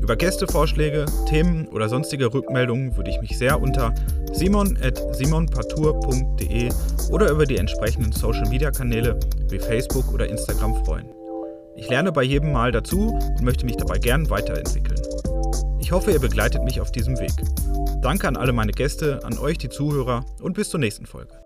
Über 0.00 0.16
Gästevorschläge, 0.16 1.04
Themen 1.28 1.68
oder 1.68 1.90
sonstige 1.90 2.32
Rückmeldungen 2.32 2.96
würde 2.96 3.10
ich 3.10 3.20
mich 3.20 3.36
sehr 3.36 3.60
unter 3.60 3.94
simon.simonpartour.de 4.32 6.70
oder 7.10 7.30
über 7.30 7.44
die 7.44 7.58
entsprechenden 7.58 8.12
Social-Media-Kanäle 8.12 9.20
wie 9.50 9.58
Facebook 9.58 10.14
oder 10.14 10.26
Instagram 10.28 10.82
freuen. 10.84 11.10
Ich 11.76 11.90
lerne 11.90 12.10
bei 12.10 12.22
jedem 12.22 12.52
Mal 12.52 12.72
dazu 12.72 13.10
und 13.10 13.42
möchte 13.42 13.66
mich 13.66 13.76
dabei 13.76 13.98
gern 13.98 14.30
weiterentwickeln. 14.30 14.98
Ich 15.78 15.92
hoffe, 15.92 16.10
ihr 16.10 16.20
begleitet 16.20 16.64
mich 16.64 16.80
auf 16.80 16.90
diesem 16.90 17.18
Weg. 17.18 17.34
Danke 18.00 18.26
an 18.28 18.36
alle 18.36 18.54
meine 18.54 18.72
Gäste, 18.72 19.20
an 19.24 19.36
euch 19.38 19.58
die 19.58 19.68
Zuhörer 19.68 20.24
und 20.40 20.54
bis 20.54 20.70
zur 20.70 20.80
nächsten 20.80 21.04
Folge. 21.04 21.45